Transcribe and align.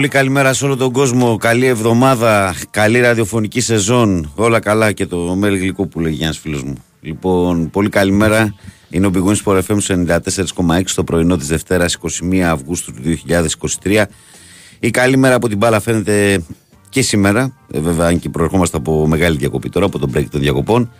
Πολύ 0.00 0.12
πολύ 0.12 0.24
καλημέρα 0.24 0.52
σε 0.52 0.64
όλο 0.64 0.76
τον 0.76 0.92
κόσμο. 0.92 1.36
Καλή 1.36 1.66
εβδομάδα, 1.66 2.54
καλή 2.70 3.00
ραδιοφωνική 3.00 3.60
σεζόν. 3.60 4.32
Όλα 4.34 4.60
καλά 4.60 4.92
και 4.92 5.06
το 5.06 5.16
μέλι 5.16 5.58
γλυκό 5.58 5.86
που 5.86 6.00
λέει 6.00 6.12
Γιάννης 6.12 6.38
φίλος 6.38 6.62
μου. 6.62 6.74
Λοιπόν, 7.00 7.70
πολύ 7.70 7.88
καλημέρα. 7.88 8.54
Είναι 8.90 9.06
ο 9.06 9.10
Big 9.14 9.24
Wings 9.24 9.60
FM 9.60 9.76
στο 9.78 10.04
94,6 10.06 10.82
το 10.94 11.04
πρωινό 11.04 11.36
της 11.36 11.46
Δευτέρας 11.46 11.98
21 12.30 12.38
Αυγούστου 12.38 12.92
του 12.92 13.00
2023. 13.82 14.04
Η 14.80 14.90
καλή 14.90 15.16
μέρα 15.16 15.34
από 15.34 15.48
την 15.48 15.58
μπάλα 15.58 15.80
φαίνεται 15.80 16.44
και 16.88 17.02
σήμερα. 17.02 17.56
Ε, 17.72 17.80
βέβαια, 17.80 18.06
αν 18.06 18.18
και 18.18 18.28
προερχόμαστε 18.28 18.76
από 18.76 19.06
μεγάλη 19.06 19.36
διακοπή 19.36 19.68
τώρα, 19.68 19.86
από 19.86 19.98
τον 19.98 20.12
break 20.14 20.26
των 20.30 20.40
διακοπών. 20.40 20.92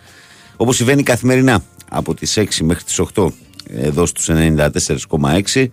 Όπως 0.55 0.75
συμβαίνει 0.75 1.03
καθημερινά 1.03 1.63
από 1.89 2.13
τις 2.13 2.37
6 2.37 2.63
μέχρι 2.63 2.83
τις 2.83 2.99
8 3.15 3.27
εδώ 3.67 4.05
στους 4.05 4.29
94,6 4.29 5.67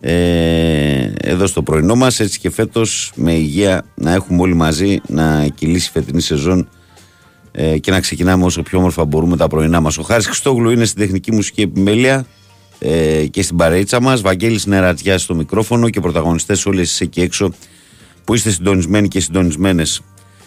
ε, 0.00 1.12
εδώ 1.20 1.46
στο 1.46 1.62
πρωινό 1.62 1.94
μας 1.94 2.20
έτσι 2.20 2.38
και 2.38 2.50
φέτος 2.50 3.12
με 3.14 3.32
υγεία 3.32 3.84
να 3.94 4.12
έχουμε 4.12 4.42
όλοι 4.42 4.54
μαζί 4.54 5.00
να 5.06 5.46
κυλήσει 5.54 5.88
η 5.88 5.90
φετινή 5.92 6.20
σεζόν 6.20 6.68
ε, 7.52 7.78
και 7.78 7.90
να 7.90 8.00
ξεκινάμε 8.00 8.44
όσο 8.44 8.62
πιο 8.62 8.78
όμορφα 8.78 9.04
μπορούμε 9.04 9.36
τα 9.36 9.48
πρωινά 9.48 9.80
μας. 9.80 9.98
Ο 9.98 10.02
Χάρης 10.02 10.26
Χριστόγλου 10.26 10.70
είναι 10.70 10.84
στην 10.84 11.00
τεχνική 11.00 11.32
μουσική 11.32 11.60
επιμέλεια 11.60 12.26
ε, 12.78 13.26
και 13.26 13.42
στην 13.42 13.56
παρείτσα 13.56 14.00
μας. 14.00 14.20
Βαγγέλης 14.20 14.66
Νερατζιάς 14.66 15.22
στο 15.22 15.34
μικρόφωνο 15.34 15.90
και 15.90 16.00
πρωταγωνιστές 16.00 16.66
όλες 16.66 16.82
εσείς 16.82 17.00
εκεί 17.00 17.20
έξω 17.20 17.52
που 18.24 18.34
είστε 18.34 18.50
συντονισμένοι 18.50 19.08
και 19.08 19.20
συντονισμένες 19.20 20.00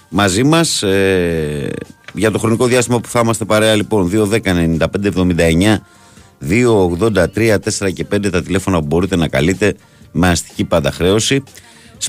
μαζί 0.10 0.44
μας. 0.44 0.84
Ε, 0.84 1.70
για 2.14 2.32
το 2.32 2.40
χρονικό 2.40 2.66
διάστημα 2.66 3.00
που 3.00 3.08
θα 3.08 3.20
είμαστε 3.20 3.46
παρέα 3.46 3.76
λοιπόν 3.76 4.12
2, 4.14 4.28
10, 4.28 4.40
95, 4.44 4.78
79 5.16 5.78
283 6.50 7.56
4 7.80 7.94
και 7.94 8.06
5 8.12 8.32
τα 8.32 8.42
τηλέφωνα 8.42 8.80
που 8.80 8.86
μπορείτε 8.86 9.16
να 9.16 9.28
καλείτε 9.28 9.76
με 10.12 10.30
αστική 10.30 10.64
πάντα 10.64 10.92
χρέωση. 10.92 11.44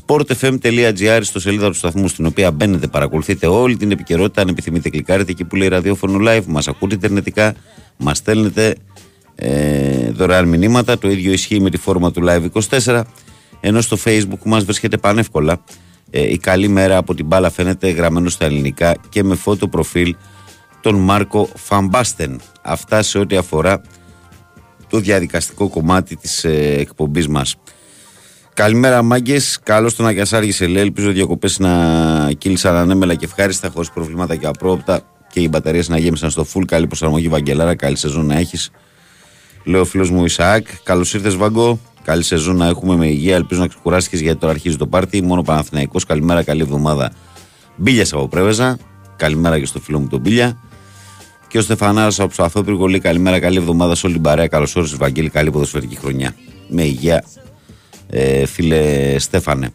sportfm.gr 0.07 1.19
στο 1.23 1.41
σελίδα 1.41 1.67
του 1.67 1.75
σταθμού 1.75 2.09
στην 2.09 2.27
οποία 2.27 2.51
μπαίνετε, 2.51 2.87
παρακολουθείτε 2.87 3.47
όλη 3.47 3.77
την 3.77 3.91
επικαιρότητα. 3.91 4.43
Αν 4.43 4.49
επιθυμείτε, 4.49 4.89
κλικάρετε 4.89 5.31
εκεί 5.31 5.45
που 5.45 5.57
λέει 5.57 5.69
ραδιόφωνο 5.69 6.19
live, 6.31 6.45
μας 6.47 6.69
ακούτε 6.69 6.95
ιντερνετικά, 6.95 7.55
μας 7.97 8.17
στέλνετε 8.17 8.77
ε, 9.35 10.11
δωρεάν 10.11 10.49
μηνύματα. 10.49 10.99
Το 10.99 11.11
ίδιο 11.11 11.33
ισχύει 11.33 11.61
με 11.61 11.71
τη 11.71 11.77
φόρμα 11.77 12.11
του 12.11 12.23
live 12.27 12.47
24. 12.85 13.03
Ενώ 13.61 13.81
στο 13.81 13.97
facebook 14.05 14.43
μας 14.45 14.65
βρίσκεται 14.65 14.97
πανεύκολα. 14.97 15.65
Ε, 16.11 16.31
η 16.31 16.39
καλή 16.39 16.69
μέρα 16.69 16.97
από 16.97 17.15
την 17.15 17.27
μπάλα 17.27 17.51
φαίνεται 17.51 17.91
γραμμένο 17.91 18.29
στα 18.29 18.45
ελληνικά 18.45 18.95
και 19.09 19.23
με 19.23 19.35
φώτο 19.35 19.69
προφίλ 19.69 20.15
τον 20.81 20.95
Μάρκο 20.95 21.49
Φαμπάστεν. 21.55 22.41
Αυτά 22.63 23.03
σε 23.03 23.19
ό,τι 23.19 23.37
αφορά 23.37 23.83
το 24.93 24.99
διαδικαστικό 24.99 25.69
κομμάτι 25.69 26.17
της 26.17 26.45
ε, 26.45 26.75
εκπομπής 26.79 27.29
μας. 27.29 27.57
Καλημέρα 28.55 29.03
μάγκες. 29.03 29.59
Καλώς 29.63 29.95
τον 29.95 30.07
Αγιασάργη 30.07 30.53
σε 30.53 30.67
λέει. 30.67 30.83
Ελπίζω 30.83 31.11
οι 31.11 31.13
διακοπές 31.13 31.59
να 31.59 31.73
κύλησαν 32.39 32.77
ανέμελα 32.77 33.15
και 33.15 33.25
ευχάριστα, 33.25 33.71
χωρίς 33.75 33.91
προβλήματα 33.91 34.37
και 34.37 34.47
απρόπτα 34.47 35.01
και 35.33 35.41
οι 35.41 35.49
μπαταρίες 35.51 35.89
να 35.89 35.99
γέμισαν 35.99 36.31
στο 36.31 36.47
full. 36.55 36.65
Καλή 36.67 36.87
προσαρμογή, 36.87 37.29
Βαγγελάρα. 37.29 37.75
Καλή 37.75 37.97
σεζόν 37.97 38.27
να 38.27 38.37
έχεις. 38.37 38.71
Λέω 39.65 39.81
ο 39.81 39.85
φίλος 39.85 40.11
μου 40.11 40.25
Ισαάκ. 40.25 40.67
Καλώς 40.83 41.15
ήρθες, 41.15 41.37
Βαγκό. 41.37 41.79
Καλή 42.05 42.23
σεζόν 42.23 42.57
να 42.57 42.67
έχουμε 42.67 42.97
με 42.97 43.07
υγεία. 43.07 43.35
Ελπίζω 43.35 43.61
να 43.61 43.67
ξεκουράστηκες 43.67 44.21
γιατί 44.21 44.39
τώρα 44.39 44.53
αρχίζει 44.53 44.77
το 44.77 44.87
πάρτι. 44.87 45.23
Μόνο 45.23 45.43
Παναθηναϊκός. 45.43 46.05
Καλημέρα, 46.05 46.43
καλή 46.43 46.61
εβδομάδα. 46.63 47.13
Μπίλιας 47.77 48.13
από 48.13 48.29
Πρέβεζα. 48.29 48.79
Καλημέρα 49.17 49.59
και 49.59 49.67
στο 49.67 49.81
φίλο 49.81 49.99
μου 49.99 50.07
τον 50.07 50.21
Μπίλια. 50.21 50.59
Και 51.53 51.59
ο 51.59 51.61
Στεφανάρα 51.61 52.11
από 52.19 52.27
Ψαθόπυργο. 52.27 52.79
Πολύ 52.79 52.99
καλημέρα, 52.99 53.41
καλή 53.41 53.57
εβδομάδα 53.57 53.95
σε 53.95 54.07
όλη 54.07 54.15
την 54.15 54.25
παρέα. 54.25 54.47
Καλώς 54.47 54.77
όρισες, 54.77 54.97
Βαγγέλη. 54.97 55.29
Καλή 55.29 55.51
ποδοσφαιρική 55.51 55.97
χρονιά. 55.97 56.35
Με 56.69 56.83
υγεία, 56.83 57.25
ε, 58.11 58.47
φίλε 58.47 59.15
Στέφανε. 59.19 59.73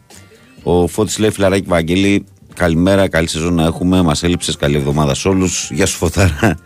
Ο 0.62 0.86
Φώτης 0.86 1.18
λέει 1.18 1.30
φιλαράκι 1.30 1.68
Βαγγέλη, 1.68 2.24
καλημέρα, 2.54 3.08
καλή 3.08 3.28
σεζόν 3.28 3.54
να 3.54 3.64
έχουμε. 3.64 4.02
Μας 4.02 4.22
έλειψες, 4.22 4.56
καλή 4.56 4.76
εβδομάδα 4.76 5.14
σε 5.14 5.28
όλους. 5.28 5.70
Γεια 5.70 5.86
σου, 5.86 5.96
Φωτάρα. 5.96 6.58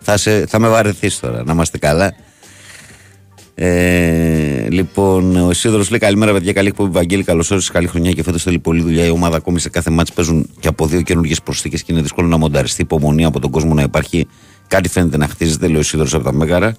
θα, 0.00 0.16
σε, 0.16 0.46
θα 0.46 0.58
με 0.58 0.68
βαρεθείς 0.68 1.20
τώρα, 1.20 1.44
να 1.44 1.52
είμαστε 1.52 1.78
καλά. 1.78 2.14
Ε, 3.62 4.68
λοιπόν, 4.70 5.36
ο 5.36 5.50
Ισίδωρος 5.50 5.90
λέει 5.90 5.98
καλημέρα, 5.98 6.32
παιδιά. 6.32 6.52
Καλή 6.52 6.68
εκπομπή, 6.68 6.90
Βαγγέλη. 6.90 7.22
Καλώς 7.22 7.50
όρισες. 7.50 7.70
Καλή 7.70 7.86
χρονιά 7.86 8.12
και 8.12 8.22
φέτος 8.22 8.42
θέλει 8.42 8.58
πολλή 8.58 8.82
δουλειά. 8.82 9.04
Η 9.04 9.10
ομάδα 9.10 9.36
ακόμη 9.36 9.60
σε 9.60 9.68
κάθε 9.68 9.90
μάτσο 9.90 10.12
παίζουν 10.14 10.48
και 10.60 10.68
από 10.68 10.86
δύο 10.86 11.02
καινούργιες 11.02 11.42
προσθήκες 11.42 11.82
και 11.82 11.92
είναι 11.92 12.02
δύσκολο 12.02 12.28
να 12.28 12.36
μονταριστεί. 12.36 12.82
Υπομονή 12.82 13.24
από 13.24 13.40
τον 13.40 13.50
κόσμο 13.50 13.74
να 13.74 13.82
υπάρχει. 13.82 14.26
Κάτι 14.66 14.88
φαίνεται 14.88 15.16
να 15.16 15.28
χτίζεται, 15.28 15.66
λέει 15.66 15.76
ο 15.76 15.80
Ισίδωρος 15.80 16.14
από 16.14 16.24
τα 16.24 16.32
Μέγαρα. 16.32 16.76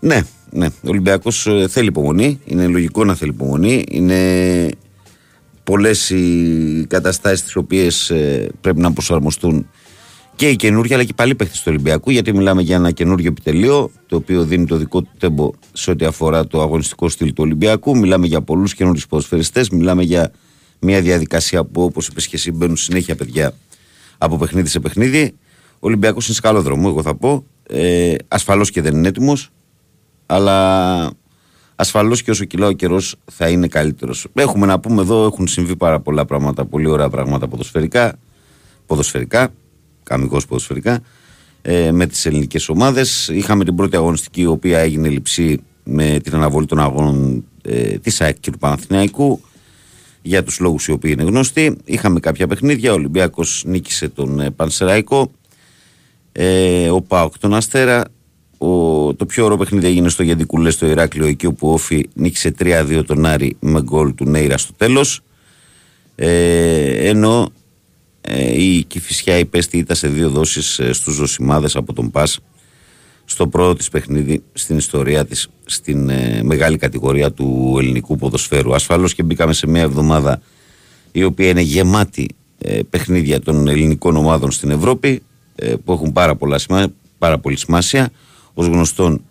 Ναι, 0.00 0.20
ναι. 0.50 0.66
Ο 0.66 0.88
Ολυμπιακός 0.88 1.48
θέλει 1.68 1.86
υπομονή. 1.86 2.40
Είναι 2.44 2.66
λογικό 2.66 3.04
να 3.04 3.14
θέλει 3.14 3.30
υπομονή. 3.30 3.84
Είναι 3.90 4.68
πολλές 5.64 6.10
οι 6.10 6.86
καταστάσεις 6.88 7.42
τις 7.42 7.56
οποίες 7.56 8.12
πρέπει 8.60 8.80
να 8.80 8.92
προσαρμοστούν 8.92 9.68
και 10.38 10.48
η 10.48 10.56
καινούργια 10.56 10.96
αλλά 10.96 11.04
και 11.04 11.12
πάλι 11.14 11.34
παίχτη 11.34 11.56
του 11.56 11.64
Ολυμπιακού. 11.66 12.10
Γιατί 12.10 12.32
μιλάμε 12.32 12.62
για 12.62 12.76
ένα 12.76 12.90
καινούργιο 12.90 13.28
επιτελείο 13.28 13.90
το 14.06 14.16
οποίο 14.16 14.44
δίνει 14.44 14.66
το 14.66 14.76
δικό 14.76 15.02
του 15.02 15.10
τέμπο 15.18 15.50
σε 15.72 15.90
ό,τι 15.90 16.04
αφορά 16.04 16.46
το 16.46 16.62
αγωνιστικό 16.62 17.08
στυλ 17.08 17.28
του 17.28 17.42
Ολυμπιακού. 17.42 17.96
Μιλάμε 17.96 18.26
για 18.26 18.42
πολλούς 18.42 18.74
καινούριους 18.74 19.06
ποδοσφαιριστές. 19.06 19.70
Μιλάμε 19.70 20.02
για 20.02 20.32
μια 20.78 21.00
διαδικασία 21.00 21.64
που 21.64 21.82
όπως 21.82 22.06
είπες 22.06 22.26
και 22.26 22.36
εσύ 22.36 22.52
μπαίνουν 22.52 22.76
συνέχεια 22.76 23.16
παιδιά 23.16 23.52
από 24.18 24.36
παιχνίδι 24.36 24.68
σε 24.68 24.80
παιχνίδι. 24.80 25.34
Ο 25.72 25.78
Ολυμπιακός 25.80 26.26
είναι 26.26 26.34
σε 26.34 26.40
καλό 26.40 26.62
δρόμο, 26.62 26.84
εγώ 26.88 27.02
θα 27.02 27.14
πω. 27.14 27.44
Ε, 27.68 28.14
Ασφαλώς 28.28 28.70
και 28.70 28.82
δεν 28.82 28.96
είναι 28.96 29.08
έτοιμος 29.08 29.50
αλλά 30.26 31.10
ασφαλώς 31.74 32.22
και 32.22 32.30
όσο 32.30 32.44
κυλά 32.44 32.66
ο 32.66 32.72
καιρός 32.72 33.16
θα 33.24 33.48
είναι 33.48 33.68
καλύτερος. 33.68 34.26
Έχουμε 34.34 34.66
να 34.66 34.80
πούμε 34.80 35.02
εδώ, 35.02 35.24
έχουν 35.24 35.46
συμβεί 35.46 35.76
πάρα 35.76 36.00
πολλά 36.00 36.24
πράγματα, 36.24 36.64
πολύ 36.64 36.88
ωραία 36.88 37.08
πράγματα 37.08 37.48
ποδοσφαιρικά, 37.48 38.18
ποδοσφαιρικά, 38.86 39.50
κανονικώ 40.08 40.40
ποδοσφαιρικά, 40.48 41.00
ε, 41.62 41.92
με 41.92 42.06
τις 42.06 42.26
ελληνικές 42.26 42.68
ομάδες. 42.68 43.28
Είχαμε 43.28 43.64
την 43.64 43.74
πρώτη 43.74 43.96
αγωνιστική, 43.96 44.40
η 44.40 44.46
οποία 44.46 44.78
έγινε 44.78 45.08
λειψή 45.08 45.60
με 45.84 46.20
την 46.22 46.34
αναβολή 46.34 46.66
των 46.66 46.80
αγώνων 46.80 47.44
ε, 47.62 47.98
της 47.98 48.20
ΑΕΚ 48.20 48.40
και 48.40 48.50
του 48.50 48.58
Παναθηναϊκού 48.58 49.40
για 50.22 50.42
τους 50.42 50.60
λόγους 50.60 50.86
οι 50.86 50.92
οποίοι 50.92 51.16
είναι 51.18 51.28
γνωστοί. 51.28 51.76
Είχαμε 51.84 52.20
κάποια 52.20 52.46
παιχνίδια, 52.46 52.90
ο 52.90 52.94
Ολυμπιακός 52.94 53.62
νίκησε 53.66 54.08
τον 54.08 54.40
ε, 54.40 54.50
Πανσεραϊκό, 54.50 55.30
ε, 56.32 56.90
ο 56.90 57.00
Πάοκ 57.00 57.38
τον 57.38 57.54
Αστέρα, 57.54 58.04
ο, 58.58 59.14
το 59.14 59.26
πιο 59.26 59.44
ωραίο 59.44 59.56
παιχνίδι 59.56 59.86
έγινε 59.86 60.08
στο 60.08 60.22
Γεντικουλέ 60.22 60.70
στο 60.70 60.86
Ηράκλειο, 60.86 61.26
εκεί 61.26 61.46
όπου 61.46 61.68
ο 61.68 61.72
Όφη 61.72 62.08
νίκησε 62.14 62.54
3-2 62.58 63.02
τον 63.06 63.26
Άρη 63.26 63.56
με 63.60 63.82
γκολ 63.82 64.14
του 64.14 64.24
Νέιρα 64.24 64.58
στο 64.58 64.72
τέλος. 64.76 65.20
Ε, 66.14 67.08
ενώ 67.08 67.40
ε, 67.40 67.57
η 68.56 68.84
Κυφυσιά 68.84 69.38
υπέστη 69.38 69.78
ήταν 69.78 69.96
σε 69.96 70.08
δύο 70.08 70.30
δόσεις 70.30 70.78
ε, 70.78 70.92
στους 70.92 71.14
Ζωσιμάδες 71.14 71.76
από 71.76 71.92
τον 71.92 72.10
Πας 72.10 72.38
στο 73.24 73.46
πρώτο 73.48 73.74
της 73.74 73.88
παιχνίδι 73.88 74.42
στην 74.52 74.76
ιστορία 74.76 75.26
της 75.26 75.48
στην 75.64 76.08
ε, 76.08 76.40
μεγάλη 76.42 76.76
κατηγορία 76.76 77.32
του 77.32 77.76
ελληνικού 77.78 78.16
ποδοσφαίρου. 78.16 78.74
Ασφαλώς 78.74 79.14
και 79.14 79.22
μπήκαμε 79.22 79.52
σε 79.52 79.66
μια 79.66 79.82
εβδομάδα 79.82 80.40
η 81.12 81.20
η 81.20 81.24
οποία 81.24 81.48
είναι 81.48 81.60
γεμάτη 81.60 82.28
ε, 82.58 82.80
παιχνίδια 82.90 83.40
των 83.40 83.68
ελληνικών 83.68 84.16
ομάδων 84.16 84.50
στην 84.50 84.70
Ευρώπη 84.70 85.22
ε, 85.54 85.74
που 85.84 85.92
έχουν 85.92 86.12
πάρα, 86.12 86.36
πολλά, 86.36 86.58
σημα- 86.58 86.92
πάρα 87.18 87.38
πολύ 87.38 87.56
σημασία. 87.58 88.10
Ως 88.54 88.66
γνωστόν 88.66 89.24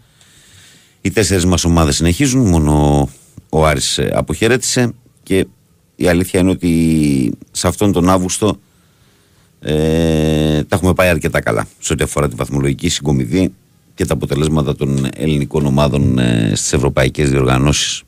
οι 1.02 1.12
τέσσερις 1.12 1.46
μας 1.46 1.64
ομάδες 1.64 1.96
συνεχίζουν, 1.96 2.48
μόνο 2.48 3.10
ο 3.50 3.66
Άρης 3.66 3.98
ε, 3.98 4.12
αποχαιρέτησε 4.14 4.94
και 5.24 5.48
η 5.96 6.08
αλήθεια 6.08 6.40
είναι 6.40 6.50
ότι 6.50 7.32
σε 7.52 7.68
αυτόν 7.68 7.92
τον 7.92 8.10
Αύγουστο 8.10 8.60
ε, 9.60 10.64
τα 10.64 10.76
έχουμε 10.76 10.94
πάει 10.94 11.10
αρκετά 11.10 11.42
καλά 11.42 11.68
σε 11.80 11.94
ό,τι 11.94 12.04
αφορά 12.04 12.30
τη 12.30 12.36
βαθμολογική 12.36 12.90
συγκομιδή 12.90 13.54
και 13.94 14.06
τα 14.06 14.14
αποτελέσματα 14.14 14.76
των 14.76 15.08
ελληνικών 15.16 15.66
ομάδων 15.66 16.20
ε, 16.20 16.52
στις 16.56 16.74
ευρωπαϊκές 16.74 17.30
διοργανώσεις. 17.30 18.04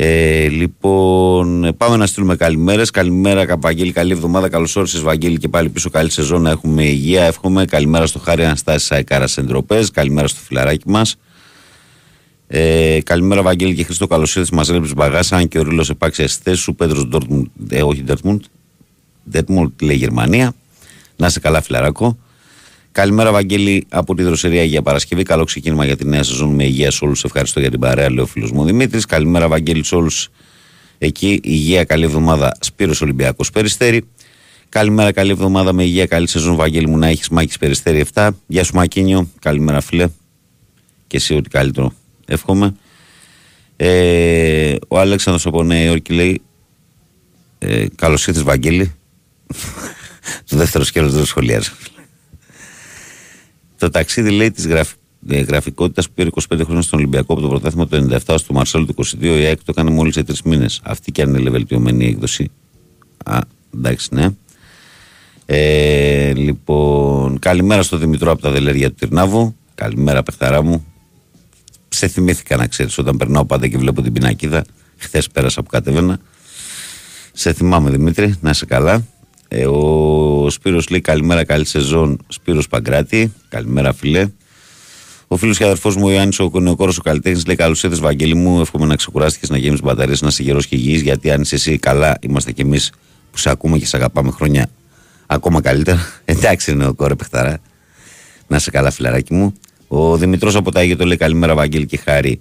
Ε, 0.00 0.48
λοιπόν, 0.48 1.64
ε, 1.64 1.72
πάμε 1.72 1.96
να 1.96 2.06
στείλουμε 2.06 2.36
καλημέρες. 2.36 2.90
Καλημέρα, 2.90 3.56
Βαγγέλη. 3.58 3.92
Καλή 3.92 4.12
εβδομάδα. 4.12 4.48
Καλώς 4.48 4.76
όρισες, 4.76 5.00
Βαγγέλη, 5.00 5.38
και 5.38 5.48
πάλι 5.48 5.68
πίσω. 5.68 5.90
Καλή 5.90 6.10
σεζόν 6.10 6.42
να 6.42 6.50
έχουμε 6.50 6.84
υγεία. 6.84 7.24
Εύχομαι. 7.24 7.64
Καλημέρα 7.64 8.06
στο 8.06 8.18
Χάρη 8.18 8.44
Αναστάση 8.44 8.94
Αεκάρα 8.94 9.28
Εντροπέ. 9.36 9.82
Καλημέρα 9.92 10.28
στο 10.28 10.40
φιλαράκι 10.40 10.90
μας. 10.90 11.16
Ε, 12.46 12.98
καλημέρα, 13.04 13.42
Βαγγέλη 13.42 13.74
και 13.74 13.84
Χριστό. 13.84 14.06
Καλώς 14.06 14.36
ήρθες. 14.36 14.50
Μας 14.50 14.68
έλειψε 14.68 14.94
μπαγάσα. 14.94 15.36
Αν 15.36 15.48
και 15.48 15.58
ο 15.58 15.62
Ρίλος 15.62 15.90
επάξει 15.90 16.26
στι 16.26 16.42
θέσει 16.42 16.62
σου. 16.62 16.74
Πέτρος 16.74 17.06
Ντόρτμουντ. 17.06 17.46
Ε, 17.68 17.82
όχι 17.82 18.02
Ντόρτμουντ. 18.02 18.42
Ντόρτμουντ 19.30 19.82
λέει 19.82 19.96
Γερμανία. 19.96 20.54
Να 21.16 21.26
είσαι 21.26 21.40
καλά, 21.40 21.62
φιλαράκο. 21.62 22.18
Καλημέρα, 22.92 23.32
Βαγγέλη, 23.32 23.86
από 23.88 24.14
τη 24.14 24.22
Δροσερία 24.22 24.64
για 24.64 24.82
Παρασκευή. 24.82 25.22
Καλό 25.22 25.44
ξεκίνημα 25.44 25.84
για 25.84 25.96
τη 25.96 26.06
νέα 26.06 26.22
σεζόν 26.22 26.54
με 26.54 26.64
υγεία 26.64 26.90
σε 26.90 27.04
όλους. 27.04 27.24
Ευχαριστώ 27.24 27.60
για 27.60 27.70
την 27.70 27.80
παρέα, 27.80 28.10
λέει 28.10 28.24
ο 28.24 28.26
φίλος 28.26 28.50
μου 28.50 28.64
Δημήτρης. 28.64 29.04
Καλημέρα, 29.04 29.48
Βαγγέλη, 29.48 29.84
σε 29.84 29.94
όλους. 29.94 30.28
Εκεί 30.98 31.40
υγεία, 31.42 31.84
καλή 31.84 32.04
εβδομάδα. 32.04 32.56
Σπύρος 32.60 33.00
Ολυμπιακός 33.00 33.50
Περιστέρη. 33.50 34.04
Καλημέρα, 34.68 35.12
καλή 35.12 35.30
εβδομάδα 35.30 35.72
με 35.72 35.84
υγεία, 35.84 36.06
καλή 36.06 36.28
σεζόν, 36.28 36.56
Βαγγέλη 36.56 36.86
μου 36.86 36.98
να 36.98 37.06
έχεις 37.06 37.28
Μάκης 37.28 37.58
Περιστέρη 37.58 37.98
7. 38.14 38.30
Γεια 38.46 38.64
σου, 38.64 38.74
Μακίνιο. 38.74 39.28
Καλημέρα, 39.40 39.80
φίλε. 39.80 40.08
Και 41.06 41.16
εσύ, 41.16 41.34
ό,τι 41.34 41.48
καλύτερο. 41.48 41.92
Εύχομαι. 42.26 42.74
Ε, 43.76 44.74
ο 44.88 44.98
Αλέξανδρος 44.98 45.46
από 45.46 45.62
Νέα 45.62 45.84
Υόρκη 45.84 46.12
λέει 46.12 46.40
ε, 47.58 47.86
Καλώς 47.94 48.26
ήρθες, 48.26 48.42
Βαγγέλη. 48.42 48.92
Το 50.48 50.56
δεύτερο 50.56 50.84
σκέλος 50.84 51.10
δεν 51.10 51.20
το 51.20 51.26
σχολιάζω. 51.26 51.72
Το 53.78 53.90
ταξίδι 53.90 54.30
λέει 54.30 54.50
της 54.50 54.66
γραφ... 54.66 54.92
ε, 55.28 55.40
γραφικότητας 55.40 56.06
που 56.06 56.12
πήρε 56.14 56.28
25 56.56 56.60
χρόνια 56.64 56.82
στον 56.82 56.98
Ολυμπιακό 56.98 57.32
από 57.32 57.42
το 57.42 57.48
πρωτάθλημα 57.48 57.86
το 57.86 58.18
97 58.26 58.34
στο 58.38 58.52
Μαρσέλο 58.52 58.84
του 58.84 58.94
22, 59.04 59.22
η 59.22 59.28
ΑΕΚ 59.28 59.58
το 59.58 59.64
έκανε 59.66 59.90
μόλις 59.90 60.14
σε 60.14 60.22
τρεις 60.22 60.42
μήνες. 60.42 60.80
Αυτή 60.84 61.12
και 61.12 61.22
αν 61.22 61.34
είναι 61.34 61.50
βελτιωμένη 61.50 62.04
η 62.04 62.08
έκδοση. 62.08 62.50
Α, 63.24 63.38
εντάξει, 63.74 64.08
ναι. 64.14 64.28
Ε, 65.46 66.32
λοιπόν, 66.34 67.38
καλημέρα 67.38 67.82
στο 67.82 67.96
Δημητρό 67.96 68.30
από 68.30 68.42
τα 68.42 68.50
Δελέρια 68.50 68.88
του 68.88 68.94
Τυρνάβου. 68.94 69.56
Καλημέρα, 69.74 70.22
παιχταρά 70.22 70.62
μου. 70.62 70.86
Σε 71.88 72.08
θυμήθηκα 72.08 72.56
να 72.56 72.66
ξέρεις 72.66 72.98
όταν 72.98 73.16
περνάω 73.16 73.44
πάντα 73.44 73.68
και 73.68 73.78
βλέπω 73.78 74.02
την 74.02 74.12
πινακίδα. 74.12 74.64
Χθες 74.96 75.28
πέρασα 75.28 75.62
που 75.62 75.68
κατέβαινα. 75.68 76.20
Σε 77.32 77.52
θυμάμαι 77.52 77.90
Δημήτρη, 77.90 78.34
να 78.40 78.50
είσαι 78.50 78.66
καλά. 78.66 79.04
Ε, 79.48 79.66
ο 79.66 80.50
Σπύρος 80.50 80.88
λέει 80.88 81.00
καλημέρα, 81.00 81.44
καλή 81.44 81.64
σεζόν. 81.64 82.18
Σπύρος 82.28 82.68
Παγκράτη, 82.68 83.32
καλημέρα 83.48 83.92
φίλε. 83.92 84.28
Ο 85.28 85.36
φίλος 85.36 85.58
και 85.58 85.64
αδερφός 85.64 85.96
μου, 85.96 86.06
ο 86.06 86.10
Ιωάννης, 86.10 86.38
ο 86.38 86.50
νεοκόρο, 86.60 86.92
ο 86.98 87.02
καλλιτέχνης, 87.02 87.46
λέει: 87.46 87.56
Καλώς 87.56 87.82
ήρθες, 87.82 88.00
Βαγγέλη 88.00 88.34
μου. 88.34 88.60
Εύχομαι 88.60 88.86
να 88.86 88.96
ξεκουράστηκες, 88.96 89.48
να 89.48 89.56
γέμει 89.58 89.78
μπαταρίες, 89.82 90.20
να 90.20 90.28
είσαι 90.28 90.42
γερός 90.42 90.66
και 90.66 90.76
υγιής. 90.76 91.00
Γιατί 91.00 91.30
αν 91.30 91.40
είσαι 91.40 91.54
εσύ 91.54 91.78
καλά, 91.78 92.18
είμαστε 92.20 92.52
κι 92.52 92.60
εμείς 92.60 92.92
που 93.30 93.38
σε 93.38 93.50
ακούμε 93.50 93.78
και 93.78 93.86
σε 93.86 93.96
αγαπάμε 93.96 94.30
χρόνια 94.30 94.68
ακόμα 95.26 95.60
καλύτερα. 95.60 95.98
Εντάξει, 96.24 96.70
είναι 96.70 96.86
ο 96.86 96.94
κόρε 96.94 97.14
παιχταρά. 97.14 97.58
Να 98.46 98.56
είσαι 98.56 98.70
καλά, 98.70 98.90
φιλαράκι 98.90 99.34
μου. 99.34 99.52
Ο 99.88 100.16
Δημητρός 100.16 100.56
από 100.56 100.72
τα 100.72 100.80
Άγια 100.80 100.96
το 100.96 101.04
λέει: 101.04 101.16
Καλημέρα, 101.16 101.54
Βαγγέλη 101.54 101.86
και 101.86 101.96
χάρη. 101.96 102.38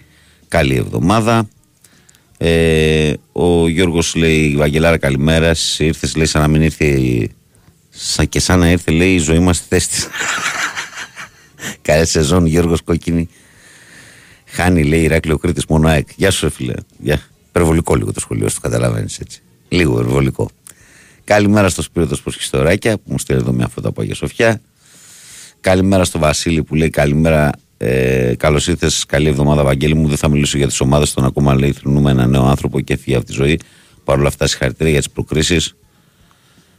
Καλή 0.48 0.76
εβδομάδα. 0.76 1.48
Ε, 2.38 3.14
ο 3.32 3.68
Γιώργος 3.68 4.16
λέει: 4.16 4.56
Βαγγελάρα, 4.56 4.98
καλημέρα. 4.98 5.56
Ήρθες, 5.78 6.16
λέει, 6.16 6.26
σαν 6.26 6.42
να 6.42 6.48
μην 6.48 6.62
ήρθε. 6.62 7.30
Σαν 7.90 8.30
και 8.30 8.40
σαν 8.40 8.60
να 8.60 8.70
ήρθε, 8.72 8.92
λέει, 8.92 9.14
η 9.14 9.18
ζωή 9.18 9.40
μας 9.40 9.58
στη 9.58 9.66
θέση 9.70 9.88
της. 9.88 10.08
Καλή 11.82 12.06
σεζόν, 12.06 12.46
Γιώργος 12.46 12.82
Κόκκινη. 12.82 13.30
Χάνει, 14.46 14.84
λέει, 14.84 15.02
Ηράκλειο 15.02 15.38
Κρήτη 15.38 15.62
μόνο 15.70 15.88
ΑΕΚ. 15.88 16.08
Γεια 16.16 16.32
σου, 16.32 16.46
ρε 16.46 16.52
φίλε. 16.52 16.74
Γεια. 16.98 17.22
Υπερβολικό 17.48 17.96
λίγο 17.96 18.12
το 18.14 18.20
σχολείο, 18.20 18.48
το 18.48 18.60
καταλαβαίνεις 18.62 19.20
έτσι. 19.20 19.42
Λίγο 19.68 20.00
υπερβολικό. 20.00 20.50
Καλημέρα 21.24 21.70
στο 21.70 21.82
Σπύρο 21.82 22.08
το 22.08 22.16
Σποσχιστοράκια 22.16 22.98
που 22.98 23.04
μου 23.06 23.20
στείλει 23.20 23.40
εδώ 23.40 23.52
μια 23.52 23.68
φωτό 23.68 23.88
από 23.88 24.02
Αγία 24.02 24.16
Σοφιά. 24.16 24.62
Καλημέρα 25.62 26.04
στο 26.04 26.20
Βασίλη 26.20 26.64
που 26.64 26.76
λέει 26.76 26.90
καλημέρα. 26.90 27.52
Ε, 27.78 28.34
Καλώς 28.38 28.68
ήρθες, 28.68 29.06
καλή 29.06 29.28
εβδομάδα, 29.28 29.64
Βαγγέλη 29.64 29.94
μου. 29.96 30.08
Δεν 30.08 30.18
θα 30.18 30.28
μιλήσω 30.28 30.58
για 30.58 30.68
τις 30.68 30.80
ομάδες 30.80 31.14
των 31.14 31.26
ακόμα 31.26 31.56
λέει 31.56 31.72
θρυνούμε 31.72 32.12
ένα 32.12 32.28
νέο 32.28 32.46
άνθρωπο 32.46 32.80
και 32.80 32.98
φύγει 32.98 33.16
από 33.16 33.26
τη 33.26 33.32
ζωή. 33.32 33.60
Παρ' 34.04 34.20
όλα 34.20 34.28
αυτά, 34.28 34.48
συγχαρητήρια 34.48 34.92
για 34.92 35.02
τις 35.02 35.10
προκρίσεις. 35.10 35.76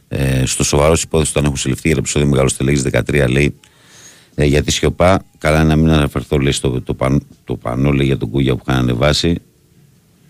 Ε, 0.07 0.45
στο 0.45 0.63
σοβαρό 0.63 0.93
της 0.93 1.01
υπόθεσης 1.01 1.33
όταν 1.35 1.45
έχουν 1.45 1.57
συλληφθεί 1.57 1.87
για 1.87 1.95
το 1.95 2.01
επεισόδιο 2.01 2.29
Μεγάλος 2.29 2.55
Τελέγης 2.57 2.81
13 2.81 3.29
λέει 3.29 3.55
ε, 4.35 4.45
γιατί 4.45 4.71
σιωπά. 4.71 5.25
Καλά 5.37 5.59
είναι 5.59 5.67
να 5.67 5.75
μην 5.75 5.89
αναφερθώ 5.89 6.37
λέει, 6.37 6.51
στο 6.51 6.81
το, 6.81 6.93
παν, 6.93 7.21
το 7.43 7.55
πανό 7.55 7.91
λέει, 7.91 8.05
για 8.05 8.17
τον 8.17 8.29
Κούγια 8.29 8.55
που 8.55 8.63
είχαν 8.67 8.79
ανεβάσει. 8.79 9.41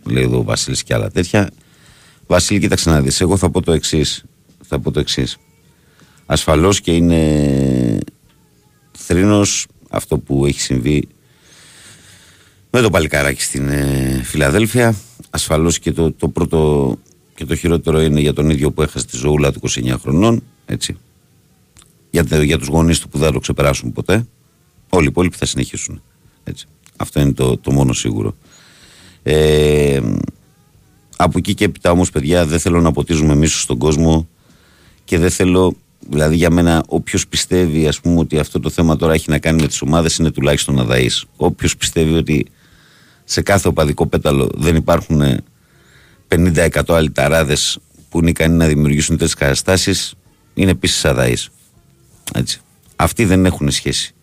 Λέει 0.04 0.24
εδώ 0.24 0.38
ο 0.38 0.44
Βασίλης 0.44 0.84
και 0.84 0.94
άλλα 0.94 1.10
τέτοια. 1.10 1.50
Βασίλη, 2.28 2.60
κοίταξε 2.60 2.90
να 2.90 3.02
δεις. 3.02 3.22
Εγώ 3.22 3.38
θα 3.38 3.50
πω 3.50 3.62
το 3.62 3.72
εξής. 3.72 4.24
Θα 4.64 4.80
πω 4.80 4.92
το 4.92 5.00
εξής. 5.00 5.38
Ασφαλώς 6.26 6.82
και 6.82 6.92
είναι 6.92 8.00
θρήνος 8.98 9.68
αυτό 9.90 10.18
που 10.18 10.46
έχει 10.46 10.62
συμβεί 10.62 11.08
με 12.72 12.82
το 12.82 12.90
παλικάράκι 12.90 13.42
στην 13.42 13.70
ε, 13.70 14.22
Φιλαδέλφια. 14.24 14.96
Ασφαλώς 15.30 15.80
και 15.80 15.92
το, 15.92 16.12
το 16.12 16.28
πρώτο 16.28 16.98
και 17.36 17.46
το 17.46 17.56
χειρότερο 17.56 18.02
είναι 18.02 18.20
για 18.20 18.34
τον 18.34 18.50
ίδιο 18.50 18.72
που 18.72 18.82
έχασε 18.82 19.06
τη 19.06 19.18
ζωούλα 19.18 19.52
του 19.52 19.62
29 19.70 19.96
χρονών. 20.02 20.44
Έτσι. 20.66 20.98
Για, 22.10 22.26
τε- 22.26 22.44
για 22.44 22.58
τους 22.58 22.68
γονείς 22.68 23.00
του 23.00 23.10
που 23.10 23.18
δεν 23.18 23.28
θα 23.28 23.34
το 23.34 23.40
ξεπεράσουν 23.40 23.92
ποτέ. 23.92 24.26
Όλοι 24.90 25.06
οι 25.06 25.08
υπόλοιποι 25.10 25.36
θα 25.38 25.46
συνεχίσουν. 25.46 26.02
Έτσι. 26.44 26.66
Αυτό 26.98 27.20
είναι 27.20 27.32
το, 27.34 27.58
το 27.58 27.72
μόνο 27.72 27.94
σίγουρο. 27.94 28.36
Ε, 29.24 30.00
από 31.18 31.38
εκεί 31.38 31.54
και 31.54 31.66
έπειτα 31.66 31.92
όμως 31.92 32.10
παιδιά 32.10 32.46
δεν 32.46 32.60
θέλω 32.60 32.82
να 32.82 32.92
ποτίζουμε 32.92 33.36
μίσος 33.36 33.62
στον 33.62 33.78
κόσμο 33.78 34.28
και 35.04 35.18
δεν 35.18 35.30
θέλω, 35.30 35.76
δηλαδή 36.00 36.36
για 36.36 36.50
μένα 36.50 36.84
όποιος 36.88 37.28
πιστεύει 37.28 37.88
ας 37.88 38.00
πούμε 38.00 38.20
ότι 38.20 38.40
αυτό 38.40 38.60
το 38.60 38.70
θέμα 38.70 38.96
τώρα 38.96 39.14
έχει 39.14 39.30
να 39.30 39.40
κάνει 39.40 39.62
με 39.62 39.68
τις 39.68 39.82
ομάδες 39.82 40.18
είναι 40.18 40.32
τουλάχιστον 40.32 40.76
να 40.76 40.84
δαείς. 40.84 41.26
Όποιος 41.36 41.78
πιστεύει 41.78 42.14
ότι 42.14 42.46
σε 43.24 43.42
κάθε 43.42 43.68
οπαδικό 43.68 44.08
πέταλο 44.08 44.50
δεν 44.54 44.76
υπάρχουν 44.76 45.22
50-100 46.28 46.70
αλυταράδες 46.88 47.80
που 48.10 48.20
είναι 48.20 48.30
ικανοί 48.30 48.56
να 48.56 48.68
δημιουργήσουν 48.68 49.18
τέτοιες 49.18 49.34
καταστάσεις 49.34 50.14
είναι 50.54 50.72
επίσης 50.72 51.06
αδαείς. 51.06 51.50
Έτσι. 52.34 52.60
Αυτοί 52.96 53.26
δεν 53.26 53.46
έχουν 53.46 53.72
σχέση 53.72 54.14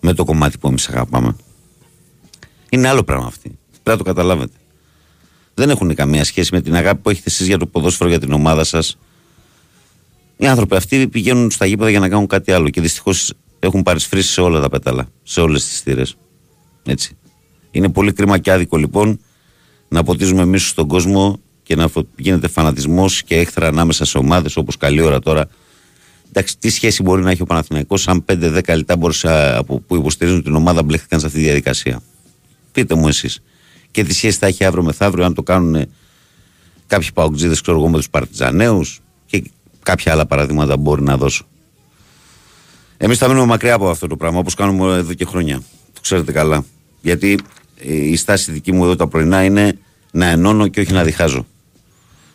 με 0.00 0.12
το 0.12 0.24
κομμάτι 0.24 0.58
που 0.58 0.68
εμείς 0.68 0.88
αγαπάμε. 0.88 1.36
Είναι 2.68 2.88
άλλο 2.88 3.02
πράγμα 3.02 3.26
αυτή. 3.26 3.58
Πρέπει 3.82 3.90
να 3.90 3.96
το 3.96 4.02
καταλάβετε. 4.02 4.56
Δεν 5.54 5.70
έχουν 5.70 5.94
καμία 5.94 6.24
σχέση 6.24 6.54
με 6.54 6.60
την 6.60 6.74
αγάπη 6.74 7.00
που 7.02 7.10
έχετε 7.10 7.30
εσείς 7.30 7.46
για 7.46 7.58
το 7.58 7.66
ποδόσφαιρο, 7.66 8.08
για 8.08 8.20
την 8.20 8.32
ομάδα 8.32 8.64
σας. 8.64 8.98
Οι 10.36 10.46
άνθρωποι 10.46 10.76
αυτοί 10.76 11.08
πηγαίνουν 11.08 11.50
στα 11.50 11.66
γήπεδα 11.66 11.90
για 11.90 12.00
να 12.00 12.08
κάνουν 12.08 12.26
κάτι 12.26 12.52
άλλο 12.52 12.68
και 12.68 12.80
δυστυχώς 12.80 13.32
έχουν 13.58 13.82
παρισφρήσει 13.82 14.32
σε 14.32 14.40
όλα 14.40 14.60
τα 14.60 14.68
πέταλα, 14.68 15.08
σε 15.22 15.40
όλες 15.40 15.66
τις 15.66 15.80
θύρες. 15.80 16.16
Έτσι. 16.86 17.16
Είναι 17.70 17.88
πολύ 17.88 18.12
κρίμα 18.12 18.38
και 18.38 18.50
άδικο 18.52 18.76
λοιπόν 18.76 19.20
να 19.88 20.02
ποτίζουμε 20.02 20.44
μίσο 20.44 20.66
στον 20.66 20.88
κόσμο 20.88 21.40
και 21.62 21.74
να 21.76 21.88
φο- 21.88 22.06
γίνεται 22.16 22.48
φανατισμός 22.48 23.22
και 23.22 23.36
έχθρα 23.36 23.66
ανάμεσα 23.66 24.04
σε 24.04 24.18
ομάδες 24.18 24.56
όπως 24.56 24.76
καλή 24.76 25.00
ώρα 25.00 25.18
τώρα. 25.18 25.48
Εντάξει, 26.28 26.58
τι 26.58 26.68
σχέση 26.70 27.02
μπορεί 27.02 27.22
να 27.22 27.30
έχει 27.30 27.42
ο 27.42 27.46
Παναθηναϊκός 27.46 28.08
αν 28.08 28.24
5-10 28.28 28.76
λεπτά 28.76 28.96
μπορούσα, 28.96 29.58
από 29.58 29.80
που 29.80 29.96
υποστηρίζουν 29.96 30.42
την 30.42 30.54
ομάδα 30.54 30.82
μπλέχτηκαν 30.82 31.20
σε 31.20 31.26
αυτή 31.26 31.38
τη 31.38 31.44
διαδικασία. 31.44 32.00
Πείτε 32.72 32.94
μου 32.94 33.08
εσείς. 33.08 33.42
Και 33.90 34.04
τι 34.04 34.14
σχέση 34.14 34.38
θα 34.38 34.46
έχει 34.46 34.64
αύριο 34.64 34.82
μεθαύριο 34.82 35.24
αν 35.24 35.34
το 35.34 35.42
κάνουν 35.42 35.86
κάποιοι 36.86 37.08
παουτζίδε, 37.14 37.56
ξέρω 37.62 37.78
εγώ, 37.78 37.88
με 37.88 37.96
τους 37.96 38.10
Παρτιζανέους 38.10 38.96
και 38.96 39.03
κάποια 39.84 40.12
άλλα 40.12 40.26
παραδείγματα 40.26 40.76
μπορεί 40.76 41.02
να 41.02 41.16
δώσω. 41.16 41.46
Εμείς 42.96 43.18
θα 43.18 43.28
μείνουμε 43.28 43.46
μακριά 43.46 43.74
από 43.74 43.88
αυτό 43.88 44.06
το 44.06 44.16
πράγμα 44.16 44.38
όπως 44.38 44.54
κάνουμε 44.54 44.96
εδώ 44.96 45.12
και 45.14 45.24
χρόνια. 45.24 45.62
Το 45.92 46.00
ξέρετε 46.00 46.32
καλά. 46.32 46.64
Γιατί 47.00 47.38
ε, 47.78 47.94
η 47.94 48.16
στάση 48.16 48.52
δική 48.52 48.72
μου 48.72 48.84
εδώ 48.84 48.96
τα 48.96 49.06
πρωινά 49.06 49.44
είναι 49.44 49.78
να 50.10 50.26
ενώνω 50.26 50.68
και 50.68 50.80
όχι 50.80 50.92
να 50.92 51.02
διχάζω. 51.04 51.46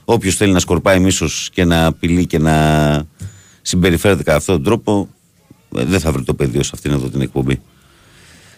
Όποιος 0.05 0.35
θέλει 0.35 0.53
να 0.53 0.59
σκορπάει 0.59 0.99
μίσος 0.99 1.49
και 1.53 1.65
να 1.65 1.85
απειλεί 1.85 2.25
και 2.25 2.37
να 2.37 3.07
συμπεριφέρεται 3.61 4.23
κατά 4.23 4.37
αυτόν 4.37 4.55
τον 4.55 4.63
τρόπο, 4.63 5.09
ε, 5.75 5.83
δεν 5.83 5.99
θα 5.99 6.11
βρει 6.11 6.23
το 6.23 6.33
πεδίο 6.33 6.63
σε 6.63 6.71
αυτήν 6.73 6.91
εδώ 6.91 7.09
την 7.09 7.21
εκπομπή. 7.21 7.61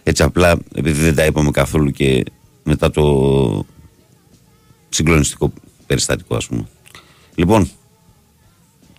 Έτσι 0.04 0.24
απλά, 0.24 0.58
επειδή 0.76 1.02
δεν 1.02 1.16
τα 1.16 1.26
είπαμε 1.26 1.52
καθόλου 1.52 1.92
και 1.92 2.24
μετά 2.64 2.92
το 2.92 3.66
συγκλονιστικό 4.90 5.54
περιστατικό, 5.86 6.36
ας 6.36 6.48
πούμε. 6.48 6.68
Λοιπόν, 7.36 7.70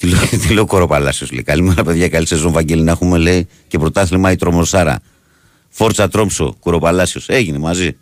τι 0.02 0.08
λέω, 0.08 0.20
τι 0.46 0.54
λέω 0.54 0.66
κοροπαλάσιος 0.66 1.32
λέει. 1.32 1.42
Καλημέρα 1.42 1.84
παιδιά, 1.84 2.08
καλή 2.08 2.26
σεζόν 2.26 2.52
Βαγγέλη 2.52 2.82
να 2.82 2.90
έχουμε 2.90 3.18
λέει 3.18 3.46
και 3.68 3.78
πρωτάθλημα 3.78 4.32
η 4.32 4.36
Τρομορσάρα. 4.36 5.00
Φόρτσα 5.68 6.08
Τρόμψο, 6.08 6.56
Κοροπαλάσιος. 6.60 7.28
Έγινε 7.28 7.58
μαζί. 7.58 7.96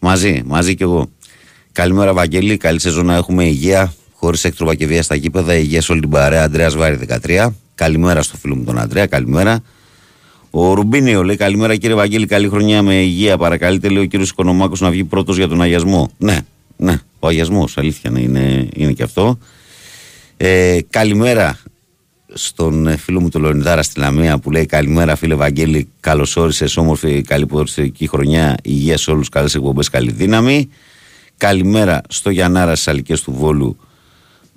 Μαζί, 0.00 0.42
μαζί 0.44 0.74
κι 0.74 0.82
εγώ. 0.82 1.10
Καλημέρα 1.72 2.12
Βαγγέλη, 2.12 2.56
καλή 2.56 2.80
σεζόν 2.80 3.06
να 3.06 3.14
έχουμε 3.14 3.44
υγεία, 3.44 3.94
χωρίς 4.14 4.44
έκτροπα 4.44 4.74
και 4.74 4.86
βία 4.86 5.02
στα 5.02 5.14
γήπεδα. 5.14 5.54
Υγεία 5.54 5.82
σε 5.82 5.92
όλη 5.92 6.00
την 6.00 6.10
παρέα. 6.10 6.44
Αντρέα 6.44 6.70
Βάρη 6.70 6.98
13. 7.24 7.48
Καλημέρα 7.74 8.22
στο 8.22 8.36
φίλο 8.36 8.56
μου 8.56 8.64
τον 8.64 8.78
Αντρέα, 8.78 9.06
καλημέρα. 9.06 9.62
Ο 10.50 10.72
Ρουμπίνιο 10.72 11.22
λέει: 11.22 11.36
Καλημέρα 11.36 11.76
κύριε 11.76 11.96
Βαγγέλη, 11.96 12.26
καλή 12.26 12.48
χρονιά 12.48 12.82
με 12.82 12.94
υγεία. 12.94 13.36
Παρακαλείτε, 13.36 13.88
λέει 13.88 14.02
ο 14.02 14.06
κύριος 14.06 14.30
Οικονομάκος 14.30 14.80
να 14.80 14.90
βγει 14.90 15.04
πρώτος 15.04 15.36
για 15.36 15.48
τον 15.48 15.62
αγιασμό. 15.62 16.10
Ναι, 16.18 16.38
ναι, 16.76 17.00
ο 17.18 17.26
αγιασμός, 17.26 17.78
αλήθεια 17.78 18.10
ναι, 18.10 18.20
είναι, 18.20 18.68
είναι 18.74 18.92
και 18.92 19.02
αυτό. 19.02 19.38
Ε, 20.44 20.80
καλημέρα 20.90 21.58
στον 22.32 22.86
ε, 22.86 22.96
φίλο 22.96 23.20
μου 23.20 23.28
τον 23.28 23.42
Λονιδάρα 23.42 23.82
στη 23.82 24.00
Λαμία 24.00 24.38
που 24.38 24.50
λέει 24.50 24.66
Καλημέρα 24.66 25.16
φίλε 25.16 25.34
Βαγγέλη, 25.34 25.88
καλώς 26.00 26.36
όρισες, 26.36 26.76
όμορφη, 26.76 27.22
καλή 27.22 27.46
ποδοσφαιρική 27.46 28.08
χρονιά. 28.08 28.56
Υγεία 28.62 28.96
σε 28.96 29.10
όλους, 29.10 29.28
καλές 29.28 29.54
εκπομπές, 29.54 29.88
καλή 29.88 30.10
δύναμη. 30.10 30.68
Καλημέρα 31.36 32.00
στο 32.08 32.30
Γιαννάρα 32.30 32.74
στις 32.74 32.88
Αλικές 32.88 33.22
του 33.22 33.32
Βόλου 33.32 33.76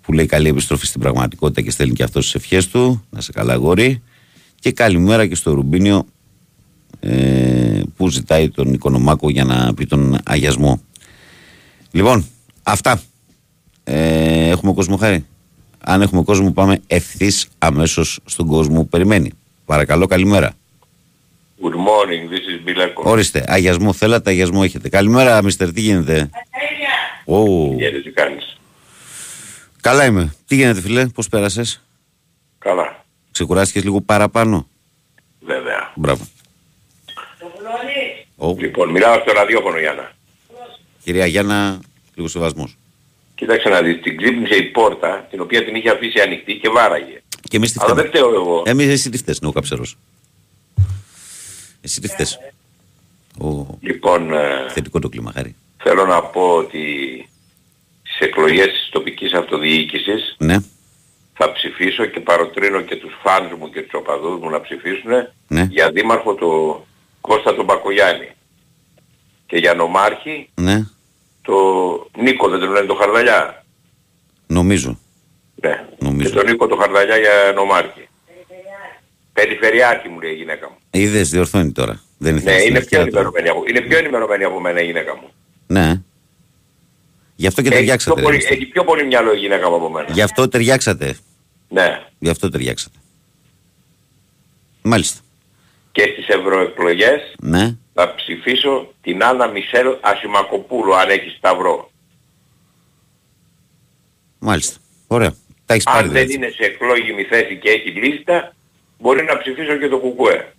που 0.01 0.13
λέει 0.13 0.25
καλή 0.25 0.47
επιστροφή 0.47 0.85
στην 0.85 1.01
πραγματικότητα 1.01 1.61
και 1.61 1.71
στέλνει 1.71 1.93
και 1.93 2.03
αυτό 2.03 2.19
τι 2.19 2.31
ευχές 2.33 2.67
του. 2.67 3.05
Να 3.09 3.21
σε 3.21 3.31
καλά, 3.31 3.55
γόρι. 3.55 4.01
Και 4.59 4.71
καλημέρα 4.71 5.27
και 5.27 5.35
στο 5.35 5.53
Ρουμπίνιο 5.53 6.05
ε, 6.99 7.81
που 7.97 8.09
ζητάει 8.09 8.49
τον 8.49 8.73
Οικονομάκο 8.73 9.29
για 9.29 9.43
να 9.43 9.73
πει 9.73 9.85
τον 9.85 10.17
αγιασμό. 10.23 10.81
Λοιπόν, 11.91 12.25
αυτά. 12.63 13.01
Ε, 13.83 14.49
έχουμε 14.49 14.73
κόσμο 14.73 14.97
χάρη. 14.97 15.25
Αν 15.87 16.01
έχουμε 16.01 16.23
κόσμο, 16.23 16.51
πάμε 16.51 16.81
ευθύς 16.87 17.47
αμέσως 17.57 18.19
στον 18.25 18.47
κόσμο 18.47 18.75
που 18.81 18.87
περιμένει. 18.87 19.31
Παρακαλώ, 19.65 20.05
καλημέρα. 20.07 20.53
Good 21.61 21.73
morning, 21.75 22.29
this 22.31 22.45
is 22.51 22.69
Bilako. 22.69 23.03
Ορίστε, 23.03 23.43
αγιασμό 23.47 23.93
θέλατε, 23.93 24.29
αγιασμό 24.29 24.61
έχετε. 24.63 24.89
Καλημέρα, 24.89 25.43
Μιστερ, 25.43 25.71
τι 25.73 25.81
γίνεται; 25.81 26.29
Ω, 27.25 27.43
Γιατί 27.73 28.01
τι 28.01 28.09
κάνεις; 28.11 28.57
καλά 29.81 30.05
είμαι. 30.05 30.33
Τι 30.47 30.55
γίνεται, 30.55 30.81
φίλε, 30.81 31.05
πώς 31.07 31.29
πέρασες; 31.29 31.81
Καλά, 32.59 33.05
Ξεκουράστηκες 33.31 33.83
λίγο 33.83 34.01
παραπάνω; 34.01 34.67
βέβαια. 35.39 35.91
Μπράβο. 35.95 36.27
Ω, 38.35 38.55
Λοιπόν, 38.57 38.89
μιλάω 38.89 39.19
στο 39.19 39.31
ραδιόφωνο 39.31 39.79
Γιάννα. 39.79 40.11
κυρία 41.03 41.25
Γιάννα, 41.25 41.79
λίγο 42.15 42.27
σεβασμός. 42.27 42.77
Κοίταξε 43.35 43.69
να 43.69 43.81
δεις, 43.81 44.01
την 44.01 44.17
ξύπνησε 44.17 44.55
η 44.55 44.63
πόρτα, 44.63 45.27
την 45.29 45.41
οποία 45.41 45.65
την 45.65 45.75
είχε 45.75 45.89
αφήσει 45.89 46.19
ανοιχτή 46.19 46.53
και 46.55 46.69
βάραγε. 46.69 47.21
Και 47.49 47.57
εμείς 47.57 47.71
τι 47.71 47.79
Αλλά 47.81 47.93
δεν 47.93 48.07
φταίμε. 48.07 48.25
φταίω 48.27 48.35
εγώ. 48.41 48.63
Εμείς 48.65 48.87
εσύ 48.87 49.09
τι 49.09 49.17
φταίει, 49.17 49.35
είναι 49.41 49.49
ο 49.49 49.53
καψερός. 49.53 49.97
Εσύ 51.81 52.01
τι 52.01 52.07
φταίει. 52.07 52.27
Ο 53.39 53.77
Λοιπόν, 53.81 54.33
ε, 54.33 54.65
θετικό 54.69 54.99
το 54.99 55.09
κλίμα, 55.09 55.31
χάρη. 55.35 55.55
θέλω 55.83 56.05
να 56.05 56.21
πω 56.21 56.55
ότι 56.55 56.79
στις 58.03 58.19
εκλογές 58.27 58.65
της 58.67 58.89
τοπικής 58.91 59.33
αυτοδιοίκησης 59.33 60.35
Ναι, 60.37 60.57
θα 61.33 61.51
ψηφίσω 61.51 62.05
και 62.05 62.19
παροτρύνω 62.19 62.81
και 62.81 62.95
τους 62.95 63.13
φάνους 63.23 63.57
μου 63.59 63.69
και 63.69 63.81
τους 63.81 63.93
οπαδούς 63.93 64.39
μου 64.39 64.49
να 64.49 64.61
ψηφίσουν 64.61 65.11
Ναι. 65.47 65.67
για 65.71 65.91
δήμαρχο 65.91 66.35
το 66.35 66.85
Κώστα 67.21 67.55
τον 67.55 67.65
Μπακογιάννη. 67.65 68.29
Και 69.47 69.57
για 69.57 69.73
νομάρχη 69.73 70.49
ναι, 70.55 70.83
το 71.45 71.53
Νίκο, 72.17 72.49
δεν 72.49 72.59
τον 72.59 72.71
λένε 72.71 72.85
το 72.87 72.93
Χαρδαλιά. 72.95 73.65
νομίζω. 74.47 74.99
Ναι. 75.55 75.85
Νομίζω. 75.99 76.29
Και 76.29 76.35
τον 76.35 76.45
Νίκο 76.45 76.67
το 76.67 76.75
Χαρδαλιά 76.75 77.17
για 77.17 77.51
νομάρχη. 77.55 78.07
Περιφερειάρχη 79.33 80.09
μου 80.09 80.19
λέει 80.21 80.31
η 80.31 80.35
γυναίκα 80.35 80.69
μου. 80.69 80.75
Είδες, 80.91 81.29
διορθώνει 81.29 81.71
τώρα. 81.71 82.01
Δεν 82.17 82.33
Ναι, 82.33 82.39
ήθελε 82.39 82.57
στην 82.59 82.69
είναι 82.69 82.79
πιο, 82.79 82.99
ευκαιρία 82.99 83.11
τώρα. 83.11 83.19
ενημερωμένη 83.27 83.49
από, 83.49 83.63
είναι 83.69 83.81
πιο 83.81 83.97
ενημερωμένη 83.97 84.43
από 84.43 84.59
μένα 84.59 84.81
η 84.81 84.85
γυναίκα 84.85 85.15
μου. 85.15 85.29
Ναι. 85.67 86.01
Γι' 87.35 87.47
αυτό 87.47 87.61
και 87.61 87.67
Έχει 87.67 87.75
πιο, 87.77 87.85
ταιριάξατε. 87.85 88.19
ρε, 88.19 88.25
πολύ, 88.25 88.35
Μίστερ. 88.35 88.51
έχει 88.53 88.65
πιο 88.65 88.83
πολύ 88.83 89.05
μυαλό 89.05 89.33
η 89.33 89.37
γυναίκα 89.37 89.69
μου 89.69 89.75
από 89.75 89.89
μένα. 89.89 90.07
Γι' 90.11 90.21
αυτό 90.21 90.47
ταιριάξατε. 90.47 91.17
Ναι. 91.69 92.01
Γι' 92.19 92.29
αυτό 92.29 92.49
ταιριάξατε. 92.49 92.97
Μάλιστα. 94.81 95.19
Και 95.91 96.01
στις 96.13 96.27
ευρωεκλογές 96.27 97.35
Ναι. 97.39 97.75
Θα 97.97 98.15
ψηφίσω 98.15 98.93
την 99.01 99.23
Άννα 99.23 99.47
Μισελ 99.47 99.97
Ασημακοπούλου 100.01 100.95
αν 100.95 101.09
έχεις 101.09 101.33
σταυρό. 101.37 101.91
Μάλιστα. 104.39 104.79
Ωραία. 105.07 105.35
Τα 105.65 105.73
έχεις 105.73 105.85
πάρει. 105.85 105.97
Αν 105.97 106.11
δεν 106.11 106.27
δηλαδή. 106.27 106.33
είναι 106.33 106.49
σε 106.49 106.63
εκλόγιμη 106.63 107.23
θέση 107.23 107.57
και 107.57 107.69
έχει 107.69 107.89
λίστα, 107.89 108.55
μπορεί 108.99 109.23
να 109.23 109.37
ψηφίσω 109.37 109.75
και 109.75 109.87
το 109.87 109.97
κουκουέ. 109.97 110.53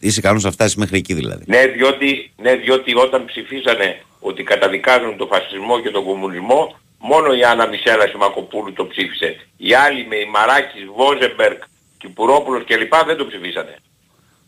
Είσαι 0.00 0.18
ικανός 0.18 0.42
να 0.42 0.50
φτάσεις 0.50 0.76
μέχρι 0.76 0.96
εκεί 0.96 1.14
δηλαδή. 1.14 1.44
Ναι 1.46 1.66
διότι, 1.66 2.32
ναι, 2.36 2.54
διότι 2.56 2.94
όταν 2.94 3.24
ψηφίσανε 3.24 4.02
ότι 4.20 4.42
καταδικάζουν 4.42 5.16
το 5.16 5.26
φασισμό 5.26 5.80
και 5.80 5.90
τον 5.90 6.04
κομμουνισμό, 6.04 6.76
μόνο 6.98 7.32
η 7.34 7.44
Άννα 7.44 7.66
Μισέλα 7.66 8.06
Σιμακοπούλου 8.06 8.72
το 8.72 8.86
ψήφισε. 8.86 9.46
Οι 9.56 9.74
άλλοι 9.74 10.06
με 10.06 10.16
η 10.16 10.24
Μαράκης, 10.24 10.84
Βόζεμπερκ, 10.96 11.62
Κυπουρόπουλος 11.98 12.64
κλπ. 12.64 12.94
δεν 13.06 13.16
το 13.16 13.26
ψηφίσανε. 13.26 13.76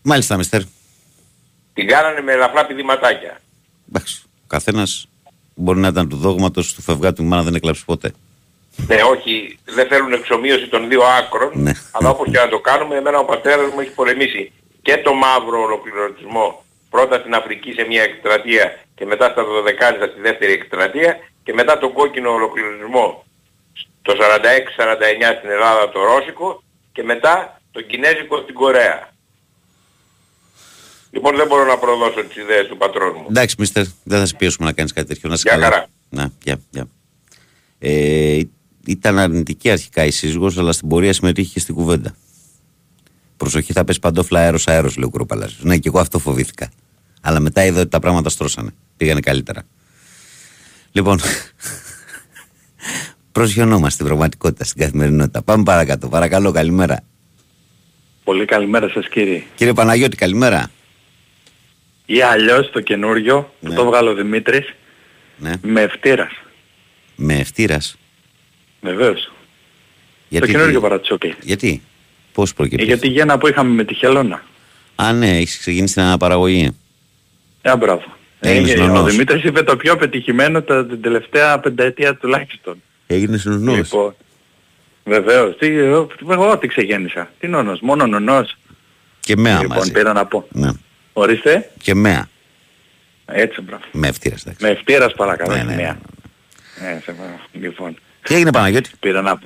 Μάλιστα, 0.03 0.37
Μιστέρ. 0.37 0.61
Την 1.75 1.87
κάνανε 1.87 2.21
με 2.21 2.33
ελαφρά 2.33 2.67
πηδηματάκια. 2.67 3.41
Εντάξει. 3.89 4.23
Ο 4.27 4.47
καθένας 4.47 5.09
μπορεί 5.55 5.79
να 5.79 5.89
ήταν 5.89 6.09
του 6.09 6.17
δόγματος 6.17 6.75
του 6.75 6.83
φευγάτου 6.83 7.25
μάνα 7.25 7.43
δεν 7.43 7.55
έκλαψε 7.55 7.83
ποτέ. 7.87 8.13
Ναι, 8.87 9.03
όχι, 9.03 9.59
δεν 9.65 9.87
θέλουν 9.87 10.13
εξομοίωση 10.13 10.69
των 10.69 10.89
δύο 10.89 11.03
άκρων, 11.03 11.51
Ναι. 11.55 11.73
αλλά 11.91 12.09
όπως 12.09 12.31
και 12.31 12.39
να 12.39 12.49
το 12.49 12.59
κάνουμε, 12.61 12.97
εμένα 12.97 13.19
ο 13.19 13.25
πατέρας 13.25 13.73
μου 13.73 13.81
έχει 13.81 13.91
πολεμήσει 13.91 14.53
και 14.83 14.97
το 15.05 15.15
μαύρο 15.15 15.63
ολοκληρωτισμό 15.63 16.65
πρώτα 16.91 17.19
στην 17.19 17.35
Αφρική 17.35 17.73
σε 17.73 17.85
μια 17.89 18.03
εκστρατεία 18.03 18.79
και 18.95 19.05
μετά 19.07 19.29
στα 19.31 19.45
Δωδεκάνησα 19.45 20.07
στη 20.07 20.21
δεύτερη 20.21 20.53
εκστρατεία 20.53 21.19
και 21.45 21.53
μετά 21.53 21.79
τον 21.79 21.93
κόκκινο 21.93 22.31
ολοκληρωτισμό 22.31 23.25
το 24.03 24.13
46-49 24.13 25.37
στην 25.39 25.51
Ελλάδα 25.51 25.91
το 25.91 26.05
Ρώσικο 26.05 26.63
και 26.93 27.03
μετά 27.03 27.61
τον 27.73 27.87
Κινέζικο 27.87 28.37
στην 28.43 28.55
Κορέα. 28.55 29.10
Λοιπόν 31.11 31.37
δεν 31.37 31.47
μπορώ 31.47 31.65
να 31.65 31.77
προδώσω 31.79 32.25
τις 32.25 32.37
ιδέες 32.37 32.67
του 32.67 32.77
πατρών 32.77 33.13
μου. 33.17 33.27
Εντάξει, 33.29 33.55
Μίστερ, 33.59 33.85
δεν 34.05 34.19
θα 34.19 34.27
σε 34.27 34.35
πιέσουμε 34.37 34.67
να 34.67 34.73
κάνεις 34.73 34.93
κάτι 34.93 35.07
τέτοιο. 35.09 35.29
Να 35.29 35.37
σε 35.37 35.43
Γεια 35.47 35.53
καλά. 35.53 35.65
χαρά. 35.65 35.87
Να, 36.09 36.31
γεια, 36.43 36.61
γεια. 36.71 36.89
Ε, 37.79 38.41
ήταν 38.87 39.19
αρνητική 39.19 39.71
αρχικά 39.71 40.05
η 40.05 40.11
σύζυγος, 40.11 40.59
αλλά 40.59 40.73
στην 40.73 40.89
πορεία 40.89 41.13
συμμετείχε 41.13 41.53
και 41.53 41.61
στην 41.61 41.75
κουβέντα. 41.75 42.15
Προσοχή, 43.37 43.73
θα 43.73 43.85
πέσει 43.85 43.99
παντόφλα 43.99 44.41
αέρος 44.41 44.69
αέρος, 44.69 44.97
λέει 44.97 45.05
ο 45.07 45.11
Κουροπαλάσιος. 45.11 45.63
Ναι, 45.63 45.77
και 45.77 45.89
εγώ 45.89 45.99
αυτό 45.99 46.19
φοβήθηκα. 46.19 46.71
Αλλά 47.21 47.41
μετά 47.41 47.65
είδα 47.65 47.81
ότι 47.81 47.89
τα 47.91 47.99
πράγματα 47.99 48.29
στρώσανε. 48.29 48.71
Πήγανε 48.97 49.21
καλύτερα. 49.21 49.63
Λοιπόν, 50.93 51.21
προσγειωνόμαστε 53.33 53.91
στην 53.91 54.07
πραγματικότητα, 54.07 54.65
στην 54.65 54.81
καθημερινότητα. 54.81 55.43
Πάμε 55.43 55.63
παρακάτω. 55.63 56.09
Παρακαλώ, 56.09 56.53
καλημέρα. 56.53 57.01
Πολύ 58.25 58.45
καλημέρα 58.45 58.89
σας 58.89 59.09
κύριε. 59.09 59.43
Κύριε 59.55 59.73
Παναγιώτη, 59.73 60.17
καλημέρα. 60.17 60.71
Ή 62.13 62.21
αλλιώς 62.23 62.71
το 62.71 62.81
καινούριο 62.81 63.53
Ναι. 63.61 63.69
που 63.69 63.75
το 63.75 63.85
βγάλω 63.85 64.11
ο 64.11 64.15
Δημήτρης 64.15 64.75
Ναι. 65.37 65.53
με 65.63 65.81
ευτήρας. 65.81 66.31
Με 67.17 67.35
ευτήρας. 67.39 67.97
Βεβαίως. 68.81 69.33
Γιατί, 70.29 70.47
το 70.47 70.53
καινούριο 70.53 70.81
παρατσούκι. 70.81 71.35
Γιατί, 71.41 71.83
πώς 72.33 72.51
Ε, 72.51 72.55
προκύπτει. 72.57 72.85
για 72.85 72.99
τη 72.99 73.09
γέννα 73.09 73.39
που 73.39 73.49
είχαμε 73.49 73.71
με 73.75 73.85
τη 73.85 73.95
χελώνα. 73.95 74.43
Α, 74.95 75.13
ναι, 75.13 75.37
έχεις 75.37 75.59
ξεκινήσει 75.59 75.95
την 75.95 76.03
αναπαραγωγή. 76.03 76.77
Ε, 77.63 77.77
μπράβο. 77.77 78.03
Έγινες 78.41 78.75
Ε, 78.75 78.81
ο 78.81 78.87
νονός. 78.87 79.11
Δημήτρης 79.11 79.45
είπε 79.45 79.63
το 79.63 79.77
πιο 79.77 79.97
πετυχημένο 79.97 80.63
τα 80.63 80.87
την 80.87 81.01
τελευταία 81.03 81.59
πενταετία 81.61 82.17
τουλάχιστον. 82.17 82.83
Έγινε 83.07 83.41
νονός. 83.45 83.77
Λοιπόν, 83.77 84.15
βεβαίως. 85.05 85.57
Τι, 85.57 85.67
εγώ, 85.67 86.09
εγώ 86.31 86.59
τι 86.59 86.67
ξεγέννησα. 86.67 87.31
Τι 87.41 87.49
νονός. 87.49 87.81
Μόνο 87.81 88.07
νονός. 88.07 88.57
Και 89.21 89.37
μέα 89.37 89.61
λοιπόν, 89.61 89.77
μαζί. 89.77 89.93
πήρα 89.93 90.13
να 90.13 90.27
πω. 90.27 90.47
Ναι. 90.53 90.71
Ορίστε. 91.13 91.71
Και 91.83 91.95
μέα. 91.95 92.29
Έτσι, 93.27 93.61
μπράβο. 93.61 93.83
Με 93.93 94.09
ευτήρας, 94.09 94.43
εντάξει. 94.43 94.65
Με 94.65 94.71
ευτήρας 94.71 95.13
παρακαλώ. 95.15 95.53
Ναι, 95.53 95.57
όχι 95.59 95.67
ναι, 95.67 95.75
ναι, 95.75 95.83
μία. 95.83 95.99
Ε, 96.89 97.01
σε 97.01 97.13
παρακαλώ. 97.13 97.41
Λοιπόν. 97.53 97.97
Τι 98.23 98.35
έγινε 98.35 98.53
Παναγιώτη; 98.53 98.91
Πήρα 99.01 99.23
να, 99.23 99.39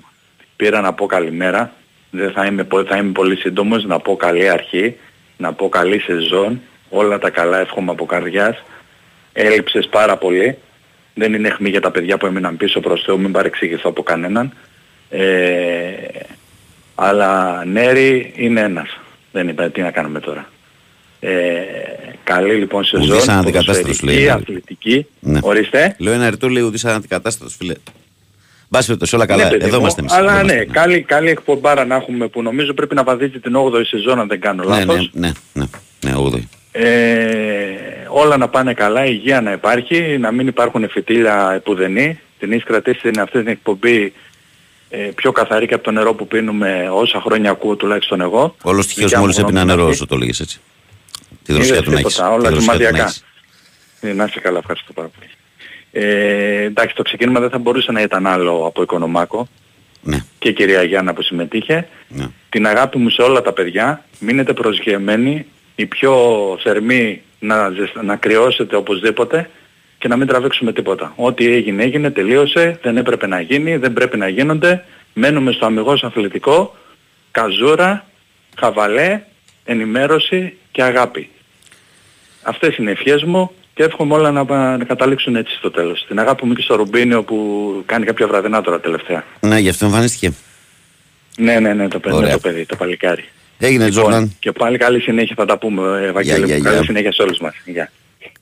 πήρα 0.56 0.80
να 0.80 0.92
πω 0.92 1.06
καλημέρα. 1.06 1.73
Δεν 2.11 2.33
θα 2.33 2.47
είμαι, 2.47 2.64
πο- 2.64 2.85
θα 2.85 2.97
είμαι 2.97 3.12
πολύ 3.12 3.37
σύντομος. 3.37 3.85
Να 3.85 3.99
πω 3.99 4.16
καλή 4.16 4.49
αρχή. 4.49 4.97
Να 5.37 5.52
πω 5.52 5.68
καλή 5.68 5.99
σεζόν. 6.00 6.61
Όλα 6.88 7.18
τα 7.18 7.30
καλά 7.30 7.59
εύχομαι 7.59 7.90
από 7.90 8.06
καρδιάς. 8.06 8.62
Έλειψες 9.33 9.88
πάρα 9.88 10.16
πολύ. 10.16 10.59
Δεν 11.14 11.35
είναι 11.35 11.49
αιχμή 11.49 11.68
για 11.71 11.80
τα 11.80 11.90
παιδιά 11.90 12.16
που 12.18 12.26
έμειναν 12.26 12.56
πίσω 12.56 12.80
προς 12.80 13.02
Θεού. 13.02 13.21
Μην 13.21 13.33
παρεξηγηθώ 13.33 13.88
από 13.88 14.02
κανέναν. 14.02 14.52
Ε, 15.11 15.94
αλλά 16.94 17.62
Νέρη 17.64 18.33
είναι 18.37 18.61
ένας. 18.61 18.99
Δεν 19.33 19.49
είπα 19.49 19.71
τι 19.71 19.80
να 19.80 19.90
κάνουμε 19.90 20.21
τώρα. 20.21 20.49
Ε, 21.25 21.62
καλή 22.25 22.54
λοιπόν 22.54 22.85
σεζόν. 22.85 23.11
Ουδής 23.11 23.28
αναντικατάστατος, 23.28 23.81
ποδοσφαιρική, 23.83 24.16
λέει. 24.16 24.28
αθλητική. 24.28 25.07
Ναι. 25.21 25.38
Ορίστε. 25.43 25.97
Λέω 25.99 26.12
ένα 26.12 26.31
ρητό 26.31 26.49
λέει 26.49 26.62
ουδής 26.62 26.85
αναντικατάστατος 26.85 27.54
φίλε. 27.59 27.75
Μπας 28.69 28.87
περιπτώσει, 28.87 29.14
όλα 29.14 29.26
καλά. 29.26 29.45
Ναι, 29.45 29.50
παιδί 29.50 29.64
Εδώ 29.64 29.75
μου, 29.75 29.81
είμαστε 29.81 30.00
εμείς. 30.00 30.12
Αλλά 30.12 30.33
Εδώ 30.33 30.45
ναι, 30.45 30.52
είμαστε, 30.52 30.73
καλή, 30.73 31.02
καλή 31.02 31.28
εκπομπάρα 31.28 31.85
να 31.85 31.95
έχουμε 31.95 32.28
που 32.28 32.43
νομίζω 32.43 32.75
πρέπει 32.75 32.95
να 32.95 33.02
βαδίζει 33.02 33.38
την 33.38 33.57
8η 33.57 33.87
σεζόν 33.87 34.21
αν 34.21 34.28
δεν 34.28 34.40
κάνω 34.40 34.62
ναι, 34.64 34.69
λάθος. 34.69 35.11
ναι, 35.12 35.33
ναι, 35.52 35.66
ναι, 36.00 36.12
ναι, 36.12 36.28
8η. 36.31 36.43
Ε, 36.73 36.85
όλα 38.09 38.37
να 38.37 38.49
πάνε 38.49 38.75
καλά, 38.75 39.07
υγεία 39.07 39.40
να 39.40 39.52
υπάρχει, 39.52 40.19
να 40.19 40.33
μην 40.33 40.47
υπάρχουν 40.47 40.88
φυτίλια 40.88 41.52
επουδενή. 41.54 42.19
Την 42.38 42.52
έχεις 42.52 42.64
κρατήσει 42.64 43.00
την 43.00 43.21
αυτή 43.21 43.38
την 43.38 43.49
εκπομπή 43.49 44.12
ε, 44.88 44.97
πιο 44.97 45.33
καθαρή 45.33 45.66
και 45.66 45.75
από 45.75 45.85
το 45.85 45.90
νερό 45.90 46.14
που 46.14 46.26
πίνουμε 46.26 46.88
όσα 46.93 47.21
χρόνια 47.21 47.50
ακούω 47.50 47.76
τουλάχιστον 47.76 48.21
εγώ. 48.21 48.57
Όλος 48.62 48.87
τυχαίος 48.87 49.04
Δικιά 49.04 49.19
μου 49.19 49.25
μόλις 49.25 49.38
έπινα 49.38 49.61
γνώμη 49.61 49.71
νερό 49.71 49.83
είναι 49.83 49.90
όσο 49.90 50.07
το 50.07 50.16
λέγες 50.16 50.40
έτσι. 50.40 50.61
Τη 51.44 51.52
Είδες 51.52 51.66
δροσιά 51.66 51.82
του 51.82 51.90
να 51.90 51.98
έχεις. 51.98 52.14
τίποτα, 52.14 52.32
όλα 52.32 52.48
Τη 52.48 52.54
δροσιά 52.54 52.72
του 52.72 52.78
να 52.78 52.84
σημαδιακά. 52.84 53.04
έχεις. 53.04 53.24
Ε, 54.00 54.12
Να 54.12 54.24
είσαι 54.24 54.40
καλά, 54.40 54.58
ευχαριστώ 54.58 54.92
πάρα 54.92 55.08
πολύ. 55.18 55.30
Ε, 55.92 56.62
εντάξει, 56.62 56.94
το 56.94 57.02
ξεκίνημα 57.02 57.40
δεν 57.40 57.50
θα 57.50 57.58
μπορούσε 57.58 57.92
να 57.92 58.00
ήταν 58.00 58.26
άλλο 58.26 58.64
από 58.66 58.82
Οικονομάκο 58.82 59.48
Ναι, 60.02 60.24
και 60.38 60.48
η 60.48 60.52
κυρία 60.52 60.82
Γιάννα 60.82 61.12
που 61.14 61.22
συμμετείχε. 61.22 61.88
ναι. 62.08 62.26
Την 62.48 62.66
αγάπη 62.66 62.98
μου 62.98 63.08
σε 63.10 63.22
όλα 63.22 63.42
τα 63.42 63.52
παιδιά. 63.52 64.04
Μείνετε 64.18 64.52
προσγειωμένοι, 64.52 65.46
οι 65.74 65.86
πιο 65.86 66.14
θερμοί 66.62 67.22
να, 67.38 67.70
ζεσ- 67.70 68.02
να 68.02 68.16
κρυώσετε 68.16 68.76
οπωσδήποτε 68.76 69.50
και 69.98 70.08
να 70.08 70.16
μην 70.16 70.26
τραβήξουμε 70.26 70.72
τίποτα. 70.72 71.12
Ό,τι 71.16 71.52
έγινε 71.52 71.82
έγινε, 71.82 72.10
τελείωσε, 72.10 72.78
δεν 72.82 72.96
έπρεπε 72.96 73.26
να 73.26 73.40
γίνει, 73.40 73.76
δεν 73.76 73.92
πρέπει 73.92 74.16
να 74.16 74.28
γίνονται. 74.28 74.84
Μένουμε 75.12 75.52
στο 75.52 75.66
αμυγός 75.66 76.04
αθλητικό, 76.04 76.76
καζούρα, 77.30 78.06
χαβαλέ, 78.56 79.22
ενημέρωση 79.64 80.56
και 80.70 80.82
αγάπη. 80.82 81.28
Αυτές 82.44 82.76
είναι 82.76 82.90
οι 82.90 82.92
ευχές 82.92 83.22
μου 83.22 83.50
και 83.74 83.82
εύχομαι 83.82 84.14
όλα 84.14 84.30
να, 84.30 84.44
πα- 84.44 84.76
να 84.76 84.84
καταλήξουν 84.84 85.36
έτσι 85.36 85.54
στο 85.56 85.70
τέλος. 85.70 86.04
Την 86.08 86.18
αγάπη 86.18 86.46
μου 86.46 86.52
και 86.54 86.62
στο 86.62 86.74
Ρουμπίνιο 86.74 87.22
που 87.22 87.36
κάνει 87.86 88.04
κάποια 88.04 88.26
βραδινά 88.26 88.60
τώρα 88.62 88.80
τελευταία. 88.80 89.24
Ναι, 89.40 89.58
γι' 89.58 89.68
αυτό 89.68 89.84
εμφανίστηκε. 89.84 90.32
Ναι, 91.36 91.58
ναι, 91.60 91.72
ναι, 91.74 91.88
το 91.88 91.98
παιδί, 91.98 92.16
Ωραία. 92.16 92.32
το, 92.32 92.38
παιδί 92.38 92.66
το 92.66 92.76
παλικάρι. 92.76 93.24
Έγινε, 93.58 93.84
Λοιπόν, 93.84 94.00
Τζόρνταν. 94.02 94.36
και 94.38 94.52
πάλι 94.52 94.78
καλή 94.78 95.00
συνέχεια 95.00 95.34
θα 95.38 95.44
τα 95.44 95.58
πούμε, 95.58 95.98
ε, 96.02 96.06
Ευαγγέλη. 96.06 96.36
Γεια, 96.44 96.46
μου. 96.46 96.60
γεια, 96.60 96.62
καλή 96.62 96.76
γεια. 96.76 96.84
συνέχεια 96.84 97.12
σε 97.12 97.22
όλους 97.22 97.38
μας. 97.38 97.54
Γεια. 97.64 97.90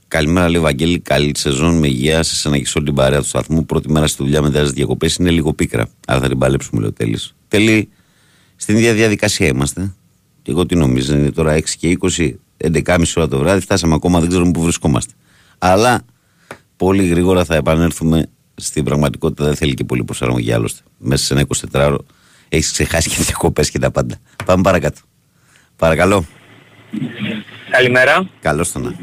Καλημέρα, 0.09 0.49
λέει 0.51 0.61
Βαγγέλη. 0.61 0.99
Καλή 0.99 1.33
σεζόν 1.37 1.79
με 1.79 1.87
υγεία. 1.87 2.23
Σε 2.23 2.35
σένα 2.35 2.59
και 2.59 2.67
σε 2.67 2.73
όλη 2.77 2.87
την 2.87 2.95
παρέα 2.97 3.19
του 3.21 3.27
σταθμού. 3.27 3.67
Πρώτη 3.67 3.91
μέρα 3.91 4.07
στη 4.07 4.23
δουλειά 4.23 4.43
μετά 4.43 4.63
τι 4.63 4.71
διακοπές 4.73 5.15
είναι 5.17 5.31
λίγο 5.31 5.53
πίκρα. 5.53 5.89
Άρα 6.07 6.21
θα 6.21 6.29
την 6.29 6.39
παλέψουμε, 6.39 6.81
λέει 6.81 6.89
ο 6.89 6.93
Τέλης. 6.93 7.35
Τέλει, 7.49 7.89
στην 8.57 8.77
ίδια 8.77 8.93
διαδικασία 8.93 9.47
είμαστε. 9.47 9.95
Και 10.43 10.51
εγώ 10.51 10.67
τι 10.67 10.77
νομίζω, 10.77 11.15
είναι 11.15 11.31
τώρα 11.31 11.55
6 11.55 11.61
και 11.79 11.99
20, 12.19 12.35
11.30 12.63 13.03
ώρα 13.17 13.29
το 13.29 13.39
βράδυ. 13.39 13.61
Φτάσαμε 13.61 13.95
ακόμα, 13.95 14.21
δεν 14.21 14.29
ξέρουμε 14.29 14.51
πού 14.51 14.63
βρισκόμαστε. 14.63 15.13
Αλλά 15.59 16.03
πολύ 16.77 17.07
γρήγορα 17.07 17.45
θα 17.45 17.55
επανέλθουμε 17.55 18.27
στην 18.55 18.85
πραγματικότητα. 18.85 19.45
Δεν 19.45 19.55
θέλει 19.57 19.75
και 19.75 19.85
πολύ 19.85 20.05
προσαρμογή 20.05 20.53
άλλωστε. 20.53 20.81
Μέσα 20.99 21.25
σε 21.25 21.35
ένα 21.35 21.47
24ωρο 21.73 21.97
έχεις 22.49 22.73
ξεχάσει 22.73 23.09
και 23.09 23.17
τι 23.17 23.23
διακοπές 23.23 23.71
και 23.71 23.79
τα 23.79 23.91
πάντα. 23.91 24.17
Πάμε 24.45 24.63
παρακάτω. 24.63 25.01
Παρακαλώ. 25.77 26.25
Καλημέρα. 27.71 28.29
Καλώς 28.41 28.73
το 28.73 28.79
να. 28.79 28.95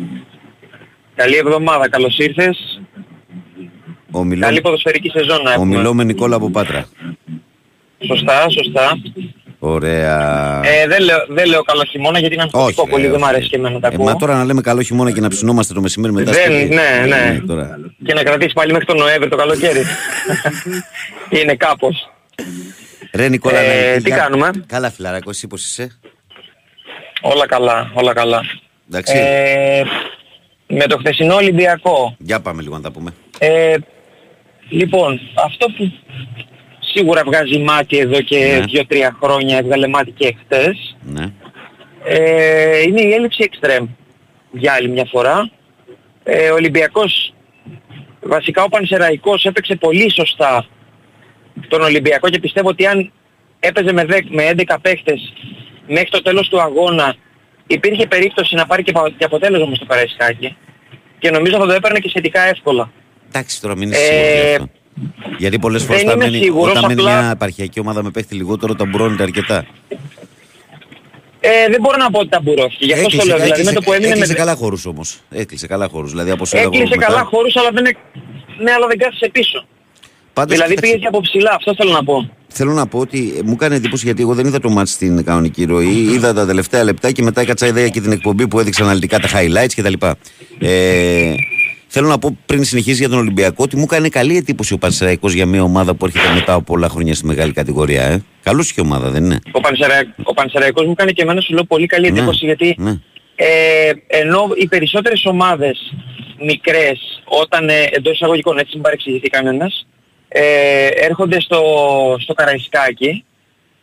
Καλή 1.15 1.35
εβδομάδα. 1.35 1.89
Καλώς 1.89 2.17
ήρθες. 2.17 2.81
Ομιλώ, 4.11 4.41
Καλή 4.45 4.61
ποδοσφαιρική 4.61 5.09
σεζόν 5.09 5.41
να 5.43 5.51
έχουμε. 5.53 5.75
ομιλώ 5.75 5.93
με 5.93 6.03
Νικόλα 6.03 6.35
από 6.35 6.49
Πάτρα. 6.49 6.85
Σωστά, 8.07 8.49
σωστά. 8.49 8.97
Ωραία. 9.59 10.62
Ε, 10.65 10.88
δεν, 10.88 11.01
λέω, 11.03 11.25
δεν 11.29 11.47
λέω 11.47 11.62
καλό 11.62 11.84
χειμώνα 11.84 12.19
γιατί 12.19 12.34
είναι 12.34 12.43
ανθρωτικό 12.43 12.84
ρε, 12.86 12.91
πολύ. 12.91 13.03
Δεν 13.03 13.12
όχι. 13.12 13.21
μου 13.21 13.27
αρέσει 13.27 13.49
και 13.49 13.55
εμένα 13.55 13.73
να 13.73 13.79
τα 13.79 13.88
Ε, 13.88 13.91
ακούω. 13.93 14.05
μα 14.05 14.15
τώρα 14.15 14.36
να 14.36 14.43
λέμε 14.45 14.62
καλό 14.62 14.81
χειμώνα 14.81 15.12
και 15.12 15.21
να 15.21 15.27
ψινόμαστε 15.27 15.73
το 15.73 15.81
μεσημέρι 15.81 16.13
μετά. 16.13 16.31
Δεν, 16.31 16.43
σπίτι. 16.43 16.75
ναι, 16.75 17.05
ναι. 17.07 17.36
Ε, 17.36 17.43
τώρα. 17.47 17.79
Και 18.05 18.13
να 18.13 18.23
κρατήσει 18.23 18.53
πάλι 18.53 18.71
μέχρι 18.71 18.86
τον 18.88 18.97
Νοέμβρη 18.97 19.29
το 19.29 19.36
καλοκαίρι. 19.36 19.81
είναι 21.41 21.55
κάπως. 21.55 22.10
Ρε 23.13 23.29
Νικόλα, 23.29 23.60
Ε, 23.60 23.95
να- 23.95 24.01
τι 24.01 24.10
για- 24.10 24.17
κάνουμε; 24.17 24.49
Καλά 24.67 24.91
φιλαράκο, 24.91 25.29
εσύ 25.29 25.47
πώς 25.47 25.65
είσαι. 25.65 25.99
Όλα 27.21 27.45
καλά, 27.47 27.91
όλα 27.93 28.13
καλά. 28.13 28.41
Εντάξει. 28.89 29.13
Ε, 29.17 29.81
με 30.67 30.86
το 30.88 30.97
χθεσινό 30.97 31.36
Ολυμπιακό. 31.36 32.15
Για 32.19 32.39
πάμε 32.39 32.62
λίγο 32.62 32.75
να 32.75 32.81
τα 32.81 32.91
πούμε. 32.91 33.13
Ε, 33.39 33.75
λοιπόν, 34.69 35.19
αυτό 35.45 35.65
που 35.77 35.91
σίγουρα 36.93 37.23
βγάζει 37.25 37.58
μάτι 37.60 37.97
εδώ 37.97 38.21
και 38.21 38.38
Ναι. 38.38 38.84
2-3 38.89 39.17
χρόνια, 39.23 39.58
έβγαλε 39.58 39.88
μάτι 39.88 40.12
και 40.12 40.36
χθες, 40.43 40.95
Ναι. 41.02 41.25
ε, 42.06 42.82
είναι 42.82 43.02
η 43.02 43.12
έλλειψη 43.13 43.43
εξτρέμ 43.43 43.86
για 44.52 44.73
άλλη 44.73 44.89
μια 44.89 45.06
φορά. 45.06 45.49
Ε, 46.23 46.49
ο 46.49 46.54
Ολυμπιακός, 46.54 47.34
βασικά 48.21 48.63
ο 48.63 48.69
Πανσεραϊκός 48.69 49.45
έπαιξε 49.45 49.75
πολύ 49.75 50.12
σωστά 50.12 50.65
τον 51.67 51.82
Ολυμπιακό 51.82 52.30
και 52.30 52.39
πιστεύω 52.39 52.69
ότι 52.69 52.86
αν 52.86 53.12
έπαιζε 53.60 53.93
με, 53.93 54.06
10, 54.10 54.19
με 54.30 54.49
11 54.58 54.78
παίχτες 54.82 55.34
μέχρι 55.88 56.10
το 56.10 56.21
τέλος 56.21 56.49
του 56.49 56.62
αγώνα 56.62 57.15
υπήρχε 57.67 58.08
περίπτωση 58.08 58.56
να 58.56 58.65
πάρει 58.65 58.84
και, 58.84 58.91
πα- 58.91 59.13
και 59.17 59.23
αποτέλεσμα 59.25 59.65
μες 59.65 59.78
στο 59.78 59.86
Καραϊσκάκι 59.86 60.56
και 61.19 61.30
νομίζω 61.32 61.58
θα 61.58 61.65
το 61.65 61.71
έπαιρνε 61.73 61.99
και 61.99 62.10
σχετικά 62.10 62.41
εύκολα. 62.41 62.91
Εντάξει 63.28 63.62
τώρα 63.62 63.75
μην 63.75 63.91
είσαι 63.91 64.02
Ε, 64.02 64.06
σίγουρος 64.06 64.34
γι' 64.49 64.52
αυτό. 64.56 64.69
Γιατί 65.38 65.59
πολλές 65.59 65.83
φορές 65.83 66.01
δεν 66.01 66.09
όταν 66.09 66.21
είμαι 66.21 66.29
μένει, 66.31 66.43
σίγουρος, 66.43 66.71
όταν 66.71 66.83
μένει 66.88 67.01
απλά- 67.01 67.21
μια 67.21 67.31
επαρχιακή 67.31 67.79
ομάδα 67.79 68.03
με 68.03 68.09
παίχτη 68.12 68.35
λιγότερο, 68.35 68.75
τα 68.75 68.85
μπουρώνεται 68.85 69.23
αρκετά. 69.23 69.65
Ε, 71.41 71.49
δεν 71.71 71.81
μπορώ 71.81 71.97
να 71.97 72.12
πω 72.12 72.19
ότι 72.19 72.29
τα 72.29 72.39
μπουρώθηκε. 72.43 72.85
Γι' 72.85 72.93
αυτό 72.93 73.03
το 73.03 73.09
Έκλεισε- 73.15 73.27
λέω. 73.27 73.35
Δηλαδή 73.35 73.49
με 73.51 73.57
έκλεισε- 73.57 73.75
το 73.75 73.81
που 73.81 73.93
έμεινε 73.93 74.12
έκλεισε 74.12 74.31
με... 74.31 74.38
καλά 74.38 74.55
χώρους 74.55 74.85
όμως. 74.85 75.19
Έκλεισε 75.29 75.67
καλά 75.67 75.88
χώρους. 75.88 76.09
Δηλαδή 76.12 76.31
από 76.31 76.41
όσο 76.43 76.57
έλεγα 76.57 76.71
Έκλεισε 76.73 76.95
μετά- 76.95 77.12
καλά 77.12 77.23
χώρους 77.23 77.55
αλλά 77.55 77.69
δεν, 77.73 77.85
εκ- 77.85 77.97
ναι, 78.63 78.71
αλλά 78.71 78.88
δεν 78.88 78.97
κάθισε 78.97 79.29
πίσω. 79.31 79.65
Πάντως, 80.33 80.51
δηλαδή 80.55 80.73
κοίταξε, 80.73 80.91
πήγες 80.93 81.01
και 81.09 81.15
από 81.17 81.21
ψηλά, 81.21 81.53
αυτό 81.55 81.75
θέλω 81.75 81.91
να 81.91 82.03
πω. 82.03 82.29
Θέλω 82.47 82.71
να 82.73 82.88
πω 82.88 82.99
ότι 82.99 83.33
ε, 83.38 83.41
μου 83.43 83.51
έκανε 83.53 83.75
εντύπωση 83.75 84.05
γιατί 84.05 84.21
εγώ 84.21 84.33
δεν 84.33 84.45
είδα 84.45 84.59
το 84.59 84.69
μάτς 84.69 84.91
στην 84.91 85.23
κανονική 85.23 85.63
ροή. 85.65 85.97
Είδα 86.13 86.33
τα 86.33 86.45
τελευταία 86.45 86.83
λεπτά 86.83 87.12
και 87.12 87.21
μετά 87.21 87.41
έκατσα 87.41 87.67
ιδέα 87.67 87.88
και 87.88 88.01
την 88.01 88.12
εκπομπή 88.12 88.47
που 88.47 88.59
έδειξε 88.59 88.83
αναλυτικά 88.83 89.19
τα 89.19 89.27
highlights 89.33 89.73
κτλ. 89.75 89.93
Ε, 90.59 91.33
θέλω 91.91 92.08
να 92.08 92.17
πω 92.19 92.38
πριν 92.45 92.63
συνεχίσει 92.63 92.97
για 92.97 93.10
τον 93.10 93.17
Ολυμπιακό 93.17 93.63
ότι 93.63 93.75
μου 93.75 93.84
έκανε 93.84 94.10
καλή 94.10 94.38
εντύπωση 94.38 94.73
ο 94.73 94.78
Πανσεραϊκός 94.78 95.34
για 95.34 95.45
μια 95.45 95.63
ομάδα 95.63 95.93
που 95.95 96.06
έρχεται 96.06 96.34
μετά 96.34 96.54
από 96.54 96.63
πολλά 96.63 96.89
χρόνια 96.89 97.15
στη 97.15 97.25
μεγάλη 97.25 97.52
κατηγορία. 97.52 98.04
Ε. 98.04 98.23
Καλούς 98.43 98.73
και 98.73 98.82
ομάδα, 98.82 99.10
δεν 99.10 99.23
είναι. 99.23 99.39
Ο, 99.52 99.60
Πανσερα... 99.60 100.15
ο 100.23 100.34
Πανσεραϊκός 100.34 100.86
μου 100.86 100.93
κάνει 100.93 101.13
και 101.13 101.21
εμένα 101.21 101.41
σου 101.41 101.54
λέω 101.54 101.63
πολύ 101.63 101.86
καλή 101.86 102.12
Ναι, 102.12 102.17
εντύπωση 102.17 102.45
γιατί 102.45 102.75
ναι. 102.78 102.91
ε, 103.36 103.91
ενώ 104.08 104.47
οι 104.56 104.67
περισσότερες 104.67 105.25
ομάδες 105.25 105.93
μικρές 106.45 107.21
όταν 107.25 107.69
ε, 107.69 107.84
εντός 107.91 108.13
εισαγωγικών 108.13 108.58
έτσι 108.58 108.71
μην 108.73 108.82
παρεξηγηθεί 108.82 109.30
κανένας 109.30 109.88
ε, 110.28 110.88
έρχονται 110.88 111.39
στο, 111.41 111.62
στο 112.19 112.34
Καραϊσκάκι 112.34 113.23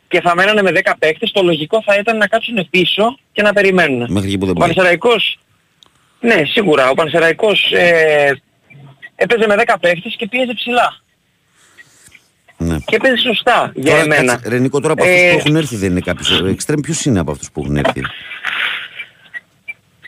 και 0.09 0.21
θα 0.21 0.35
μένανε 0.35 0.62
με 0.62 0.71
10 0.75 0.92
παίκτες 0.99 1.31
το 1.33 1.42
λογικό 1.42 1.83
θα 1.87 1.97
ήταν 1.99 2.16
να 2.16 2.27
κάτσουν 2.27 2.66
πίσω 2.71 3.19
και 3.33 3.42
να 3.42 3.53
περιμένουν. 3.53 4.07
Μέχρι 4.09 4.29
εκεί 4.29 4.38
που 4.38 4.47
δεν 4.47 4.55
Ο 4.57 4.59
πάει. 4.59 4.69
Πανσεραϊκός, 4.69 5.38
ναι 6.27 6.45
σίγουρα, 6.45 6.91
ο 6.91 6.95
Πανσεραϊκός 6.95 7.73
ε, 7.73 8.43
έπαιζε 9.17 9.47
με 9.47 9.55
10 9.67 9.75
παίχτες 9.81 10.15
και 10.19 10.29
πίεζε 10.29 10.55
ψηλά. 10.55 10.97
Ναι. 12.59 12.77
Και 12.85 12.97
έπαιζε 12.97 13.17
σωστά 13.17 13.73
για 13.75 13.91
Τώρα, 13.91 14.03
εμένα. 14.03 14.33
κάτσε, 14.33 14.49
ρε 14.49 14.59
Νίκο, 14.59 14.81
τώρα 14.81 14.93
από 14.93 15.03
αυτούς 15.03 15.21
Ε, 15.21 15.31
που 15.33 15.39
έχουν 15.39 15.57
έρθει 15.57 15.77
δεν 15.77 15.91
είναι 15.91 16.01
κάποιος. 16.01 16.41
Ο 16.41 16.47
Εξτρέμ 16.47 16.81
ποιος 16.81 17.05
είναι 17.05 17.19
από 17.19 17.31
αυτούς 17.31 17.51
που 17.51 17.61
έχουν 17.61 17.77
έρθει; 17.77 18.03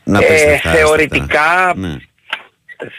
Να 0.05 0.19
Ε, 0.19 0.27
πες 0.27 0.43
τα 0.45 0.53
αυτά, 0.53 0.71
θεωρητικά- 0.71 1.27
στα 1.27 1.69
αυτά. 1.69 1.75
Ναι, 1.77 1.97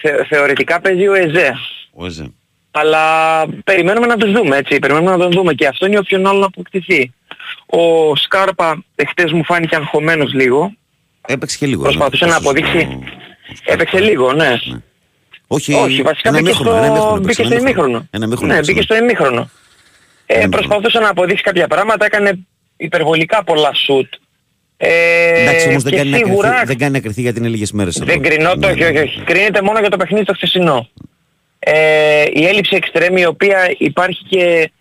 Θε, 0.02 0.24
θεωρητικά 0.26 0.82
παίζει 0.82 1.08
ο 1.08 1.14
Εζέ. 1.14 1.54
ο 1.94 2.06
Εζέ. 2.06 2.32
Αλλά 2.72 3.46
περιμένουμε 3.64 4.06
να 4.08 4.18
τους 4.18 4.32
δούμε 4.32 4.58
έτσι, 4.58 4.80
περιμένουμε 4.80 5.12
να 5.12 5.18
τον 5.18 5.32
δούμε 5.32 5.54
και 5.54 5.68
αυτό 5.68 5.86
είναι 5.86 5.98
όποιον 5.98 6.28
άλλο 6.28 6.40
να 6.40 6.46
αποκτηθεί. 6.46 7.14
Ο 7.66 8.16
Σκάρπα 8.16 8.84
εχθές 8.96 9.32
μου 9.32 9.44
φάνηκε 9.46 9.76
αγχωμένος 9.76 10.34
λίγο. 10.34 10.74
Έπαιξε 11.34 11.58
και 11.58 11.65
λίγο. 11.65 11.82
Προσπαθούσε 11.84 12.24
ένα 12.26 12.34
να 12.34 12.39
ποσοστό- 12.42 12.68
αποδείξει- 12.72 12.96
ο- 13.68 13.72
Έπαιξε 13.74 14.00
λίγο, 14.00 14.34
ναι. 14.34 14.56
Όχι, 15.48 15.74
Όχι, 15.74 16.02
βασικά 16.02 16.30
ένα 16.30 16.38
μπήκε 16.38 16.50
μήχρονο, 16.50 16.78
στο, 16.78 16.84
ένα 16.86 16.92
μήχρονο 16.94 17.15
έπαιξε, 17.15 17.22
μπήκε 17.22 17.44
στο 17.44 17.54
ένα 17.54 17.62
ημίχρονο. 17.62 18.08
Ένα 18.12 18.28
μήχρονο 18.28 18.48
Ναι, 18.48 18.54
έπαιξε, 18.54 18.72
μπήκε 18.72 18.84
στο 18.84 18.96
ημίχρονο. 18.96 19.50
Ε, 20.26 20.39
Ένα 20.39 20.50
προσπαθούσε 20.50 21.00
να 21.00 21.10
αποδείξει 21.10 21.44
κάποια 21.44 21.68
πράγματα, 21.68 22.06
έκανε 22.06 22.32
υπερβολικά 22.78 23.44
πολλά 23.44 23.74
σουτ. 23.74 24.13
Ε, 24.78 25.42
Εντάξει, 25.42 25.68
όμως 25.70 25.84
δεν 25.84 25.92
και 25.92 25.98
κάνει, 25.98 26.10
να 26.10 26.18
σίγουρα 26.18 26.50
κρυθεί, 26.50 26.65
δεν 26.65 26.78
κάνει 26.78 26.92
να 26.92 27.00
κρυθεί 27.00 27.22
γιατί 27.22 27.39
είναι 27.39 27.48
λίγες 27.48 27.72
μέρες 27.72 27.96
εδώ. 27.96 28.06
Δεν 28.06 28.22
κρινώ 28.22 28.50
το, 28.50 28.58
Ναι, 28.58 28.65
όχι, 28.65 28.80
ναι, 28.80 28.86
όχι, 28.86 28.94
ναι. 28.94 29.00
όχι. 29.02 29.22
Κρίνεται 29.22 29.62
μόνο 29.62 29.80
για 29.80 29.89
το 29.89 29.98
παιχνίδι 29.98 30.26
το 30.26 30.34
χθεσινό. 30.34 30.89
Ε, 31.60 32.24
η 32.34 32.46
έλλειψη 32.46 32.76
εξτρέμη 32.76 33.22
η 33.22 33.26
οποία 33.26 33.76
υπάρχει 33.78 34.24
και 34.30 34.72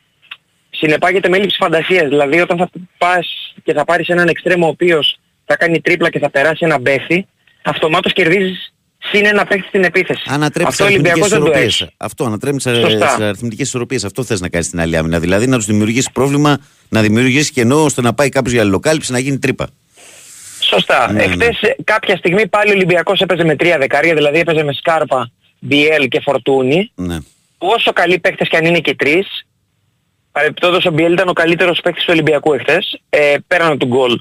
συνεπάγεται 0.70 1.28
με 1.28 1.37
έλλειψη 1.37 1.56
φαντασίας. 1.61 2.08
Δηλαδή 2.08 2.40
όταν 2.40 2.56
θα 2.56 2.70
πας 2.98 3.54
και 3.64 3.72
θα 3.72 3.84
πάρεις 3.84 4.08
έναν 4.08 4.28
εξτρέμο 4.28 4.66
ο 4.66 4.68
οποίος 4.68 5.18
θα 5.48 5.56
κάνει 5.56 5.80
τρίπλα 5.80 6.11
και 6.11 6.18
θα 6.18 6.30
περάσει 6.30 6.64
ένα 6.64 6.78
μπέφι, 6.78 7.26
αυτομάτως 7.62 8.12
κερδίζεις 8.12 8.72
συν 8.98 9.26
ένα 9.26 9.44
παίχτη 9.46 9.68
στην 9.68 9.84
επίθεση. 9.84 10.22
Ανατρέψει 10.26 10.68
Αυτό 10.70 10.84
ο 10.84 10.87
τις 10.87 10.96
Ολυμπιακός 10.96 11.32
αριθμητικές 11.32 11.38
δεν 11.38 11.40
το 11.40 11.58
ισορροπίες. 11.58 11.80
έχεις. 11.80 11.94
Αυτό, 11.96 12.24
ανατρέψει 12.24 12.70
τις 12.70 12.78
Σωστά. 12.80 13.26
αριθμητικές 13.26 13.66
ισορροπίες. 13.66 14.04
Αυτό 14.04 14.24
θες 14.24 14.40
να 14.40 14.48
κάνεις 14.48 14.66
στην 14.66 14.80
άλλη 14.80 14.96
άμυνα. 14.96 15.18
Δηλαδή 15.20 15.46
να 15.46 15.56
τους 15.56 15.66
δημιουργήσεις 15.66 16.11
πρόβλημα, 16.12 16.58
να 16.88 17.00
δημιουργήσεις 17.02 17.50
κενό 17.50 17.84
ώστε 17.84 18.00
να 18.00 18.14
πάει 18.14 18.28
κάποιος 18.28 18.52
για 18.52 18.62
αλληλοκάλυψη 18.62 19.12
να 19.12 19.18
γίνει 19.18 19.38
τρύπα. 19.38 19.68
Σωστά. 20.61 21.12
Ναι, 21.12 21.26
ναι. 21.26 21.44
Εχθές 21.44 21.61
ε, 21.70 21.76
κάποια 21.84 22.16
στιγμή 22.16 22.46
πάλι 22.48 22.70
ο 22.70 22.74
Ολυμπιακός 22.74 23.20
έπαιζε 23.20 23.44
με 23.44 23.56
τρία 23.56 23.78
δεκάρια, 23.78 24.14
δηλαδή 24.14 24.38
έπαιζε 24.38 24.62
με 24.62 24.72
Σκάρπα, 24.72 25.30
Μπιέλ 25.58 26.08
και 26.08 26.20
Φορτούνη. 26.20 26.90
Ναι. 26.94 27.16
όσο 27.58 27.92
καλοί 27.92 28.18
παίκτες 28.18 28.48
και 28.48 28.56
αν 28.56 28.64
είναι 28.64 28.78
και 28.80 28.90
οι 28.90 28.96
τρεις, 28.96 29.46
παρεπιπτόντως 30.32 30.84
ο 30.84 30.90
Μπιέλ 30.90 31.12
ήταν 31.12 31.28
ο 31.28 31.32
καλύτερος 31.32 31.80
παίκτης 31.80 32.04
του 32.04 32.11
Ολυμπιακού 32.12 32.52
εχθές, 32.54 33.00
ε, 33.08 33.34
πέραν 33.46 33.78
του 33.78 33.87
γκολ. 33.87 34.20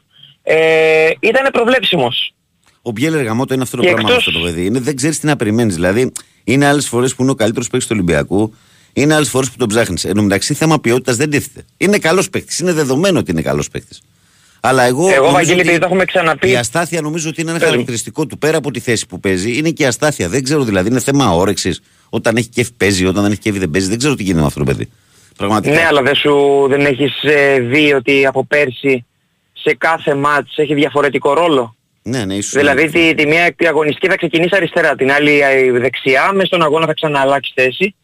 Ε, 0.49 1.09
ήταν 1.19 1.49
προβλέψιμος. 1.51 2.33
Ο 2.81 2.91
Μπιέλερ 2.91 3.25
Γαμότο 3.25 3.53
είναι 3.53 3.63
αυτό 3.63 3.77
το 3.77 3.83
Και 3.83 3.89
πράγμα 3.89 4.07
με 4.09 4.15
εκτός- 4.15 4.27
αυτό 4.27 4.39
το 4.39 4.45
παιδί. 4.45 4.65
Είναι, 4.65 4.79
δεν 4.79 4.95
ξέρεις 4.95 5.19
τι 5.19 5.25
να 5.25 5.35
περιμένεις. 5.35 5.75
Δηλαδή, 5.75 6.11
είναι 6.43 6.65
άλλες 6.65 6.87
φορές 6.87 7.15
που 7.15 7.21
είναι 7.21 7.31
ο 7.31 7.35
καλύτερος 7.35 7.67
παίκτης 7.69 7.87
του 7.89 7.95
Ολυμπιακού, 7.97 8.53
είναι 8.93 9.13
άλλες 9.13 9.29
φορές 9.29 9.49
που 9.49 9.57
τον 9.57 9.67
ψάχνεις. 9.67 10.05
Εν 10.05 10.13
τω 10.15 10.21
μεταξύ, 10.21 10.53
θέμα 10.53 10.79
ποιότητας 10.79 11.15
δεν 11.15 11.29
τίθεται. 11.29 11.65
Είναι 11.77 11.97
καλός 11.97 12.29
παίκτης. 12.29 12.59
Είναι 12.59 12.73
δεδομένο 12.73 13.19
ότι 13.19 13.31
είναι 13.31 13.41
καλός 13.41 13.67
παίκτης. 13.69 14.01
Αλλά 14.59 14.83
εγώ. 14.83 15.01
Εγώ, 15.07 15.13
νομίζω 15.15 15.33
Βαγγέλη, 15.33 15.59
ότι 15.59 15.67
επειδή 15.67 15.79
το 15.79 15.85
έχουμε 15.85 16.05
ξαναπεί- 16.05 16.51
Η 16.51 16.55
αστάθεια 16.55 17.01
νομίζω 17.01 17.29
ότι 17.29 17.41
είναι 17.41 17.49
ένα 17.49 17.59
Πες 17.59 17.67
μου. 17.67 17.73
χαρακτηριστικό 17.73 18.25
του. 18.25 18.37
Πέρα 18.37 18.57
από 18.57 18.71
τη 18.71 18.79
θέση 18.79 19.05
που 19.07 19.19
παίζει, 19.19 19.57
είναι 19.57 19.69
και 19.69 19.83
η 19.83 19.85
αστάθεια. 19.85 20.29
Δεν 20.29 20.43
ξέρω 20.43 20.63
δηλαδή, 20.63 20.89
είναι 20.89 20.99
θέμα 20.99 21.29
όρεξης. 21.31 21.81
Όταν 22.09 22.35
έχει 22.35 22.47
κέφι 22.47 22.71
παίζει, 22.77 23.05
όταν 23.05 23.23
δεν 23.23 23.31
έχει 23.31 23.41
κέφι 23.41 23.59
δεν 23.59 23.69
παίζει. 23.69 23.87
Δεν 23.87 23.97
ξέρω 23.97 24.15
τι 24.15 24.23
γίνεται 24.23 24.39
με 24.41 24.45
αυτό 24.47 24.59
το 24.59 24.65
παιδί. 24.65 24.89
Πραγματικά. 25.37 25.75
Ναι, 25.75 25.85
αλλά 25.85 26.01
δεν 26.01 26.15
σου 26.15 26.65
δεν 26.69 26.85
έχεις 26.85 27.23
ε, 27.23 27.59
δει 27.59 27.93
ότι 27.93 28.25
από 28.25 28.45
πέρσι 28.45 29.05
σε 29.63 29.75
κάθε 29.75 30.15
μάτς 30.15 30.57
έχει 30.57 30.73
διαφορετικό 30.73 31.33
ρόλο. 31.33 31.75
ναι, 32.03 32.25
ναι, 32.25 32.33
ίσως 32.33 32.51
Δηλαδή 32.51 32.81
είναι. 32.81 32.91
τη, 32.91 33.13
τη 33.13 33.27
μία 33.27 33.53
τη 33.53 33.67
αγωνιστική 33.67 34.07
θα 34.07 34.15
ξεκινήσει 34.15 34.55
αριστερά, 34.55 34.95
την 34.95 35.11
άλλη 35.11 35.39
ε, 35.39 35.71
δεξιά, 35.71 36.31
μες 36.33 36.47
στον 36.47 36.61
αγώνα 36.61 36.85
θα 36.85 36.93
ξανααλλάξει 36.93 37.51
θέση. 37.55 37.95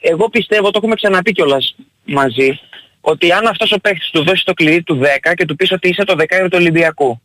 Εγώ 0.00 0.28
πιστεύω, 0.28 0.70
το 0.70 0.78
έχουμε 0.78 0.94
ξαναπεί 0.94 1.32
κιόλας 1.32 1.76
μαζί, 2.04 2.60
ότι 3.00 3.32
αν 3.32 3.46
αυτός 3.46 3.72
ο 3.72 3.80
παίκτης 3.80 4.10
του 4.10 4.22
δώσει 4.22 4.44
το 4.44 4.52
κλειδί 4.52 4.82
του 4.82 5.00
10 5.02 5.32
και 5.34 5.44
του 5.44 5.56
πεις 5.56 5.72
ότι 5.72 5.88
είσαι 5.88 6.04
το 6.04 6.14
δεκάριο 6.14 6.48
του 6.48 6.58
Ολυμπιακού 6.60 7.20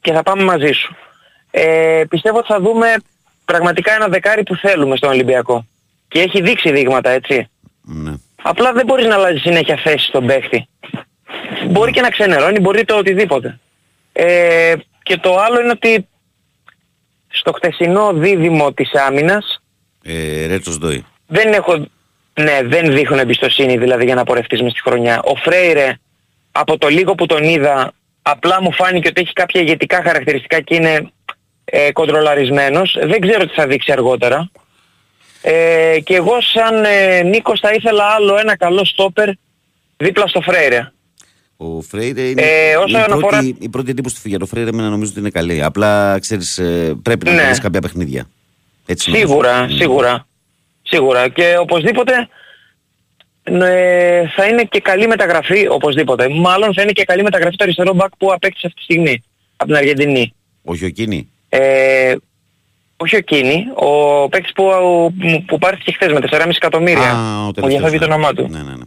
και 0.00 0.12
θα 0.12 0.22
πάμε 0.22 0.42
μαζί 0.44 0.72
σου. 0.72 0.96
Ε, 1.50 2.04
πιστεύω 2.08 2.38
ότι 2.38 2.46
θα 2.46 2.60
δούμε 2.60 2.94
πραγματικά 3.44 3.94
ένα 3.94 4.08
δεκάρι 4.08 4.42
που 4.42 4.56
θέλουμε 4.56 4.96
στον 4.96 5.10
Ολυμπιακό. 5.10 5.66
Και 6.08 6.20
έχει 6.20 6.42
δείξει 6.42 6.70
δείγματα, 6.72 7.10
έτσι. 7.10 7.48
Ναι. 7.82 8.12
Απλά 8.42 8.72
δεν 8.72 8.86
μπορείς 8.86 9.06
να 9.06 9.14
αλλάζεις 9.14 9.40
συνέχεια 9.40 9.76
θέση 9.76 10.06
στον 10.06 10.26
παίχτη. 10.26 10.68
Μπορεί 11.70 11.92
και 11.92 12.00
να 12.00 12.08
ξενερώνει, 12.10 12.60
μπορεί 12.60 12.84
το 12.84 12.96
οτιδήποτε. 12.96 13.58
Ε, 14.12 14.74
και 15.02 15.16
το 15.16 15.38
άλλο 15.38 15.60
είναι 15.60 15.70
ότι 15.70 16.08
στο 17.28 17.52
χτεσινό 17.52 18.12
δίδυμο 18.12 18.72
της 18.72 18.94
άμυνας 18.94 19.62
Ε, 20.04 20.46
Ρέτσο 20.46 20.78
Ντόι. 20.78 21.04
δεν 21.26 21.52
έχω... 21.52 21.86
Ναι, 22.40 22.60
δεν 22.62 22.92
δείχνουν 22.92 23.18
εμπιστοσύνη 23.18 23.76
δηλαδή 23.78 24.04
για 24.04 24.14
να 24.14 24.24
πορευτείς 24.24 24.62
μες 24.62 24.70
στη 24.70 24.80
χρονιά. 24.80 25.20
Ο 25.24 25.34
Φρέιρε 25.36 25.98
από 26.52 26.78
το 26.78 26.88
λίγο 26.88 27.14
που 27.14 27.26
τον 27.26 27.42
είδα 27.44 27.92
απλά 28.22 28.62
μου 28.62 28.72
φάνηκε 28.72 29.08
ότι 29.08 29.20
έχει 29.20 29.32
κάποια 29.32 29.60
ηγετικά 29.60 30.02
χαρακτηριστικά 30.02 30.60
και 30.60 30.74
είναι 30.74 31.10
ε, 31.64 31.92
κοντρολαρισμένος. 31.92 32.96
Δεν 33.02 33.20
ξέρω 33.20 33.46
τι 33.46 33.54
θα 33.54 33.66
δείξει 33.66 33.92
αργότερα. 33.92 34.50
Ε, 35.42 36.00
και 36.04 36.14
εγώ 36.14 36.40
σαν 36.40 36.84
ε, 36.84 37.22
Νίκος 37.22 37.60
θα 37.60 37.72
ήθελα 37.72 38.04
άλλο 38.04 38.38
ένα 38.38 38.56
καλό 38.56 38.84
στόπερ 38.84 39.28
δίπλα 39.96 40.26
στο 40.26 40.40
Φρέιρε. 40.40 40.92
Ο 41.76 41.80
Φρέιρε 41.80 42.22
είναι 42.28 42.42
Ε, 42.42 42.76
όσον 42.76 43.00
η, 43.00 43.02
αφορά- 43.02 43.26
πρώτη, 43.26 43.56
η 43.60 43.68
πρώτη 43.68 43.90
εντύπωση 43.90 44.22
του 44.22 44.28
για 44.28 44.38
το 44.38 44.46
Φρέιρε 44.46 44.68
εμένα 44.68 44.88
νομίζω 44.88 45.10
ότι 45.10 45.20
είναι 45.20 45.30
καλή. 45.30 45.62
Απλά 45.62 46.18
ξέρεις 46.18 46.58
ε, 46.58 46.94
πρέπει 47.02 47.24
να 47.26 47.32
Ναι. 47.32 47.42
ναι. 47.42 47.58
κάποια 47.58 47.80
παιχνίδια. 47.80 48.26
Έτσι 48.86 49.10
νομίζω. 49.10 49.26
Σίγουρα, 49.28 49.68
σίγουρα. 49.70 50.26
Σίγουρα. 50.82 51.28
Και 51.28 51.56
οπωσδήποτε 51.60 52.28
ε, 53.42 54.28
θα 54.36 54.44
είναι 54.46 54.64
και 54.64 54.80
καλή 54.80 55.06
μεταγραφή, 55.06 55.66
οπωσδήποτε. 55.68 56.28
Μάλλον 56.28 56.74
θα 56.74 56.82
είναι 56.82 56.92
και 56.92 57.04
καλή 57.04 57.22
μεταγραφή 57.22 57.56
το 57.56 57.64
αριστερό 57.64 57.92
μπακ 57.94 58.16
που 58.18 58.32
απέκτησε 58.32 58.66
αυτή 58.66 58.78
τη 58.78 58.84
στιγμή 58.84 59.22
από 59.56 59.66
την 59.66 59.76
Αργεντινή. 59.76 60.34
Όχι 60.64 60.84
ο 60.84 60.88
Κίνη. 60.90 61.28
Ε, 61.48 62.14
όχι 62.96 63.16
ο 63.16 63.20
Κίνη, 63.20 63.64
ο 63.74 64.28
παίκτης 64.28 64.52
που, 64.52 64.64
που, 65.20 65.44
που 65.46 65.58
πάρθηκε 65.58 65.92
χθες 65.92 66.12
με 66.12 66.18
4,5 66.30 66.48
εκατομμύρια. 66.48 67.12
ο 67.12 67.44
μου 67.44 67.52
τελευταίος, 67.52 67.80
διαφεύγει 67.80 67.98
το 67.98 68.06
ναι. 68.06 68.14
όνομά 68.14 68.32
του. 68.32 68.48
Ναι, 68.50 68.58
ναι, 68.58 68.70
ναι. 68.76 68.84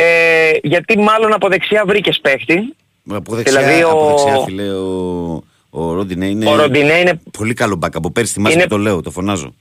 Ε, 0.00 0.50
γιατί 0.62 0.98
μάλλον 0.98 1.32
από 1.32 1.48
δεξιά 1.48 1.84
βρήκες 1.86 2.18
παίκτη. 2.22 2.74
Από 3.10 3.34
δεξιά, 3.34 3.60
Δηλαδή 3.60 3.82
από 3.82 4.04
ο- 4.04 4.08
δεξιά 4.08 4.42
φίλε, 4.44 4.68
ο, 4.72 5.42
ο 5.70 5.92
Ρόντινε 5.92 6.26
είναι 6.26 6.50
Ο 6.50 6.56
Ροντινέ 6.56 6.92
είναι 6.98 7.20
πολύ 7.38 7.54
καλό 7.54 7.76
μπακ. 7.76 7.96
Από 7.96 8.10
πέρσι 8.10 8.32
θυμάσαι 8.32 8.54
Είναι- 8.54 8.62
που 8.62 8.68
το 8.68 8.76
λέω, 8.78 9.00
το 9.02 9.10
φωνάζω. 9.10 9.54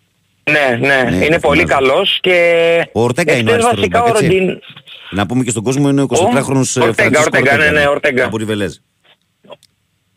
Ναι, 0.51 0.77
ναι, 0.87 1.09
Ναι, 1.09 1.25
είναι 1.25 1.39
το 1.39 1.47
πολύ 1.47 1.61
φωνάζω. 1.61 1.65
καλός 1.89 2.17
και... 2.21 2.33
Ο 2.91 3.01
Ορτέγκα 3.01 3.37
είναι 3.37 3.51
ο 3.51 3.53
εχθές 3.53 3.65
αριστερός 3.69 3.91
βασικά 3.91 3.99
μπακ, 3.99 4.15
ο 4.15 4.25
έτσι. 4.25 4.37
Ροντιν... 4.37 4.59
Να 5.09 5.25
πούμε 5.25 5.43
και 5.43 5.49
στον 5.49 5.63
κόσμο 5.63 5.89
είναι 5.89 6.01
ο 6.01 6.07
24χρονος 6.09 6.81
Ορτέγκα, 6.81 7.19
Ορτέγκα, 7.19 7.57
ναι, 7.57 7.69
ναι, 7.69 7.87
Ορτέγκα. 7.87 8.25
Από 8.25 8.37
Ριβελέζ. 8.37 8.75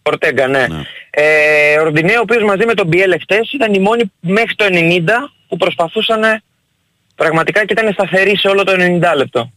Ορτέγκα, 0.02 0.46
ναι. 0.46 0.66
Ναι. 0.66 0.82
Ε, 1.10 1.78
ο 1.78 1.82
Ροντινέ 1.84 2.12
ο 2.16 2.20
οποίος 2.20 2.42
μαζί 2.42 2.64
με 2.66 2.74
τον 2.74 2.86
Μπιέλ 2.86 3.10
εχθές 3.12 3.52
ήταν 3.52 3.74
οι 3.74 3.78
μόνοι 3.78 4.12
μέχρι 4.20 4.54
το 4.54 4.64
90 4.68 5.30
που 5.48 5.56
προσπαθούσαν 5.56 6.42
πραγματικά 7.14 7.64
και 7.64 7.72
ήταν 7.72 7.92
σταθεροί 7.92 8.36
σε 8.38 8.48
όλο 8.48 8.64
το 8.64 8.72
90 8.78 9.16
λεπτό. 9.16 9.50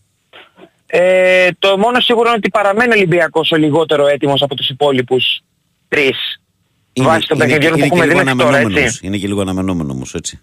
Ε, 0.96 1.50
το 1.60 1.78
μόνο 1.78 2.00
σίγουρο 2.00 2.28
είναι 2.28 2.38
ότι 2.38 2.50
παραμένει 2.50 2.90
ο 2.92 2.96
Ολυμπιακός 2.96 3.52
ο 3.52 3.56
λιγότερο 3.56 4.08
έτοιμος 4.08 4.42
από 4.42 4.56
τους 4.56 4.70
υπόλοιπους 4.70 5.42
τρεις. 5.88 6.42
Βάσει 6.96 7.28
των 7.28 7.38
παιχνιδιών 7.38 7.72
που 7.72 7.78
είναι 7.78 7.88
και 7.88 7.94
έχουμε 7.94 8.06
δει 8.06 8.12
λίγο 8.14 8.24
μέχρι 8.24 8.38
τώρα, 8.38 8.50
αναμενόμενος. 8.50 8.84
έτσι. 8.86 9.00
Είναι 9.08 9.18
και 9.18 9.28
λίγο 9.28 9.42
αναμενόμενος 9.42 9.96
όμως, 9.96 10.14
έτσι. 10.14 10.40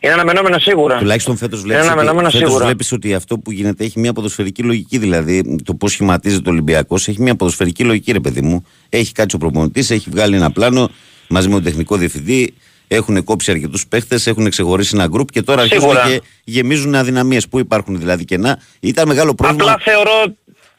Είναι 0.00 0.12
αναμενόμενο 0.12 0.58
σίγουρα. 0.58 0.98
Τουλάχιστον 0.98 1.36
φέτος 1.36 1.58
Είναι 1.58 1.68
βλέπεις 1.68 1.84
ότι, 1.84 1.92
αναμενόμενο 1.92 2.30
φέτος 2.30 2.46
σίγουρα. 2.48 2.64
βλέπεις 2.64 2.92
ότι 2.92 3.14
αυτό 3.14 3.38
που 3.38 3.52
γίνεται 3.52 3.84
έχει 3.84 4.00
μια 4.00 4.12
ποδοσφαιρική 4.12 4.62
λογική. 4.62 4.98
Δηλαδή 4.98 5.56
το 5.64 5.74
πώς 5.74 5.90
σχηματίζεται 5.92 6.48
ο 6.48 6.52
Ολυμπιακός 6.52 7.08
έχει 7.08 7.22
μια 7.22 7.34
ποδοσφαιρική 7.36 7.84
λογική, 7.84 8.12
ρε 8.12 8.20
παιδί 8.20 8.40
μου. 8.40 8.64
Έχει 8.88 9.12
κάτσει 9.12 9.36
ο 9.36 9.38
προπονητής, 9.38 9.90
έχει 9.90 10.10
βγάλει 10.10 10.36
ένα 10.36 10.50
πλάνο 10.50 10.90
μαζί 11.28 11.48
με 11.48 11.54
τον 11.54 11.62
τεχνικό 11.62 11.96
διευθυντή. 11.96 12.54
Έχουν 12.88 13.24
κόψει 13.24 13.50
αρκετούς 13.50 13.86
παίχτες, 13.86 14.26
έχουν 14.26 14.50
ξεχωρίσει 14.50 14.90
ένα 14.94 15.06
γκρουπ 15.06 15.30
και 15.30 15.42
τώρα 15.42 15.62
αρχίζουν 15.62 15.88
Σίγουρα. 15.88 16.08
και 16.08 16.22
γεμίζουν 16.44 16.94
αδυναμίες. 16.94 17.48
Πού 17.48 17.58
υπάρχουν 17.58 17.98
δηλαδή 17.98 18.24
κενά; 18.24 18.58
Ήταν 18.80 19.08
μεγάλο 19.08 19.34
πρόβλημα. 19.34 19.72
Απλά 19.72 19.92
θεωρώ... 19.92 20.34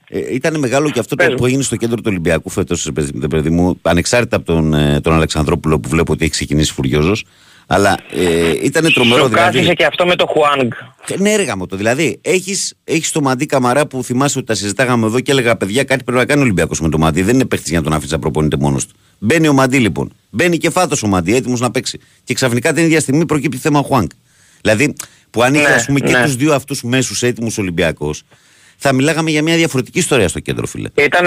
Ε, 0.08 0.34
ήταν 0.34 0.60
μεγάλο 0.60 0.89
και 0.89 1.00
αυτό 1.00 1.15
Πες 1.15 1.26
το 1.26 1.32
μου. 1.32 1.38
που 1.38 1.46
έγινε 1.46 1.63
στο 1.63 1.76
κέντρο 1.76 1.96
του 1.96 2.04
Ολυμπιακού 2.06 2.50
φέτος, 2.50 2.89
παιδί, 2.94 3.28
παιδί 3.28 3.50
μου, 3.50 3.80
ανεξάρτητα 3.82 4.36
από 4.36 4.46
τον, 4.46 4.74
ε, 4.74 5.00
τον 5.02 5.13
Αλεξανδρόπουλο 5.13 5.80
που 5.80 5.89
βλέπω 5.89 6.13
ότι 6.13 6.24
έχει 6.24 6.32
ξεκινήσει 6.32 6.74
φουριόζος. 6.74 7.26
Αλλά 7.67 7.99
ε, 8.12 8.49
ήταν 8.63 8.93
τρομερό 8.93 9.21
Σου 9.21 9.28
δηλαδή. 9.30 9.51
κάθισε 9.58 9.73
και 9.73 9.86
αυτό 9.86 10.06
με 10.06 10.15
το 10.15 10.25
Χουάνγκ. 10.25 10.71
Ε, 11.08 11.15
Ναι, 11.17 11.36
ρε 11.36 11.43
γάμο 11.43 11.65
το. 11.65 11.75
Δηλαδή, 11.75 12.19
έχεις 12.21 12.73
έχεις 12.84 13.12
το 13.12 13.21
Μαντί 13.21 13.45
Καμαρά 13.45 13.88
που 13.88 14.04
θυμάσαι 14.04 14.38
ότι 14.38 14.47
τα 14.47 14.56
συζητάγαμε 14.56 15.06
εδώ 15.06 15.19
και 15.19 15.32
έλεγα 15.32 15.56
παιδιά 15.58 15.84
κάτι 15.84 16.04
πρέπει 16.04 16.17
να 16.19 16.25
κάνει 16.25 16.39
ο 16.39 16.43
Ολυμπιακός 16.43 16.82
με 16.82 16.89
το 16.89 16.97
Μαντί. 16.97 17.21
Δεν 17.21 17.36
είναι 17.36 17.45
παίχτη 17.45 17.69
για 17.69 17.78
να 17.78 17.84
τον 17.84 17.93
αφήσει 17.93 18.12
να 18.12 18.19
προπονείται 18.19 18.58
μόνος 18.60 18.86
του. 18.88 18.95
Μπαίνει 19.19 19.47
ο 19.47 19.54
Μαντί 19.54 19.78
λοιπόν. 19.80 20.12
Μπαίνει 20.30 20.58
και 20.58 20.69
φάτος 20.69 21.04
ο 21.04 21.08
Μαντί, 21.08 21.36
έτοιμος 21.36 21.60
να 21.60 21.71
παίξει. 21.71 21.99
Και 22.23 22.34
ξαφνικά 22.34 22.73
την 22.73 22.84
ίδια 22.84 22.99
στιγμή 22.99 23.25
προκύπτει 23.25 23.58
θέμα 23.58 23.82
Χουάνκ. 23.82 24.12
Δηλαδή, 24.62 24.93
που 25.30 25.43
αν 25.43 25.54
είχε 25.54 25.67
Ναι, 25.67 25.73
ας 25.73 25.86
πούμε, 25.86 25.99
και 25.99 26.12
ναι. 26.12 26.23
τους 26.23 26.36
δύο 26.36 26.54
αυτούς 26.54 26.84
μέσους 26.84 27.23
έτοιμους 27.23 27.58
Ολυμπιακός, 27.58 28.23
θα 28.78 28.93
μιλάγαμε 28.93 29.30
για 29.32 29.41
μια 29.41 29.56
διαφορετική 29.56 29.99
ιστορία 29.99 30.28
στο 30.28 30.39
κέντρο, 30.39 30.65
φίλε. 30.65 30.89
Ήταν 30.95 31.25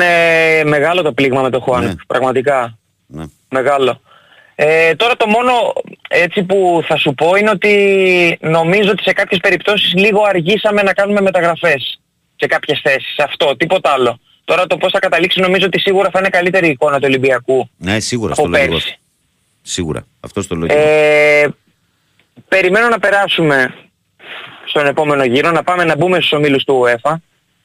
μεγάλο 0.69 1.03
το 1.03 1.13
πλήγμα 1.13 1.43
με 1.43 1.51
το 1.51 1.61
Χουάνγκ. 1.61 1.87
Ναι. 1.87 1.95
Πραγματικά. 2.07 2.79
Ναι. 3.07 3.25
Μεγάλο. 3.51 4.01
Ε, 4.61 4.95
τώρα 4.95 5.17
το 5.17 5.27
μόνο 5.27 5.53
έτσι 6.09 6.43
που 6.43 6.83
θα 6.87 6.97
σου 6.97 7.15
πω 7.15 7.35
είναι 7.37 7.51
ότι 7.51 8.39
νομίζω 8.41 8.91
ότι 8.91 9.03
σε 9.03 9.13
κάποιες 9.13 9.41
περιπτώσεις 9.41 9.93
λίγο 9.95 10.23
αργήσαμε 10.23 10.83
να 10.83 10.93
κάνουμε 10.93 11.21
μεταγραφές 11.21 12.01
σε 12.37 12.47
κάποιες 12.47 12.81
θέσεις. 12.83 13.19
Αυτό, 13.19 13.57
τίποτα 13.57 13.91
άλλο. 13.91 14.19
Τώρα 14.45 14.67
το 14.67 14.77
πώς 14.77 14.93
θα 14.93 14.99
καταλήξει 14.99 15.41
νομίζω 15.41 15.67
ότι 15.67 15.81
σίγουρα 15.81 16.11
θα 16.11 16.19
είναι 16.19 16.29
καλύτερη 16.29 16.67
η 16.67 16.71
εικόνα 16.71 16.97
του 16.97 17.05
Ολυμπιακού 17.07 17.69
Ναι, 17.77 18.01
σίγουρα 18.01 18.33
από 18.33 18.41
στο 18.43 18.51
λέω 18.51 18.61
εγώ. 18.63 18.71
πέρσι. 18.73 18.99
Σίγουρα. 19.63 20.07
Αυτό 20.21 20.43
στο 20.43 20.55
λέω. 20.55 20.67
και 20.67 20.75
εγώ. 20.75 20.83
Ε, 20.89 21.55
περιμένω 22.49 22.89
να 22.89 22.99
περάσουμε 22.99 23.75
στον 24.65 24.87
επόμενο 24.87 25.25
γύρο, 25.25 25.51
να 25.51 25.63
πάμε 25.63 25.85
να 25.85 25.97
μπούμε 25.97 26.17
στους 26.17 26.33
ομίλους 26.33 26.65
του 26.65 26.83
UEFA, 26.85 27.15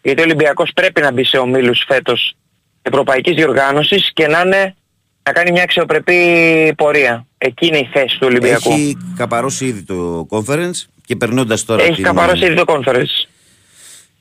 γιατί 0.01 0.21
ο 0.21 0.23
Ολυμπιακός 0.23 0.71
πρέπει 0.75 1.01
να 1.01 1.11
μπει 1.11 1.23
σε 1.23 1.37
ομίλους 1.37 1.83
φέτος 1.87 2.33
ευρωπαϊκής 2.81 3.35
διοργάνωσης 3.35 4.11
και 4.13 4.27
να, 4.27 4.41
είναι, 4.45 4.75
να 5.25 5.31
κάνει 5.31 5.51
μια 5.51 5.63
αξιοπρεπή 5.63 6.73
πορεία. 6.77 7.25
Εκεί 7.37 7.65
είναι 7.67 7.77
η 7.77 7.89
θέση 7.93 8.17
του 8.19 8.27
Ολυμπιακού. 8.29 8.71
Έχει, 8.71 8.81
Έχει 8.81 8.97
καπαρώσει 9.17 9.65
ήδη 9.65 9.83
το 9.83 10.27
conference 10.29 10.85
και 11.05 11.15
περνώντας 11.15 11.65
τώρα 11.65 11.83
την, 11.83 12.03
καπαρώσει 12.03 12.45
ήδη 12.45 12.55
το 12.55 12.63
conference. 12.67 13.27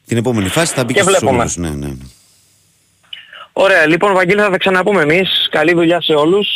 την 0.06 0.16
επόμενη 0.16 0.48
φάση 0.48 0.74
θα 0.74 0.84
μπει 0.84 0.92
Και 0.92 0.98
και, 1.00 1.04
στους 1.04 1.12
βλέπουμε. 1.18 1.30
όμιλους. 1.38 1.56
Ναι, 1.56 1.68
ναι, 1.70 1.86
ναι. 1.86 1.96
Ωραία, 3.52 3.86
λοιπόν 3.86 4.12
Βαγγέλη 4.14 4.40
θα 4.40 4.50
τα 4.50 4.56
ξαναπούμε 4.58 5.02
εμείς. 5.02 5.48
Καλή 5.50 5.74
δουλειά 5.74 6.00
σε 6.02 6.12
όλους. 6.12 6.48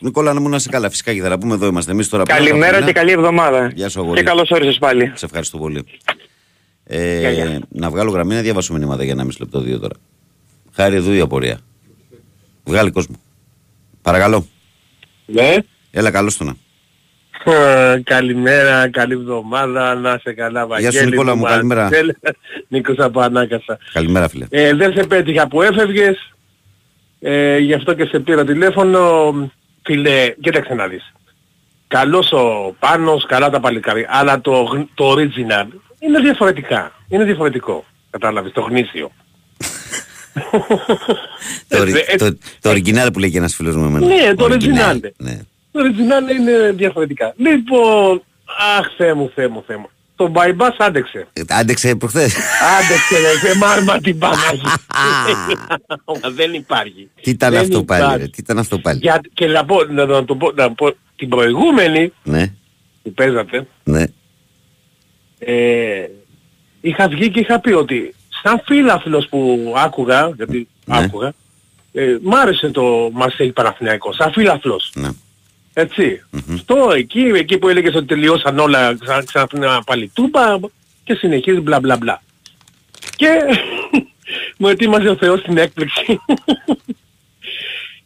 Νικόλα, 0.00 0.32
να 0.32 0.40
μου 0.40 0.48
να 0.48 0.56
είσαι 0.56 0.68
καλά. 0.68 0.90
Φυσικά 0.90 1.14
και 1.14 1.20
θα 1.22 1.28
τα 1.28 1.38
πούμε 1.38 1.54
εδώ 1.54 1.66
είμαστε 1.66 1.92
εμείς 1.92 2.08
τώρα. 2.08 2.22
πέρα 2.22 2.36
από 2.38 2.46
Καλημέρα 2.46 2.74
αυτά. 2.74 2.86
και 2.86 2.92
καλή 2.92 3.10
εβδομάδα. 3.10 3.70
Γεια 3.74 3.88
σου, 3.88 4.00
αγόρι. 4.00 4.18
και 4.18 4.24
καλώς 4.26 4.50
όρισες 4.50 4.78
πάλι. 4.78 5.12
Σε 5.14 5.24
ευχαριστώ 5.24 5.58
πολύ. 5.58 5.84
Γεια, 6.86 7.28
Ε, 7.28 7.32
γεια. 7.32 7.60
να 7.68 7.90
βγάλω 7.90 8.10
γραμμή 8.10 8.34
να 8.34 8.40
διαβάσω 8.40 8.72
μηνύματα 8.72 9.02
για 9.04 9.12
ένα 9.12 9.24
μισή 9.24 9.40
λεπτό, 9.40 9.60
δύο 9.60 9.78
τώρα. 9.78 9.94
Χάρη 10.74 10.96
εδώ 10.96 11.12
η 11.12 11.20
απορία. 11.20 11.58
Βγάλει 12.64 12.90
κόσμο. 12.90 13.14
Παρακαλώ. 14.02 14.46
Ναι. 15.26 15.56
Έλα, 15.90 16.10
καλώς 16.10 16.36
το 16.36 16.44
να. 16.44 16.54
Ε, 17.44 18.00
Καλημέρα, 18.04 18.88
καλή 18.90 19.12
εβδομάδα, 19.12 19.94
να 19.94 20.14
είσαι 20.18 20.32
καλά 20.32 20.66
Βαγγέλη. 20.66 20.96
σου, 20.96 21.04
Νικόλα 21.08 21.34
μου, 21.34 21.42
καλημέρα. 21.42 21.80
Μαρτσέλ. 21.82 22.12
Νίκος 22.68 22.98
από 22.98 23.20
Ανάκασα. 23.20 23.78
Καλημέρα, 23.92 24.28
φίλε. 24.28 24.46
Ε, 24.50 24.74
δεν 24.74 24.92
σε 24.96 25.06
πέτυχα 25.06 25.48
που 25.48 25.62
έφευγες, 25.62 26.32
ε, 27.20 27.58
γι' 27.58 27.74
αυτό 27.74 27.94
και 27.94 28.04
σε 28.04 28.18
πήρα 28.20 28.44
τηλέφωνο. 28.44 29.32
Φίλε, 29.84 30.34
κοίταξε 30.40 30.74
να 30.74 30.86
δεις. 30.86 31.12
καλός 31.88 32.32
ο 32.32 32.74
Πάνος, 32.78 33.26
καλά 33.26 33.50
τα 33.50 33.60
παλικάρια. 33.60 34.06
Αλλά 34.10 34.40
το, 34.40 34.62
γ- 34.62 34.88
το 34.94 35.12
original 35.12 35.66
είναι 35.98 36.18
διαφορετικά. 36.20 36.92
Είναι 37.08 37.24
διαφορετικό. 37.24 37.84
Κατάλαβες, 38.10 38.52
το 38.52 38.60
γνήσιο. 38.60 39.10
Το, 41.68 41.76
Ε, 41.76 41.80
ορι- 41.80 42.04
ε, 42.08 42.16
το, 42.16 42.36
το 42.60 42.70
original 42.70 43.08
που 43.12 43.18
λέει 43.18 43.30
και 43.30 43.38
ένας 43.38 43.54
φίλος 43.54 43.76
μου 43.76 43.84
εμένα. 43.84 44.06
Ναι, 44.06 44.34
το 44.34 44.44
original. 44.44 45.00
Ναι. 45.16 45.38
Το 45.72 45.80
original 45.80 46.32
είναι 46.38 46.72
διαφορετικά. 46.76 47.34
Λοιπόν, 47.36 48.22
αχ 48.78 48.86
Θεέ 48.96 49.14
μου, 49.14 49.30
Θεέ 49.34 49.48
μου, 49.48 49.64
Θεέ 49.66 49.76
μου. 49.76 49.90
Το 50.16 50.32
bypass 50.34 50.74
άντεξε. 50.78 51.26
Ε, 51.32 51.42
Άντεξε 51.48 51.94
προχθές. 51.94 52.34
Άντεξε 52.80 53.18
ρε, 53.32 53.38
Θεέ, 53.38 53.54
μάρμα 53.54 53.98
την 54.00 54.18
Παναγία. 54.18 54.74
Δεν 56.34 56.52
υπάρχει. 56.54 57.08
Τι 57.22 57.30
ήταν 57.30 57.50
Δεν 57.52 57.60
αυτό 57.60 57.84
πάλι, 57.84 58.02
υπάρχει. 58.02 58.18
ρε, 58.22 58.26
τι 58.28 58.36
ήταν 58.38 58.58
αυτό 58.58 58.78
πάλι; 58.78 58.98
Για, 58.98 59.20
και 59.34 59.46
να 59.46 59.64
πω, 59.64 59.84
να, 59.84 60.06
να 60.06 60.24
το 60.24 60.34
πω, 60.36 60.52
να 60.54 60.72
πω, 60.72 60.94
την 61.16 61.28
προηγούμενη 61.28 62.12
Ναι, 62.22 62.52
που 63.02 63.12
παίζατε, 63.12 63.66
ναι. 63.84 64.04
ε, 65.38 66.06
είχα 66.80 67.08
βγει 67.08 67.30
και 67.30 67.40
είχα 67.40 67.60
πει 67.60 67.72
ότι 67.72 68.14
σαν 68.42 68.62
φίλαθλος 68.64 69.26
που 69.28 69.72
άκουγα, 69.76 70.32
γιατί 70.36 70.68
Ναι. 70.84 70.98
άκουγα, 70.98 71.32
ε, 71.92 72.16
μ' 72.22 72.34
άρεσε 72.34 72.68
το 72.70 73.10
Μαρσέη 73.12 73.52
Παναθηναϊκός, 73.52 74.16
σαν 74.16 74.32
φίλαθλος. 74.32 74.90
ναι. 74.94 75.08
Έτσι. 75.74 76.22
Στο 76.58 76.90
εκεί, 76.96 77.20
εκεί 77.20 77.58
που 77.58 77.68
έλεγες 77.68 77.94
ότι 77.94 78.06
τελειώσαν 78.06 78.58
όλα 78.58 78.96
ξα, 79.00 79.24
ξανά 79.24 79.82
πάλι 79.86 80.10
τούπα 80.14 80.60
και 81.04 81.14
συνεχίζει 81.14 81.60
μπλα 81.60 81.80
μπλα 81.80 81.96
μπλα. 81.96 82.22
Και 83.16 83.28
μου 84.58 84.68
ετοίμαζε 84.68 85.08
ο 85.08 85.16
Θεός 85.16 85.42
την 85.42 85.56
έκπληξη. 85.58 86.20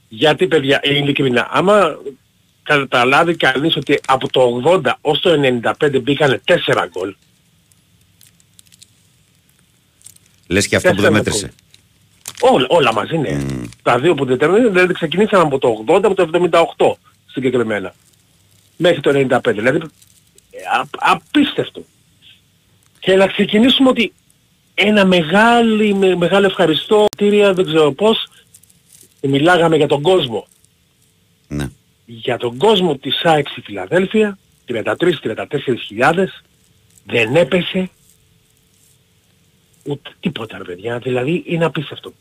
Γιατί 0.08 0.46
παιδιά, 0.46 0.80
ε, 0.82 0.94
ειλικρινά, 0.94 1.48
άμα 1.50 1.96
καταλάβει 2.62 3.36
κανείς 3.36 3.76
ότι 3.76 4.00
από 4.06 4.30
το 4.30 4.62
80 4.64 4.92
ως 5.00 5.20
το 5.20 5.30
95 5.80 6.00
μπήκανε 6.02 6.40
4 6.46 6.54
γκολ. 6.90 7.14
Λες 10.46 10.68
και 10.68 10.76
αυτό 10.76 10.90
που 10.90 11.00
δεν 11.00 11.12
Τέσσερα 11.12 11.24
μέτρησε. 11.24 11.52
Όλα, 12.40 12.66
όλα 12.68 12.92
μαζί 12.92 13.16
ναι. 13.16 13.38
Τα 13.82 13.98
δύο 13.98 14.14
που 14.14 14.24
δεν 14.24 14.34
ήταν, 14.34 14.72
δηλαδή 14.72 14.92
ξεκινήσαν 14.92 15.40
από 15.40 15.58
το 15.58 15.84
80 15.88 16.00
από 16.04 16.14
το 16.14 16.30
78 16.76 16.92
συγκεκριμένα. 17.26 17.94
Μέχρι 18.76 19.00
το 19.00 19.10
95. 19.10 19.52
Δηλαδή 19.54 19.78
ε, 19.78 20.78
α, 20.78 20.84
απίστευτο. 20.90 21.84
Και 22.98 23.14
να 23.14 23.26
ξεκινήσουμε 23.26 23.88
ότι 23.88 24.12
ένα 24.74 25.04
μεγάλη, 25.04 25.94
με, 25.94 26.16
μεγάλο 26.16 26.46
ευχαριστώ, 26.46 27.06
τήρια, 27.16 27.54
δεν 27.54 27.64
ξέρω 27.64 27.92
πώς, 27.92 28.28
μιλάγαμε 29.20 29.76
για 29.76 29.86
τον 29.86 30.02
κόσμο. 30.02 30.46
Ναι. 31.48 31.68
Για 32.06 32.36
τον 32.36 32.56
κόσμο 32.56 32.96
της 32.96 33.20
ΑΕΚ 33.24 33.48
στη 33.48 33.60
Φιλαδέλφια, 33.60 34.38
33-34 34.68 34.84
χιλιάδες, 35.86 36.42
δεν 37.04 37.36
έπεσε 37.36 37.90
ούτε 39.86 40.10
τίποτα 40.20 40.58
ρε 40.58 40.64
παιδιά. 40.64 40.98
Δηλαδή 40.98 41.42
είναι 41.46 41.64
απίστευτο. 41.64 42.12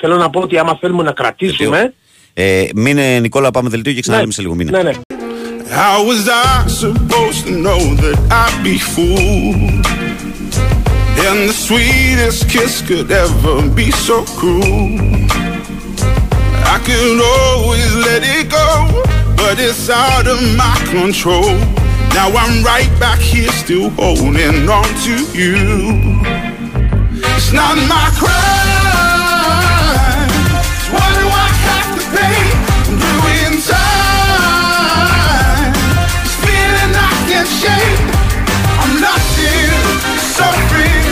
Θέλω 0.00 0.16
να 0.16 0.30
πω 0.30 0.40
ότι 0.40 0.58
άμα 0.58 0.76
θέλουμε 0.80 1.02
να 1.02 1.12
κρατήσουμε... 1.12 1.94
Ε, 2.34 2.68
μείνε 2.74 3.18
Νικόλα, 3.20 3.50
πάμε 3.50 3.68
δελτίο 3.68 3.92
και 3.92 4.00
ξαναλέμε 4.00 4.32
σε 4.32 4.42
λίγο 4.42 4.54
μήνα. 4.54 4.70
ναι, 4.70 4.82
ναι. 4.82 4.92
How 5.70 6.04
was 6.10 6.28
I 6.28 6.68
supposed 6.68 7.46
to 7.46 7.54
know 7.66 7.80
that 8.04 8.16
I'd 8.42 8.62
be 8.62 8.76
fooled? 8.92 9.86
And 11.26 11.38
the 11.48 11.56
sweetest 11.68 12.48
kiss 12.52 12.82
could 12.88 13.10
ever 13.10 13.56
be 13.80 13.90
so 13.90 14.16
cruel. 14.38 15.00
I 16.74 16.76
could 16.86 17.20
always 17.38 17.90
let 18.06 18.22
it 18.36 18.46
go, 18.60 18.68
but 19.40 19.54
it's 19.58 19.88
out 19.88 20.26
of 20.34 20.38
my 20.62 20.76
control. 20.96 21.83
Now 22.14 22.30
I'm 22.30 22.62
right 22.62 22.88
back 23.00 23.18
here 23.18 23.50
still 23.50 23.90
holding 23.90 24.68
on 24.68 24.84
to 25.02 25.16
you. 25.36 25.56
It's 27.34 27.52
not 27.52 27.76
my 27.90 28.08
crime. 28.14 28.30
So 30.78 30.92
why 30.94 31.10
do 31.18 31.26
I 31.26 31.48
have 31.66 31.90
to 31.98 32.02
pay? 32.14 32.38
I'm 32.86 32.96
doing 33.02 33.58
time. 33.66 34.94
This 36.22 36.36
feeling 36.38 36.94
I 36.94 37.12
can't 37.26 37.50
shake. 37.50 38.06
I'm 38.78 38.94
nothing, 39.02 39.74
suffering, 40.38 41.06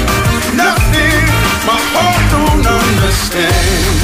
nothing. 0.54 1.22
My 1.66 1.82
heart 1.92 2.22
don't 2.30 2.62
understand. 2.62 3.94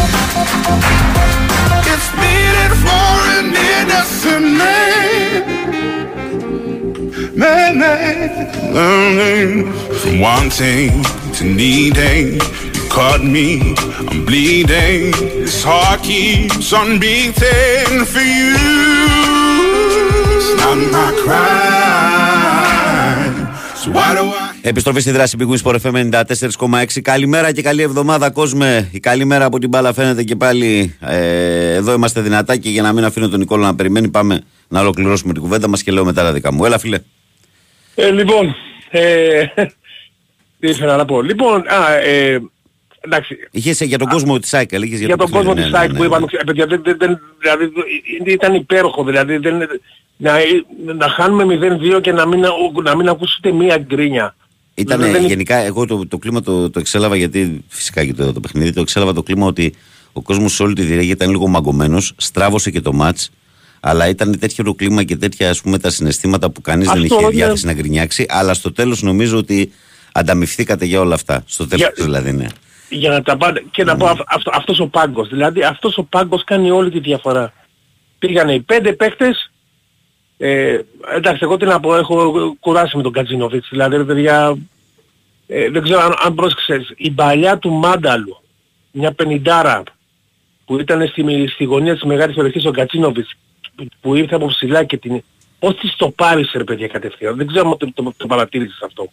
It's 1.93 2.11
beating 2.19 2.75
for 2.83 3.15
an 3.39 3.55
innocent 3.55 4.47
man. 4.59 5.58
Man, 7.43 7.73
man, 7.79 8.19
learning 8.75 9.71
from 10.01 10.15
wanting 10.27 10.91
to 11.37 11.43
needing. 11.61 12.27
You 12.75 12.85
caught 12.97 13.23
me, 13.35 13.47
I'm 14.11 14.25
bleeding. 14.29 15.13
This 15.45 15.63
heart 15.63 16.01
keeps 16.03 16.73
on 16.73 16.89
beating 16.99 18.05
for 18.13 18.25
you. 18.39 18.57
It's 20.37 20.51
not 20.61 20.79
my 20.95 21.09
crime. 21.23 21.47
So 23.83 23.89
why 23.93 24.09
do 24.17 24.25
I? 24.25 24.49
Επιστροφή 24.61 25.01
στη 25.01 25.11
δράση 25.11 25.37
Big 25.41 25.47
Wings 25.49 25.63
Sport 25.65 25.77
FM 25.83 26.11
94,6. 26.59 27.01
Καλημέρα 27.03 27.53
και 27.53 27.63
καλή 27.63 27.83
εβδομάδα, 27.83 28.31
κόσμε. 28.31 28.89
Η 28.91 29.01
καλή 29.01 29.25
μέρα 29.25 29.45
από 29.45 29.59
την 29.59 29.69
μπάλα 29.69 29.93
φαίνεται 29.93 30.23
και 30.23 30.37
πάλι. 30.37 30.95
Ε, 31.01 31.75
εδώ 31.75 31.93
είμαστε 31.93 32.21
δυνατά 32.21 32.57
και 32.57 32.71
για 32.71 32.83
να 32.83 32.93
μην 32.93 33.05
αφήνω 33.05 33.29
τον 33.29 33.39
Νικόλα 33.39 33.67
να 33.67 33.75
περιμένει, 33.75 34.09
πάμε 34.09 34.41
να 34.69 34.81
ολοκληρώσουμε 34.81 35.33
την 35.33 35.43
κουβέντα 35.43 35.69
μας 35.69 35.83
και 35.83 35.93
λέω 35.93 36.05
μετά 36.05 36.23
τα 36.23 36.33
δικά 36.33 36.53
μου. 36.53 36.65
Έλα, 36.65 36.79
φίλε. 36.79 36.99
Ε, 38.01 38.11
λοιπόν, 38.11 38.55
ε, 38.91 39.45
τι 40.61 40.69
ήθελα 40.69 40.97
να 40.97 41.05
πω. 41.05 41.23
Λοιπόν, 41.23 41.65
α, 41.69 41.93
ε, 41.95 42.43
εντάξει, 43.01 43.37
Είχες 43.51 43.81
για 43.81 43.99
τον 43.99 44.09
κόσμο 44.09 44.39
της 44.39 44.49
ΣΑΙΚ, 44.49 44.73
έλεγε 44.73 44.97
για, 44.97 45.17
τον 45.17 45.31
κόσμο 45.31 45.55
της 45.55 45.73
ΑΕΚ 45.73 45.95
που 45.95 46.05
είπαμε, 46.05 46.27
ε, 46.31 46.45
παιδιά, 46.45 46.67
δεν, 46.67 46.83
δεν, 46.85 46.97
δεν, 46.99 47.21
δηλαδή, 47.41 47.65
ε, 48.27 48.33
ήταν 48.33 48.55
υπέροχο, 48.55 49.05
δηλαδή, 49.05 49.37
δεν, 49.37 49.57
να, 50.17 50.33
να 50.95 51.09
χάνουμε 51.09 51.59
0-2 51.97 52.01
και 52.01 52.13
να 52.13 52.27
μην, 52.27 52.45
να 52.83 52.97
μην 52.97 53.09
ακούσετε 53.09 53.53
μία 53.53 53.79
γκρίνια. 53.79 54.37
Ήταν 54.75 55.01
Δεν- 55.01 55.13
δεν- 55.13 55.27
γενικά, 55.27 55.57
εγώ 55.57 55.87
το, 55.87 56.07
το 56.07 56.19
κλίμα 56.19 56.41
το, 56.43 56.71
το 56.71 56.79
εξέλαβα 56.79 57.17
γιατί 57.17 57.65
φυσικά 57.69 58.05
και 58.05 58.15
το, 58.15 58.33
το 58.33 58.41
παιχνίδι, 58.41 58.73
το 58.73 58.81
εξέλαβα 58.81 59.13
το 59.13 59.23
κλίμα 59.23 59.47
ότι 59.47 59.75
ο 60.13 60.23
κόσμος 60.23 60.55
σε 60.55 60.63
όλη 60.63 60.75
τη 60.75 60.83
διάρκεια 60.83 61.11
ήταν 61.11 61.31
λίγο 61.31 61.47
μαγκωμένος, 61.47 62.13
στράβωσε 62.17 62.71
και 62.71 62.81
το 62.81 62.93
μάτς, 62.93 63.31
αλλά 63.81 64.09
ήταν 64.09 64.39
τέτοιο 64.39 64.65
το 64.65 64.75
κλίμα 64.75 65.05
και 65.05 65.17
τέτοια 65.17 65.51
ας 65.51 65.61
πούμε 65.61 65.79
τα 65.79 65.91
συναισθήματα 65.91 66.51
που 66.51 66.61
κανείς 66.61 66.87
δεν 66.87 67.03
Αυτό 67.03 67.15
είχε 67.15 67.25
είναι- 67.25 67.35
διάθεση 67.35 67.67
να 67.67 67.73
γκρινιάξει. 67.73 68.27
Αλλά 68.29 68.55
στο 68.55 68.73
τέλος 68.73 69.03
νομίζω 69.03 69.39
ότι 69.39 69.73
ανταμυφθήκατε 70.13 70.85
για 70.85 71.01
όλα 71.01 71.15
αυτά. 71.15 71.43
Στο 71.47 71.67
τέλος 71.69 71.81
Για- 71.95 72.05
δηλαδή, 72.05 72.33
ναι. 72.33 72.47
για 72.89 73.11
να 73.11 73.23
τα 73.23 73.37
πάτε 73.37 73.65
και 73.71 73.85
να 73.85 73.97
πω 73.97 74.07
αυ- 74.07 74.23
αυτό, 74.27 74.51
αυτός 74.55 74.81
ο 74.81 74.87
πάγκος. 74.87 75.29
Δηλαδή 75.29 75.63
αυτός 75.63 75.97
ο 75.99 76.03
πάγκος 76.03 76.45
κάνει 76.45 76.71
όλη 76.71 76.91
τη 76.91 77.01
διαφορά. 77.01 77.53
Πήγανε 78.19 78.53
οι 78.55 78.61
πέντε 78.61 78.93
παίκτες, 78.93 79.51
ε, 80.37 80.79
εντάξει 81.17 81.39
εγώ 81.43 81.57
τι 81.57 81.65
να 81.65 81.81
πω, 81.81 81.97
έχω 81.97 82.33
κουράσει 82.61 82.97
με 82.97 83.03
τον 83.03 83.13
Κατζίνοβιτς. 83.13 83.69
Δηλαδή 83.71 83.97
ρε 83.97 84.05
παιδιά, 84.05 84.57
ε, 85.47 85.71
δεν 85.71 85.83
ξέρω 85.83 86.01
αν, 86.01 86.15
αν 86.25 86.35
πρόσεξες, 86.35 86.93
η 86.97 87.11
παλιά 87.11 87.59
του 87.59 87.71
Μάνταλου, 87.71 88.43
μια 88.93 89.13
πενιντάρα 89.13 89.83
που 90.65 90.79
ήταν 90.81 91.09
στη, 91.09 91.49
στη 91.55 91.65
γωνία 91.65 91.93
της 91.93 92.03
μεγάλης 92.03 92.35
περιοχής 92.37 92.65
ο 92.65 92.71
Κατζίνοβιτς, 92.71 93.35
που, 93.79 93.89
που 94.01 94.15
ήρθε 94.15 94.35
από 94.35 94.47
ψηλά 94.47 94.85
και 94.85 94.97
την... 94.97 95.23
Πώς 95.59 95.77
της 95.77 95.97
το 95.97 96.11
πάρεις 96.11 96.51
ρε 96.55 96.65
παιδιά 96.65 96.87
κατευθείαν, 96.87 97.37
δεν 97.37 97.47
ξέρω 97.47 97.71
αν 97.71 97.77
το, 97.79 97.93
το, 97.95 98.15
το 98.17 98.27
παρατήρησες 98.27 98.81
αυτό. 98.85 99.09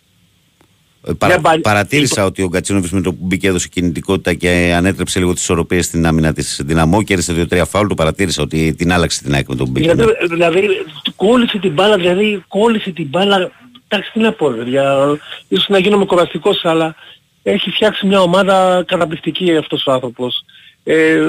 Ε, 1.07 1.11
Παρα, 1.17 1.33
Μια 1.33 1.41
μπαλ- 1.41 1.61
παρατήρησα 1.61 2.25
ότι 2.25 2.41
ο 2.41 2.47
Γκατσίνοβιτς 2.47 2.91
με 2.91 3.01
το 3.01 3.13
που 3.13 3.25
μπήκε 3.25 3.47
έδωσε 3.47 3.67
κινητικότητα 3.67 4.33
και 4.33 4.73
ανέτρεψε 4.75 5.19
λίγο 5.19 5.33
τις 5.33 5.41
ισορροπίες 5.41 5.85
στην 5.85 6.05
άμυνα 6.05 6.33
της 6.33 6.61
Δυναμό. 6.65 7.03
Κέρδισε 7.03 7.33
δύο-τρία 7.33 7.65
φάουλ. 7.65 7.87
Το 7.87 7.93
παρατήρησα 7.93 8.41
ότι 8.41 8.73
την 8.73 8.91
άλλαξε 8.91 9.21
την 9.23 9.33
ΑΕΚ 9.33 9.47
με 9.47 9.55
τον 9.55 9.65
που 9.65 9.71
μπήκε. 9.71 9.93
Δηλαδή, 9.93 10.13
δηλαδή 10.29 10.67
κόλλησε 11.15 11.57
την 11.57 11.71
μπάλα, 11.73 11.95
δηλαδή 11.97 12.43
κόλλησε 12.47 12.91
την 12.91 13.07
μπάλα. 13.07 13.51
Εντάξει 13.87 14.11
τι 14.11 14.19
να 14.19 14.31
πω 14.31 14.49
ρε 14.51 14.57
παιδιά, 14.57 15.17
ίσως 15.47 15.67
να 15.67 15.77
γίνομαι 15.77 16.05
κοραστικός 16.05 16.65
αλλά 16.65 16.95
έχει 17.43 17.69
φτιάξει 17.71 18.07
μια 18.07 18.21
ομάδα 18.21 18.83
καταπληκτική 18.87 19.55
αυτός 19.57 19.85
ο 19.85 19.91
άνθρωπος. 19.91 20.43
Ε, 20.83 21.21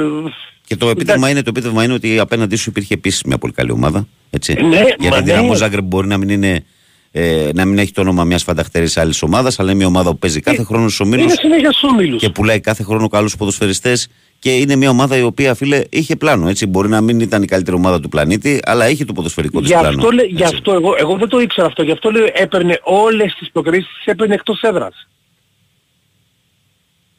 Και 0.66 0.76
το 0.76 0.88
επίτευγμα, 0.88 1.30
είναι, 1.30 1.42
το 1.42 1.50
επίτευγμα 1.50 1.84
είναι 1.84 1.92
ότι 1.92 2.18
απέναντί 2.18 2.56
σου 2.56 2.70
υπήρχε 2.70 2.94
επίση 2.94 3.22
μια 3.26 3.38
πολύ 3.38 3.52
καλή 3.52 3.70
ομάδα. 3.70 4.06
Έτσι. 4.30 4.52
Ναι, 4.52 4.76
Γιατί 4.76 5.08
μα 5.08 5.18
η 5.18 5.22
Δυναμό 5.22 5.48
ναι. 5.50 5.56
Ζάγκρεπ 5.56 5.84
μπορεί 5.84 6.06
να 6.06 6.16
μην, 6.18 6.28
είναι, 6.28 6.64
ε, 7.10 7.48
να 7.54 7.64
μην 7.64 7.78
έχει 7.78 7.92
το 7.92 8.00
όνομα 8.00 8.24
μιας 8.24 8.42
φανταχτερή 8.42 8.88
άλλης 8.94 9.22
ομάδας, 9.22 9.58
αλλά 9.58 9.68
είναι 9.70 9.78
μια 9.78 9.86
ομάδα 9.86 10.10
που 10.10 10.18
παίζει 10.18 10.40
κάθε 10.40 10.62
χρόνο 10.62 10.88
στους 10.88 11.00
ομίλους 11.00 11.24
είναι 11.24 11.34
συνέχεια 11.34 11.72
στους 11.72 11.90
όμιλους. 11.90 12.20
και 12.20 12.28
πουλάει 12.30 12.60
κάθε 12.60 12.82
χρόνο 12.82 13.08
καλούς 13.08 13.36
ποδοσφαιριστές. 13.36 14.08
Και 14.38 14.54
είναι 14.54 14.76
μια 14.76 14.90
ομάδα 14.90 15.16
η 15.16 15.22
οποία, 15.22 15.54
φίλε, 15.54 15.82
είχε 15.90 16.16
πλάνο. 16.16 16.48
Έτσι. 16.48 16.66
Μπορεί 16.66 16.88
να 16.88 17.00
μην 17.00 17.20
ήταν 17.20 17.42
η 17.42 17.46
καλύτερη 17.46 17.76
ομάδα 17.76 18.00
του 18.00 18.08
πλανήτη, 18.08 18.60
αλλά 18.64 18.88
είχε 18.88 19.04
το 19.04 19.12
ποδοσφαιρικό 19.12 19.60
της 19.60 19.68
Γι' 19.68 19.74
πλάνο. 19.76 19.96
αυτό, 19.98 20.10
λέ- 20.10 20.26
γι' 20.30 20.42
έτσι. 20.42 20.54
αυτό 20.54 20.72
εγώ, 20.72 20.94
εγώ 20.98 21.16
δεν 21.16 21.28
το 21.28 21.40
ήξερα 21.40 21.66
αυτό, 21.66 21.82
γι' 21.82 21.90
αυτό 21.92 22.10
λέω 22.10 22.26
έπαιρνε 22.32 22.78
όλες 22.82 23.34
τις 23.38 23.50
προκρίσεις, 23.52 23.88
τις 23.96 24.04
έπαιρνε 24.06 24.34
εκτός 24.34 24.60
έδρας. 24.60 25.08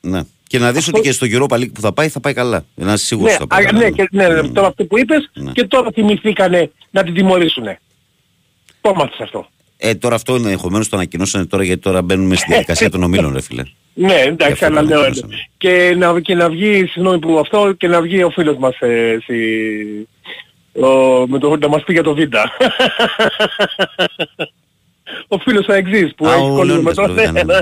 Ναι. 0.01 0.21
Και 0.47 0.59
να 0.59 0.71
δεις 0.71 0.87
ότι 0.87 1.01
και 1.01 1.11
στο 1.11 1.27
Europa 1.29 1.55
League 1.55 1.71
που 1.73 1.81
θα 1.81 1.93
πάει 1.93 2.07
θα 2.09 2.19
πάει 2.19 2.33
καλά. 2.33 2.65
Να 2.75 2.93
είσαι 2.93 3.05
σίγουρος 3.05 3.31
Ναι, 3.31 3.37
ότι 3.41 3.47
θα 3.49 3.55
πάει 3.55 3.65
α, 3.65 3.69
καλά. 3.69 3.79
ναι, 3.83 3.89
και, 3.89 4.07
ναι, 4.11 4.27
ναι, 4.27 4.47
τώρα 4.47 4.67
αυτό 4.67 4.85
που 4.85 4.97
είπες 4.99 5.29
Ναι. 5.33 5.51
και 5.51 5.63
τώρα 5.63 5.89
θυμηθήκανε 5.93 6.71
να 6.91 7.03
την 7.03 7.13
τιμωρήσουνε. 7.13 7.79
Το 8.81 8.93
μάθεις 8.93 9.19
αυτό. 9.19 9.47
Ε, 9.77 9.95
τώρα 9.95 10.15
αυτό 10.15 10.35
ενδεχομένως 10.35 10.89
το 10.89 10.95
ανακοινώσανε 10.95 11.45
τώρα 11.45 11.63
γιατί 11.63 11.81
τώρα 11.81 12.01
μπαίνουμε 12.01 12.35
στη 12.35 12.45
διαδικασία 12.49 12.89
των 12.89 13.03
ομίλων, 13.03 13.33
ρε 13.33 13.41
φίλε. 13.41 13.63
Ναι, 13.93 14.13
εντάξει, 14.13 14.53
αυτό 14.53 14.65
αλλά 14.65 14.81
το 14.81 14.87
λέω, 14.87 14.99
ανακοινώσανε. 14.99 15.35
και, 15.57 15.95
να, 15.97 16.19
και 16.19 16.35
να 16.35 16.49
βγει, 16.49 16.85
συγγνώμη 16.85 17.19
που 17.19 17.39
αυτό, 17.39 17.73
και 17.77 17.87
να 17.87 18.01
βγει 18.01 18.23
ο 18.23 18.29
φίλος 18.29 18.57
μας 18.57 18.79
ε, 18.79 19.17
στη, 19.21 20.07
ο, 20.81 20.87
με 21.27 21.39
το, 21.39 21.57
να 21.57 21.67
μας 21.67 21.83
πει 21.83 21.93
για 21.93 22.03
το 22.03 22.13
Β. 22.15 22.19
ο 25.27 25.37
φίλος 25.37 25.67
ο 25.67 25.73
εξής 25.73 26.13
που 26.15 26.27
Α, 26.27 26.33
έχει 26.33 26.41
ο 26.41 26.55
κολλήσει 26.55 26.63
με 26.63 26.65
Λεωνίδας 26.73 26.95
το 26.95 27.05
το 27.07 27.13
Β, 27.13 27.15
ναι, 27.17 27.31
ναι. 27.43 27.59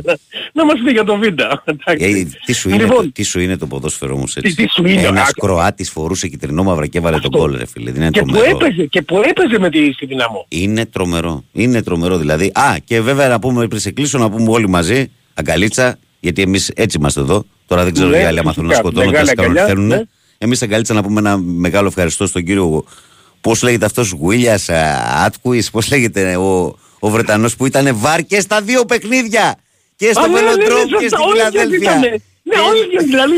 να 0.54 0.66
μας 0.66 0.76
πει 0.86 0.92
για 0.92 1.04
το 1.04 1.18
Β. 1.18 1.22
εντάξει. 1.24 2.06
Ε, 2.20 2.26
τι, 2.46 2.54
σου 2.54 2.70
είναι, 2.70 2.78
Λοιπόν, 2.84 3.04
το, 3.04 3.12
τι 3.12 3.24
σου 3.24 3.40
είναι 3.40 3.58
το 3.58 3.68
ποδόσφαιρο 3.68 4.14
όμως 4.16 4.36
έτσι. 4.36 4.56
Τι- 4.56 4.64
τι 4.66 4.70
σου 4.74 4.86
είναι, 4.88 5.02
Ένας 5.02 5.28
α- 5.30 5.32
Κροάτης 5.40 5.90
φορούσε 5.90 6.28
κυτρινό 6.28 6.64
μαύρα 6.64 6.88
και 6.88 6.98
έβαλε 6.98 7.16
τον 7.20 7.26
Αυτό. 7.34 7.38
κόλ 7.38 7.58
ρε 7.58 7.66
φίλε. 7.66 7.92
Δεν 7.92 8.02
είναι 8.02 8.10
και 8.12 8.22
που 8.22 8.28
τρομερό. 8.32 8.58
έπαιζε, 8.58 8.86
και 8.86 9.02
που 9.02 9.22
έπαιζε 9.26 9.60
με 9.60 9.70
τη 9.70 9.92
στη 9.92 10.06
δυναμό. 10.06 10.46
Είναι 10.50 10.86
τρομερό. 10.86 11.44
Είναι 11.52 11.84
τρομερό 11.84 12.18
δηλαδή. 12.18 12.52
Α, 12.54 12.76
και 12.84 13.02
βέβαια 13.02 13.28
να 13.28 13.40
πούμε 13.40 13.68
πριν 13.68 13.80
σε 13.82 13.92
κλείσω 13.92 14.18
να 14.18 14.30
πούμε 14.30 14.50
όλοι 14.52 14.70
μαζί, 14.70 15.12
αγκαλίτσα, 15.34 15.98
γιατί 16.20 16.42
εμείς 16.42 16.70
έτσι 16.76 16.98
είμαστε 16.98 17.20
εδώ. 17.20 17.46
Τώρα 17.68 17.84
δεν 17.84 17.94
ξέρω 17.94 18.10
Ναι, 18.10 18.18
οι 18.18 18.24
άλλοι 18.24 18.40
άμα 18.40 18.54
θέλουν 18.54 18.70
να 18.70 18.76
φυσικά. 18.76 18.90
σκοτώνονται, 18.90 19.18
Μεγάλη 19.18 19.30
ας 19.30 19.36
κάνουν 19.36 19.52
ό,τι 19.52 19.60
αγκαλιά, 19.62 19.76
θέλουν. 19.84 19.88
ναι. 20.00 20.02
Εμείς 20.38 20.62
αγκαλίτσα 20.62 20.94
να 20.94 21.04
πούμε 21.04 21.20
ένα 21.20 21.38
μεγάλο 21.38 21.88
ευχαριστώ 21.88 22.28
στον 22.28 22.44
κύριο, 22.44 22.84
πώς 23.42 23.62
λέγεται 23.64 23.86
αυτός, 23.86 24.10
Γουίλιας 24.12 24.70
Άτκουις, 25.26 25.70
πώς 25.70 25.90
λέγεται 25.90 26.36
ο, 26.38 26.76
ο 27.06 27.10
Βρετανός 27.10 27.56
που 27.56 27.66
ήταν 27.66 27.90
βάρ 27.98 28.22
και 28.24 28.40
στα 28.40 28.62
δύο 28.62 28.86
παιχνίδια. 28.86 29.56
Και 29.96 30.12
στο 30.12 30.22
Α, 30.22 30.28
ναι, 30.28 30.34
ναι, 30.34 30.42
ναι, 30.42 30.54
Βελοντρόμ 30.54 30.88
και 30.88 31.10
σωστά, 31.10 31.18
στη 31.18 31.24
όλοι 31.30 31.40
Φιλαδέλφια. 31.40 31.92
ήτανε. 31.92 32.22
Ναι, 32.44 32.60
όλοι 32.70 33.04
δηλαδή. 33.06 33.34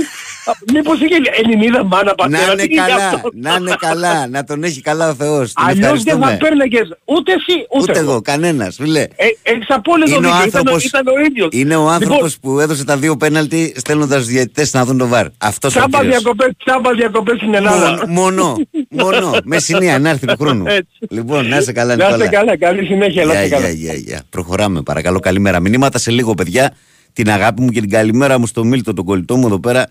Α, 0.50 0.54
Μήπως 0.74 1.00
είχε 1.02 1.16
Ελληνίδα 1.44 1.84
μάνα 1.84 2.04
Να 2.04 2.16
πατέρα. 2.16 2.52
είναι 2.52 2.62
τι 2.66 2.74
είναι 2.74 2.82
καλά, 2.88 3.08
αυτό; 3.08 3.30
να 3.34 3.56
είναι 3.60 3.76
καλά, 3.80 4.28
να 4.28 4.44
τον 4.44 4.64
έχει 4.64 4.82
καλά 4.82 5.10
ο 5.10 5.14
Θεός. 5.14 5.54
Την 5.54 5.66
Αλλιώς 5.66 5.80
δεν 6.04 6.14
ευχαριστούμε. 6.14 6.26
θα 6.32 6.38
παίρναγες 6.38 6.98
ούτε 7.06 7.32
εσύ 7.32 7.66
ούτε, 7.80 7.92
Ούτε 7.92 8.00
εγώ, 8.00 8.22
κανένας, 8.22 8.76
φίλε. 8.76 9.00
Ε, 9.02 9.26
έχεις 9.44 9.66
απόλυτο 9.70 10.16
Είναι 10.16 10.28
ο, 10.28 10.32
δίκιο. 10.32 10.48
Ήταν, 10.48 10.60
άνθρωπος, 10.60 10.84
ήταν 10.86 11.08
ο 11.08 11.20
ίδιος. 11.26 11.50
είναι 11.52 11.76
ο 11.76 11.90
άνθρωπος 11.90 12.34
Λοιπόν, 12.34 12.54
που 12.54 12.60
έδωσε 12.60 12.84
τα 12.86 12.98
δύο 12.98 13.18
πέναλτι 13.18 13.74
στέλνοντας 13.78 14.18
τους 14.18 14.28
διαιτητές 14.28 14.74
να 14.74 14.86
δουν 14.86 14.98
το 14.98 15.08
βαρ. 15.08 15.26
Αυτός 15.38 15.76
ο 15.76 15.78
τσάμπα 15.80 16.00
κύριος. 16.00 16.18
διακοπές, 16.22 16.50
τσάμπα 16.66 16.94
διακοπές 16.94 17.36
στην 17.38 17.54
Ελλάδα. 17.54 18.04
Μόνο, 18.08 18.08
μόνο, 18.08 18.56
μόνο. 18.90 19.38
Με 19.44 19.60
συνία, 19.60 20.00
να 20.00 20.10
έρθει 20.10 20.26
του 20.26 20.36
χρόνου. 20.40 20.64
Έτσι. 20.68 20.98
λοιπόν, 21.10 21.48
να 21.48 21.58
είσαι 21.58 21.72
καλά, 21.72 21.96
Να 21.96 22.04
είστε 22.04 22.16
Νικόλα. 22.18 22.30
καλά, 22.38 22.58
καλή 22.58 22.86
συνέχεια. 22.86 23.26
Να 23.26 23.32
Γεια, 23.34 23.44
είστε 23.44 23.56
καλά. 23.56 23.70
γεια, 23.70 23.92
γεια, 23.94 24.00
γεια. 24.02 24.22
Προχωράμε, 24.30 24.82
παρακαλώ. 24.82 25.20
Καλημέρα. 25.20 25.60
Μηνύματα 25.60 25.98
σε 26.00 26.12
λίγο, 26.12 26.34
παιδιά. 26.34 26.74
Την 27.14 27.30
αγάπη 27.30 27.62
μου 27.62 27.70
και 27.70 27.80
την 27.80 27.90
καλημέρα 27.90 28.40
μου 28.40 28.48
στο 28.48 28.64
Μίλτο, 28.64 28.94
τον 28.94 29.06
κολλητό 29.06 29.36
μου 29.38 29.48
εδώ 29.48 29.60
πέρα. 29.60 29.88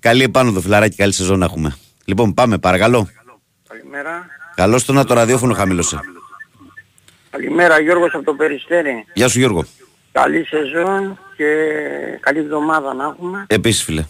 Καλή 0.00 0.22
επάνωδο, 0.22 0.60
φιλαράκι. 0.60 0.96
Καλή 0.96 1.12
σεζόν 1.12 1.38
να 1.38 1.44
έχουμε. 1.44 1.76
Λοιπόν, 2.04 2.34
πάμε, 2.34 2.58
παρακαλώ. 2.58 3.08
Καλημέρα. 3.68 4.26
Καλώς 4.54 4.84
το 4.84 4.92
να 4.92 5.04
το 5.04 5.14
ραδιόφωνο 5.14 5.54
χαμήλωσε. 5.54 6.00
Καλημέρα 7.30 7.80
Γιώργος 7.80 8.14
από 8.14 8.24
το 8.24 8.34
Περιστέρι. 8.34 9.04
Γεια 9.14 9.28
σου, 9.28 9.38
Γιώργο. 9.38 9.64
Καλή 10.12 10.44
σεζόν 10.44 11.18
και 11.36 11.44
καλή 12.20 12.38
εβδομάδα 12.38 12.94
να 12.94 13.04
έχουμε 13.04 13.44
Επίσης, 13.48 13.82
φίλε. 13.82 14.04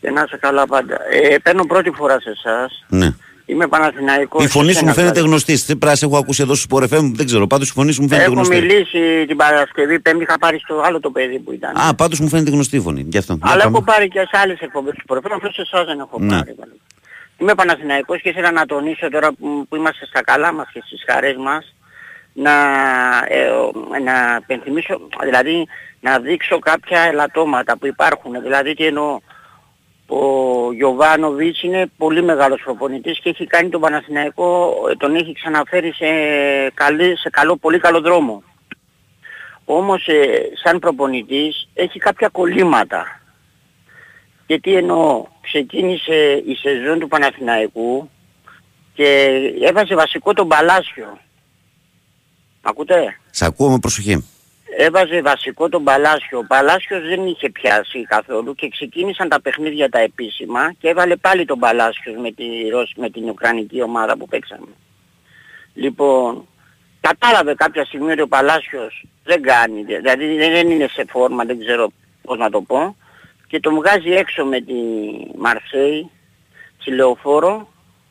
και 0.00 0.10
να 0.10 0.22
είσαι 0.22 0.36
καλά 0.36 0.66
πάντα. 0.66 0.96
Ε, 1.10 1.38
παίρνω 1.38 1.64
πρώτη 1.64 1.90
φορά 1.90 2.20
σε 2.20 2.30
εσάς. 2.30 2.84
Ναι. 2.88 3.14
Είμαι 3.52 3.66
Παναθηναϊκός. 3.68 4.44
Η 4.44 4.48
φωνή 4.48 4.64
σου 4.64 4.70
Εσένα 4.70 4.86
μου 4.88 4.94
φαίνεται 4.94 5.12
δηλαδή. 5.12 5.28
γνωστή. 5.30 5.64
Τι 5.64 5.76
πράσινο 5.76 6.10
έχω 6.10 6.20
ακούσει 6.20 6.42
εδώ 6.42 6.54
στους 6.54 6.66
Sport 6.70 6.82
FM, 6.94 7.10
δεν 7.14 7.26
ξέρω. 7.26 7.46
Πάντως 7.46 7.68
η 7.68 7.72
φωνή 7.72 7.92
σου 7.92 8.02
μου 8.02 8.08
φαίνεται 8.08 8.26
Έχω 8.26 8.34
γνωστή. 8.34 8.54
μιλήσει 8.54 9.24
την 9.26 9.36
Παρασκευή, 9.36 10.00
πέμπτη 10.00 10.22
είχα 10.22 10.38
πάρει 10.38 10.58
στο 10.58 10.80
άλλο 10.84 11.00
το 11.00 11.10
παιδί 11.10 11.38
που 11.38 11.52
ήταν. 11.52 11.76
Α, 11.76 11.94
πάντως 11.94 12.20
μου 12.20 12.28
φαίνεται 12.28 12.50
γνωστή 12.50 12.76
η 12.76 12.80
φωνή. 12.80 13.06
Γι' 13.08 13.18
αυτό. 13.18 13.32
Για 13.34 13.50
Αλλά 13.52 13.62
πάμε. 13.62 13.76
έχω 13.76 13.84
πάρει 13.84 14.08
και 14.08 14.18
σε 14.20 14.38
άλλες 14.42 14.58
εκπομπές 14.60 14.94
του 14.94 15.04
προφίλ, 15.04 15.32
αυτό 15.32 15.50
σε 15.52 15.60
εσάς 15.60 15.86
δεν 15.86 15.98
έχω 15.98 16.18
Ναι. 16.20 16.36
πάρει. 16.36 16.54
Είμαι 17.38 17.54
Παναθηναϊκός 17.54 18.20
και 18.22 18.28
ήθελα 18.28 18.50
να 18.50 18.66
τονίσω 18.66 19.08
τώρα 19.10 19.32
που, 19.32 19.66
που 19.68 19.76
είμαστε 19.76 20.06
στα 20.06 20.22
καλά 20.22 20.52
μας 20.52 20.66
και 20.72 20.80
στις 20.86 21.02
χαρές 21.10 21.36
μας 21.36 21.74
να, 22.32 22.52
ε, 23.28 23.46
ο- 23.48 23.72
να 24.04 24.40
πενθυμίσω, 24.46 25.00
δηλαδή 25.22 25.66
να 26.00 26.18
δείξω 26.18 26.58
κάποια 26.58 27.00
ελαττώματα 27.00 27.78
που 27.78 27.86
υπάρχουν. 27.86 28.32
Δηλαδή 28.42 28.74
τι 28.74 28.86
εννοώ, 28.86 29.18
ο 30.14 30.72
Γιωβάνοβιτς 30.72 31.62
είναι 31.62 31.90
πολύ 31.96 32.22
μεγάλος 32.22 32.60
προπονητής 32.64 33.20
και 33.20 33.28
έχει 33.28 33.46
κάνει 33.46 33.68
τον 33.68 33.80
Παναθηναϊκό, 33.80 34.74
ε, 34.90 34.96
τον 34.96 35.14
έχει 35.14 35.32
ξαναφέρει 35.32 35.92
σε, 35.92 36.06
καλή, 36.74 37.18
σε 37.18 37.30
καλό, 37.30 37.56
πολύ 37.56 37.78
καλό 37.78 38.00
δρόμο. 38.00 38.42
Όμως 39.64 40.06
ε, 40.06 40.24
σαν 40.62 40.78
προπονητής 40.78 41.68
έχει 41.74 41.98
κάποια 41.98 42.28
κολλήματα. 42.28 43.20
Και 44.46 44.60
τι 44.60 44.74
εννοώ, 44.74 45.26
ξεκίνησε 45.40 46.42
η 46.46 46.54
σεζόν 46.54 46.98
του 46.98 47.08
Παναθηναϊκού 47.08 48.10
και 48.94 49.38
έβαζε 49.62 49.94
βασικό 49.94 50.32
τον 50.32 50.48
Παλάσιο. 50.48 51.18
Ακούτε; 52.62 53.18
Σε 53.30 53.44
ακούω 53.44 53.70
με 53.70 53.78
προσοχή. 53.78 54.24
Έβαζε 54.76 55.22
βασικό 55.22 55.68
τον 55.68 55.84
Παλάσιο. 55.84 56.38
Ο 56.38 56.44
Παλάσιος 56.46 57.08
δεν 57.08 57.26
είχε 57.26 57.50
πιάσει 57.50 58.04
καθόλου 58.04 58.54
και 58.54 58.68
ξεκίνησαν 58.68 59.28
τα 59.28 59.40
παιχνίδια 59.40 59.88
τα 59.88 59.98
επίσημα 59.98 60.72
και 60.78 60.88
έβαλε 60.88 61.16
πάλι 61.16 61.44
τον 61.44 61.58
Παλάσιος 61.58 62.16
με, 62.16 62.30
τη, 62.30 62.44
Ρώσ- 62.70 62.96
με 62.96 63.10
την 63.10 63.28
Ουκρανική 63.28 63.82
ομάδα 63.82 64.16
που 64.16 64.28
παίξαμε. 64.28 64.68
Λοιπόν, 65.74 66.46
κατάλαβε 67.00 67.54
κάποια 67.54 67.84
στιγμή 67.84 68.12
ότι 68.12 68.20
ο 68.20 68.28
Παλάσιος 68.28 69.04
δεν 69.24 69.42
κάνει, 69.42 69.82
δηλαδή 69.82 70.36
δεν 70.36 70.70
είναι 70.70 70.88
σε 70.88 71.04
φόρμα, 71.08 71.44
δεν 71.44 71.58
ξέρω 71.58 71.92
πώς 72.22 72.38
να 72.38 72.50
το 72.50 72.60
πω 72.60 72.96
και 73.46 73.60
τον 73.60 73.74
βγάζει 73.74 74.10
έξω 74.10 74.44
με 74.44 74.60
τη 74.60 74.74
Μαρσέη, 75.36 76.10
στη 76.78 76.90
Λεωφόρο 76.90 77.68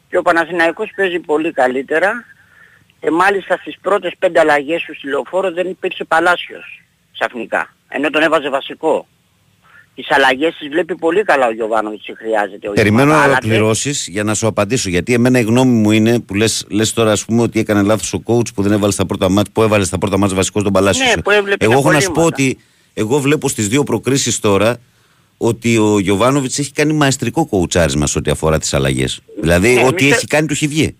και 0.09 0.17
ο 0.17 0.21
Παναθηναϊκός 0.21 0.91
παίζει 0.95 1.19
πολύ 1.19 1.51
καλύτερα 1.51 2.25
και 3.01 3.11
μάλιστα 3.11 3.57
στις 3.61 3.77
πρώτες 3.81 4.13
πέντε 4.19 4.39
αλλαγές 4.39 4.81
του 4.83 4.95
στη 4.95 5.07
Λεωφόρο 5.07 5.51
δεν 5.51 5.67
υπήρξε 5.69 6.03
Παλάσιος 6.03 6.81
ξαφνικά, 7.13 7.73
ενώ 7.87 8.09
τον 8.09 8.21
έβαζε 8.21 8.49
βασικό. 8.49 9.07
Τις 9.95 10.11
αλλαγές 10.11 10.55
τις 10.59 10.67
βλέπει 10.69 10.95
πολύ 10.95 11.23
καλά 11.23 11.47
ο 11.47 11.51
Γιωβάνοβιτς 11.51 12.05
τι 12.05 12.15
χρειάζεται. 12.15 12.69
ο 12.69 12.71
Περιμένω 12.71 13.03
να 13.05 13.11
Γιωβάνοβιτς, 13.13 13.43
αλλά 13.45 13.53
ολοκληρώσεις 13.53 14.07
για 14.07 14.23
να 14.23 14.33
σου 14.33 14.47
απαντήσω. 14.47 14.89
Γιατί 14.89 15.13
εμένα 15.13 15.39
η 15.39 15.43
γνώμη 15.43 15.71
μου 15.71 15.91
είναι 15.91 16.19
που 16.19 16.33
λες 16.35 16.65
λες 16.69 16.93
τώρα, 16.93 17.11
ας 17.11 17.25
πούμε, 17.25 17.41
ότι 17.41 17.59
έκανε 17.59 17.81
λάθος 17.81 18.13
ο 18.13 18.21
coach 18.25 18.53
που 18.55 18.61
δεν 18.61 18.71
έβαλε 18.71 18.91
στα 18.91 19.05
πρώτα 19.05 19.29
μάτια, 19.29 19.51
που 19.53 19.61
έβαλε 19.63 19.83
στα 19.83 19.97
πρώτα 19.97 20.17
μάτια 20.17 20.35
βασικός 20.35 20.61
στον 20.61 20.73
Παλάσιος. 20.73 21.15
Ναι, 21.15 21.21
που 21.21 21.29
έβλεπε 21.31 21.65
Εγώ 21.65 21.73
τα 21.73 21.79
έχω 21.79 21.91
να 21.91 21.99
σου 21.99 22.07
πω 22.07 22.13
κολλήματα. 22.13 22.43
ότι 22.43 22.57
εγώ 22.93 23.19
βλέπω 23.19 23.49
στις 23.49 23.67
δύο 23.67 23.83
προκρίσεις 23.83 24.39
τώρα 24.39 24.77
ότι 25.37 25.77
ο 25.77 25.99
Γιωβάνοβιτς 25.99 26.59
έχει 26.59 26.71
κάνει 26.71 26.93
μαεστρικό 26.93 27.45
κοουτσάρισμα 27.45 28.07
σε 28.07 28.17
ό,τι 28.17 28.31
αφορά 28.31 28.59
τις 28.59 28.73
αλλαγές. 28.73 29.19
Δηλαδή, 29.41 29.73
Ναι, 29.73 29.83
ό,τι 29.83 30.03
εμείς- 30.05 30.15
έχει 30.15 30.27
κάνει 30.27 30.47
του 30.47 30.53
έχει 30.53 30.67
βγει. 30.67 30.95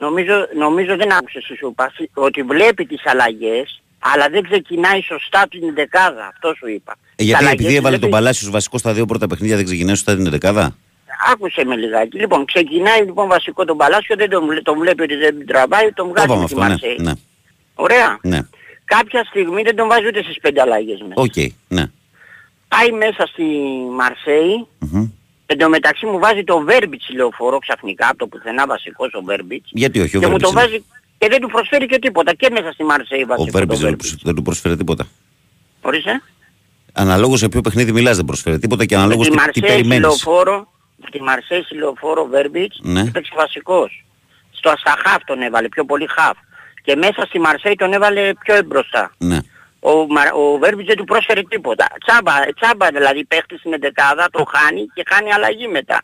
Νομίζω, 0.00 0.46
νομίζω 0.56 0.96
δεν 0.96 1.12
άκουσες 1.12 1.42
εσύ 1.44 1.54
σου 1.58 1.66
είπα, 1.70 1.92
ότι 2.14 2.42
βλέπει 2.42 2.86
τις 2.86 3.02
αλλαγές 3.06 3.82
αλλά 3.98 4.28
δεν 4.30 4.42
ξεκινάει 4.42 5.00
σωστά 5.02 5.46
την 5.50 5.74
δεκάδα. 5.74 6.26
Αυτό 6.26 6.54
σου 6.58 6.68
είπα. 6.68 6.92
Ε, 6.92 6.96
Τις 7.16 7.26
γιατί 7.26 7.44
αλλαγές 7.44 7.60
επειδή 7.60 7.74
έβαλε 7.76 7.96
βλέπει- 7.96 8.00
τον 8.12 8.20
Παλάσιο 8.20 8.50
βασικό 8.50 8.78
στα 8.78 8.92
δύο 8.92 9.06
πρώτα 9.06 9.26
παιχνίδια 9.26 9.56
δεν 9.56 9.64
ξεκινάει 9.64 9.94
σωστά 9.94 10.14
την 10.16 10.30
δεκάδα; 10.30 10.76
Άκουσε 11.32 11.64
με 11.64 11.76
λιγάκι. 11.76 12.18
Λοιπόν, 12.18 12.44
ξεκινάει 12.44 13.04
λοιπόν 13.04 13.28
βασικό 13.28 13.64
τον 13.64 13.76
Παλάσιο, 13.76 14.16
δεν 14.16 14.30
τον, 14.30 14.46
βλέ- 14.46 14.62
τον 14.62 14.78
βλέπει 14.78 15.02
ότι 15.02 15.14
δεν 15.16 15.46
τραβάει, 15.46 15.92
τον 15.92 16.06
Το 16.06 16.12
βγάζει 16.12 16.24
είπαμε 16.26 16.40
με 16.40 16.46
τη 16.46 16.52
αυτό, 16.54 16.64
ναι. 16.64 16.68
Μαρσέη. 16.68 16.96
ναι. 17.00 17.12
Ωραία. 17.74 18.18
Ναι. 18.22 18.40
Κάποια 18.84 19.24
στιγμή 19.24 19.62
δεν 19.62 19.76
τον 19.76 19.88
βάζει 19.88 20.06
ούτε 20.06 20.22
στις 20.22 20.38
πέντε 20.40 20.60
αλλαγές 20.60 21.00
μέσα. 21.00 21.14
Οκ, 21.16 21.34
ναι. 21.68 21.84
Πάει 22.68 22.90
μέσα 22.92 23.26
στη 23.26 23.42
Μαρσέη, 23.96 24.66
Μμμ. 24.78 25.10
Εν 25.52 25.58
τω 25.58 25.68
μεταξύ 25.68 26.06
μου 26.06 26.18
βάζει 26.18 26.44
το 26.44 26.58
Βέρμπιτς 26.60 27.08
λεωφόρο 27.14 27.58
ξαφνικά, 27.58 28.08
από 28.08 28.16
το 28.18 28.26
πουθενά 28.26 28.66
βασικός 28.66 29.12
ο 29.14 29.22
Βέρμπιτς. 29.22 29.68
Γιατί 29.72 30.00
όχι, 30.00 30.16
ο 30.16 30.20
και 30.20 30.26
μου 30.26 30.36
το 30.38 30.50
Βέρμπιτς 30.50 30.72
είναι. 30.74 30.82
βάζει 30.82 30.84
και 31.18 31.28
δεν 31.28 31.40
του 31.40 31.48
προσφέρει 31.48 31.86
και 31.86 31.98
τίποτα. 31.98 32.34
Και 32.34 32.48
μέσα 32.50 32.72
στη 32.72 32.84
Μαρσέη 32.84 33.22
Ο 33.22 33.26
βασικό 33.26 33.50
Βέρμπιτς 33.50 33.78
το 33.80 33.86
δεν, 33.86 33.96
Βέρμπιτς. 33.96 34.10
του- 34.16 34.24
δεν 34.24 34.34
του 34.34 34.42
προσφέρει 34.42 34.76
τίποτα. 34.76 35.06
Ορίστε. 35.80 36.22
Αναλόγως 36.92 37.38
σε 37.38 37.48
ποιο 37.48 37.60
παιχνίδι 37.60 37.92
μιλάς 37.92 38.16
δεν 38.16 38.24
προσφέρει 38.24 38.58
τίποτα 38.58 38.84
και 38.84 38.94
αναλόγως 38.96 39.26
Τη 39.28 39.30
τι, 39.32 39.36
τι 39.38 39.42
Μαρσέη 39.44 39.76
περιμένεις. 39.76 40.00
λεωφόρο, 40.06 40.66
τη 41.10 41.22
Μαρσέη 41.22 41.64
λεωφόρο 41.78 42.24
Βέρμπιτς 42.26 42.78
Ναι. 42.82 43.00
έπαιξε 43.00 43.32
βασικός. 43.36 44.04
Στο 44.50 44.72
στα 44.76 44.94
χαφ 45.04 45.24
τον 45.24 45.42
έβαλε, 45.42 45.68
πιο 45.68 45.84
πολύ 45.84 46.06
χαφ. 46.08 46.36
Και 46.82 46.96
μέσα 46.96 47.24
στη 47.26 47.38
Μαρσέη 47.40 47.74
τον 47.74 47.92
έβαλε 47.92 48.32
πιο 48.34 48.54
εμπροστά. 48.54 49.10
Ναι. 49.18 49.38
Ο, 49.80 50.06
Μα- 50.06 50.32
ο 50.34 50.58
Βέρμπιτς 50.58 50.86
δεν 50.86 50.96
του 50.96 51.04
πρόσφερε 51.04 51.42
τίποτα. 51.42 51.86
Τσάμπα, 52.06 52.32
τσάμπα 52.60 52.86
δηλαδή 52.90 53.24
παίχτης 53.24 53.58
στην 53.58 53.72
εντεκάδα, 53.72 54.28
το 54.32 54.44
χάνει 54.44 54.86
και 54.94 55.02
κάνει 55.02 55.32
αλλαγή 55.32 55.68
μετά. 55.68 56.02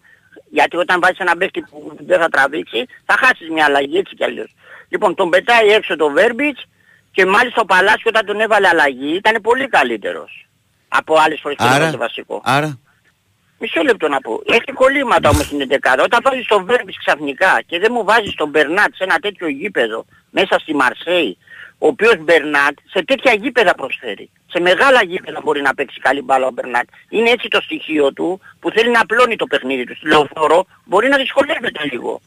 Γιατί 0.50 0.76
όταν 0.76 1.00
βάζεις 1.00 1.18
ένα 1.18 1.36
παίχτη 1.36 1.60
που 1.60 1.96
δεν 2.00 2.20
θα 2.20 2.28
τραβήξει, 2.28 2.86
θα 3.04 3.14
χάσεις 3.18 3.48
μια 3.50 3.64
αλλαγή 3.64 3.98
έτσι 3.98 4.14
κι 4.14 4.24
αλλιώς. 4.24 4.54
Λοιπόν, 4.88 5.14
τον 5.14 5.30
πετάει 5.30 5.68
έξω 5.68 5.96
το 5.96 6.10
Βέρμπιτς 6.10 6.64
και 7.12 7.26
μάλιστα 7.26 7.60
ο 7.60 7.64
Παλάσιος 7.64 8.04
όταν 8.04 8.26
τον 8.26 8.40
έβαλε 8.40 8.68
αλλαγή 8.68 9.14
ήταν 9.14 9.42
πολύ 9.42 9.68
καλύτερος. 9.68 10.46
Από 10.88 11.14
άλλες 11.18 11.40
φορές 11.40 11.56
που 11.56 11.62
τον 11.64 11.72
Άρα, 11.72 11.82
έβαζε 11.82 11.96
βασικό. 11.96 12.40
άρα, 12.44 12.78
Μισό 13.58 13.82
λεπτό 13.82 14.08
να 14.08 14.20
πω. 14.20 14.42
Έχει 14.46 14.72
κολλήματα 14.74 15.28
όμως 15.28 15.44
στην 15.44 15.60
εντεκάδα. 15.60 16.02
Όταν 16.02 16.20
βάζεις 16.22 16.46
τον 16.46 16.64
Βέρμπιτς 16.64 16.98
ξαφνικά 16.98 17.62
και 17.66 17.78
δεν 17.78 17.90
μου 17.94 18.04
βάζεις 18.04 18.34
τον 18.34 18.48
Μπερνάτ 18.48 18.94
σε 18.94 19.04
ένα 19.04 19.18
τέτοιο 19.18 19.48
γήπεδο 19.48 20.04
μέσα 20.30 20.58
στη 20.58 20.74
Μαρσέη 20.74 21.38
ο 21.78 21.86
οποίος 21.86 22.16
Μπερνάτ 22.18 22.78
σε 22.90 23.04
τέτοια 23.04 23.32
γήπεδα 23.34 23.74
προσφέρει. 23.74 24.30
Σε 24.46 24.60
μεγάλα 24.60 25.02
γήπεδα 25.04 25.40
μπορεί 25.44 25.60
να 25.62 25.74
παίξει 25.74 26.00
καλή 26.00 26.22
μπάλα 26.22 26.46
ο 26.46 26.50
Μπερνάτ. 26.50 26.88
Είναι 27.08 27.30
έτσι 27.30 27.48
το 27.48 27.60
στοιχείο 27.60 28.12
του 28.12 28.40
που 28.60 28.70
θέλει 28.70 28.90
να 28.90 29.00
απλώνει 29.00 29.36
το 29.36 29.46
παιχνίδι 29.46 29.84
του. 29.84 29.96
Στη 29.96 30.06
λεωφόρο 30.08 30.66
μπορεί 30.84 31.08
να 31.08 31.16
δυσκολεύεται 31.16 31.84
λίγο. 31.90 32.20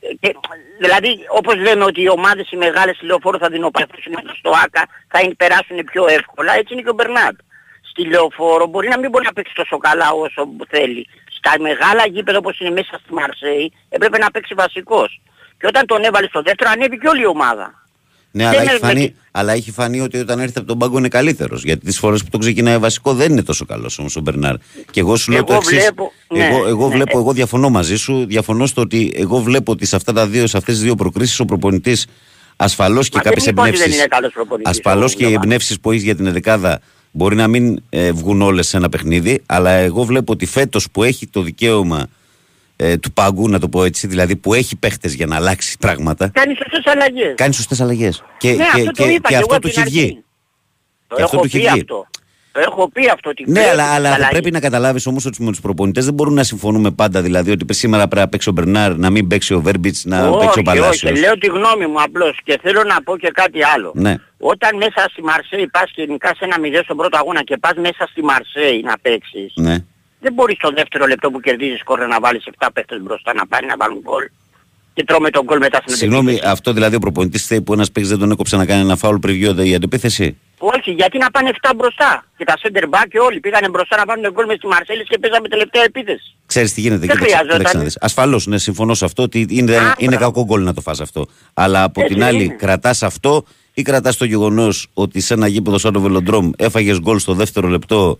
Ε, 0.00 0.14
Και, 0.20 0.34
δηλαδή 0.80 1.18
όπως 1.28 1.54
λέμε 1.56 1.84
ότι 1.84 2.00
οι 2.02 2.08
ομάδες 2.08 2.50
οι 2.50 2.56
μεγάλες 2.56 2.96
στη 2.96 3.04
λεωφόρο 3.06 3.38
θα 3.38 3.48
δεινοπαθήσουν 3.48 4.14
στο 4.38 4.50
ΆΚΑ 4.64 4.86
θα 5.08 5.20
είναι- 5.20 5.34
περάσουν 5.34 5.84
πιο 5.84 6.06
εύκολα, 6.08 6.52
έτσι 6.54 6.72
είναι 6.72 6.82
και 6.82 6.88
ο 6.90 6.92
Μπερνάτ. 6.94 7.38
Στη 7.90 8.04
λεωφόρο 8.06 8.66
μπορεί 8.66 8.88
να 8.88 8.98
μην 8.98 9.10
μπορεί 9.10 9.24
να 9.24 9.32
παίξει 9.32 9.54
τόσο 9.54 9.78
καλά 9.78 10.10
όσο 10.10 10.48
θέλει. 10.68 11.06
Στα 11.38 11.52
μεγάλα 11.60 12.06
γήπεδα 12.06 12.38
όπως 12.38 12.58
είναι 12.60 12.70
μέσα 12.70 12.98
στη 13.04 13.12
Μαρσέη 13.12 13.72
έπρεπε 13.88 14.18
να 14.18 14.30
παίξει 14.30 14.54
βασικός. 14.54 15.20
Και 15.58 15.66
όταν 15.66 15.86
τον 15.86 16.02
έβαλε 16.04 16.26
στο 16.26 16.42
δεύτερο 16.42 16.70
ανέβηκε 16.70 17.08
όλη 17.08 17.20
η 17.20 17.26
ομάδα. 17.26 17.85
Ναι, 18.36 18.42
Δεν 18.44 18.52
αλλά 18.52 18.60
έχει, 18.62 18.70
είναι 18.70 18.78
φανεί, 18.86 19.00
με- 19.00 19.12
αλλά 19.30 19.52
έχει 19.52 19.70
φανεί 19.70 20.00
ότι 20.00 20.18
όταν 20.18 20.38
έρθει 20.40 20.58
από 20.58 20.66
τον 20.66 20.78
πάγκο 20.78 20.98
είναι 20.98 21.08
καλύτερος. 21.08 21.64
Γιατί 21.64 21.86
τις 21.86 21.98
φορές 21.98 22.22
που 22.22 22.28
το 22.30 22.38
ξεκινάει 22.38 22.78
βασικό 22.78 23.14
δεν 23.14 23.32
είναι 23.32 23.42
τόσο 23.42 23.64
καλός 23.64 23.98
όμως 23.98 24.16
ο 24.16 24.20
Μπερνάρ. 24.20 24.54
Και 24.90 25.00
εγώ 25.00 25.16
σου 25.16 25.30
λέω 25.30 25.38
Εγώ 25.38 25.46
το 25.48 25.54
εξής. 25.54 25.78
βλέπω- 25.78 26.12
ναι, 26.28 26.44
εγώ, 26.46 26.66
εγώ 26.68 26.88
ναι. 26.88 26.94
βλέπω, 26.94 27.18
εγώ 27.18 27.32
διαφωνώ 27.32 27.70
μαζί 27.70 27.96
σου. 27.96 28.26
Διαφωνώ 28.26 28.66
στο 28.66 28.80
ότι 28.80 29.12
εγώ 29.16 29.38
βλέπω 29.38 29.72
ότι 29.72 29.86
σε 29.86 29.96
αυτά 29.96 30.12
τα 30.12 30.26
δύο, 30.26 30.46
σε 30.46 30.56
αυτές 30.56 30.74
τις 30.74 30.82
δύο 30.82 30.94
προκρίσεις 30.94 31.40
ο 31.40 31.44
προπονητής 31.44 32.06
ασφαλώς 32.56 33.08
και 33.08 33.16
Μα 33.16 33.22
δεν 33.22 33.32
κάποιε 33.32 33.50
είπα 33.50 33.62
ότι 33.62 33.70
δεν 33.70 33.80
εμπνεύσει. 33.80 33.98
είναι 34.00 34.08
καλός 34.08 34.32
προπονητής 34.32 34.70
Ασφαλώς 34.70 35.12
ο 35.12 35.16
και 35.16 35.24
οι 35.24 35.28
Γιωβάνοβιτς. 35.28 35.44
εμπνεύσεις 35.44 35.80
που 35.80 35.90
έχεις 35.90 36.02
για 36.02 36.14
την 36.16 36.32
δεκάδα 36.32 36.80
μπορεί 37.10 37.36
να 37.36 37.48
μην 37.48 37.82
ε, 37.88 38.12
βγουν 38.12 38.42
όλες 38.42 38.68
σε 38.68 38.76
ένα 38.76 38.88
παιχνίδι. 38.88 39.42
Αλλά 39.46 39.70
εγώ 39.70 40.04
βλέπω 40.04 40.32
ότι 40.32 40.46
φέτος 40.46 40.90
που 40.92 41.02
έχει 41.02 41.26
το 41.26 41.42
δικαίωμα 41.42 42.06
ε, 42.76 42.96
του 42.96 43.12
πάγκου, 43.12 43.48
να 43.48 43.58
το 43.58 43.68
πω 43.68 43.84
έτσι, 43.84 44.06
δηλαδή 44.06 44.36
που 44.36 44.54
έχει 44.54 44.76
παίχτες 44.76 45.14
για 45.14 45.26
να 45.26 45.36
αλλάξει 45.36 45.76
πράγματα, 45.80 46.30
Κάνει 46.34 46.54
σωστές 46.54 46.92
αλλαγές. 46.92 47.34
κάνει 47.36 47.54
σωστές 47.54 47.80
αλλαγές. 47.80 48.22
Και, 48.38 48.48
ναι, 48.50 48.56
και, 48.56 48.62
αυτό 48.64 48.84
το 48.84 49.02
και, 49.02 49.08
είπα 49.10 49.28
και 49.28 49.34
εγώ 49.34 49.42
αυτό 49.44 49.54
από 49.56 49.66
του 49.66 49.72
την 49.72 49.82
έχει 49.82 49.88
αρχή. 49.98 50.06
βγει. 50.06 50.24
Το 51.08 51.16
Και 51.16 51.22
αυτό 51.22 51.36
έχω 51.36 51.46
του 51.46 51.56
έχει 51.56 51.64
πει 51.64 51.70
βγει. 51.70 51.80
αυτό. 51.80 52.06
Το 52.52 52.62
έχω 52.62 52.90
πει 52.90 53.08
αυτό. 53.10 53.30
Ότι 53.30 53.44
Ναι, 53.46 53.52
πρέπει 53.52 53.68
αλλά, 53.68 53.82
τις 53.84 53.94
αλλά 53.94 54.08
θα 54.08 54.14
αλλαγές. 54.14 54.30
πρέπει 54.30 54.50
να 54.50 54.60
καταλάβεις 54.60 55.06
όμως 55.06 55.26
ότι 55.26 55.42
με 55.42 55.50
τους 55.50 55.60
προπονητές 55.60 56.04
δεν 56.04 56.14
μπορούμε 56.14 56.36
να 56.36 56.42
συμφωνούμε 56.42 56.90
πάντα. 56.90 57.22
Δηλαδή 57.22 57.50
ότι 57.50 57.74
σήμερα 57.74 58.02
πρέπει 58.08 58.20
να 58.24 58.28
παίξει 58.28 58.48
ο 58.48 58.52
Μπερνάρ, 58.52 58.96
να 58.96 59.10
μην 59.10 59.26
παίξει 59.26 59.54
ο 59.54 59.60
Βέρμπιτς, 59.60 60.04
να 60.04 60.16
παίξει 60.30 60.46
ο 60.46 60.48
όχι, 60.48 60.62
Παλάσιος. 60.62 61.10
όχι, 61.12 61.20
λέω 61.20 61.38
τη 61.38 61.46
γνώμη 61.46 61.86
μου 61.86 62.00
απλώς 62.02 62.38
και 62.44 62.58
θέλω 62.62 62.82
να 62.84 63.02
πω 63.02 63.16
και 63.18 63.30
κάτι 63.34 63.64
άλλο. 63.74 63.92
Ναι. 63.94 64.14
Όταν 64.38 64.76
μέσα 64.76 65.06
στη 65.10 65.22
Μαρσέη 65.22 65.68
πας 65.68 65.90
και 65.94 66.06
νικάς 66.08 66.38
ένα 66.40 66.60
μηδέν 66.60 66.82
στον 66.82 66.96
πρώτο 66.96 67.16
αγώνα 67.18 67.42
και 67.42 67.56
πας 67.56 67.72
μέσα 67.76 68.06
στη 68.10 68.22
Μαρσέη 68.24 68.82
να 68.84 68.94
παίξεις, 69.02 69.52
ναι. 69.54 69.76
Δεν 70.20 70.32
μπορείς 70.32 70.56
στο 70.56 70.70
δεύτερο 70.70 71.06
λεπτό 71.06 71.30
που 71.30 71.40
κερδίζεις 71.40 71.78
σκόρ 71.78 72.06
να 72.06 72.20
βάλεις 72.20 72.44
7 72.58 72.68
παίχτες 72.74 73.00
μπροστά 73.02 73.34
να 73.34 73.46
πάρει 73.46 73.66
να 73.66 73.76
βάλουν 73.76 74.00
γκολ. 74.02 74.24
Και 74.94 75.04
τρώμε 75.04 75.30
τον 75.30 75.44
γκολ 75.44 75.58
μετά 75.58 75.78
στην 75.82 75.94
Συγγνώμη, 75.96 76.30
επίθεση. 76.30 76.50
αυτό 76.52 76.72
δηλαδή 76.72 76.96
ο 76.96 76.98
προπονητής 76.98 77.46
θέλει 77.46 77.60
που 77.62 77.72
ένας 77.72 77.92
παίκτης 77.92 78.10
δεν 78.10 78.18
τον 78.20 78.30
έκοψε 78.30 78.56
να 78.56 78.66
κάνει 78.66 78.80
ένα 78.80 78.96
φάουλ 78.96 79.16
πριβιό 79.16 79.62
η 79.62 79.74
αντεπίθεση. 79.74 80.36
Όχι, 80.58 80.90
γιατί 80.90 81.18
να 81.18 81.30
πάνε 81.30 81.50
7 81.62 81.70
μπροστά. 81.76 82.24
Και 82.36 82.44
τα 82.44 82.54
center 82.62 82.82
back 82.84 83.04
και 83.10 83.18
όλοι 83.18 83.40
πήγανε 83.40 83.68
μπροστά 83.68 83.96
να 83.96 84.04
βάλουν 84.06 84.32
γκολ 84.32 84.46
μες 84.46 84.56
στη 84.56 84.66
Μαρσέλης 84.66 85.08
και 85.08 85.18
παίζαμε 85.18 85.48
τελευταία 85.48 85.82
επίθεση. 85.82 86.34
Ξέρεις 86.46 86.72
τι 86.74 86.80
γίνεται, 86.80 87.00
Δεν 87.00 87.08
κοίταξε, 87.08 87.24
χρειάζονταν. 87.28 87.56
κοίταξε 87.58 87.76
να 87.76 87.82
δεις. 87.84 87.98
Ασφαλώς, 88.00 88.46
ναι, 88.46 88.58
συμφωνώ 88.58 88.94
σε 88.94 89.04
αυτό 89.04 89.22
ότι 89.22 89.46
είναι, 89.50 89.76
Α, 89.76 89.94
είναι 89.98 90.16
μπράβο. 90.16 90.24
κακό 90.32 90.44
γκολ 90.44 90.62
να 90.62 90.74
το 90.74 90.80
φας 90.80 91.00
αυτό. 91.00 91.26
Αλλά 91.54 91.82
από 91.82 92.00
Έτσι 92.00 92.14
την 92.14 92.22
άλλη, 92.24 92.44
είναι. 92.44 92.54
κρατάς 92.54 93.02
αυτό 93.02 93.44
ή 93.74 93.82
κρατάς 93.82 94.16
το 94.16 94.24
γεγονός 94.24 94.86
ότι 94.94 95.20
σε 95.20 95.34
ένα 95.34 95.46
γήπεδο 95.46 95.78
σαν 95.78 95.92
το 95.92 96.00
Βελοντρόμ 96.00 96.50
έφαγες 96.56 97.00
γκολ 97.00 97.18
στο 97.18 97.34
δεύτερο 97.34 97.68
λεπτό, 97.68 98.18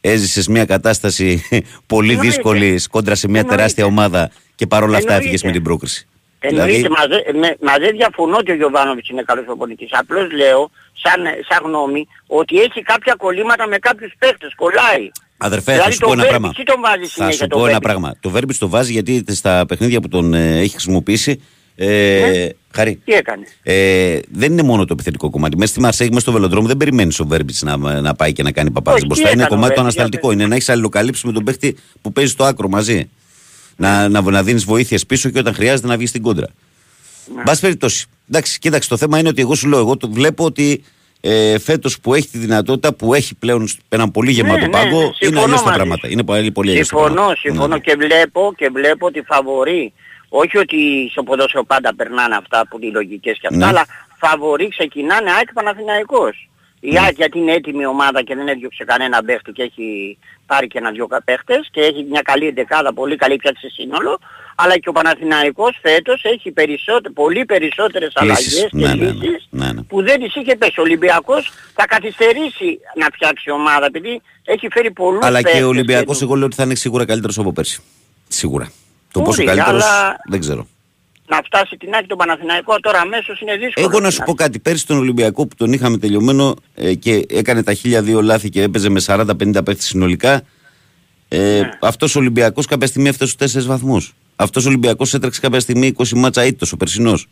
έζησες 0.00 0.48
μια 0.48 0.64
κατάσταση 0.64 1.42
πολύ 1.86 2.10
Εννοείται. 2.10 2.30
δύσκολη 2.32 2.80
κόντρα 2.90 3.14
σε 3.14 3.28
μια 3.28 3.38
Εννοείται. 3.40 3.56
τεράστια 3.56 3.84
ομάδα 3.84 4.30
και 4.54 4.66
παρόλα 4.66 4.96
αυτά 4.96 5.12
Εννοείται. 5.12 5.22
έφυγες 5.24 5.42
με 5.42 5.52
την 5.52 5.62
πρόκριση. 5.62 6.06
Εννοείται, 6.42 6.72
Δηλαδή, 6.72 6.88
μα, 6.98 7.06
δε- 7.06 7.38
με- 7.38 7.56
μα 7.60 7.72
δεν 7.78 7.96
διαφωνώ 7.96 8.36
ότι 8.36 8.50
ο 8.50 8.54
Γιωβάνοβιτς 8.54 9.08
είναι 9.08 9.22
καλός 9.22 9.44
προπονητής. 9.44 9.88
Απλώς 9.92 10.32
λέω, 10.32 10.70
σαν, 11.02 11.22
σαν 11.48 11.60
γνώμη, 11.64 12.06
ότι 12.26 12.60
έχει 12.60 12.82
κάποια 12.82 13.14
κολλήματα 13.18 13.66
με 13.68 13.78
κάποιους 13.78 14.12
παίχτες. 14.18 14.54
Κολλάει. 14.56 15.10
Αδερφέ, 15.38 15.72
Δηλαδή 15.72 15.88
θα 15.90 15.94
σου 15.94 15.98
πω 16.00 16.06
το 16.06 16.12
ένα 16.12 16.22
Βέρμπιτς 16.22 16.38
πράγμα. 16.40 16.52
τι 16.56 16.62
τον 16.72 16.80
βάζει 16.80 17.02
Θα 17.04 17.08
συνέχεια 17.08 17.36
σου 17.42 17.46
το 17.46 17.56
πω 17.56 17.62
ένα 17.66 17.66
Βέρμπιτς; 17.70 17.86
πράγμα. 17.92 18.16
Το 18.20 18.30
Βέρμπιτς 18.30 18.58
το 18.58 18.68
βάζει 18.68 18.92
γιατί 18.92 19.24
στα 19.28 19.64
παιχνίδια 19.68 20.00
που 20.00 20.08
τον 20.08 20.34
ε, 20.34 20.58
έχει 20.58 20.70
χρησιμοποιήσει. 20.70 21.42
Ε, 21.76 22.48
Χαρή. 22.74 22.90
Ναι. 22.90 22.96
Τι 23.04 23.12
έκανες; 23.12 23.48
Ε, 23.62 24.18
δεν 24.30 24.52
είναι 24.52 24.62
μόνο 24.62 24.84
το 24.84 24.92
επιθετικό 24.92 25.30
κομμάτι. 25.30 25.56
Μέσα 25.56 25.70
στη 25.72 25.80
Μαρσέγη, 25.80 26.08
μέσα 26.10 26.20
στο 26.20 26.32
βελοδρόμο, 26.32 26.66
δεν 26.66 26.76
περιμένεις 26.76 27.20
ο 27.20 27.24
Βέρμπιτς 27.26 27.62
να, 27.62 27.76
να 28.00 28.14
πάει 28.14 28.32
και 28.32 28.42
να 28.42 28.52
κάνει 28.52 28.70
παπάδε 28.70 28.96
Όχι, 28.96 29.06
μπροστά. 29.06 29.24
τι 29.28 29.32
Είναι 29.32 29.42
έκανε 29.42 29.54
ο 29.54 29.56
κομμάτι 29.58 29.74
το 29.74 29.80
Βέρμπιτς, 29.80 29.98
ανασταλτικό. 30.00 30.26
για 30.32 30.36
Είναι 30.40 30.48
να 30.48 30.54
έχεις 30.54 30.68
αλληλοκαλύψει 30.68 31.26
με 31.26 31.32
τον 31.32 31.44
παίχτη 31.44 31.76
που 32.00 32.12
παίζει 32.12 32.30
στο 32.30 32.44
άκρο 32.44 32.68
μαζί. 32.68 33.10
Να, 33.76 34.08
να, 34.08 34.20
να 34.20 34.42
δίνεις 34.42 34.64
βοήθειες 34.64 35.06
πίσω 35.06 35.30
και 35.30 35.38
όταν 35.38 35.54
χρειάζεται 35.54 35.88
να 35.88 35.96
βγεις 35.96 36.08
στην 36.08 36.22
κόντρα. 36.22 36.46
Ναι. 37.36 37.42
Μπας 37.42 37.60
περιπτώσει. 37.60 38.06
Εντάξει, 38.30 38.58
κοίταξε, 38.58 38.88
το 38.88 38.96
θέμα 38.96 39.18
είναι 39.18 39.28
ότι 39.28 39.40
εγώ 39.40 39.54
σου 39.54 39.68
λέω, 39.68 39.78
εγώ 39.78 39.96
το 39.96 40.10
βλέπω 40.10 40.44
ότι 40.44 40.82
ε, 41.20 41.58
φέτος 41.58 42.00
που 42.00 42.14
έχει 42.14 42.28
τη 42.28 42.38
δυνατότητα, 42.38 42.94
που 42.94 43.14
έχει 43.14 43.34
πλέον 43.34 43.68
έναν 43.88 44.10
πολύ 44.10 44.30
γεμάτο 44.32 44.58
Ναι, 44.60 44.66
ναι, 44.66 44.70
πάγκο, 44.72 44.98
ναι, 44.98 45.04
είναι 45.04 45.12
συμφωνώ 45.18 45.42
αλλιώς 45.44 45.58
τα 45.58 45.64
μαζί 45.64 45.76
πράγματα. 45.76 46.06
σου. 46.06 46.12
Είναι 46.12 46.22
πολύ, 46.24 46.50
πολύ 46.52 46.70
αλλιώς 46.70 46.88
τα 46.88 46.96
Συμφωνώ, 46.96 47.14
πράγματα. 47.14 47.40
συμφωνώ 47.40 47.74
Ναι. 47.74 47.80
και 47.80 47.94
βλέπω 47.98 48.52
και 48.56 48.68
βλέπω 48.72 49.06
ότι 49.06 49.22
φαβορεί. 49.26 49.92
Όχι 50.32 50.58
ότι 50.58 51.08
στο 51.10 51.22
ποδόσφαιρο 51.22 51.64
πάντα 51.64 51.94
περνάνε 51.94 52.36
αυτά 52.36 52.66
που 52.68 52.76
είναι 52.76 52.86
οι 52.86 52.90
λογικές 52.90 53.38
και 53.40 53.46
αυτά, 53.46 53.58
Ναι. 53.58 53.66
αλλά 53.66 53.86
φαβορεί 54.18 54.68
ξεκινάνε 54.68 55.30
ΑΕΚ 55.30 55.52
Παναθηναϊκός. 55.52 56.44
Η 56.82 56.90
Ναι. 56.90 57.00
ΑΕΚ 57.00 57.16
γιατί 57.16 57.38
είναι 57.38 57.52
έτοιμη 57.52 57.86
ομάδα 57.86 58.22
και 58.22 58.34
δεν 58.34 58.48
έδιωξε 58.48 58.84
κανένα 58.84 59.22
παίχτη 59.24 59.52
και 59.52 59.62
έχει 59.62 60.18
πάρει 60.46 60.66
και 60.66 60.78
ένα-δυο 60.78 61.08
παίχτες 61.24 61.68
και 61.72 61.80
έχει 61.80 62.06
μια 62.10 62.20
καλή 62.22 62.46
εντεκάδα, 62.46 62.92
πολύ 62.94 63.16
καλή 63.16 63.36
πια 63.36 63.52
σε 63.58 63.68
σύνολο, 63.68 64.18
αλλά 64.54 64.78
και 64.78 64.88
ο 64.88 64.92
Παναθηναϊκός 64.92 65.78
φέτος 65.82 66.22
έχει 66.24 66.50
περισσότε, 66.50 67.10
πολύ 67.10 67.44
περισσότερες 67.44 68.12
Λύσεις. 68.20 68.60
αλλαγές 68.62 68.68
και 68.70 68.76
Ναι, 68.76 69.04
ναι, 69.04 69.10
ναι. 69.12 69.26
λύσεις 69.26 69.46
Ναι, 69.50 69.72
ναι. 69.72 69.82
που 69.82 70.02
δεν 70.02 70.20
τις 70.22 70.34
είχε 70.36 70.56
πέσει. 70.56 70.80
Ο 70.80 70.82
Ολυμπιακός 70.82 71.52
θα 71.74 71.86
καθυστερήσει 71.86 72.78
να 72.96 73.06
φτιάξει 73.12 73.50
ομάδα 73.50 73.86
επειδή 73.86 74.20
έχει 74.44 74.68
φέρει 74.70 74.90
πολλούς 74.90 75.24
Αλλά 75.24 75.38
και 75.38 75.42
παίχτες 75.44 75.62
ο 75.64 75.68
Ολυμπιακός, 75.68 76.18
του- 76.18 76.24
εγώ 76.24 76.34
λέω 76.34 76.46
ότι 76.46 76.56
θα 76.56 76.62
είναι 76.62 76.74
σίγουρα 76.74 77.04
καλύτερος 77.04 77.38
από 77.38 77.52
πέρσι. 77.52 77.82
Σίγουρα. 78.28 78.72
Το 79.12 79.20
Μπορεί, 79.20 79.24
πόσο 79.30 79.44
καλύτερος 79.44 79.82
αλλά- 79.84 80.16
δεν 80.28 80.40
ξέρω. 80.40 80.66
να 81.28 81.40
φτάσει 81.44 81.76
την 81.76 81.94
άκρη 81.94 82.06
τον 82.06 82.18
Παναθηναϊκό 82.18 82.80
τώρα 82.80 83.00
αμέσως 83.00 83.40
είναι 83.40 83.56
δύσκολο. 83.56 83.86
Εγώ 83.90 84.00
να 84.00 84.10
σου 84.10 84.22
πω 84.24 84.34
κάτι. 84.34 84.58
Πέρσι 84.58 84.86
τον 84.86 84.98
Ολυμπιακό 84.98 85.46
που 85.46 85.54
τον 85.56 85.72
είχαμε 85.72 85.98
τελειωμένο 85.98 86.54
ε, 86.74 86.94
και 86.94 87.26
έκανε 87.28 87.62
τα 87.62 87.74
χίλια 87.74 88.02
δύο 88.02 88.22
λάθη 88.22 88.48
και 88.50 88.62
έπαιζε 88.62 88.88
με 88.88 89.00
40-50 89.06 89.26
παίχτες 89.64 89.84
συνολικά. 89.84 90.42
Ε, 91.28 91.38
Ναι. 91.60 91.70
Αυτός 91.80 92.16
ο 92.16 92.18
Ολυμπιακός 92.18 92.66
κάποια 92.66 92.86
στιγμή 92.86 93.08
έφτασε 93.08 93.32
στους 93.32 93.62
4 93.62 93.66
βαθμούς. 93.66 94.14
Αυτός 94.36 94.64
ο 94.64 94.68
Ολυμπιακός 94.68 95.14
έτρεξε 95.14 95.40
κάποια 95.40 95.60
στιγμή 95.60 95.86
20 95.86 96.14
μάτσα 96.16 96.44
ήττο 96.44 96.66
ο 96.72 96.76
περσινός. 96.76 97.26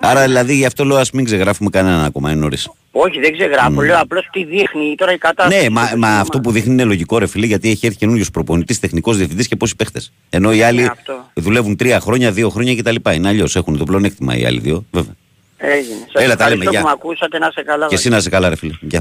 Άρα 0.00 0.24
δηλαδή 0.24 0.54
γι' 0.54 0.64
αυτό 0.66 0.84
λέω 0.84 0.96
ας 0.96 1.10
μην 1.10 1.24
ξεγράφουμε 1.24 1.70
κανέναν 1.70 2.04
ακόμα, 2.04 2.30
είναι 2.30 2.40
νωρίς. 2.40 2.70
Όχι 2.92 3.20
δεν 3.20 3.32
ξεγράφω, 3.32 3.80
λέω 3.82 4.00
απλώς 4.00 4.28
τι 4.32 4.44
δείχνει 4.44 4.94
τώρα 4.96 5.12
η 5.12 5.18
κατάσταση. 5.18 5.62
Ναι, 5.62 5.70
μα, 5.70 5.82
του 5.82 5.98
μα 5.98 6.06
ομάδα. 6.06 6.20
αυτό 6.20 6.40
που 6.40 6.50
δείχνει 6.50 6.72
είναι 6.72 6.84
λογικό, 6.84 7.18
ρε 7.18 7.26
φίλε, 7.26 7.46
γιατί 7.46 7.70
έχει 7.70 7.86
έρθει 7.86 7.98
καινούριος 7.98 8.30
προπονητής, 8.30 8.80
τεχνικός 8.80 9.16
διευθυντής 9.16 9.48
και 9.48 9.56
πόσοι 9.56 9.76
παίχτες. 9.76 10.12
Ενώ 10.30 10.52
οι 10.52 10.62
άλλοι 10.62 10.80
Ναι, 10.80 10.86
αυτό. 10.90 11.30
δουλεύουν 11.34 11.76
τρία 11.76 12.00
χρόνια, 12.00 12.32
δύο 12.32 12.48
χρόνια 12.48 12.76
κτλ. 12.76 12.94
Είναι 13.14 13.28
αλλιώς. 13.28 13.56
Έχουν 13.56 13.78
το 13.78 13.84
πλεονέκτημα 13.84 14.36
οι 14.36 14.44
άλλοι 14.44 14.60
δύο, 14.60 14.84
βέβαια. 14.90 15.12
Έγινε. 15.56 16.06
Σας 16.12 16.22
Έλα, 16.22 16.36
τα 16.36 16.48
λέμε, 16.48 16.64
ευχαριστώ 16.64 16.70
γεια. 16.70 16.80
που 16.80 16.86
με 16.86 16.92
ακούσατε, 16.92 17.38
να 17.38 17.50
σε 17.50 17.62
καλά. 17.62 17.86
Και 17.86 17.94
εσύ 17.94 18.08
να 18.08 18.16
είσαι 18.16 18.28
καλά, 18.28 18.48
ρε 18.48 18.56
φίλε. 18.56 18.74
Γεια. 18.80 19.00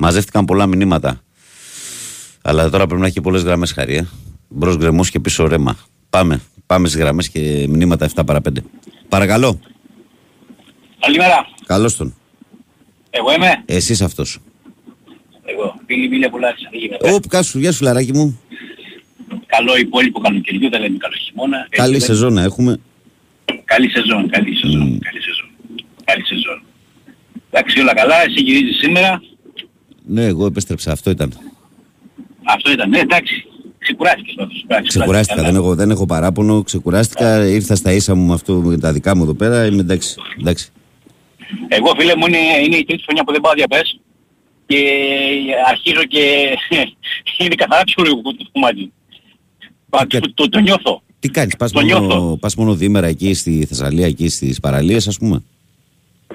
Μαζεύτηκαν 0.00 0.44
πολλά 0.44 0.66
μηνύματα. 0.66 1.20
Αλλά 2.42 2.70
τώρα 2.70 2.86
πρέπει 2.86 3.00
να 3.00 3.06
έχει 3.06 3.20
πολλές 3.20 3.42
γραμμές 3.42 3.72
χαρή. 3.72 3.94
Ε. 3.96 4.06
Μπρος 4.48 4.76
γκρεμός 4.76 5.10
και 5.10 5.20
πίσω 5.20 5.46
ρέμα. 5.46 5.76
Πάμε. 6.10 6.40
Πάμε 6.66 6.88
στις 6.88 7.00
γραμμές 7.00 7.28
και 7.28 7.66
μηνύματα 7.68 8.08
7 8.14 8.22
παρα 8.26 8.40
5. 8.40 8.62
Παρακαλώ. 9.08 9.60
Καλημέρα. 11.04 11.46
Καλώς 11.66 11.96
τον. 11.96 12.14
Εγώ 13.10 13.32
είμαι. 13.32 13.62
Εσύ 13.66 14.04
αυτός. 14.04 14.38
Εγώ. 15.44 15.74
Φίλοι 15.86 16.08
Μίλια 16.08 16.30
Πουλάρης. 16.30 16.68
Τι 16.70 16.78
γίνεται. 16.78 17.12
Ωπ, 17.12 17.28
κάσου, 17.28 17.58
γεια 17.58 17.72
σου, 17.72 17.84
λαράκι 17.84 18.12
μου. 18.12 18.40
Καλό 19.46 19.76
υπόλοιπο 19.76 20.20
καλοκαιριού, 20.20 20.68
δεν 20.70 20.80
λέμε 20.80 20.96
καλό 20.96 21.14
χειμώνα. 21.24 21.56
Έτσι 21.58 21.76
Καλή 21.76 21.92
λέμε. 21.92 22.04
σεζόν 22.04 22.32
να 22.32 22.42
έχουμε. 22.42 22.80
Καλή 23.64 23.88
σεζόν, 23.90 24.28
καλή 24.30 24.54
σεζόν, 24.56 24.80
Μμμ. 24.80 24.98
καλή 24.98 25.20
σεζόν. 25.22 25.48
Καλή 26.04 26.24
σεζόν. 26.24 26.62
Εντάξει, 27.50 27.80
όλα 27.80 27.94
καλά. 27.94 28.22
Εσύ 28.22 28.40
γυρίζεις 28.40 28.76
σήμερα. 28.78 29.22
Ναι, 30.06 30.24
εγώ 30.24 30.46
επέστρεψα. 30.46 30.92
Αυτό 30.92 31.10
ήταν. 31.10 31.32
Αυτό 32.44 32.70
ήταν. 32.72 32.88
Ναι, 32.88 32.98
εντάξει. 32.98 33.44
Ξεκουράστηκες 33.78 34.34
πάντως. 34.34 34.62
Εντάξει, 34.68 34.88
Ξεκουράστηκα, 34.98 35.34
καλά. 35.34 35.46
δεν 35.46 35.56
έχω, 35.56 35.74
δεν 35.74 35.90
έχω 35.90 36.06
παράπονο. 36.06 36.62
Ξεκουράστηκα, 36.62 37.46
ήρθα 37.46 37.74
στα 37.74 37.92
ίσα 37.92 38.14
μου 38.14 38.26
με 38.26 38.34
αυτό 38.34 38.54
με 38.54 38.78
τα 38.78 38.92
δικά 38.92 39.16
μου 39.16 39.22
εδώ 39.22 39.34
πέρα. 39.34 39.66
Είμαι 39.66 39.80
εντάξει. 39.80 40.14
εντάξει. 40.40 40.70
Εγώ 41.68 41.92
φίλε 41.98 42.16
μου 42.16 42.26
είναι, 42.26 42.38
είναι 42.64 42.76
η 42.76 42.84
τρίτη 42.84 43.02
χρονιά 43.02 43.24
που 43.24 43.32
δεν 43.32 43.40
πάω 43.40 43.52
διαπές 43.52 44.00
και 44.66 44.80
αρχίζω 45.68 46.04
και 46.04 46.54
είναι 47.44 47.54
καθαρά 47.54 47.84
ψυχολογικό 47.84 48.34
το 48.34 48.44
κομμάτι. 48.52 48.92
Πα- 49.90 50.06
Και- 50.06 50.18
Το, 50.20 50.32
το, 50.34 50.48
το 50.48 50.58
νιώθω. 50.58 51.02
Τι 51.20 51.28
κάνεις, 51.30 51.56
πας 51.56 51.72
Το 51.72 51.80
μόνο, 51.80 51.98
νιώθω. 52.00 52.36
πας 52.40 52.54
μόνο 52.54 52.74
διήμερα 52.74 53.06
εκεί 53.06 53.34
στη 53.34 53.64
Θεσσαλία, 53.66 54.06
εκεί 54.06 54.28
στις 54.28 54.60
παραλίες 54.60 55.08
ας 55.08 55.18
πούμε; 55.18 55.42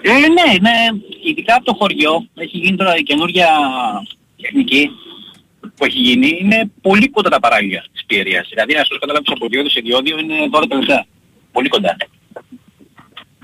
Ε, 0.02 0.12
ναι, 0.12 0.58
ναι, 0.62 1.00
ειδικά 1.24 1.56
από 1.56 1.66
το 1.66 1.74
χωριό 1.74 2.28
έχει 2.36 2.58
γίνει 2.58 2.78
τώρα 2.78 2.96
η 2.98 3.04
καινούργια 3.04 3.48
τεχνική 4.42 4.90
που 5.76 5.86
έχει 5.86 6.00
γίνει 6.00 6.38
είναι 6.42 6.72
πολύ 6.82 7.10
κοντά 7.10 7.30
τα 7.30 7.40
παράλια 7.40 7.86
της 7.92 8.06
Πιερίας. 8.06 8.48
Δηλαδή 8.50 8.74
να 8.74 8.80
σας 8.86 8.98
καταλάβεις 9.00 9.30
από 9.32 9.48
διόδιο 9.48 9.70
σε 9.70 9.80
διόδιο 9.80 10.20
είναι 10.20 10.36
12 10.52 10.64
λεπτά. 10.80 11.06
Πολύ 11.52 11.68
κοντά. 11.68 11.96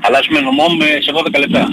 Αλλάζουμε 0.08 0.40
νομό 0.40 0.66
με 0.80 0.86
σε 1.06 1.12
12 1.36 1.40
λεπτά. 1.40 1.64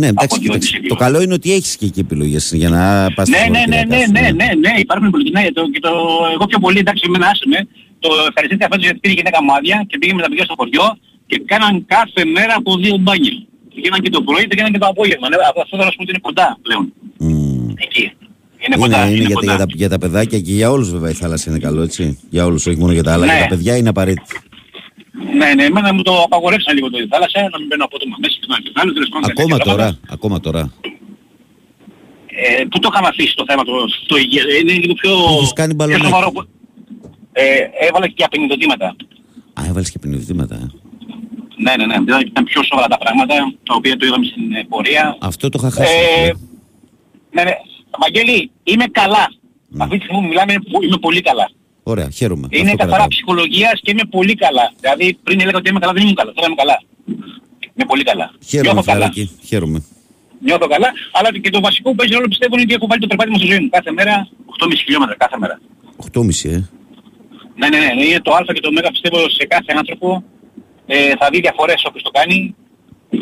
Ναι, 0.00 0.06
εντάξει, 0.06 0.24
Από 0.30 0.34
δύο 0.42 0.44
κοίταξε, 0.52 0.70
τις 0.70 0.80
δύο. 0.80 0.88
το 0.88 0.94
καλό 1.04 1.18
είναι 1.22 1.34
ότι 1.34 1.52
έχεις 1.52 1.76
και 1.76 1.86
εκεί 1.90 2.00
επιλογές 2.00 2.44
για 2.54 2.68
να 2.76 2.82
πας 3.14 3.28
Ναι, 3.28 3.42
ναι, 3.54 3.62
ναι, 3.72 3.80
ναι, 3.92 4.00
ναι, 4.16 4.20
ναι, 4.40 4.48
ναι, 4.64 4.72
υπάρχουν 4.84 5.10
πολιτικοί. 5.10 5.36
Ναι, 5.40 5.44
το, 5.52 5.62
και 5.72 5.80
το, 5.86 5.90
εγώ 6.34 6.44
πιο 6.50 6.58
πολύ, 6.58 6.78
εντάξει, 6.78 7.02
εμένα 7.06 7.26
άσε 7.32 7.44
με, 7.52 7.58
το 7.98 8.08
ευχαριστήθηκα 8.28 8.66
φέτος 8.70 8.84
γιατί 8.84 8.98
πήρε 9.02 9.12
η 9.14 9.16
γυναίκα 9.20 9.38
μου 9.44 9.52
άδεια 9.56 9.76
και 9.88 9.98
πήγε 9.98 10.12
με 10.14 10.22
τα 10.22 10.28
παιδιά 10.28 10.44
στο 10.44 10.54
χωριό 10.58 10.86
και 11.26 11.36
κάναν 11.52 11.72
κάθε 11.94 12.22
μέρα 12.36 12.54
από 12.60 12.70
δύο 12.76 12.96
μπάνια. 13.02 13.34
Πήγαιναν 13.74 14.00
και 14.04 14.10
το 14.16 14.20
πρωί, 14.22 14.46
πήγαιναν 14.50 14.72
και 14.72 14.78
το 14.78 14.86
απόγευμα. 14.86 15.28
Ναι, 15.28 15.36
αυτό 15.48 15.60
αυτό 15.64 15.72
θέλω 15.76 15.84
να 15.88 15.90
σου 15.92 15.96
πω 15.96 16.02
ότι 16.06 16.10
είναι 16.14 16.24
κοντά 16.28 16.48
πλέον. 16.64 16.84
Μμμ. 17.18 17.68
Εκεί. 17.86 18.04
Είναι 18.64 18.76
κοντά, 18.82 18.98
Είναι, 19.06 19.06
είναι, 19.06 19.16
είναι 19.16 19.26
για, 19.26 19.34
τα- 19.34 19.40
κοντά. 19.40 19.54
για, 19.56 19.66
τα, 19.66 19.72
για 19.80 19.88
τα 19.88 19.98
παιδάκια 19.98 20.38
και 20.40 20.52
για 20.52 20.70
όλους 20.70 20.90
βέβαια 20.94 21.10
η 21.10 21.18
θάλασσα 21.22 21.50
είναι 21.50 21.58
καλό, 21.58 21.82
έτσι. 21.82 22.18
Για 22.30 22.44
όλους, 22.46 22.66
όχι 22.66 22.78
μόνο 22.78 22.92
για 22.92 23.02
τα 23.02 23.12
άλλα. 23.12 23.26
Ναι. 23.26 23.32
Για 23.32 23.42
τα 23.42 23.48
παιδιά 23.48 23.76
είναι 23.76 23.88
απαραίτητη. 23.88 24.36
Ναι, 25.38 25.54
ναι, 25.54 25.64
εμένα 25.64 25.94
μου 25.94 26.02
το 26.02 26.22
απαγορεύσαν 26.22 26.74
λίγο 26.74 26.90
το 26.90 26.98
η 26.98 27.06
θάλασσα, 27.06 27.40
να 27.52 27.58
μην 27.58 27.66
μπαίνω 27.66 27.84
απότομα 27.84 28.16
μέσα 28.20 28.36
και 28.40 28.46
να 28.48 28.58
κεφάλι, 28.58 28.92
τέλος 28.92 29.08
πάντων. 29.08 29.30
Ακόμα 29.30 29.56
τέτοια 29.56 29.64
πράγματα. 29.64 29.98
τώρα, 29.98 30.12
ακόμα 30.16 30.40
τώρα. 30.40 30.72
Ε, 32.26 32.64
πού 32.70 32.78
το 32.78 32.88
είχαμε 32.92 33.08
αφήσει 33.08 33.34
το 33.34 33.44
θέμα 33.48 33.62
το, 33.64 33.72
το 34.06 34.16
υγεία, 34.16 34.42
είναι 34.60 34.72
λίγο 34.72 34.94
πιο, 34.94 35.10
Έχεις 35.36 35.52
κάνει 35.52 35.74
πιο 35.74 35.76
μπαλονάκι. 35.86 36.04
σοβαρό. 36.04 36.30
που- 36.32 36.46
Ε, 37.32 37.44
έβαλα 37.86 38.08
και 38.08 38.24
απεινιδοτήματα. 38.24 38.86
Α, 39.60 39.62
έβαλες 39.68 39.90
και 39.90 39.98
πνευδήματα. 39.98 40.54
ε. 40.54 40.66
Ναι, 41.56 41.72
ναι, 41.76 41.86
ναι. 41.86 41.98
Δηλαδή 42.04 42.24
ήταν 42.26 42.44
πιο 42.44 42.62
σοβαρά 42.62 42.86
τα 42.88 42.98
πράγματα, 42.98 43.34
τα 43.62 43.74
οποία 43.74 43.96
το 43.96 44.06
είδαμε 44.06 44.24
στην 44.24 44.54
ε, 44.54 44.64
πορεία. 44.68 45.16
Αυτό 45.20 45.48
το 45.48 45.58
είχα 45.60 45.70
χάσει. 45.70 45.92
Ε, 46.18 46.26
ε. 46.28 46.32
ναι, 47.30 47.42
ναι. 47.42 47.52
Βαγγέλη, 47.98 48.50
είμαι 48.64 48.84
καλά. 48.90 49.24
Αυτή 49.78 49.98
τη 49.98 50.04
στιγμή 50.04 50.20
που 50.22 50.28
μιλάμε 50.28 50.54
που 50.70 50.82
είμαι 50.82 50.96
πολύ 50.98 51.20
καλά. 51.20 51.50
Ωραία, 51.92 52.08
χαίρομαι. 52.18 52.46
Είναι 52.50 52.60
Αυτό 52.60 52.76
καθαρά 52.76 52.90
κρατάω. 52.90 53.08
ψυχολογίας 53.08 53.76
και 53.82 53.90
είμαι 53.90 54.06
πολύ 54.16 54.34
καλά. 54.34 54.72
Δηλαδή 54.80 55.06
πριν 55.22 55.40
έλεγα 55.40 55.58
ότι 55.58 55.68
είμαι 55.70 55.78
καλά, 55.78 55.92
δεν 55.92 56.02
ήμουν 56.02 56.14
καλά. 56.14 56.32
Τώρα 56.32 56.46
είμαι 56.46 56.56
καλά. 56.62 56.76
Είμαι 57.74 57.86
πολύ 57.92 58.04
καλά. 58.10 58.26
Χαίρομαι, 58.50 58.72
Νιώθω 58.72 58.92
καλά. 58.92 59.06
φιλαράκι. 59.10 59.24
Χαίρομαι. 59.48 59.78
Νιώθω 60.46 60.66
καλά, 60.74 60.90
αλλά 61.12 61.28
και 61.42 61.50
το 61.50 61.60
βασικό 61.60 61.88
που 61.90 61.96
παίζει 61.96 62.12
ρόλο 62.14 62.28
πιστεύω 62.28 62.54
είναι 62.54 62.64
ότι 62.68 62.74
έχω 62.78 62.86
βάλει 62.90 63.00
το 63.00 63.06
περπάτημα 63.10 63.36
στη 63.38 63.46
ζωή 63.50 63.60
μου. 63.62 63.68
Κάθε 63.76 63.92
μέρα 63.98 64.28
8,5 64.60 64.72
χιλιόμετρα 64.84 65.14
κάθε 65.24 65.36
μέρα. 65.42 65.60
8,5 66.12 66.50
ε. 66.54 66.68
Ναι, 67.60 67.68
ναι, 67.72 67.78
ναι, 67.84 68.04
είναι 68.04 68.20
το 68.26 68.32
α 68.38 68.40
και 68.56 68.60
το 68.60 68.70
ω 68.88 68.90
πιστεύω 68.96 69.18
σε 69.38 69.44
κάθε 69.54 69.72
άνθρωπο. 69.80 70.24
Ε, 70.86 71.12
θα 71.20 71.26
δει 71.32 71.38
διαφορές 71.40 71.80
όποιος 71.88 72.02
το 72.02 72.10
κάνει. 72.18 72.54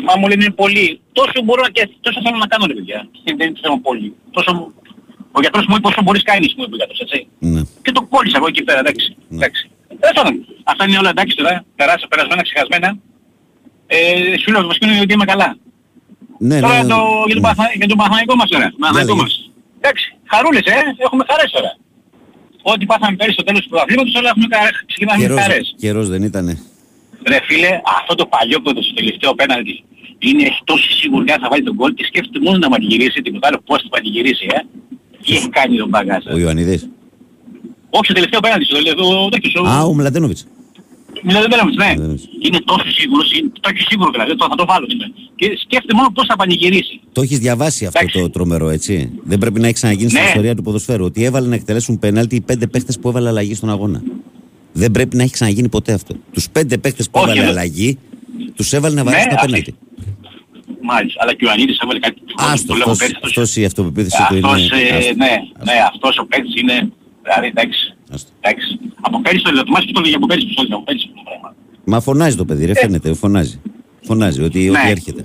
Μα 0.07 0.13
μου 0.19 0.27
λένε 0.27 0.43
είναι 0.43 0.53
πολύ. 0.63 0.99
Τόσο 1.11 1.37
μπορώ 1.45 1.63
και 1.75 1.83
τόσο 2.05 2.19
θέλω 2.23 2.37
να 2.37 2.47
κάνω 2.47 2.65
ρε 2.65 2.73
παιδιά. 2.73 2.99
Δεν 3.23 3.33
είναι 3.39 3.59
θέμα 3.61 3.77
πολύ. 3.87 4.09
Τόσο... 4.31 4.51
Ο 5.37 5.39
γιατρός 5.43 5.65
μου 5.67 5.75
είπε 5.77 5.87
όσο 5.87 6.01
μπορείς 6.03 6.23
κάνεις 6.31 6.53
μου 6.57 6.63
είπε 6.65 6.73
ο 6.77 6.79
γιατρός, 6.81 6.99
έτσι. 7.05 7.19
Ναι. 7.53 7.61
Και 7.85 7.91
το 7.97 8.01
κόλλησα 8.13 8.37
εγώ 8.39 8.47
εκεί 8.47 8.63
πέρα, 8.67 8.79
εντάξει. 8.79 9.07
εντάξει. 9.35 9.63
Τέλος 10.01 10.15
πάντων, 10.17 10.33
αυτά 10.71 10.81
είναι 10.87 10.97
όλα 11.01 11.09
εντάξει 11.09 11.35
τώρα, 11.39 11.53
περάσα, 11.75 12.07
περασμένα, 12.11 12.41
ξεχασμένα. 12.47 12.89
Ε, 13.87 13.97
σου 14.41 14.51
λέω, 14.51 14.61
το 14.61 14.67
βασικό 14.67 14.85
είναι 14.87 14.99
ότι 15.05 15.13
είμαι 15.13 15.25
καλά. 15.33 15.49
Ναι, 16.49 16.59
τώρα 16.59 16.83
ναι, 16.83 16.89
το, 16.93 16.99
για, 17.25 17.35
τον 17.35 17.41
ναι. 17.41 17.47
Παναθα- 17.47 17.73
για 17.81 17.87
τον 17.91 17.97
Παναθηναϊκό 17.99 18.33
μας 18.41 18.49
τώρα. 18.53 18.67
Παναθηναϊκό 18.79 19.13
λέγε. 19.15 19.21
μας. 19.21 19.33
Εντάξει, 19.79 20.05
χαρούλες 20.31 20.65
ε, 20.65 20.75
έχουμε 21.05 21.23
χαρές 21.29 21.49
τώρα. 21.57 21.71
Ό,τι 22.71 22.85
πάθαμε 22.91 23.15
πέρυσι 23.19 23.33
στο 23.37 23.43
τέλος 23.47 23.61
του 23.63 23.69
πρωταθλήματος, 23.69 24.13
όλα 24.19 24.29
έχουμε 24.33 24.47
κα- 24.53 24.71
ξεκινάμε 24.91 25.17
με 25.21 25.23
Καιρός, 25.27 25.39
χαρές. 25.41 25.65
καιρός 25.83 26.07
δεν 26.13 26.21
ήτανε. 26.29 26.53
Ρε 27.31 27.39
φίλε, 27.47 27.71
αυτό 27.99 28.13
το 28.15 28.25
παλιό 28.33 28.57
που 28.61 28.69
στο 28.87 28.93
τελευταίο 28.99 29.31
πέναλτι 29.39 29.75
είναι 30.19 30.45
τόσο 30.63 30.89
σίγουρη 30.99 31.31
αν 31.31 31.39
θα 31.43 31.47
βάλει 31.51 31.63
τον 31.63 31.75
γκολ 31.77 31.93
και 31.93 32.05
σκέφτεται 32.09 32.39
μόνο 32.45 32.57
να 32.57 32.69
μαντιγυρίσει 32.69 33.21
τίποτα 33.21 33.47
άλλο 33.47 33.59
πώς 33.65 33.81
θα 33.81 33.87
μαντιγυρίσει, 33.91 34.45
ε. 34.57 34.59
Τι 35.27 35.33
έχει 35.35 35.49
κάνει 35.49 35.77
τον 35.77 35.89
Μπαγκάζα. 35.89 36.29
Ο 36.33 36.37
Ιωαννίδης. 36.37 36.81
Όχι 37.97 38.05
στο 38.05 38.13
τελευταίο 38.13 38.39
πέναλτι, 38.39 38.65
στο 38.65 38.75
τελευταίο 38.75 39.29
τέτοιος. 39.33 39.51
στο- 39.51 39.63
Α, 39.75 39.83
ο 39.83 39.93
Μλαντένοβιτς. 39.93 40.41
Μιλάτε 41.23 41.47
πέρα 41.47 41.63
ναι. 41.65 41.71
Μλαντένοβιτς. 41.73 42.23
Είναι 42.45 42.59
τόσο 42.71 42.89
σίγουρος, 42.99 43.27
είναι, 43.37 43.49
το 43.63 43.69
έχει 43.73 43.81
σίγουρο 43.89 44.09
δηλαδή, 44.11 44.35
το, 44.35 44.45
θα 44.49 44.55
το 44.55 44.65
βάλω. 44.65 44.85
είμαι. 44.93 45.07
Και 45.35 45.45
σκέφτεται 45.63 45.93
μόνο 45.93 46.09
πώς 46.15 46.25
θα 46.27 46.35
πανηγυρίσει. 46.35 46.99
Το 47.11 47.21
έχεις 47.21 47.39
διαβάσει 47.39 47.85
αυτό 47.85 47.99
Εντάξει. 47.99 48.19
το 48.21 48.29
τρομερό, 48.29 48.69
έτσι; 48.69 49.11
Δεν 49.23 49.37
πρέπει 49.37 49.59
να 49.59 49.65
έχει 49.65 49.73
ξαναγίνει 49.73 50.09
στην 50.09 50.21
Ναι. 50.21 50.27
ιστορία 50.27 50.55
του 50.55 50.61
ποδοσφαίρου. 50.61 51.05
Ότι 51.05 51.23
έβαλε 51.23 51.47
να 51.47 51.55
εκτελέσουν 51.55 51.99
πέναλτι 51.99 52.35
οι 52.35 52.41
πέντε 52.41 52.67
παίχτες 52.67 52.99
που 52.99 53.09
έβαλε 53.09 53.27
αλλαγή 53.27 53.55
στον 53.55 53.69
αγώνα. 53.69 54.01
Δεν 54.73 54.91
πρέπει 54.91 55.15
να 55.15 55.23
έχει 55.23 55.31
ξαναγίνει 55.31 55.69
ποτέ 55.69 55.93
αυτό. 55.93 56.15
Τους 56.33 56.49
πέντε 56.49 56.77
παίχτες 56.77 57.05
που 57.09 57.19
Όχι, 57.19 57.25
έβαλε 57.29 57.41
ρε. 57.43 57.47
αλλαγή, 57.49 57.97
τους 58.55 58.73
έβαλε 58.73 58.95
να 58.95 59.03
βαρέσουν 59.03 59.27
Ναι, 59.27 59.33
τα 59.35 59.39
αυτή. 59.39 59.51
πέναλτι. 59.51 59.75
Μάλιστα, 60.91 61.19
αλλά 61.23 61.33
και 61.37 61.45
ο 61.45 61.51
Ανίδης 61.53 61.77
έβαλε 61.83 61.99
κάτι 61.99 62.17
Άστο, 62.35 62.67
το 62.67 62.73
λέω 62.73 62.83
αυτός, 62.83 62.97
πέρυσι, 62.97 63.15
αυτός- 63.15 63.31
αυτός 63.37 63.55
η 63.55 63.65
αυτοπεποίθηση 63.69 64.17
του 64.27 64.35
είναι... 64.35 64.47
Αυτός, 64.47 64.71
ε, 64.71 64.95
άστο. 64.97 65.13
ναι, 65.23 65.33
Άστο. 65.43 65.63
ναι, 65.69 65.77
αυτός 65.91 66.13
ο 66.21 66.25
παίκτης 66.31 66.55
είναι, 66.61 66.75
δηλαδή 67.27 67.47
εντάξει, 67.53 67.81
Άστο. 68.13 68.29
εντάξει. 68.41 68.67
Από 69.01 69.21
πέρυσι 69.21 69.43
το 69.43 69.51
λέω, 69.51 69.63
το 69.63 69.71
και 69.85 69.91
το 69.97 70.01
λέγει 70.01 70.15
από 70.19 70.25
πέρυσι 70.31 70.47
που 70.47 70.53
το 70.53 70.61
έλεγα, 70.61 70.75
από 70.75 70.83
πέρυσι 70.87 71.07
το 71.15 71.21
πράγμα. 71.29 71.49
Μα 71.91 71.97
φωνάζει 72.07 72.35
το 72.41 72.45
παιδί, 72.45 72.65
ρε, 72.65 72.75
φαίνεται, 72.75 73.13
φωνάζει. 73.13 73.61
Φωνάζει 74.07 74.41
ότι, 74.47 74.59
Ε. 74.67 74.69
Ναι. 74.71 74.79
ότι 74.79 74.89
έρχεται. 74.89 75.23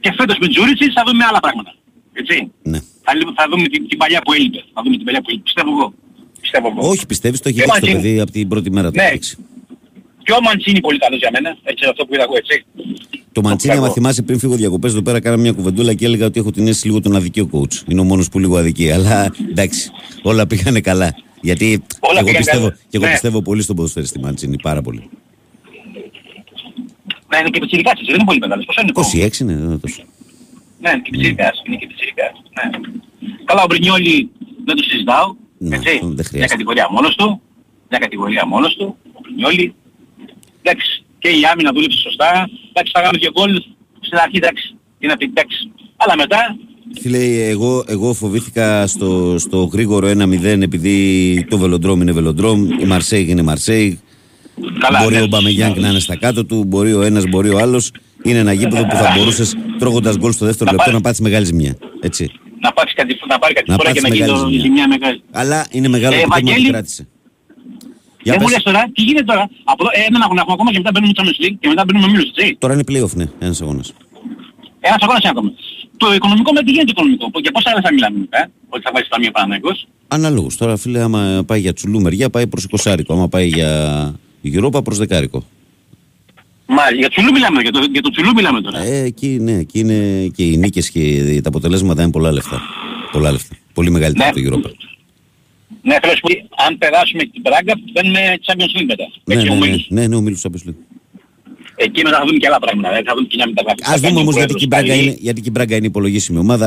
Και 0.00 0.12
φέτος 0.16 0.36
με 0.40 0.46
Τζούριτσι 0.48 0.90
θα 0.90 1.02
δούμε 1.06 1.24
άλλα 1.28 1.40
πράγματα, 1.40 1.74
έτσι. 2.12 2.50
Ναι. 2.62 2.78
Θα, 3.04 3.14
λέ- 3.16 3.32
θα 3.36 3.46
δούμε 3.50 3.68
την, 3.68 3.88
την 3.88 3.98
παλιά 3.98 4.20
που 4.24 4.32
έλειπε, 4.32 4.60
θα 4.74 4.80
δούμε 4.84 4.96
την 4.96 5.04
παλιά 5.04 5.20
που 5.20 5.26
έλειπε, 5.30 5.42
πιστεύω 5.44 5.70
εγώ. 5.70 5.92
Πιστεύω 6.40 6.66
εγώ. 6.76 6.88
Όχι, 6.88 7.06
πιστεύεις 7.06 7.40
το 7.40 7.48
έχει 7.48 7.58
Και 7.58 7.64
δείξει 7.64 7.80
το 7.80 7.86
Μαντσίνη. 7.86 8.08
παιδί 8.08 8.20
από 8.20 8.30
την 8.30 8.48
πρώτη 8.48 8.70
μέρα 8.70 8.90
του. 8.90 8.96
Ναι. 8.96 9.10
Έχει 10.28 10.32
δείξει. 10.32 10.32
Και 10.32 10.32
ο 10.32 10.40
Μαντσίνη 10.42 10.80
πολύ 10.80 10.98
καλός 10.98 11.18
για 11.18 11.30
μένα, 11.32 11.56
έτσι 11.62 11.84
αυτό 11.90 12.06
που 12.06 12.14
είδα 12.14 12.22
εγώ, 12.22 12.36
έτσι. 12.36 12.64
Το 13.32 13.40
Μαντσίνη, 13.42 13.72
άμα 13.72 13.80
πράγμα. 13.80 13.96
θυμάσαι 13.96 14.22
πριν 14.22 14.38
φύγω 14.38 14.54
διακοπές 14.54 14.92
εδώ 14.92 15.02
πέρα, 15.02 15.20
κάναμε 15.20 15.42
μια 15.42 15.52
κουβεντούλα 15.52 15.94
και 15.94 16.04
έλεγα 16.04 16.26
ότι 16.26 16.40
έχω 16.40 16.50
την 16.50 16.66
αίσθηση 16.66 16.86
λίγο 16.86 17.00
τον 17.00 17.16
αδικείο 17.16 17.48
coach. 17.52 17.74
Είναι 17.88 18.00
ο 18.00 18.04
μόνος 18.04 18.28
που 18.28 18.38
λίγο 18.38 18.56
αδικεί. 18.56 18.90
Αλλά 18.90 19.30
εντάξει, 19.50 19.90
όλα 20.22 20.46
πήγανε 20.46 20.80
καλά. 20.80 21.14
Γιατί 21.40 21.66
Όλα 22.00 22.12
και 22.12 22.18
εγώ, 22.18 22.24
πήγαν 22.26 22.36
πιστεύω, 22.42 22.62
καλά. 22.68 22.76
και 22.88 22.96
εγώ 22.96 23.04
Ναι. 23.04 23.10
πιστεύω 23.10 23.42
πολύ 23.42 23.62
στον 23.62 23.76
ποδοσφαιριστή 23.76 24.18
Μαντσίνη, 24.20 24.56
πάρα 24.62 24.82
πολύ. 24.82 25.08
Ναι, 27.30 27.38
είναι 27.40 27.48
και 27.50 27.60
πιτσιρικάς, 27.60 27.92
έτσι, 27.92 28.04
δεν 28.04 28.14
είναι 28.14 28.24
πολύ 28.24 28.38
μεγάλος, 28.38 28.64
πόσο 28.64 28.80
είναι 28.80 28.90
ο 28.94 29.00
26 29.00 29.40
είναι, 29.40 29.54
δεν 29.54 29.64
είναι 29.64 29.78
τόσο. 29.78 30.02
Ναι, 30.80 30.90
είναι 30.90 31.00
και 31.04 31.10
πιτσιρικάς, 31.10 31.62
είναι 31.66 31.76
και 31.76 31.86
πιτσιρικάς. 31.86 32.32
Ναι. 32.56 32.64
Καλά, 33.44 33.62
ο 33.62 33.66
Μπρινιόλι 33.68 34.30
δεν 34.64 34.76
το 34.76 34.82
συζητάω, 34.82 35.26
Ναι, 35.58 35.76
έτσι. 35.76 35.88
αυτό 35.94 36.06
δεν 36.06 36.14
Μια 36.14 36.24
χρειάζεται. 36.24 36.52
κατηγορία 36.54 36.86
μόνος 36.90 37.14
του, 37.16 37.40
μια 37.90 37.98
κατηγορία 37.98 38.46
μόνος 38.46 38.76
του, 38.76 38.96
ο 39.12 39.20
Μπρινιόλι. 39.22 39.74
Εντάξει, 40.68 41.02
και 41.18 41.28
η 41.28 41.40
άμυνα 41.52 41.70
δούλεψε 41.74 41.98
σωστά. 41.98 42.48
Εντάξει, 42.72 42.92
φάγαμε 42.94 43.18
και 43.18 43.30
γκολ 43.32 43.50
στην 44.00 44.18
αρχή, 44.18 44.36
εντάξει. 44.36 44.74
Είναι 44.98 45.12
απ' 45.12 45.18
την 45.18 45.28
εντάξει. 45.34 45.70
Αλλά 45.96 46.14
μετά, 46.16 46.56
Φίλε, 47.00 47.48
εγώ, 47.48 47.84
εγώ 47.86 48.14
φοβήθηκα 48.14 48.86
στο, 48.86 49.34
στο 49.38 49.64
γρήγορο 49.72 50.08
1-0 50.10 50.44
επειδή 50.44 51.46
το 51.50 51.58
βελοντρόμ 51.58 52.00
είναι 52.00 52.12
βελοντρόμ, 52.12 52.68
η 52.80 52.84
Μαρσέιγ 52.84 53.28
είναι 53.28 53.42
Μαρσέιγ. 53.42 53.94
καλά. 54.78 55.02
μπορεί 55.02 55.14
ναι. 55.14 55.20
ο 55.22 55.26
Μπαμεγιάνγκ 55.26 55.76
να 55.76 55.88
είναι 55.88 55.98
στα 56.00 56.16
κάτω 56.16 56.44
του, 56.44 56.64
μπορεί 56.64 56.92
ο 56.94 57.02
ένας, 57.02 57.24
μπορεί 57.28 57.48
ο 57.48 57.58
άλλος. 57.58 57.90
Είναι 58.22 58.38
ένα 58.38 58.52
γήπεδο 58.52 58.86
που 58.86 58.96
θα 58.96 59.14
μπορούσες 59.16 59.56
τρώγοντας 59.78 60.16
γκολ 60.18 60.32
στο 60.32 60.44
δεύτερο 60.46 60.64
Να 60.64 60.70
λεπτό 60.70 60.84
πάρει- 60.84 60.96
να 60.96 61.00
πάθεις 61.08 61.20
μεγάλη 61.20 61.44
ζημιά. 61.44 61.76
Έτσι. 62.00 62.30
Να, 62.60 62.72
πάρεις 62.72 62.92
κάτι, 62.94 63.18
να 63.28 63.38
πάρει 63.38 63.54
κάτι 63.54 63.70
Να 63.70 63.76
φορά 63.76 63.92
και 63.92 64.00
πάθεις 64.00 64.08
να 64.10 64.14
γίνει 64.16 64.26
μεγάλη 64.30 64.42
το- 64.44 64.48
ζημιά. 64.50 64.64
ζημιά 64.64 64.88
μεγάλη. 64.88 65.22
Αλλά 65.30 65.66
είναι 65.70 65.88
μεγάλο 65.88 66.14
Ε, 66.14 66.16
το 66.18 66.22
επιτεύγμα 66.22 66.40
που 66.40 66.46
Βαγγέλη, 66.54 66.70
κράτησε. 66.72 67.08
Για 68.22 68.32
Δεν 68.32 68.40
μου 68.42 68.46
πες. 68.48 68.54
λες 68.54 68.62
τώρα, 68.68 68.82
τι 68.94 69.02
γίνεται 69.02 69.24
τώρα; 69.32 69.44
Από 69.72 69.80
εδώ, 69.84 69.90
ε, 69.98 70.06
έναν 70.10 70.22
αγώνα 70.22 70.40
έχουμε 70.40 70.54
ακόμα 70.58 70.70
και 70.72 70.78
μετά 70.82 70.90
μπαίνουμε 70.92 71.12
στο 71.14 71.22
Champions 71.24 71.38
League 71.44 71.56
και 71.60 71.68
μετά 71.72 71.82
μπαίνουμε 71.84 72.06
μίλους, 72.12 72.28
έτσι. 72.34 72.56
Τώρα 72.62 72.72
είναι 72.74 72.86
playoff, 72.90 73.12
ναι, 73.20 73.26
ένας 73.46 73.58
αγώνας. 73.62 73.86
Ένας 74.88 75.00
αγώνας 75.04 75.20
είναι 75.22 75.32
ακόμα. 75.36 75.50
Το 76.02 76.06
οικονομικό 76.14 76.50
με 76.52 76.60
τι 76.64 76.70
γίνεται 76.70 76.90
οικονομικό; 76.94 77.24
Για 77.44 77.50
πόσα 77.50 77.70
άλλα 77.70 77.80
θα 77.86 77.92
μιλάμε 77.92 78.18
μετά, 78.18 78.50
ότι 78.68 78.82
θα 78.82 78.90
βάλεις 78.94 79.08
ταμείο 79.08 79.30
Παναθηναϊκός. 79.30 79.86
Αναλόγως. 80.08 80.56
Τώρα, 80.56 80.76
φίλε, 80.76 81.00
άμα 81.02 81.42
πάει 81.46 81.60
για 81.60 81.72
τσουλού 81.72 82.00
μεριά, 82.00 82.30
πάει 82.30 82.46
προς 82.46 82.64
20. 82.64 83.12
Άμα 83.12 83.28
πάει 83.28 83.46
για 83.48 83.70
Europa, 84.44 84.84
προς 84.84 84.98
δεκάρικο. 84.98 85.44
Μάλιστα, 86.66 86.94
για 86.98 87.08
τσουλού 87.08 87.32
μιλάμε, 87.32 87.60
για 87.62 87.72
το, 87.72 87.80
για 87.92 88.02
το 88.02 88.10
τσουλού 88.10 88.32
μιλάμε 88.34 88.60
τώρα. 88.60 88.78
Ε, 88.78 89.02
εκεί, 89.02 89.26
ναι, 89.40 89.52
εκεί 89.52 89.78
είναι 89.78 90.30
και 90.36 90.42
οι 90.44 90.56
νίκες 90.56 90.90
και 90.90 91.40
τα 91.42 91.48
αποτελέσματα 91.48 92.02
είναι 92.02 92.10
πολλά 92.10 92.32
λεφτά. 92.32 92.60
Πολλά 93.12 93.30
λεφτά. 93.32 93.56
Πολύ 93.74 93.90
μεγαλύτερα 93.90 94.30
Ναι. 94.34 94.40
από 94.40 94.50
το 94.50 94.68
Europa. 94.68 94.72
Ναι, 95.82 95.96
θέλω 96.00 96.12
να 96.12 96.18
σου 96.18 96.24
πω, 96.26 96.64
αν 96.66 96.78
περάσουμε 96.78 97.22
την 97.24 97.42
Πράγκα, 97.42 97.72
μπαίνουμε 97.92 98.20
Champions 98.46 98.72
League 98.76 98.88
μετά. 98.92 99.06
Ναι, 99.24 99.34
Έτσι, 99.34 99.46
ναι, 99.46 99.52
ο 99.52 99.54
ναι, 99.58 99.66
Μίλους. 99.66 99.86
ναι, 99.88 100.06
ναι, 100.06 100.16
ο 100.16 100.20
Μίλους 100.20 100.42
Champions 100.44 100.64
League. 100.68 100.80
Εκεί 101.76 102.00
μετά 102.02 102.16
θα 102.18 102.24
δούμε 102.26 102.38
και 102.38 102.46
άλλα 102.46 102.58
πράγματα. 102.58 102.88
Δηλαδή 102.88 103.06
θα 103.08 103.14
δούμε 103.14 103.26
και 103.30 103.36
μια 103.36 103.46
μεταγραφή. 103.46 103.82
Α 103.92 103.94
δούμε 104.08 104.20
όμως 104.20 104.34
γιατί, 104.34 104.54
και 104.54 104.64
η 104.64 104.70
Μπράγκα 104.70 104.94
είναι- 104.94 105.16
γιατί 105.26 105.40
και 105.40 105.48
η 105.48 105.54
Μπράγκα 105.54 105.76
είναι 105.76 105.86
υπολογίσιμη 105.86 106.38
ομάδα. 106.38 106.66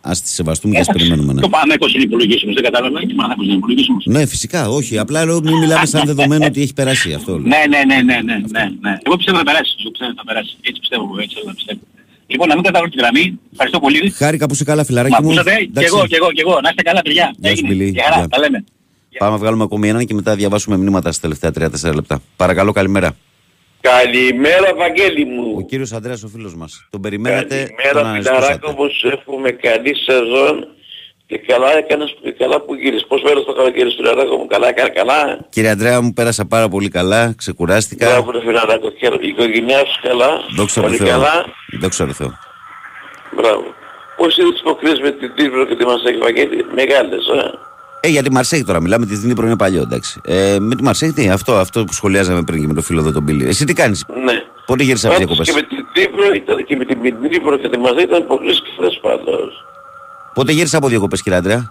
Α 0.00 0.10
τη 0.12 0.28
σεβαστούμε 0.28 0.74
και 0.74 0.80
ας 0.80 0.86
περιμένουμε. 0.92 1.32
Ναι. 1.32 1.40
Το 1.40 1.48
Παναθηναϊκός 1.48 1.94
είναι 1.94 2.02
υπολογίσιμος, 2.02 2.54
δεν 2.54 2.64
κατάλαβα. 2.64 2.98
Και 3.00 3.12
ο 3.12 3.14
Παναθηναϊκός 3.14 3.46
είναι 3.46 3.54
υπολογίσιμος. 3.56 4.04
ναι, 4.06 4.26
φυσικά, 4.26 4.68
όχι. 4.70 4.98
Απλά 4.98 5.24
λέω 5.24 5.40
μην 5.40 5.56
μιλάμε 5.58 5.86
σαν 5.86 6.02
δεδομένο 6.06 6.44
ότι 6.46 6.60
έχει 6.62 6.72
περάσει 6.74 7.12
αυτό. 7.12 7.32
λέω. 7.38 7.40
Ναι, 7.52 7.62
ναι, 7.68 7.94
ναι, 7.94 8.02
ναι, 8.02 8.20
ναι, 8.22 8.36
ναι, 8.54 8.64
ναι. 8.80 8.98
Εγώ 9.02 9.16
πιστεύω 9.16 9.38
θα 9.38 9.44
περάσει. 9.44 9.74
Εγώ 9.80 9.90
πιστεύω 9.90 10.12
θα 10.16 10.24
περάσει. 10.24 10.56
Έτσι 10.60 10.80
πιστεύω, 10.80 11.02
εγώ, 11.04 11.18
έτσι 11.22 11.34
θέλω 11.34 11.46
να 11.46 11.54
πιστεύω. 11.54 11.80
Λοιπόν, 12.26 12.48
να 12.48 12.54
μην 12.54 12.64
κατάλαβα 12.64 12.90
τη 12.90 12.98
γραμμή. 12.98 13.38
Ευχαριστώ 13.52 13.80
πολύ. 13.80 14.10
Χάρηκα 14.10 14.46
που 14.46 14.54
είσαι 14.54 14.64
καλά, 14.64 14.84
φιλαράκι 14.84 15.12
Μα 15.12 15.18
μου. 15.22 15.26
ακούσατε, 15.28 15.54
και 15.56 15.62
Εντάξει. 15.70 15.90
εγώ, 15.96 16.06
και 16.06 16.16
εγώ, 16.16 16.32
και 16.32 16.40
εγώ. 16.46 16.60
Να 16.60 16.68
είστε 16.68 16.82
καλά, 16.82 17.02
παιδιά. 17.02 17.34
Γεια 17.38 17.48
σου, 17.56 17.64
Έγινε. 17.64 17.68
Μπιλή. 17.74 17.92
Και 17.92 18.02
χαρά, 18.02 18.16
Γεια. 18.16 18.28
τα 18.28 18.38
λέμε. 18.38 18.64
Πάμε 19.18 19.32
να 19.32 19.38
βγάλουμε 19.38 19.62
ακόμη 19.64 19.88
έναν 19.88 20.06
και 20.06 20.14
μετά 20.14 20.34
διαβάσουμε 20.34 20.76
μηνύματα 20.76 21.12
στα 21.12 21.20
τελευταία 21.20 21.50
3-4 21.90 21.94
λεπτά. 21.94 22.20
Παρακαλώ, 22.36 22.72
καλημέρα. 22.72 23.16
Καλημέρα 23.80 24.74
Βαγγέλη 24.76 25.22
Ο 25.22 25.26
μου. 25.26 25.64
κύριος 25.66 25.92
Ανδρέας 25.92 26.22
ο 26.22 26.28
φίλος 26.28 26.54
μας. 26.54 26.86
Τον 26.90 27.00
περιμένατε. 27.00 27.56
τον 27.66 27.76
Καλημέρα 27.76 28.00
αναζητούσατε. 28.10 28.40
φιλαράκο 28.44 28.82
μου, 28.82 28.88
σου 28.98 29.08
εύχομαι 29.08 29.50
καλή 29.50 29.94
σεζόν 30.06 30.66
και 31.38 31.52
καλά 31.52 31.76
έκανες 31.76 32.14
καλά 32.38 32.60
που 32.60 32.74
γύρισες. 32.74 33.04
Πώς 33.08 33.20
πέρασε 33.22 33.44
το 33.44 33.52
καλοκαίρι 33.52 33.90
σου 33.90 33.96
φιλαράκο 33.96 34.36
μου, 34.36 34.46
καλά 34.46 34.68
έκανα 34.68 34.90
καλά. 34.90 35.18
Κύριε 35.54 35.70
Αντρέα, 35.70 36.00
μου 36.00 36.12
πέρασα 36.12 36.44
πάρα 36.46 36.68
πολύ 36.68 36.88
καλά. 36.88 37.34
Ξεκουράστηκα. 37.36 38.06
Μπράβο 38.06 38.30
ρε 38.30 38.40
φιλαράκο, 38.40 38.88
χαίρομαι. 38.98 39.24
Η 39.24 39.28
οικογένειά 39.28 39.78
σου 39.78 39.98
καλά, 40.08 40.30
Δόξα 40.56 40.80
τω 40.80 40.86
πολύ 40.86 40.98
Θεώ. 40.98 41.08
καλά. 41.08 41.44
Δόξα 41.80 42.06
τω 42.06 42.12
Θεώ. 42.12 42.30
Μπράβο. 43.36 43.64
Πώς 44.16 44.36
είναι 44.38 44.50
τις 44.50 44.60
υποκλήσεις 44.60 45.00
με 45.00 45.10
την 45.10 45.34
Τύπρο 45.36 45.64
και 45.66 45.76
τη 45.76 45.84
Μασέκη 45.84 46.18
Βαγγέλη; 46.18 46.64
Μεγάλες, 46.74 47.26
ε. 47.26 47.58
Ε, 48.00 48.08
για 48.08 48.22
τη 48.22 48.30
Μαρσέη 48.32 48.64
τώρα 48.64 48.80
μιλάμε, 48.80 49.06
τη 49.06 49.14
Δνήπρο 49.16 49.46
είναι 49.46 49.56
παλιό, 49.56 49.80
εντάξει. 49.82 50.20
Ε, 50.24 50.56
με 50.60 50.74
τη 50.74 50.82
Μαρσέη, 50.82 51.12
τι, 51.12 51.28
αυτό, 51.28 51.52
αυτό 51.54 51.84
που 51.84 51.92
σχολιάζαμε 51.92 52.42
πριν 52.42 52.60
και 52.60 52.66
με 52.66 52.74
το 52.74 52.82
φίλο 52.82 53.00
εδώ 53.00 53.12
τον 53.12 53.24
Πίλη. 53.24 53.46
Εσύ 53.48 53.64
τι 53.64 53.72
κάνεις, 53.72 54.04
Ναι. 54.24 54.42
πότε 54.66 54.82
γύρισες 54.82 55.10
από 55.10 55.18
Πάντως 55.18 55.36
διακοπέ. 55.40 55.50
και 55.50 55.74
με 55.74 55.76
την 55.76 55.86
Τύπρο 55.92 56.32
ήταν 56.34 56.64
και 56.64 56.76
με 56.76 56.84
την 56.84 57.30
Τύπρο 57.30 57.56
και 57.56 57.68
τη 57.68 57.78
Μασέκη 57.78 58.02
ήταν 58.02 58.26
πολύ 58.26 58.54
σκληρές 58.54 58.98
πάντως. 59.02 59.64
Πότε 60.34 60.52
γύρισε 60.52 60.76
από 60.76 60.88
διακοπές, 60.88 61.22
κύριε 61.22 61.38
Άντρεα. 61.38 61.70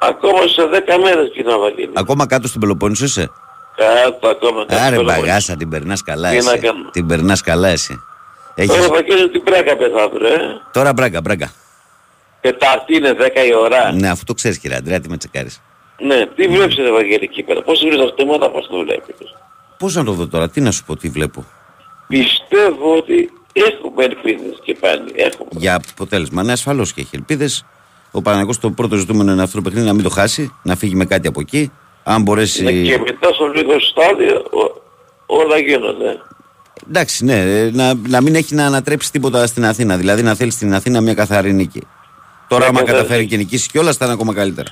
Ακόμα 0.00 0.40
σε 0.46 0.62
10 0.96 0.98
μέρες 1.04 1.30
κοινό 1.32 1.58
Βαγγέλη. 1.58 1.90
Ακόμα 1.94 2.26
κάτω 2.26 2.48
στην 2.48 2.60
Πελοπόννησο 2.60 3.04
είσαι; 3.04 3.30
Κάτω 3.76 4.28
ακόμα. 4.28 4.66
κάτω 4.66 4.82
Άρε 4.82 4.94
στο 4.94 5.04
μπαγάσα, 5.04 5.56
την 5.56 5.68
περνάς 5.68 6.02
καλά 6.02 6.30
Τι 6.30 6.42
να 6.44 6.50
εσύ. 6.50 6.60
κάνω; 6.60 6.90
Την 6.90 7.06
περνάς 7.06 7.40
καλά 7.40 7.68
εσύ. 7.68 8.00
Τώρα 8.56 8.72
Έχεις... 8.78 8.88
Βαγγέλη 8.88 9.30
την 9.30 9.42
πράκα 9.42 9.76
πεθάτρε. 9.76 10.28
ε; 10.28 10.38
Τώρα 10.72 10.92
μπράγκα, 10.92 11.20
μπράγκα. 11.20 11.52
Τετάρτη 12.40 12.96
είναι 12.96 13.16
10 13.18 13.46
η 13.48 13.54
ώρα. 13.54 13.92
Ναι, 13.92 14.08
αφού 14.10 14.24
το 14.24 14.34
ξέρεις, 14.34 14.58
κύριε 14.58 14.76
Άντρεα, 14.76 15.00
τι 15.00 15.08
με 15.08 15.16
τσεκάρεις. 15.16 15.60
Ναι, 15.98 16.26
τι 16.26 16.46
βλέπεις 16.48 16.76
ρε 16.76 16.90
Βαγγέλη 16.92 17.24
εκεί 17.24 17.42
πέρα; 17.42 17.62
Πώς 17.62 17.80
βρεις 17.84 17.96
τα 17.98 18.12
θέματα, 18.16 18.50
πώς 18.50 18.66
το 18.66 18.76
βλέπεις. 18.78 19.16
Πώς 19.78 19.94
να 19.94 20.04
το 20.04 20.12
δω 20.12 20.26
τώρα, 20.26 20.48
τι 20.48 20.60
να 20.60 20.70
σου 20.70 20.84
πω, 20.84 20.96
τι 20.96 21.08
βλέπω. 21.08 21.44
Πιστεύω 22.08 22.96
ότι 22.96 23.32
έχουμε 23.54 24.04
ελπίδες 24.04 24.58
και 24.62 24.76
πάλι. 24.80 25.12
Έχουμε. 25.14 25.48
Για 25.50 25.74
αποτέλεσμα, 25.92 26.42
ναι, 26.42 26.52
ασφαλώς 26.52 26.92
και 26.92 27.00
έχει 27.00 27.10
ελπίδες. 27.16 27.64
Ο 28.10 28.22
Παναγιώτο 28.22 28.60
το 28.60 28.70
πρώτο 28.70 28.96
ζητούμενο 28.96 29.32
είναι 29.32 29.42
αυτό 29.42 29.56
το 29.56 29.62
παιχνίδι 29.62 29.86
να 29.86 29.92
μην 29.92 30.02
το 30.02 30.10
χάσει, 30.10 30.52
να 30.62 30.76
φύγει 30.76 30.94
με 30.94 31.04
κάτι 31.04 31.26
από 31.28 31.40
εκεί. 31.40 31.72
Αν 32.04 32.22
μπορέσει. 32.22 32.62
Ναι, 32.64 32.72
και 32.72 32.98
μετά 32.98 33.32
στο 33.32 33.46
λίγο 33.46 33.80
στάδιο 33.80 34.36
ο- 34.36 34.82
όλα 35.26 35.58
γίνονται. 35.58 36.20
Εντάξει, 36.88 37.24
ναι, 37.24 37.40
ε, 37.60 37.70
να, 37.70 37.94
να 38.08 38.20
μην 38.20 38.34
έχει 38.34 38.54
να 38.54 38.66
ανατρέψει 38.66 39.10
τίποτα 39.12 39.46
στην 39.46 39.64
Αθήνα. 39.64 39.96
Δηλαδή 39.96 40.22
να 40.22 40.34
θέλει 40.34 40.50
στην 40.50 40.74
Αθήνα 40.74 41.00
μια 41.00 41.14
καθαρή 41.14 41.52
νίκη. 41.52 41.82
Τώρα, 42.48 42.60
Μια 42.60 42.68
άμα 42.68 42.80
καθαρή 42.80 42.96
καταφέρει 43.02 43.26
και 43.26 43.36
νικήσει 43.36 43.68
κιόλας, 43.70 43.96
θα 43.96 44.04
είναι 44.04 44.14
ακόμα 44.14 44.34
καλύτερα. 44.34 44.70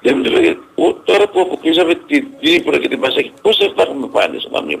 Δεν 0.00 0.16
μου 0.16 0.24
λέγε, 0.30 0.50
ο- 0.74 0.92
τώρα 0.92 1.28
που 1.28 1.40
αποκλείσαμε 1.40 1.94
την 1.94 2.26
Τύπρο 2.40 2.78
και 2.78 2.88
την 2.88 3.00
Πασέχη, 3.00 3.32
πώς 3.42 3.56
θα 3.76 3.82
έχουμε 3.82 4.06
πάλι 4.06 4.40
στο 4.40 4.48
Ταμείο, 4.50 4.78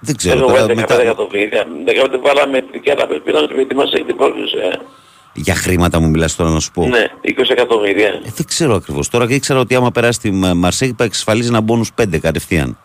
Δεν 0.00 0.16
ξέρω 0.16 0.38
Έχουμε 0.38 0.52
τώρα. 0.52 0.66
βάλει 0.66 0.74
15 0.78 0.80
Μετά... 0.80 1.00
εκατομμύρια, 1.00 1.66
15 2.12 2.18
βάλαμε 2.22 2.64
και 2.82 2.90
άλλα 2.90 3.06
πήραμε 3.24 3.46
με 3.56 3.64
τη 3.64 3.74
Μασέχη 3.74 4.04
την 4.04 4.16
πρόκληση. 4.16 4.56
ε. 4.56 4.78
Για 5.32 5.54
χρήματα 5.54 6.00
μου 6.00 6.08
μιλάς 6.08 6.36
τώρα 6.36 6.50
να 6.50 6.60
σου 6.60 6.70
πω. 6.72 6.86
Ναι, 6.86 7.04
20 7.22 7.28
εκατομμύρια. 7.50 8.06
Ε, 8.08 8.20
δεν 8.34 8.46
ξέρω 8.46 8.74
ακριβώς. 8.74 9.08
Τώρα 9.08 9.26
και 9.26 9.34
ήξερα 9.34 9.58
ότι 9.60 9.74
άμα 9.74 9.90
περάσει 9.90 10.20
τη 10.20 10.30
Μα- 10.30 10.54
Μαρσέη 10.54 10.94
θα 10.98 11.04
εξασφαλίζει 11.04 11.48
ένα 11.48 11.60
μπόνου 11.60 11.84
5 12.02 12.18
κατευθείαν. 12.20 12.78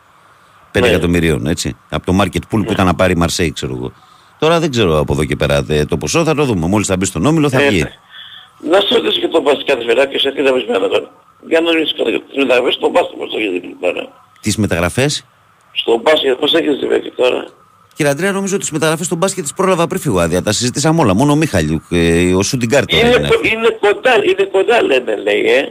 5 0.72 0.82
Ναι. 0.82 0.88
εκατομμυρίων, 0.88 1.48
έτσι. 1.48 1.76
Από 1.90 2.06
το 2.06 2.18
market 2.22 2.38
pool 2.56 2.64
που 2.66 2.72
ήταν 2.72 2.86
να 2.86 2.96
πάρει 2.96 3.12
η 3.12 3.16
Μαρσέη, 3.16 3.52
ξέρω 3.52 3.74
εγώ. 3.76 3.92
Τώρα 4.40 4.60
δεν 4.60 4.72
ξέρω 4.72 5.00
από 5.00 5.14
εδώ 5.14 5.24
και 5.26 5.36
πέρα 5.36 5.62
δε, 5.64 5.86
το 5.86 5.98
ποσό, 5.98 6.24
θα 6.24 6.36
το 6.36 6.44
δούμε. 6.44 6.68
Μόλις 6.68 6.88
θα 6.88 6.98
μπει 6.98 7.06
στον 7.06 7.26
όμιλο 7.26 7.50
θα 7.50 7.62
Ε, 7.62 7.68
βγει. 7.70 7.82
ναι. 7.82 7.90
Να 8.70 8.80
σε 8.80 8.96
ρωτήσω 8.96 9.20
και 9.20 9.28
τον 9.28 9.42
Μπάσκετ 9.42 9.82
Σφαιράκης, 9.82 10.24
έρχεται 10.24 10.50
απεσμένα 10.50 10.88
τώρα. 10.88 11.10
Για 11.48 11.60
να 11.62 11.72
ρωτήσω 11.72 11.96
κατά 11.98 12.10
τις 12.10 12.38
μεταγραφές 12.38 12.74
στον 12.74 12.92
Μπάσκετ 12.92 13.18
πώς 13.18 13.30
το 13.32 13.38
έχεις 13.38 13.62
τώρα. 13.82 14.08
Τις 14.42 14.58
μεταγραφές; 14.58 15.26
Στον 15.76 16.02
Μπάσκετ 16.02 16.40
πώς 16.40 16.54
έχεις 16.54 16.76
δει 16.80 17.12
τώρα; 17.16 17.46
Κύριε 17.96 18.12
Αντρέα, 18.12 18.32
νομίζω 18.32 18.56
ότι 18.56 18.66
τι 18.66 18.74
μεταγραφές 18.74 19.06
στον 19.06 19.18
μπάσκετ 19.18 19.46
τι 19.46 19.52
πρόλαβα 19.56 19.88
πριν 19.88 20.02
φύγω 20.02 20.20
άδεια. 20.20 20.42
Τα 20.42 20.52
συζητήσαμε 20.52 21.02
όλα. 21.02 21.14
Μόνο 21.14 21.32
ο 21.32 21.36
Μίχαλιουκ, 21.36 21.84
ε, 21.90 22.34
ο 22.36 22.42
Σουντιγκάρ 22.44 22.86
τώρα 22.86 23.08
Είναι, 23.08 23.16
είναι. 23.16 23.28
κο- 23.28 23.40
είναι 23.44 23.78
κοντά, 23.80 24.16
είναι 24.16 24.44
κοντά 24.52 24.84
λένε 24.84 25.16
λέει, 25.16 25.42
ε. 25.46 25.64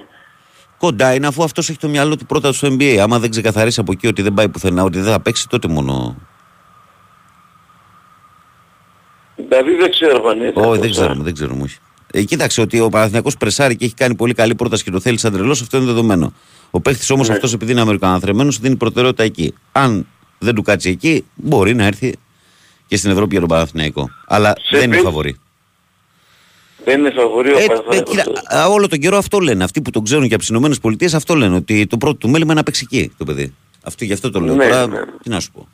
Κοντά 0.79 1.15
είναι 1.15 1.27
αφού 1.27 1.43
αυτός 1.43 1.69
έχει 1.69 1.79
το 1.79 1.89
μυαλό 1.89 2.17
του 2.17 2.27
πρώτα 2.27 2.53
στο 2.53 2.69
NBA. 2.69 2.97
Άμα 3.01 3.19
δεν 3.19 3.31
ξεκαθαρίσει 3.31 3.81
από 3.81 3.93
εκεί 3.93 4.07
ότι 4.07 4.23
δεν 4.23 4.35
πάει 4.35 4.49
πουθενά, 4.49 4.83
ότι 4.83 5.01
δεν 5.01 5.13
θα 5.13 5.21
παίξει, 5.21 5.49
τότε 5.49 5.69
μόνο. 5.69 6.17
Δηλαδή 9.37 9.75
δεν 9.75 9.91
ξέρω 9.91 10.29
αν 10.29 10.39
είναι. 10.41 10.53
Όχι, 10.55 10.81
δεν 10.81 10.91
ξέρουμε, 10.91 11.23
δεν 11.25 11.35
ξέρουμε. 11.35 11.63
Όχι. 11.63 11.79
Ε, 12.15 12.23
κοίταξε 12.23 12.61
ότι 12.61 12.81
ο 12.81 12.89
Παναθηναϊκός 12.89 13.37
πρεσάρει 13.37 13.77
και 13.77 13.85
έχει 13.85 13.95
κάνει 13.95 14.15
πολύ 14.15 14.35
καλή 14.35 14.55
πρόταση 14.55 14.85
και 14.85 14.91
το 14.91 15.01
θέλει 15.01 15.19
σαν 15.19 15.33
τρελός, 15.33 15.61
αυτό 15.61 15.77
είναι 15.77 15.87
δεδομένο. 15.87 16.33
Ο 16.71 16.81
παίχτης 16.81 17.11
όμως 17.11 17.29
Ναι. 17.29 17.35
αυτός 17.35 17.53
επειδή 17.53 17.73
είναι 17.73 17.81
Αμερικαναθρεμένος 17.81 18.59
δίνει 18.59 18.77
προτεραιότητα 18.77 19.23
εκεί. 19.23 19.55
Αν 19.73 20.07
δεν 20.39 20.55
του 20.55 20.63
κάτσει 20.63 20.91
εκεί, 20.91 21.25
μπορεί 21.35 21.75
να 21.75 21.85
έρθει 21.85 22.15
και 22.87 22.97
στην 22.97 23.11
Ευρώπη 23.11 23.31
για 23.31 23.41
τον 23.41 23.49
Παναθηναϊκό. 23.49 24.11
Αλλά 24.27 24.49
Σε 24.49 24.77
δεν 24.77 24.87
είναι 24.87 24.95
πι- 24.97 25.05
φαβορή. 25.05 25.39
Δεν 26.85 26.99
είναι 26.99 27.11
φαβορή 27.11 27.53
ο 27.53 27.59
Ε, 27.59 27.63
ε, 27.63 27.67
Παναθηναϊκός. 27.67 28.17
κοίτα, 28.17 28.57
α, 28.57 28.67
όλο 28.69 28.89
τον 28.89 28.99
καιρό 28.99 29.17
αυτό 29.17 29.39
λένε. 29.39 29.65
Αυτοί 29.65 29.83
που 29.83 29.91
τον 29.91 30.05
ξέρουν 30.05 30.29
και 30.29 30.35
από 30.35 30.45
τις 30.45 30.79
ΗΠΑ 31.05 31.17
αυτό 31.17 31.35
λένε. 31.35 31.57
Ότι 31.57 31.87
το 31.87 31.97
πρώτο 31.97 32.17
του 32.17 32.29
μέλημα 32.29 32.51
είναι 32.51 32.55
να 32.61 32.63
παίξει 32.63 32.87
εκεί 32.91 33.13
το 33.19 33.25
παιδί. 33.25 33.55
Αυτό, 33.83 34.05
γι' 34.05 34.13
αυτό 34.13 34.31
το 34.31 34.41
λέω. 34.41 34.55
Ναι, 34.55 34.65
Τώρα, 34.69 34.87
ναι. 34.87 34.99
τι 35.23 35.29
να 35.29 35.41
σου 35.41 35.53
πω. 35.53 35.69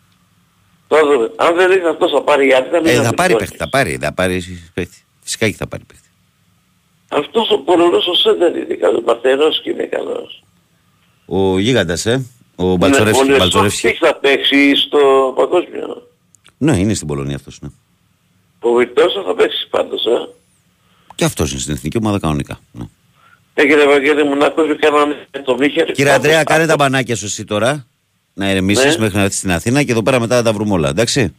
Τώρα 0.86 1.02
δούμε. 1.02 1.30
Αν 1.36 1.56
δεν 1.56 1.70
είναι 1.78 1.88
αυτός 1.88 2.10
θα 2.10 2.22
πάρει 2.22 2.48
η 2.48 2.52
άλλη, 2.52 2.66
θα 2.70 2.76
Ε, 2.76 2.92
είναι 2.94 3.02
θα 3.02 3.14
πάρει 3.14 3.32
αυτός. 3.32 3.38
παίχτη, 3.48 3.56
θα 3.56 3.68
πάρει, 3.68 3.98
θα 4.00 4.12
πάρει 4.12 4.60
παίχτη. 4.74 4.96
Φυσικά 5.22 5.48
και 5.48 5.56
θα 5.56 5.66
πάρει 5.66 5.82
παίχτη. 5.84 6.07
Αυτός 7.08 7.50
ο 7.50 7.58
Πολωνός 7.58 8.06
ο 8.06 8.14
Σέντερ 8.14 8.56
είναι 8.56 8.74
καλός, 8.74 9.02
Μαρτερός 9.06 9.60
και 9.62 9.70
είναι 9.70 9.82
καλός. 9.84 10.42
Ο 11.26 11.58
γίγαντας, 11.58 12.06
ε. 12.06 12.26
Ο 12.56 12.64
Ναι, 12.66 12.76
Μπαλτσορεύσκη. 12.76 13.22
ο 13.22 13.24
Λεσόφ 13.26 13.38
Μπαλτσορεύσκη. 13.40 13.88
τι 13.88 13.94
θα 13.94 14.14
παίξει 14.14 14.74
στο 14.76 15.32
παγκόσμιο. 15.36 16.02
Ναι, 16.58 16.76
είναι 16.78 16.94
στην 16.94 17.06
Πολωνία 17.06 17.36
αυτός, 17.36 17.58
ναι. 17.60 17.68
Ο 18.60 18.72
Βιρτώσο 18.72 19.22
θα 19.26 19.34
παίξει 19.34 19.68
πάντως, 19.70 20.04
ε. 20.06 20.28
Και 21.14 21.24
αυτός 21.24 21.50
είναι 21.50 21.60
στην 21.60 21.74
εθνική 21.74 21.96
ομάδα 21.96 22.18
κανονικά. 22.18 22.58
Ναι. 22.72 22.84
Έγινε 23.54 23.80
Ευαγγέλη 23.82 24.24
μου 24.24 24.36
να 24.36 24.48
κόβει 24.48 24.76
κανέναν 24.76 25.16
το 25.44 25.56
Μίχερ. 25.58 25.92
Κύριε 25.92 26.12
Αντρέα, 26.12 26.44
κάνε 26.44 26.66
τα 26.66 26.74
μπανάκια 26.78 27.16
σου 27.16 27.24
εσύ 27.24 27.44
τώρα. 27.44 27.86
Να 28.34 28.50
ηρεμήσεις 28.50 28.84
Ναι. 28.96 29.02
μέχρι 29.02 29.16
να 29.16 29.22
έρθεις 29.22 29.38
στην 29.38 29.52
Αθήνα 29.52 29.82
και 29.82 29.92
εδώ 29.92 30.02
πέρα 30.02 30.20
μετά 30.20 30.36
θα 30.36 30.42
τα 30.42 30.52
βρούμε 30.52 30.72
όλα, 30.72 30.88
εντάξει. 30.88 31.34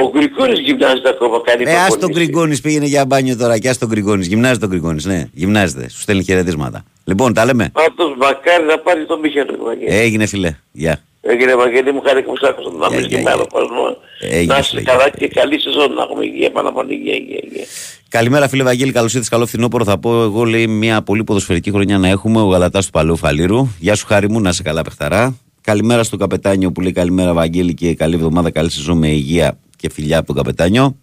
Ο 0.00 0.10
Γκρικόρης 0.10 0.58
γυμνάζεται 0.58 1.08
ακόμα, 1.08 1.40
κάνει 1.44 1.62
Ε, 1.66 1.74
ας 1.74 1.76
τον 1.88 1.98
προπονήσεις. 1.98 2.24
Γκριγκόνης 2.24 2.60
πήγαινε 2.60 2.86
για 2.86 3.04
μπάνιο 3.04 3.36
τώρα 3.36 3.58
και 3.58 3.68
ας 3.68 3.78
τον 3.78 3.88
Γκριγκόνης. 3.88 4.26
Γυμνάζει 4.26 4.58
τον 4.58 4.68
Γκριγκόνης, 4.68 5.04
ναι. 5.04 5.28
Γυμνάζεται. 5.32 5.88
Σου 5.88 6.00
στέλνει 6.00 6.24
χαιρετίσματα. 6.24 6.84
Λοιπόν, 7.04 7.32
τα 7.34 7.44
λέμε. 7.44 7.70
Πάντως 7.72 8.16
μακάρι 8.18 8.64
να 8.64 8.78
πάρει 8.78 9.06
το 9.06 9.18
Μίχερ 9.18 9.48
Ευαγγέλη. 9.48 9.96
Έγινε 9.96 10.26
φιλέ. 10.26 10.54
Γεια. 10.72 11.00
Έγινε 11.20 11.50
Ευαγγέλη 11.52 11.92
μου, 11.92 12.02
χάρη 12.06 12.22
που 12.22 12.36
σ' 12.36 12.42
άκουσα 12.48 12.68
να 12.78 12.86
Γεια, 12.88 12.98
μην 12.98 13.08
γεια, 13.08 13.16
και 13.18 13.22
με 13.24 13.30
άλλο 13.30 13.46
γεια. 13.50 13.58
κόσμο. 13.60 13.96
Έγινε, 14.20 14.52
Να 14.52 14.58
είσαι 14.58 14.68
φίλε, 14.68 14.82
καλά 14.82 15.02
γεια. 15.02 15.12
και 15.18 15.28
καλή 15.28 15.60
σεζόν 15.60 15.92
να 15.92 16.02
έχουμε 16.02 16.24
υγεία, 16.24 16.50
πάνω 16.50 16.68
από 16.68 16.84
υγεία, 16.88 17.14
υγεία, 17.14 17.40
υγεία. 17.42 17.64
Καλημέρα, 18.08 18.48
φίλε 18.48 18.62
Βαγγέλη. 18.62 18.92
Καλώς 18.92 19.14
ήρθατε. 19.14 19.30
Καλό 19.34 19.46
φθινόπωρο. 19.46 19.84
Θα 19.84 19.98
πω 19.98 20.22
εγώ, 20.22 20.44
λέει, 20.44 20.66
μια 20.66 21.02
πολύ 21.02 21.24
ποδοσφαιρική 21.24 21.70
χρονιά 21.70 21.98
να 21.98 22.08
έχουμε. 22.08 22.40
Ο 22.40 22.46
Γαλατάς 22.46 22.84
του 22.84 22.90
Παλαιού 22.90 23.16
Φαλήρου. 23.16 23.68
Γεια 23.78 23.94
σου, 23.94 24.06
χάρη 24.06 24.30
μου, 24.30 24.40
να 24.40 24.48
είσαι 24.48 24.62
καλά, 24.62 24.82
παιχταρά. 24.82 25.36
Καλημέρα 25.60 26.02
στον 26.02 26.18
καπετάνιο 26.18 26.72
που 26.72 26.80
λέει 26.80 26.92
Καλημέρα, 26.92 27.32
Βαγγέλη, 27.32 27.74
και 27.74 27.94
καλή 27.94 28.14
εβδομάδα. 28.14 28.50
Καλή 28.50 28.70
σεζόν 28.70 28.98
με 28.98 29.08
υγεία 29.08 29.58
και 29.82 29.90
φιλιά 29.90 30.18
από 30.18 30.26
τον 30.26 30.36
καπετάνιο. 30.36 30.96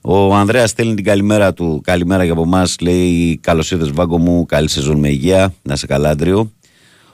Ο 0.00 0.34
Ανδρέας 0.34 0.70
στέλνει 0.70 0.94
την 0.94 1.04
καλημέρα 1.04 1.52
του. 1.52 1.80
Καλημέρα 1.84 2.24
για 2.24 2.32
από 2.32 2.42
εμάς. 2.42 2.76
Λέει 2.80 3.38
Καλώς 3.42 3.70
ήρθες, 3.70 3.90
Βάγκο 3.90 4.18
μου. 4.18 4.46
Καλή 4.46 4.68
σεζόν 4.68 4.98
με 4.98 5.08
υγεία. 5.08 5.54
Να 5.62 5.72
είσαι 5.72 5.86
καλά, 5.86 6.10
Άντριο. 6.10 6.52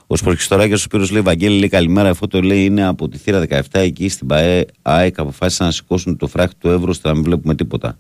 Ο 0.07 0.17
Σπορχιστοράκη 0.17 0.73
ο 0.73 0.77
Σπύρος 0.77 1.11
λέει 1.11 1.23
Βαγγέλη, 1.23 1.59
λέει 1.59 1.69
καλημέρα. 1.69 2.09
Αυτό 2.09 2.27
το 2.27 2.41
λέει 2.41 2.65
είναι 2.65 2.87
από 2.87 3.09
τη 3.09 3.19
θύρα 3.19 3.45
17 3.49 3.61
εκεί 3.71 4.09
στην 4.09 4.27
ΠαΕ. 4.27 4.67
ΑΕΚ 4.83 5.19
αποφάσισαν 5.19 5.67
να 5.67 5.73
σηκώσουν 5.73 6.17
το 6.17 6.27
φράχτη 6.27 6.55
του 6.59 6.69
εύρου 6.69 6.89
ώστε 6.89 7.09
να 7.09 7.15
μην 7.15 7.23
βλέπουμε 7.23 7.55
τίποτα. 7.55 7.99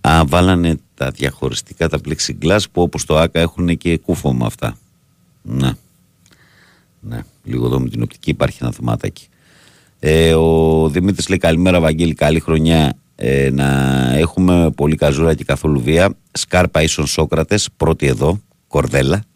Α, 0.00 0.22
βάλανε 0.26 0.76
τα 0.94 1.10
διαχωριστικά 1.10 1.88
τα 1.88 1.98
plexiglass 2.04 2.60
που 2.72 2.82
όπως 2.82 3.04
το 3.04 3.18
ΆΚΑ 3.18 3.40
έχουν 3.40 3.76
και 3.76 3.98
κούφο 3.98 4.32
με 4.32 4.46
αυτά. 4.46 4.76
Ναι. 5.42 5.72
Ναι, 7.00 7.24
λίγο 7.44 7.66
εδώ 7.66 7.80
με 7.80 7.88
την 7.88 8.02
οπτική 8.02 8.30
υπάρχει 8.30 8.58
ένα 8.60 8.72
θεματάκι. 8.72 9.26
Ε, 10.04 10.34
ο 10.34 10.88
Δημήτρης 10.88 11.28
λέει 11.28 11.38
καλημέρα 11.38 11.80
Βαγγέλη, 11.80 12.14
καλή 12.14 12.40
χρονιά. 12.40 12.96
Ε, 13.14 13.50
να 13.52 13.66
έχουμε 14.16 14.70
πολύ 14.76 14.96
καζούρα 14.96 15.34
και 15.34 15.44
καθόλου 15.44 15.80
βία. 15.80 16.14
Σκάρπα 16.32 16.82
ίσον 16.82 17.06
Σόκρατες, 17.06 17.68
πρώτη 17.76 18.06
εδώ, 18.06 18.40
κορδέλα. 18.66 19.22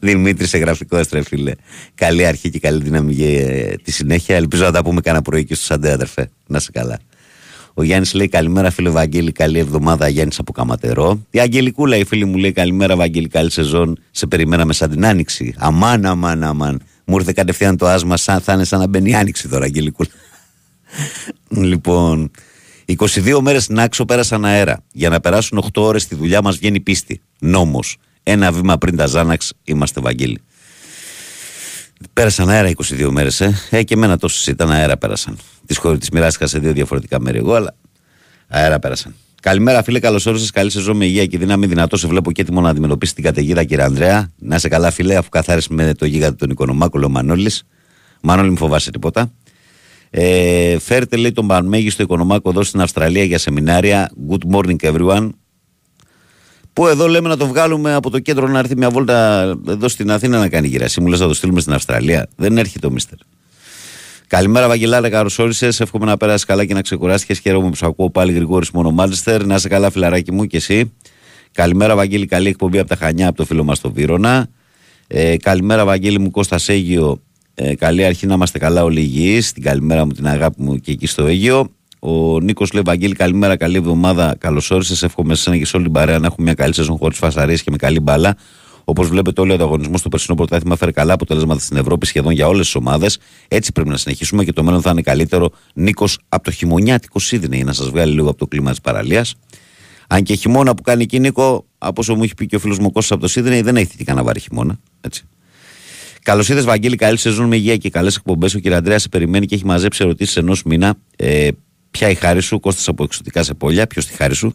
Δημήτρη 0.00 0.46
σε 0.46 0.58
γραφικό 0.58 0.96
έστρε, 0.96 1.22
φίλε. 1.22 1.52
Καλή 1.94 2.26
αρχή 2.26 2.50
και 2.50 2.58
καλή 2.58 2.82
δύναμη 2.82 3.12
για 3.12 3.28
ε, 3.28 3.76
τη 3.82 3.92
συνέχεια. 3.92 4.36
Ελπίζω 4.36 4.64
να 4.64 4.72
τα 4.72 4.82
πούμε 4.82 5.00
κανένα 5.00 5.22
πρωί 5.22 5.44
και 5.44 5.54
στους 5.54 5.66
Σαντέ, 5.66 5.92
αδερφέ. 5.92 6.30
Να 6.46 6.58
σε 6.58 6.70
καλά. 6.70 6.98
Ο 7.74 7.82
Γιάννης 7.82 8.14
λέει 8.14 8.28
καλημέρα, 8.28 8.70
φίλε 8.70 8.90
Βαγγέλη. 8.90 9.32
Καλή 9.32 9.58
εβδομάδα, 9.58 10.08
Γιάννης 10.08 10.38
από 10.38 10.52
Καματερό. 10.52 11.26
Η 11.30 11.40
Αγγελικούλα, 11.40 11.96
η 11.96 12.04
φίλη 12.04 12.24
μου, 12.24 12.36
λέει 12.36 12.52
καλημέρα, 12.52 12.96
Βαγγέλη. 12.96 13.28
Καλή 13.28 13.50
σεζόν. 13.50 13.98
Σε 14.10 14.26
περιμέναμε 14.26 14.72
σαν 14.72 14.90
την 14.90 15.06
άνοιξη. 15.06 15.54
Αμάν, 15.56 16.06
αμάν, 16.06 16.42
αμάν. 16.42 16.80
Μου 17.08 17.16
ήρθε 17.16 17.32
κατευθείαν 17.32 17.76
το 17.76 17.86
άσμα, 17.86 18.16
σαν, 18.16 18.40
θα 18.40 18.52
είναι 18.52 18.64
σαν 18.64 18.78
να 18.78 18.86
μπαίνει 18.86 19.10
η 19.10 19.14
άνοιξη 19.14 19.48
τώρα, 19.48 19.64
Αγγελικούλα. 19.64 20.10
λοιπόν, 21.48 22.30
22 22.86 23.38
μέρες 23.40 23.62
στην 23.62 23.80
Άξο 23.80 24.04
πέρασαν 24.04 24.44
αέρα. 24.44 24.82
Για 24.92 25.08
να 25.08 25.20
περάσουν 25.20 25.58
8 25.58 25.82
ώρες 25.82 26.02
στη 26.02 26.14
δουλειά 26.14 26.42
μας 26.42 26.56
βγαίνει 26.56 26.80
πίστη. 26.80 27.20
Νόμος. 27.38 27.96
Ένα 28.22 28.52
βήμα 28.52 28.78
πριν 28.78 28.96
τα 28.96 29.06
Ζάναξ 29.06 29.52
είμαστε 29.64 30.00
Βαγγέλη. 30.00 30.40
Πέρασαν 32.12 32.48
αέρα 32.48 32.70
22 32.76 33.08
μέρες, 33.10 33.40
ε. 33.40 33.54
ε. 33.70 33.82
και 33.82 33.94
εμένα 33.94 34.18
τόσες 34.18 34.46
ήταν 34.46 34.70
αέρα 34.70 34.96
πέρασαν. 34.96 35.38
Τι 35.66 35.74
χώρε 35.76 35.98
της 35.98 36.10
μοιράστηκα 36.10 36.46
σε 36.46 36.58
δύο 36.58 36.72
διαφορετικά 36.72 37.20
μέρη 37.20 37.38
εγώ, 37.38 37.54
αλλά 37.54 37.74
αέρα 38.48 38.78
πέρασαν. 38.78 39.14
Καλημέρα, 39.46 39.82
φίλε, 39.82 40.00
καλώς 40.00 40.26
όρισες. 40.26 40.50
Καλή 40.50 40.70
σεζόν 40.70 40.96
με 40.96 41.04
υγεία 41.04 41.26
και 41.26 41.38
δύναμη. 41.38 41.66
Δυνατό 41.66 41.96
σε 41.96 42.06
βλέπω 42.08 42.32
και 42.32 42.40
έτοιμο 42.42 42.60
να 42.60 42.68
αντιμετωπίσει 42.68 43.14
την 43.14 43.24
καταιγίδα, 43.24 43.64
κύριε 43.64 43.84
Ανδρέα. 43.84 44.30
Να 44.38 44.58
σε 44.58 44.68
καλά, 44.68 44.90
φίλε, 44.90 45.16
αφού 45.16 45.28
καθάρισες 45.28 45.68
με 45.68 45.94
το 45.94 46.06
γίγαντα 46.06 46.36
τον 46.36 46.50
Οικονομάκο, 46.50 46.98
λέει 46.98 47.08
ο 47.08 47.12
Μανώλης. 47.12 47.62
Μανώλη, 48.22 48.50
μου 48.50 48.56
φοβάσαι 48.56 48.90
τίποτα. 48.90 49.32
Ε, 50.10 50.78
φέρτε 50.78 51.16
λέει 51.16 51.32
τον 51.32 51.46
πανμέγιστο 51.46 52.02
οικονομάκο 52.02 52.50
εδώ 52.50 52.62
στην 52.62 52.80
Αυστραλία 52.80 53.24
για 53.24 53.38
σεμινάρια. 53.38 54.10
Good 54.30 54.54
morning 54.54 54.76
everyone. 54.76 55.30
Που 56.72 56.86
εδώ 56.86 57.06
λέμε 57.06 57.28
να 57.28 57.36
το 57.36 57.46
βγάλουμε 57.46 57.94
από 57.94 58.10
το 58.10 58.18
κέντρο 58.18 58.48
να 58.48 58.58
έρθει 58.58 58.76
μια 58.76 58.90
βόλτα 58.90 59.42
εδώ 59.68 59.88
στην 59.88 60.10
Αθήνα 60.10 60.38
να 60.38 60.48
κάνει 60.48 60.66
γυρασί. 60.66 61.00
Μου 61.00 61.06
λες 61.06 61.20
να 61.20 61.26
το 61.26 61.34
στείλουμε 61.34 61.60
στην 61.60 61.72
Αυστραλία. 61.72 62.28
Δεν 62.36 62.58
έρχεται 62.58 62.86
ο 62.86 62.90
Μίστερ. 62.90 63.18
Καλημέρα, 64.28 64.68
Βαγγελάρα, 64.68 65.08
καλώς 65.08 65.38
όρισες. 65.38 65.80
Εύχομαι 65.80 66.04
να 66.04 66.16
περάσεις 66.16 66.44
καλά 66.44 66.64
και 66.64 66.74
να 66.74 66.82
ξεκουράστηκες. 66.82 67.38
Χαίρομαι 67.38 67.68
που 67.68 67.76
σου 67.76 67.86
ακούω 67.86 68.10
πάλι 68.10 68.32
Γρηγόρης 68.32 68.70
μόνο 68.70 68.90
Μάλιστερ. 68.90 69.46
Να 69.46 69.54
είσαι 69.54 69.68
καλά, 69.68 69.90
φιλαράκι 69.90 70.32
μου 70.32 70.44
και 70.44 70.56
εσύ. 70.56 70.92
Καλημέρα, 71.52 71.96
Βαγγέλη, 71.96 72.26
καλή 72.26 72.48
εκπομπή 72.48 72.78
από 72.78 72.88
τα 72.88 72.96
Χανιά, 72.96 73.28
από 73.28 73.36
το 73.36 73.44
φίλο 73.44 73.64
μας 73.64 73.80
το 73.80 73.92
Βύρονα. 73.92 74.48
Ε, 75.06 75.36
καλημέρα, 75.36 75.84
Βαγγέλη 75.84 76.18
μου, 76.18 76.30
Κώστα 76.30 76.58
Αίγιο. 76.66 77.22
Ε, 77.54 77.74
καλή 77.74 78.04
αρχή 78.04 78.26
να 78.26 78.34
είμαστε 78.34 78.58
καλά 78.58 78.84
όλοι 78.84 79.00
υγιείς. 79.00 79.52
Την 79.52 79.62
καλημέρα 79.62 80.04
μου, 80.04 80.12
την 80.12 80.26
αγάπη 80.26 80.62
μου 80.62 80.76
και 80.76 80.92
εκεί 80.92 81.06
στο 81.06 81.26
Αίγιο. 81.26 81.70
Ο 81.98 82.40
Νίκος 82.40 82.72
λέει: 82.72 82.82
Βαγγέλη, 82.86 83.14
καλημέρα, 83.14 83.56
καλή 83.56 83.76
εβδομάδα. 83.76 84.36
Καλώς 84.38 84.70
όρισες. 84.70 85.02
Εύχομαι 85.02 85.34
σε 85.34 85.58
και 85.58 85.66
σε 85.66 85.76
όλη 85.76 85.84
την 85.84 85.94
παρέα 85.94 86.18
να 86.18 86.26
έχουμε 86.26 86.44
μια 86.44 86.54
καλή 86.54 86.74
σεζόν 86.74 86.96
χωρίς 86.96 87.18
φασαρίες 87.18 87.62
και 87.62 87.70
με 87.70 87.76
καλή 87.76 88.00
μπάλα. 88.00 88.36
Όπως 88.88 89.08
βλέπετε, 89.08 89.40
όλο 89.40 89.52
ο 89.52 89.54
ανταγωνισμό 89.54 89.98
στο 89.98 90.08
περσινό 90.08 90.36
πρωτάθλημα 90.36 90.76
φέρει 90.76 90.92
καλά 90.92 91.12
αποτελέσματα 91.12 91.60
στην 91.60 91.76
Ευρώπη 91.76 92.06
σχεδόν 92.06 92.32
για 92.32 92.46
όλες 92.46 92.64
τις 92.64 92.74
ομάδες. 92.74 93.18
Έτσι 93.48 93.72
πρέπει 93.72 93.88
να 93.88 93.96
συνεχίσουμε 93.96 94.44
και 94.44 94.52
το 94.52 94.62
μέλλον 94.62 94.80
θα 94.80 94.90
είναι 94.90 95.02
καλύτερο. 95.02 95.50
Νίκος 95.74 96.18
από 96.28 96.44
το 96.44 96.50
χειμωνιάτικο 96.50 97.18
Σίδνεϊ, 97.18 97.64
να 97.64 97.72
σας 97.72 97.90
βγάλει 97.90 98.14
λίγο 98.14 98.28
από 98.28 98.38
το 98.38 98.46
κλίμα 98.46 98.70
της 98.70 98.80
παραλίας. 98.80 99.34
Αν 100.06 100.22
και 100.22 100.34
χειμώνα 100.34 100.74
που 100.74 100.82
κάνει 100.82 101.02
εκεί, 101.02 101.18
Νίκο, 101.18 101.66
από 101.78 102.00
όσο 102.00 102.14
μου 102.14 102.22
έχει 102.22 102.34
πει 102.34 102.46
και 102.46 102.56
ο 102.56 102.58
φίλος 102.58 102.78
μου 102.78 102.92
Κώστας 102.92 103.10
από 103.12 103.20
το 103.20 103.28
Σίδνεϊ, 103.28 103.62
δεν 103.62 103.76
έχει 103.76 103.96
τι 103.96 104.12
να 104.12 104.22
βάρει 104.22 104.40
χειμώνα. 104.40 104.78
Έτσι. 105.00 105.24
Καλώς 106.22 106.48
ήρθε, 106.48 106.62
Βαγγέλη. 106.62 106.96
Καλή 106.96 107.18
σεζόν 107.18 107.46
με 107.46 107.56
υγεία 107.56 107.76
και 107.76 107.90
καλές 107.90 108.16
εκπομπές. 108.16 108.54
Ο 108.54 108.60
κ. 108.60 108.66
Αντρέα 108.66 108.98
σε 108.98 109.08
περιμένει 109.08 109.46
και 109.46 109.54
έχει 109.54 109.64
μαζέψει 109.64 110.02
ερωτήσεις 110.04 110.36
ενός 110.36 110.62
μήνα. 110.62 110.94
Ε, 111.16 111.48
ποια 111.90 112.10
η 112.10 112.14
χάρη 112.14 112.40
σου, 112.40 112.60
Κώστας 112.60 112.88
από 112.88 113.04
εξωτικά 113.04 113.42
σε 113.42 113.54
πόλια, 113.54 113.86
ποιος 113.86 114.06
τη 114.06 114.12
χάρη 114.12 114.34
σου; 114.34 114.54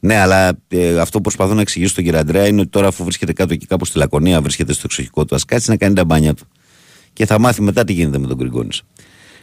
Ναι, 0.00 0.16
αλλά 0.16 0.58
ε, 0.68 0.98
αυτό 1.00 1.16
που 1.16 1.22
προσπαθώ 1.22 1.54
να 1.54 1.60
εξηγήσω 1.60 1.90
στον 1.90 2.04
κ. 2.04 2.14
Αντρέα 2.14 2.46
είναι 2.46 2.60
ότι 2.60 2.70
τώρα, 2.70 2.86
αφού 2.86 3.04
βρίσκεται 3.04 3.32
κάτω 3.32 3.52
εκεί 3.52 3.66
κάπου 3.66 3.84
στη 3.84 3.98
Λακωνία, 3.98 4.42
βρίσκεται 4.42 4.72
στο 4.72 4.82
εξοχικό 4.84 5.24
του, 5.24 5.34
ας 5.34 5.44
κάτσει 5.44 5.70
να 5.70 5.76
κάνει 5.76 5.94
τα 5.94 6.04
μπάνια 6.04 6.34
του. 6.34 6.46
Και 7.12 7.26
θα 7.26 7.38
μάθει 7.38 7.62
μετά 7.62 7.84
τι 7.84 7.92
γίνεται 7.92 8.18
με 8.18 8.26
τον 8.26 8.36
Γκριγκόνης. 8.36 8.82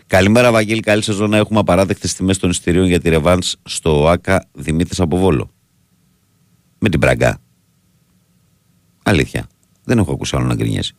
Καλημέρα, 0.08 0.52
Βαγγέλη. 0.52 0.80
Καλή 0.80 1.02
σεζόν 1.02 1.30
να 1.30 1.38
έχουμε 1.38 1.60
απαράδεκτες 1.60 2.14
τιμές 2.14 2.38
των 2.38 2.50
εισιτηρίων 2.50 2.86
για 2.86 3.00
τη 3.00 3.10
Ρεβάν 3.10 3.42
στο 3.64 4.08
ΑΚΑ 4.08 4.46
Δημήτρης 4.54 5.00
από 5.00 5.18
Βόλο. 5.18 5.52
Με 6.80 6.90
την 6.90 7.00
Μπραγκά. 7.00 7.38
Αλήθεια. 9.04 9.48
Δεν 9.84 9.98
έχω 9.98 10.12
ακούσει 10.12 10.36
άλλο 10.36 10.46
να 10.46 10.56
γκρινιάσει. 10.56 10.96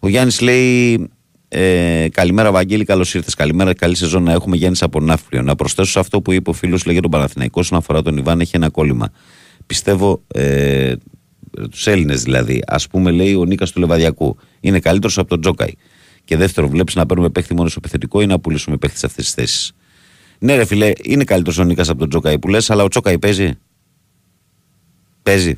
Ο 0.00 0.08
Γιάννης 0.08 0.40
λέει: 0.40 1.08
ε, 1.48 2.08
Καλημέρα, 2.12 2.52
Βαγγέλη, 2.52 2.84
καλώς 2.84 3.14
ήρθες. 3.14 3.34
Καλημέρα, 3.34 3.74
καλή 3.74 3.96
σεζόν 3.96 4.22
να 4.22 4.32
έχουμε 4.32 4.56
Γιάννης 4.56 4.82
από 4.82 5.00
Ναύπλιο. 5.00 5.42
Να 5.42 5.54
προσθέσω 5.54 5.90
σε 5.90 5.98
αυτό 5.98 6.20
που 6.22 6.32
είπε 6.32 6.50
ο 6.50 6.52
φίλος 6.52 6.84
λέγε 6.84 7.00
τον 7.00 7.10
Παναθηναϊκός 7.10 7.64
όσον 7.64 7.78
αφορά 7.78 8.02
τον 8.02 8.16
Ιβάν, 8.16 8.40
έχει 8.40 8.56
ένα 8.56 8.70
κόλλημα. 8.70 9.10
Πιστεύω, 9.66 10.22
ε, 10.26 10.92
τους 11.70 11.86
Έλληνες 11.86 12.22
δηλαδή, 12.22 12.62
ας 12.66 12.86
πούμε, 12.86 13.10
λέει 13.10 13.34
ο 13.34 13.44
Νίκας 13.44 13.72
του 13.72 13.80
Λεβαδιακού, 13.80 14.36
είναι 14.60 14.80
καλύτερος 14.80 15.18
από 15.18 15.28
τον 15.28 15.40
Τζόκαη. 15.40 15.72
Και 16.24 16.36
δεύτερο, 16.36 16.68
βλέπεις 16.68 16.94
να 16.94 17.06
παίρνουμε 17.06 17.30
παίχτη 17.30 17.54
μόνο 17.54 17.68
στο 17.68 17.80
επιθετικό 17.82 18.20
ή 18.20 18.26
να 18.26 18.38
πουλήσουμε 18.38 18.76
παίχτη 18.76 18.98
σε 18.98 19.06
αυτές 19.06 19.24
τις 19.24 19.34
θέσεις. 19.34 19.72
Ναι, 20.38 20.56
ρε 20.56 20.64
φιλέ, 20.64 20.92
είναι 21.02 21.24
καλύτερος 21.24 21.58
ο 21.58 21.64
Νίκας 21.64 21.88
από 21.88 21.98
τον 21.98 22.08
Τζόκαη 22.08 22.38
που 22.38 22.48
λες, 22.48 22.70
αλλά 22.70 22.82
ο 22.82 22.88
Τζόκαη 22.88 23.18
παίζει. 23.18 23.52
Παίζει. 25.22 25.54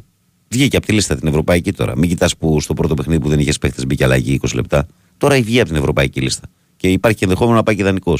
Βγήκε 0.49 0.77
από 0.77 0.87
τη 0.87 0.93
λίστα 0.93 1.17
την 1.17 1.29
ευρωπαϊκή 1.29 1.73
τώρα. 1.73 1.97
Μην 1.97 2.09
κοιτάς 2.09 2.37
που 2.37 2.61
στο 2.61 2.75
πρώτο 2.75 2.95
παιχνίδι 2.95 3.21
που 3.21 3.29
δεν 3.29 3.39
είχες 3.39 3.59
παίχτε 3.59 3.85
μπήκε 3.85 4.05
αλλαγή 4.05 4.41
20 4.43 4.55
λεπτά. 4.55 4.87
Τώρα 5.19 5.35
έχει 5.35 5.43
βγει 5.43 5.61
από 5.61 5.69
την 5.69 5.79
ευρωπαϊκή 5.79 6.21
λίστα. 6.21 6.47
Και 6.77 6.89
υπάρχει 6.89 7.19
και 7.19 7.25
ενδεχόμενο 7.25 7.57
να 7.57 7.63
πάει 7.63 7.75
και 7.75 7.83
ιδανικό. 7.83 8.19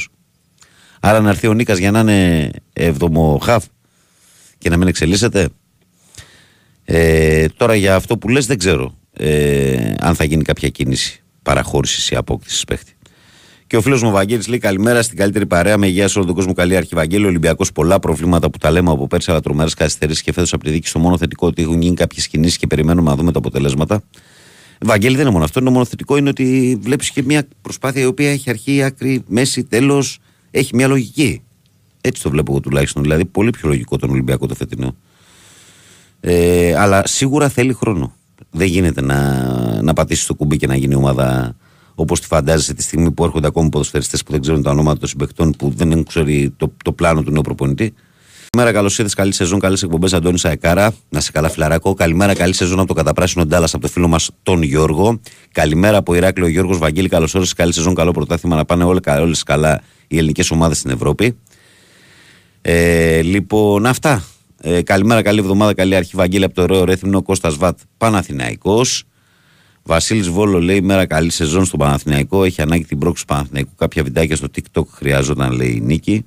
Άρα 0.99 1.19
να 1.19 1.29
έρθει 1.29 1.47
ο 1.47 1.53
Νίκας 1.53 1.77
για 1.77 1.91
να 1.91 1.99
είναι 1.99 2.51
εβδομο 2.73 3.39
χαφ 3.41 3.65
και 4.57 4.69
να 4.69 4.77
μην 4.77 4.87
εξελίσσεται. 4.87 5.49
Ε, 6.85 7.47
τώρα 7.47 7.75
για 7.75 7.95
αυτό 7.95 8.17
που 8.17 8.29
λες 8.29 8.45
δεν 8.45 8.57
ξέρω 8.57 8.97
ε, 9.13 9.93
αν 9.99 10.15
θα 10.15 10.23
γίνει 10.23 10.43
κάποια 10.43 10.69
κίνηση 10.69 11.23
παραχώρησης 11.43 12.09
ή 12.09 12.15
απόκτησης 12.15 12.63
παίχτη. 12.63 12.93
Και 13.67 13.77
ο 13.77 13.81
φίλος 13.81 14.03
μου 14.03 14.11
Βαγγέλης 14.11 14.47
λέει 14.47 14.59
καλημέρα 14.59 15.01
στην 15.01 15.17
καλύτερη 15.17 15.45
παρέα 15.45 15.77
με 15.77 15.87
υγεία 15.87 16.07
σε 16.07 16.17
όλο 16.17 16.27
τον 16.27 16.35
κόσμο. 16.35 16.53
Καλή 16.53 16.75
αρχή, 16.75 16.95
Βαγγέλη. 16.95 17.25
Ολυμπιακός 17.25 17.71
πολλά 17.71 17.99
προβλήματα 17.99 18.49
που 18.49 18.57
τα 18.57 18.71
λέμε 18.71 18.91
από 18.91 19.07
πέρσι, 19.07 19.31
αλλά 19.31 19.39
τρομερές 19.39 19.73
καθυστερήσεις 19.73 20.21
και 20.21 20.31
φέτος 20.31 20.53
από 20.53 20.63
τη 20.63 20.69
δίκη. 20.69 20.87
Στο 20.87 20.99
μόνο 20.99 21.17
θετικό 21.17 21.47
ότι 21.47 21.61
έχουν 21.61 21.81
γίνει 21.81 21.95
κάποιες 21.95 22.27
κινήσεις 22.27 22.57
και 22.57 22.67
περιμένουμε 22.67 23.09
να 23.09 23.15
δούμε 23.15 23.31
τα 23.31 23.37
αποτελέσματα. 23.39 24.03
Βαγγέλη 24.79 25.13
δεν 25.15 25.23
είναι 25.23 25.31
μόνο 25.31 25.43
αυτό. 25.43 25.59
Είναι 25.59 25.69
μόνο 25.69 25.85
θετικό 25.85 26.17
είναι 26.17 26.29
ότι 26.29 26.77
βλέπεις 26.81 27.11
και 27.11 27.23
μια 27.23 27.47
προσπάθεια 27.61 28.01
η 28.01 28.05
οποία 28.05 28.31
έχει 28.31 28.49
αρχή, 28.49 28.83
άκρη, 28.83 29.23
μέση, 29.27 29.63
τέλος. 29.63 30.19
Έχει 30.51 30.75
μια 30.75 30.87
λογική. 30.87 31.41
Έτσι 32.01 32.21
το 32.21 32.29
βλέπω 32.29 32.51
εγώ 32.51 32.59
τουλάχιστον. 32.59 33.01
Δηλαδή 33.01 33.25
πολύ 33.25 33.49
πιο 33.49 33.69
λογικό 33.69 33.97
τον 33.97 34.09
Ολυμπιακό 34.09 34.47
το 34.47 34.55
φετινό. 34.55 34.95
Ε, 36.19 36.75
αλλά 36.75 37.07
σίγουρα 37.07 37.49
θέλει 37.49 37.73
χρόνο. 37.73 38.13
Δεν 38.51 38.67
γίνεται 38.67 39.01
να, 39.01 39.81
να 39.81 39.93
πατήσεις 39.93 40.25
το 40.25 40.33
κουμπί 40.33 40.57
και 40.57 40.67
να 40.67 40.75
γίνει 40.75 40.95
ομάδα 40.95 41.55
όπως 41.95 42.19
τη 42.19 42.27
φαντάζεσαι 42.27 42.73
τη 42.73 42.81
στιγμή 42.81 43.11
που 43.11 43.23
έρχονται 43.23 43.47
ακόμη 43.47 43.69
ποδοσφαιριστές 43.69 44.23
που 44.23 44.31
δεν 44.31 44.41
ξέρουν 44.41 44.61
τα 44.61 44.71
ονόματα 44.71 44.99
των 44.99 45.07
συμπεκτών, 45.09 45.51
που 45.51 45.73
δεν 45.75 45.91
έχουν 45.91 46.03
ξέρει 46.03 46.53
το, 46.57 46.73
το 46.83 46.91
πλάνο 46.91 47.23
του 47.23 47.31
νέου 47.31 47.41
προπονητή. 47.41 47.93
Καλημέρα, 48.51 48.77
καλώς 48.77 48.97
ήρθες. 48.97 49.13
Καλή 49.13 49.33
σεζόν, 49.33 49.59
καλές 49.59 49.83
εκπομπές. 49.83 50.13
Αντώνη 50.13 50.39
Σαεκάρα. 50.39 50.93
Να 51.09 51.19
σε 51.19 51.31
καλά, 51.31 51.49
φιλαράκο. 51.49 51.93
Καλημέρα, 51.93 52.35
καλή 52.35 52.53
σεζόν 52.53 52.79
από 52.79 52.87
το 52.87 52.93
καταπράσινο 52.93 53.45
Ντάλλας 53.45 53.73
από 53.73 53.81
το 53.81 53.87
φίλο 53.89 54.07
μας 54.07 54.29
τον 54.43 54.61
Γιώργο. 54.61 55.19
Καλημέρα 55.51 55.97
από 55.97 56.15
Ηράκλειο 56.15 56.47
Γιώργος 56.47 56.77
Βαγγέλη. 56.77 57.07
Καλώς 57.07 57.33
ήρθες. 57.33 57.53
Καλή 57.53 57.73
σεζόν, 57.73 57.95
καλό 57.95 58.11
πρωτάθλημα 58.11 58.55
να 58.55 58.65
πάνε 58.65 58.83
όλες 58.83 59.43
καλά 59.43 59.81
οι 60.07 60.17
ελληνικές 60.17 60.51
ομάδες 60.51 60.77
στην 60.77 60.91
Ευρώπη. 60.91 61.37
Ε, 62.61 63.21
λοιπόν, 63.21 63.85
αυτά. 63.85 64.23
Ε, 64.61 64.81
καλημέρα, 64.81 65.21
καλή 65.21 65.39
εβδομάδα, 65.39 65.73
καλή 65.73 65.95
αρχή. 65.95 66.15
Βαγγέλη 66.15 66.43
από 66.43 66.53
το 66.53 66.61
ωραίο 66.61 66.83
Ρέθυμνο, 66.83 67.21
Κώστας 67.21 67.55
Βατ 67.55 67.79
Παναθηναϊκός. 67.97 69.03
Βασίλης 69.83 70.29
Βόλο 70.29 70.61
λέει: 70.61 70.81
Μέρα 70.81 71.05
καλή 71.05 71.31
σεζόν 71.31 71.65
στο 71.65 71.77
Παναθηναϊκό. 71.77 72.43
Έχει 72.43 72.61
ανάγκη 72.61 72.85
την 72.85 72.97
πρόκληση 72.97 73.25
του 73.25 73.33
Παναθηναϊκού. 73.33 73.71
Κάποια 73.77 74.03
βιντεάκια 74.03 74.35
στο 74.35 74.47
TikTok 74.55 74.85
χρειάζονταν, 74.91 75.51
λέει 75.51 75.73
η 75.75 75.79
Νίκη. 75.79 76.25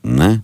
Ναι. 0.00 0.42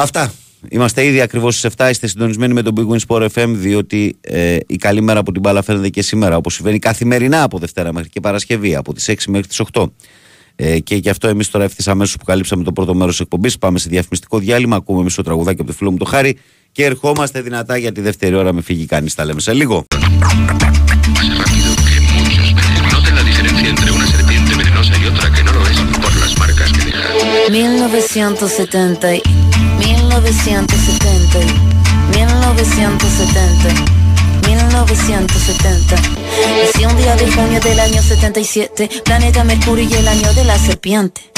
Αυτά. 0.00 0.32
Είμαστε 0.68 1.04
ήδη 1.04 1.20
ακριβώς 1.20 1.58
στις 1.58 1.70
7. 1.76 1.88
Είστε 1.90 2.06
συντονισμένοι 2.06 2.52
με 2.52 2.62
τον 2.62 2.74
Big 2.76 2.94
Win 2.94 2.98
Sport 3.06 3.28
FM, 3.34 3.48
διότι 3.48 4.16
ε, 4.20 4.56
η 4.66 4.76
καλή 4.76 5.00
μέρα 5.00 5.20
από 5.20 5.32
την 5.32 5.40
μπάλα 5.40 5.62
φαίνεται 5.62 5.88
και 5.88 6.02
σήμερα, 6.02 6.36
όπως 6.36 6.54
συμβαίνει 6.54 6.78
καθημερινά 6.78 7.42
από 7.42 7.58
Δευτέρα 7.58 7.92
μέχρι 7.92 8.08
και 8.08 8.20
Παρασκευή, 8.20 8.74
από 8.74 8.94
τις 8.94 9.10
6 9.10 9.14
μέχρι 9.26 9.46
τις 9.46 9.62
8. 9.72 9.84
Ε, 10.56 10.78
και 10.78 10.94
γι' 10.94 11.08
αυτό 11.08 11.28
εμείς 11.28 11.50
τώρα 11.50 11.64
ευθύς 11.64 11.88
αμέσως 11.88 12.16
που 12.16 12.24
καλύψαμε 12.24 12.64
το 12.64 12.72
πρώτο 12.72 12.94
μέρος 12.94 13.10
της 13.10 13.20
εκπομπής, 13.20 13.58
πάμε 13.58 13.78
σε 13.78 13.88
διαφημιστικό 13.88 14.38
διάλειμμα. 14.38 14.76
Ακούμε 14.76 15.00
εμεί 15.00 15.10
το 15.10 15.22
τραγουδάκι 15.22 15.60
από 15.60 15.70
το 15.70 15.76
φίλο 15.76 15.90
μου 15.90 15.96
το 15.96 16.04
Χάρη 16.04 16.38
και 16.72 16.84
ερχόμαστε 16.84 17.40
δυνατά 17.40 17.76
για 17.76 17.92
τη 17.92 18.00
δεύτερη 18.00 18.34
ώρα 18.34 18.52
με 18.52 18.62
φύγει 18.62 18.86
κανείς. 18.86 19.14
Τα 19.14 19.24
λέμε 19.24 19.40
σε 19.40 19.52
λίγο. 19.52 19.84
1970, 29.78 31.38
1970, 32.14 33.68
1970. 34.46 35.96
Nací 35.96 36.84
un 36.84 36.96
día 36.96 37.16
de 37.16 37.30
junio 37.32 37.60
del 37.60 37.80
año 37.80 38.02
77, 38.02 38.88
planeta 39.04 39.44
Mercurio 39.44 39.88
y 39.88 39.94
el 39.94 40.08
año 40.08 40.32
de 40.34 40.44
la 40.44 40.58
serpiente. 40.58 41.37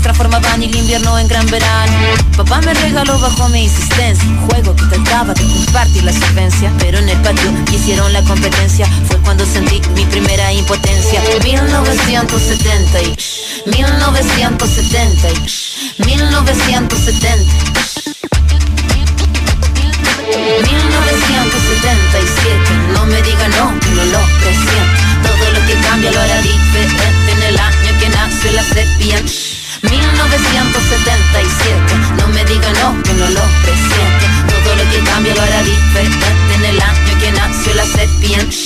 transformaban 0.00 0.62
el 0.62 0.74
invierno 0.74 1.18
en 1.18 1.28
gran 1.28 1.46
verano. 1.46 1.92
Papá 2.36 2.60
me 2.62 2.72
regaló 2.74 3.18
bajo 3.18 3.48
mi 3.48 3.64
insistencia 3.64 4.24
Un 4.26 4.48
juego 4.48 4.74
que 4.74 4.84
trataba 4.86 5.34
de 5.34 5.42
compartir 5.42 6.04
la 6.04 6.12
solvencia 6.12 6.72
Pero 6.78 6.98
en 6.98 7.08
el 7.08 7.18
patio 7.18 7.50
hicieron 7.72 8.12
la 8.12 8.22
competencia. 8.22 8.86
Fue 9.06 9.16
cuando 9.18 9.44
sentí 9.46 9.80
mi 9.94 10.04
primera 10.06 10.52
impotencia. 10.52 11.22
1970 11.42 13.02
y 13.02 13.16
1970 13.66 15.30
y 15.30 15.36
1970 16.06 17.80
1977 20.30 22.92
No 22.92 23.06
me 23.06 23.20
diga 23.22 23.48
no, 23.48 23.72
no 23.72 24.04
lo 24.04 24.20
presiento 24.40 25.00
Todo 25.22 25.50
lo 25.52 25.66
que 25.66 25.74
cambia 25.88 26.12
lo 26.12 26.20
hará 26.20 26.42
diferente 26.42 27.32
En 27.32 27.42
el 27.42 27.58
año 27.58 27.98
que 28.00 28.08
nace 28.08 28.52
la 28.52 28.62
serpiente 28.62 29.49
1977. 29.82 31.96
No 32.18 32.28
me 32.28 32.44
diga 32.44 32.70
no, 32.82 33.02
que 33.02 33.14
no 33.14 33.28
lo 33.30 33.40
presiente. 33.62 34.26
Todo 34.48 34.76
lo 34.76 34.84
que 34.90 35.00
cambia 35.00 35.34
lo 35.34 35.40
hará 35.42 35.62
diferente 35.62 36.26
en 36.54 36.64
el 36.64 36.80
año 36.80 37.18
que 37.18 37.32
nació 37.32 37.74
la 37.74 37.84
serpiente. 37.86 38.56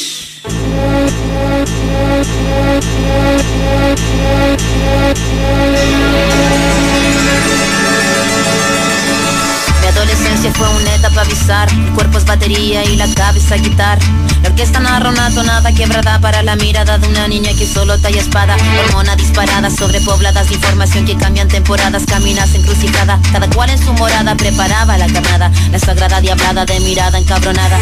adolescencia 10.43 10.53
fue 10.53 10.67
una 10.81 10.95
etapa 10.95 11.23
bizarra. 11.23 11.71
El 11.71 11.93
cuerpo 11.93 12.17
es 12.17 12.25
batería 12.25 12.83
y 12.85 12.95
la 12.95 13.07
cabeza 13.13 13.55
guitarra. 13.55 14.01
La 14.43 14.49
orquesta 14.49 14.79
narra 14.79 15.09
una 15.09 15.29
tonada 15.31 15.71
quebrada 15.73 16.19
para 16.19 16.41
la 16.43 16.55
mirada 16.55 16.97
de 16.97 17.07
una 17.07 17.27
niña 17.27 17.51
que 17.57 17.65
solo 17.65 17.97
talla 17.99 18.21
espada. 18.21 18.55
Hormona 18.85 19.15
disparada, 19.15 19.69
sobrepobladas 19.69 20.49
de 20.49 20.55
información 20.55 21.05
que 21.05 21.15
cambian 21.15 21.47
temporadas, 21.47 22.03
caminas 22.05 22.53
encrucijada. 22.55 23.19
Cada 23.31 23.49
cual 23.49 23.69
en 23.69 23.77
su 23.77 23.91
morada 23.93 24.35
preparaba 24.35 24.97
la 24.97 25.07
carnada. 25.07 25.51
La 25.71 25.79
sagrada 25.79 26.21
diablada 26.21 26.65
de 26.65 26.79
mirada 26.79 27.17
encabronada. 27.17 27.77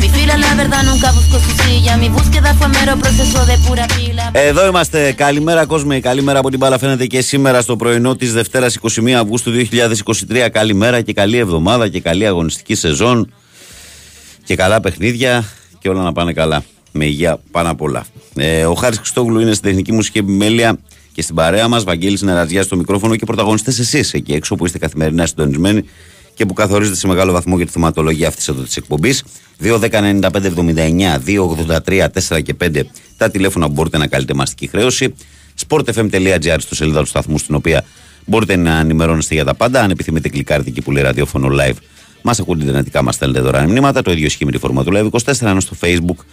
Mi 0.00 0.08
fila, 0.08 0.36
la 0.36 0.54
verdad, 0.54 0.82
nunca 0.84 1.12
buscó 1.12 1.38
su 1.38 1.52
silla. 1.62 1.96
Mi 1.96 2.08
búsqueda 2.08 2.54
fue 2.54 2.68
mero 2.68 2.96
proceso 2.98 3.44
de 3.46 3.56
pura 3.66 3.86
pila. 3.96 4.30
Εδώ 4.32 4.66
είμαστε. 4.66 5.12
Καλημέρα, 5.12 5.66
κόσμε. 5.66 6.00
Καλημέρα 6.00 6.38
από 6.38 6.50
την 6.50 6.58
μπάλα. 6.58 6.78
Φαίνεται 6.78 7.06
και 7.06 7.20
σήμερα 7.20 7.60
στο 7.60 7.76
πρωινό 7.76 8.16
τη 8.16 8.26
Δευτέρα 8.26 8.66
21 8.68 9.10
Αυγούστου 9.10 9.50
2023. 9.50 10.48
Καλημέρα 10.52 11.00
και 11.00 11.12
καλή 11.12 11.38
εβδομάδα 11.38 11.88
και 11.88 12.00
καλή 12.07 12.27
αγωνιστική 12.27 12.75
σεζόν. 12.75 13.33
Και 14.43 14.55
καλά 14.55 14.79
παιχνίδια 14.79 15.45
και 15.79 15.89
όλα 15.89 16.03
να 16.03 16.11
πάνε 16.11 16.33
καλά. 16.33 16.63
Με 16.91 17.05
υγεία 17.05 17.39
πάνω 17.51 17.69
απ' 17.71 17.81
όλα. 17.81 18.05
Ε, 18.35 18.65
ο 18.65 18.73
Χάρης 18.73 18.97
Χριστόγλου 18.97 19.39
είναι 19.39 19.51
στην 19.51 19.63
τεχνική 19.63 19.91
μουσική 19.91 20.17
επιμέλεια 20.17 20.79
και 21.13 21.21
στην 21.21 21.35
παρέα 21.35 21.67
μας. 21.67 21.83
Βαγγέλης 21.83 22.21
Νεραζιά 22.21 22.63
στο 22.63 22.75
μικρόφωνο 22.75 23.15
και 23.15 23.25
πρωταγωνιστές 23.25 23.79
εσείς 23.79 24.13
εκεί 24.13 24.33
έξω 24.33 24.55
που 24.55 24.65
είστε 24.65 24.77
καθημερινά 24.77 25.25
συντονισμένοι 25.25 25.83
και 26.33 26.45
που 26.45 26.53
καθορίζετε 26.53 26.95
σε 26.95 27.07
μεγάλο 27.07 27.31
βαθμό 27.31 27.55
για 27.57 27.65
τη 27.65 27.71
θεματολογία 27.71 28.27
αυτής 28.27 28.47
εδώ 28.47 28.61
της 28.61 28.77
εκπομπής. 28.77 29.23
2.10.95.79, 29.61 31.19
2.83, 31.25 32.07
4 32.29 32.43
και 32.43 32.55
5 32.63 32.81
τα 33.17 33.29
τηλέφωνα 33.29 33.67
που 33.67 33.73
μπορείτε 33.73 33.97
να 33.97 34.07
καλείτε 34.07 34.33
μαστική 34.33 34.67
χρέωση. 34.67 35.13
sportfm.gr 35.67 36.57
στο 36.59 36.75
σελίδα 36.75 36.99
του 36.99 37.07
σταθμού 37.07 37.37
στην 37.37 37.55
οποία 37.55 37.83
μπορείτε 38.25 38.55
να 38.55 38.79
ενημερώνεστε 38.79 39.33
για 39.33 39.45
τα 39.45 39.53
πάντα. 39.53 39.81
Αν 39.81 39.89
επιθυμείτε, 39.89 40.29
κλικάρετε 40.29 40.69
εκεί 40.69 40.81
που 40.81 40.91
λέει 40.91 41.03
ραδιόφωνο 41.03 41.47
live. 41.51 41.77
Μας 42.21 42.39
ακούτε 42.39 42.63
ιντερνετικά, 42.63 43.01
μας 43.03 43.15
στέλνετε 43.15 43.41
δωρεάν 43.41 43.69
μηνύματα. 43.69 44.01
Το 44.01 44.11
ίδιο 44.11 44.25
ισχύει 44.25 44.45
με 44.45 44.51
τη 44.51 44.57
φόρμα 44.57 44.83
του 44.83 44.91
Live 44.93 45.09
24, 45.09 45.47
ενώ 45.47 45.59
στο 45.59 45.75
Facebook 45.81 46.25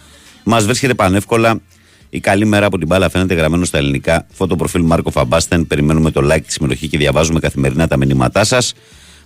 μας 0.43 0.65
βρίσκεται 0.65 0.93
πανεύκολα. 0.93 1.61
Η 2.09 2.19
καλή 2.19 2.45
μέρα 2.45 2.65
από 2.65 2.77
την 2.77 2.87
μπάλα 2.87 3.09
φαίνεται 3.09 3.33
γραμμένο 3.33 3.65
στα 3.65 3.77
ελληνικά. 3.77 4.25
Φωτοπροφίλ 4.33 4.81
Μάρκο 4.81 5.11
Φαμπάστεν. 5.11 5.67
Περιμένουμε 5.67 6.11
το 6.11 6.21
like, 6.31 6.41
τη 6.45 6.51
συμμετοχή 6.51 6.87
και 6.87 6.97
διαβάζουμε 6.97 7.39
καθημερινά 7.39 7.87
τα 7.87 7.97
μηνύματά 7.97 8.43
σας. 8.43 8.73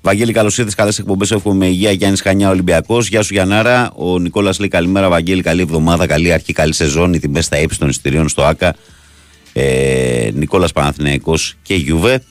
Βαγγέλη, 0.01 0.32
καλώς 0.32 0.57
ήρθες. 0.57 0.76
Καλές 0.76 0.99
εκπομπές. 0.99 1.32
Εύχομαι 1.32 1.55
με 1.55 1.68
υγεία. 1.68 1.91
Γιάννης 1.91 2.22
Χανιά, 2.22 2.49
Ολυμπιακός. 2.49 3.07
Γεια 3.07 3.22
σου, 3.22 3.34
Γιαννάρα. 3.34 3.91
Ο 3.95 4.20
Νικόλας 4.20 4.60
λέει 4.60 4.68
καλημέρα, 4.68 5.10
Βαγγέλη. 5.10 5.41
Καλή 5.41 5.62
εβδομάδα, 5.62 6.07
καλή 6.07 6.32
αρχή, 6.32 6.53
καλή 6.53 6.74
σεζόν. 6.74 7.14
Οι 7.14 7.20
τιμές 7.20 7.45
στα 7.45 7.60
ύψη 7.60 7.80
των 7.80 7.89
εισιτηρίων 7.89 8.30
στο 8.30 8.43
ΑΚΑ. 8.43 8.76
Ε, 9.53 10.30
Νικόλας 10.34 10.72
Παναθηναϊκός 10.72 11.55
και 11.62 11.76
Γιούβε. 11.76 12.24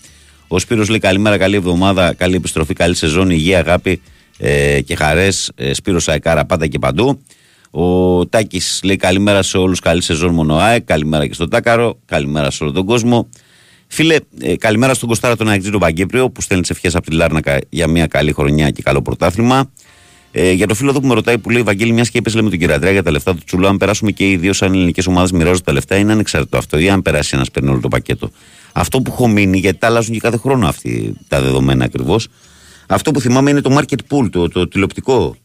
Ο 0.49 0.59
Σπύρος 0.59 0.89
λέει 0.89 0.99
καλημέρα, 0.99 1.39
καλή 1.39 1.57
εβδομάδα, 1.57 2.15
καλή 2.15 2.35
επιστροφή, 2.35 2.75
καλή 2.75 2.95
σεζόν, 2.95 3.31
υγεία, 3.31 3.59
αγάπη 3.59 4.01
ε, 4.39 4.81
και 4.81 4.95
χαρές. 4.95 5.51
Ε, 5.55 5.75
Σπύρος 5.75 6.09
Αεκάρα 6.09 6.45
πάντα 6.45 6.67
και 6.67 6.79
παντού. 6.79 7.23
Ο 7.71 8.27
Τάκης 8.27 8.81
λέει 8.85 8.97
καλημέρα 8.97 9.43
σε 9.43 9.59
όλους, 9.59 9.81
καλή 9.81 10.03
σεζόν 10.03 10.35
μόνο 10.35 10.57
ΑΕΚ. 10.57 10.85
Καλημέρα 10.85 11.27
και 11.27 11.35
στον 11.35 11.51
Τάκαρο, 11.51 11.99
καλημέρα 12.05 12.51
σε 12.51 12.63
όλο 12.63 12.73
τον 12.73 12.85
κόσμο. 12.85 13.29
Φίλε, 13.87 14.17
ε, 14.41 14.57
καλημέρα 14.57 14.95
στον 14.95 15.09
Κωστάρα 15.09 15.37
τον 15.37 15.49
Αεκτζή 15.49 15.71
τον 15.71 15.81
Παγκύπριο 15.81 16.31
που 16.31 16.41
στέλνει 16.41 16.63
τις 16.63 16.71
ευχές 16.71 16.95
από 16.97 17.11
τη 17.11 17.17
Λάρνακα 17.17 17.59
για 17.69 17.89
μια 17.89 18.07
καλή 18.07 18.33
χρονιά 18.33 18.71
και 18.71 18.83
καλό 18.83 19.03
πρωτάθλημα. 19.03 19.71
Ε, 20.33 20.53
για 20.53 20.67
το 20.67 20.75
φίλο 20.75 20.91
εδώ 20.91 21.01
που 21.01 21.07
με 21.07 21.15
ρωτάει 21.15 21.39
που 21.39 21.51
λέει 21.51 21.63
Βαγγέλη, 21.63 21.93
μιας 21.93 22.11
και 22.11 22.19
είπες 22.19 22.35
λέμε 22.35 22.51
τον 22.51 22.59
κυριατρέα 22.59 22.93
για 22.93 23.03
τα 23.03 23.11
λεφτά 23.11 23.35
του 23.35 23.43
Τσουλού, 23.45 23.67
αν 23.67 23.77
περάσουμε 23.77 24.11
και 24.11 24.31
οι 24.31 24.37
δύο 24.37 24.53
σαν 24.53 24.73
ελληνικές 24.73 25.07
ομάδες 25.07 25.33
μοιράζονται 25.33 25.65
τα 25.65 25.73
λεφτά, 25.73 25.97
είναι 25.97 26.13
ανεξάρτητο 26.13 26.57
αυτό 26.57 26.79
ή 26.79 26.89
αν 26.89 27.03
περάσει 27.03 27.31
ένας 27.35 27.51
παίρνει 27.51 27.69
όλο 27.69 27.81
το 27.81 27.89
πακέτο. 27.89 28.31
Αυτό 28.73 29.01
που 29.01 29.11
έχω 29.13 29.29
μείνει, 29.29 29.59
γιατί 29.59 29.79
τα 29.79 29.87
αλλάζουν 29.87 30.15
και 30.15 30.21
κάθε 30.21 30.37
χρόνο 30.37 30.67
αυτοί 30.67 31.15
τα 31.29 31.41
δεδομένα 31.41 31.85
ακριβώς. 31.85 32.29
Αυτό 32.91 33.11
που 33.11 33.21
θυμάμαι 33.21 33.51
είναι 33.51 33.61
το 33.61 33.77
market 33.79 33.99
pool, 34.11 34.29
το, 34.31 34.49
το 34.49 34.69
τηλεοπτικό. 34.69 35.37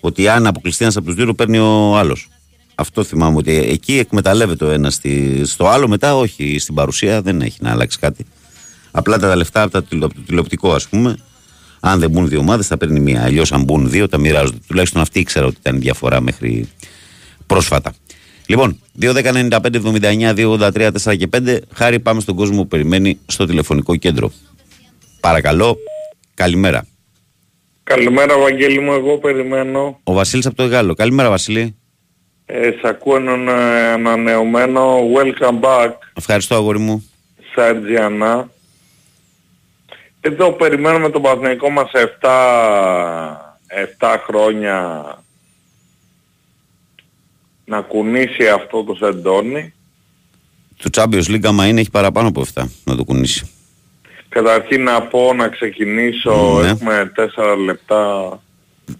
Ότι 0.00 0.28
αν 0.28 0.46
αποκλειστεί 0.46 0.82
ένας 0.84 0.96
από 0.96 1.06
τους 1.06 1.14
δύο, 1.14 1.34
παίρνει 1.34 1.58
ο 1.58 1.96
άλλος. 1.96 2.28
Αυτό 2.74 3.04
θυμάμαι 3.04 3.36
ότι 3.36 3.56
εκεί 3.56 3.98
εκμεταλλεύεται 3.98 4.64
ο 4.64 4.70
ένας 4.70 5.00
στο 5.44 5.66
άλλο, 5.68 5.88
μετά 5.88 6.16
όχι. 6.16 6.58
Στην 6.58 6.74
παρουσία 6.74 7.22
δεν 7.22 7.40
έχει 7.40 7.58
να 7.60 7.70
αλλάξει 7.70 7.98
κάτι. 7.98 8.26
Απλά 8.90 9.18
τα 9.18 9.36
λεφτά 9.36 9.62
από, 9.62 9.70
τα, 9.72 9.82
τηλε- 9.82 10.04
από 10.04 10.14
το 10.14 10.20
τηλεοπτικό, 10.20 10.72
ας 10.72 10.88
πούμε, 10.88 11.16
αν 11.80 12.00
δεν 12.00 12.10
μπουν 12.10 12.28
δύο 12.28 12.38
ομάδες, 12.38 12.66
θα 12.66 12.76
παίρνει 12.76 13.00
μία. 13.00 13.22
Αλλιώς, 13.22 13.52
αν 13.52 13.62
μπουν 13.62 13.90
δύο, 13.90 14.08
τα 14.08 14.18
μοιράζονται. 14.18 14.58
Τουλάχιστον 14.66 15.00
αυτή 15.02 15.18
ήξερα 15.20 15.46
ότι 15.46 15.56
ήταν 15.60 15.76
η 15.76 15.78
διαφορά 15.78 16.20
μέχρι 16.20 16.68
πρόσφατα. 17.46 17.94
Λοιπόν, 18.46 18.78
2.195.79, 19.00 20.34
2.83, 20.34 20.90
4 21.02 21.16
και 21.16 21.28
5. 21.32 21.58
Χάρη, 21.74 22.00
πάμε 22.00 22.20
στον 22.20 22.34
κόσμο 22.34 22.62
που 22.62 22.68
περιμένει 22.68 23.18
στο 23.26 23.46
τηλεφωνικό 23.46 23.96
κέντρο. 23.96 24.32
Παρακαλώ, 25.20 25.76
καλημέρα. 26.40 26.86
Καλημέρα 27.82 28.38
Βαγγέλη 28.38 28.80
μου, 28.80 28.92
εγώ 28.92 29.18
περιμένω. 29.18 30.00
Ο 30.04 30.12
Βασίλης 30.12 30.46
από 30.46 30.56
το 30.56 30.66
Γάλλο. 30.66 30.94
Καλημέρα, 30.94 31.28
Βασίλη. 31.28 31.76
Ε, 32.46 32.70
σ' 32.70 32.84
ακούω 32.84 33.16
έναν 33.16 33.48
ε, 33.48 33.92
ανανεωμένο 33.92 34.98
welcome 35.16 35.60
back, 35.60 35.90
Ευχαριστώ, 36.14 36.54
αγόρι 36.54 36.78
μου. 36.78 37.10
Σαρτζιανά. 37.54 38.50
Εδώ 40.20 40.52
περιμένουμε 40.52 41.10
τον 41.10 41.22
Παθηναϊκό 41.22 41.70
μας 41.70 41.90
7, 41.94 41.98
7 43.98 44.16
χρόνια 44.26 45.04
να 47.64 47.80
κουνήσει 47.80 48.48
αυτό 48.48 48.84
το 48.84 48.94
σεντόνι. 48.94 49.72
Του 50.76 50.90
Champions 50.92 51.26
League, 51.26 51.44
άμα 51.44 51.66
είναι, 51.66 51.80
έχει 51.80 51.90
παραπάνω 51.90 52.28
από 52.28 52.44
7 52.54 52.62
να 52.84 52.96
το 52.96 53.04
κουνήσει. 53.04 53.50
Καταρχήν 54.34 54.82
να 54.82 55.02
πω 55.02 55.32
να 55.36 55.48
ξεκινήσω, 55.48 56.58
Ναι. 56.62 56.68
έχουμε 56.68 57.12
4 57.16 57.56
λεπτά. 57.64 58.02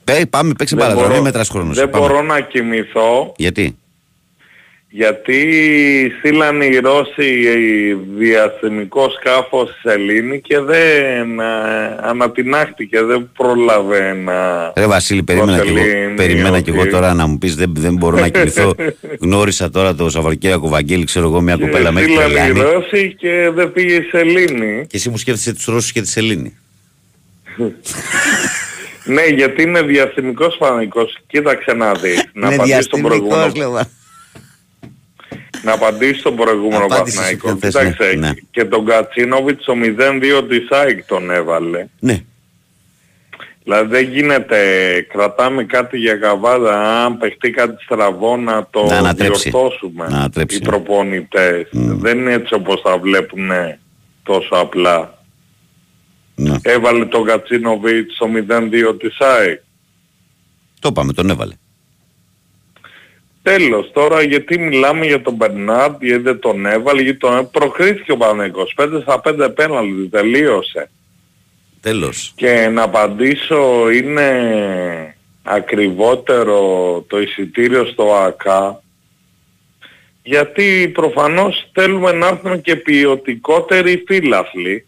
Πέ, 0.05 0.27
πάμε, 0.31 0.53
παίξε 0.59 0.75
Δεν 0.77 0.85
παραδρόμι, 0.85 1.01
μπορώ- 1.09 1.15
δεν 1.15 1.23
μετράς 1.33 1.49
χρόνος. 1.49 1.77
Δεν 1.77 1.91
Πάμε. 1.91 2.07
μπορώ 2.07 2.23
να 2.23 2.41
κοιμηθώ 2.41 3.33
Γιατί; 3.37 3.79
Γιατί 4.93 6.13
στείλαν 6.19 6.61
οι 6.61 6.79
Ρώσοι 6.79 7.49
διαστημικό 8.17 9.11
σκάφος 9.11 9.69
στη 9.69 9.89
Σελήνη 9.89 10.41
και 10.41 10.59
δεν 10.59 11.41
ε, 11.41 11.45
ανατινάχτηκε, 12.01 13.03
δεν 13.03 13.31
πρόλαβε 13.37 14.13
να... 14.13 14.73
Ρε 14.77 14.87
Βασίλη, 14.87 15.23
περίμενα 15.23 15.59
και 15.63 15.69
εγώ, 15.69 15.79
Βασιλίνη, 15.79 16.15
περιμένα 16.15 16.61
κι 16.61 16.71
εγώ 16.71 16.81
ότι- 16.81 16.91
τώρα 16.91 17.15
να 17.15 17.27
μου 17.27 17.39
πεις 17.39 17.55
δεν, 17.55 17.73
δεν 17.77 17.95
μπορώ 17.95 18.19
να 18.19 18.29
κοιμηθώ. 18.29 18.75
Γνώρισα 19.23 19.71
τώρα 19.71 19.95
το 19.95 20.11
Σαββαρκέακο 20.11 20.69
Βαγγέλη, 20.69 21.05
ξέρω 21.05 21.27
εγώ, 21.27 21.41
μια 21.41 21.57
κοπέλα 21.57 21.93
μέχρι 21.93 22.11
Στείλαν 22.11 22.31
οι 22.31 22.35
Τρελιάνη. 22.35 22.61
Ρώσοι 22.61 23.15
και 23.19 23.51
δεν 23.55 23.73
πήγε 23.73 23.95
η 23.95 24.03
Σελήνη. 24.03 24.87
Και 24.87 24.97
εσύ 24.97 25.09
μου 25.09 25.17
σκέφτεσαι 25.17 25.55
τους 25.55 25.65
Ρώσους 25.65 25.93
και 25.93 26.01
τη 26.01 26.09
Σελήνη. 26.09 26.57
ναι, 29.15 29.25
γιατί 29.25 29.63
είναι 29.63 29.83
διαστημικός 29.83 30.57
φανικός. 30.59 31.19
Κοίταξε 31.27 31.73
να 31.73 31.93
δεις. 31.93 32.31
να 32.33 32.47
Είναι 32.47 32.55
απαντήσω 32.55 32.81
στον 32.81 33.01
διαστημικός, 33.01 33.29
προηγούμενο, 33.29 33.71
λέω. 33.73 33.99
Να 35.63 35.73
απαντήσω 35.73 36.19
στον 36.19 36.37
προηγούμενο 36.37 36.85
Απάντησε 36.85 37.17
Παθηναϊκό. 37.17 37.49
σου, 37.49 37.59
θες, 37.59 37.73
Κοίταξε, 37.75 38.05
ναι, 38.15 38.27
ναι. 38.29 38.33
και 38.51 38.65
τον 38.65 38.85
Κατσίνοβιτς 38.87 39.65
το 39.65 39.73
0-2 39.73 40.49
της 40.49 40.71
ΑΕΚ 40.71 41.05
τον 41.07 41.31
έβαλε. 41.31 41.87
Ναι. 41.99 42.23
Δηλαδή 43.65 43.89
δεν 43.89 44.09
γίνεται, 44.13 44.59
κρατάμε 45.13 45.65
κάτι 45.65 45.99
για 45.99 46.17
καβάδα, 46.17 47.03
αν 47.05 47.19
παιχτεί 47.19 47.51
κάτι 47.51 47.83
στραβό 47.83 48.37
να 48.37 48.67
το 48.71 48.85
Να 48.87 48.97
ανατρέψει. 48.97 49.51
διορθώσουμε 49.51 50.07
Να 50.09 50.17
ανατρέψει, 50.17 50.57
οι 50.57 50.61
ναι. 50.63 50.69
προπονητές. 50.69 51.69
Δεν 51.73 52.19
είναι 52.19 52.33
έτσι 52.33 52.55
όπως 52.55 52.83
τα 52.83 52.99
βλέπουν 52.99 53.51
τόσο 54.23 54.55
απλά. 54.55 55.19
Ναι. 56.35 56.55
Έβαλε 56.63 57.07
τον 57.07 57.25
Κατσίνοβιτς 57.25 58.15
στο 58.15 58.27
0-2 58.49 58.99
της 58.99 59.19
ΑΕΚ. 59.21 59.61
Το 60.81 60.89
είπαμε, 60.89 61.13
τον 61.13 61.31
έβαλε. 61.31 61.55
Τέλος, 63.43 63.91
τώρα 63.93 64.23
γιατί 64.23 64.59
μιλάμε 64.59 65.07
για 65.07 65.23
τον 65.23 65.35
Μπερνάρντ, 65.35 66.03
γιατί 66.03 66.23
δεν 66.23 66.39
τον 66.39 66.67
έβαλε, 66.67 67.03
γιατί 67.03 67.19
τον 67.19 67.51
προκρίθηκε 67.51 68.13
ο 68.13 68.17
Παναγικός. 68.17 68.75
5 68.77 69.01
στα 69.03 69.21
5 69.21 69.51
πέναλτι, 69.55 70.09
τελείωσε. 70.09 70.91
Τέλος. 71.81 72.33
Και 72.37 72.69
να 72.69 72.83
απαντήσω 72.83 73.91
είναι 73.91 75.15
ακριβότερο 75.43 76.61
το 77.09 77.21
εισιτήριο 77.21 77.85
στο 77.85 78.15
ΑΚΑ 78.15 78.83
γιατί 80.23 80.91
προφανώς 80.95 81.71
θέλουμε 81.73 82.13
να 82.13 82.27
έρθουν 82.27 82.61
και 82.61 82.77
ποιοτικότεροι 82.77 84.03
φύλαθλοι. 84.07 84.87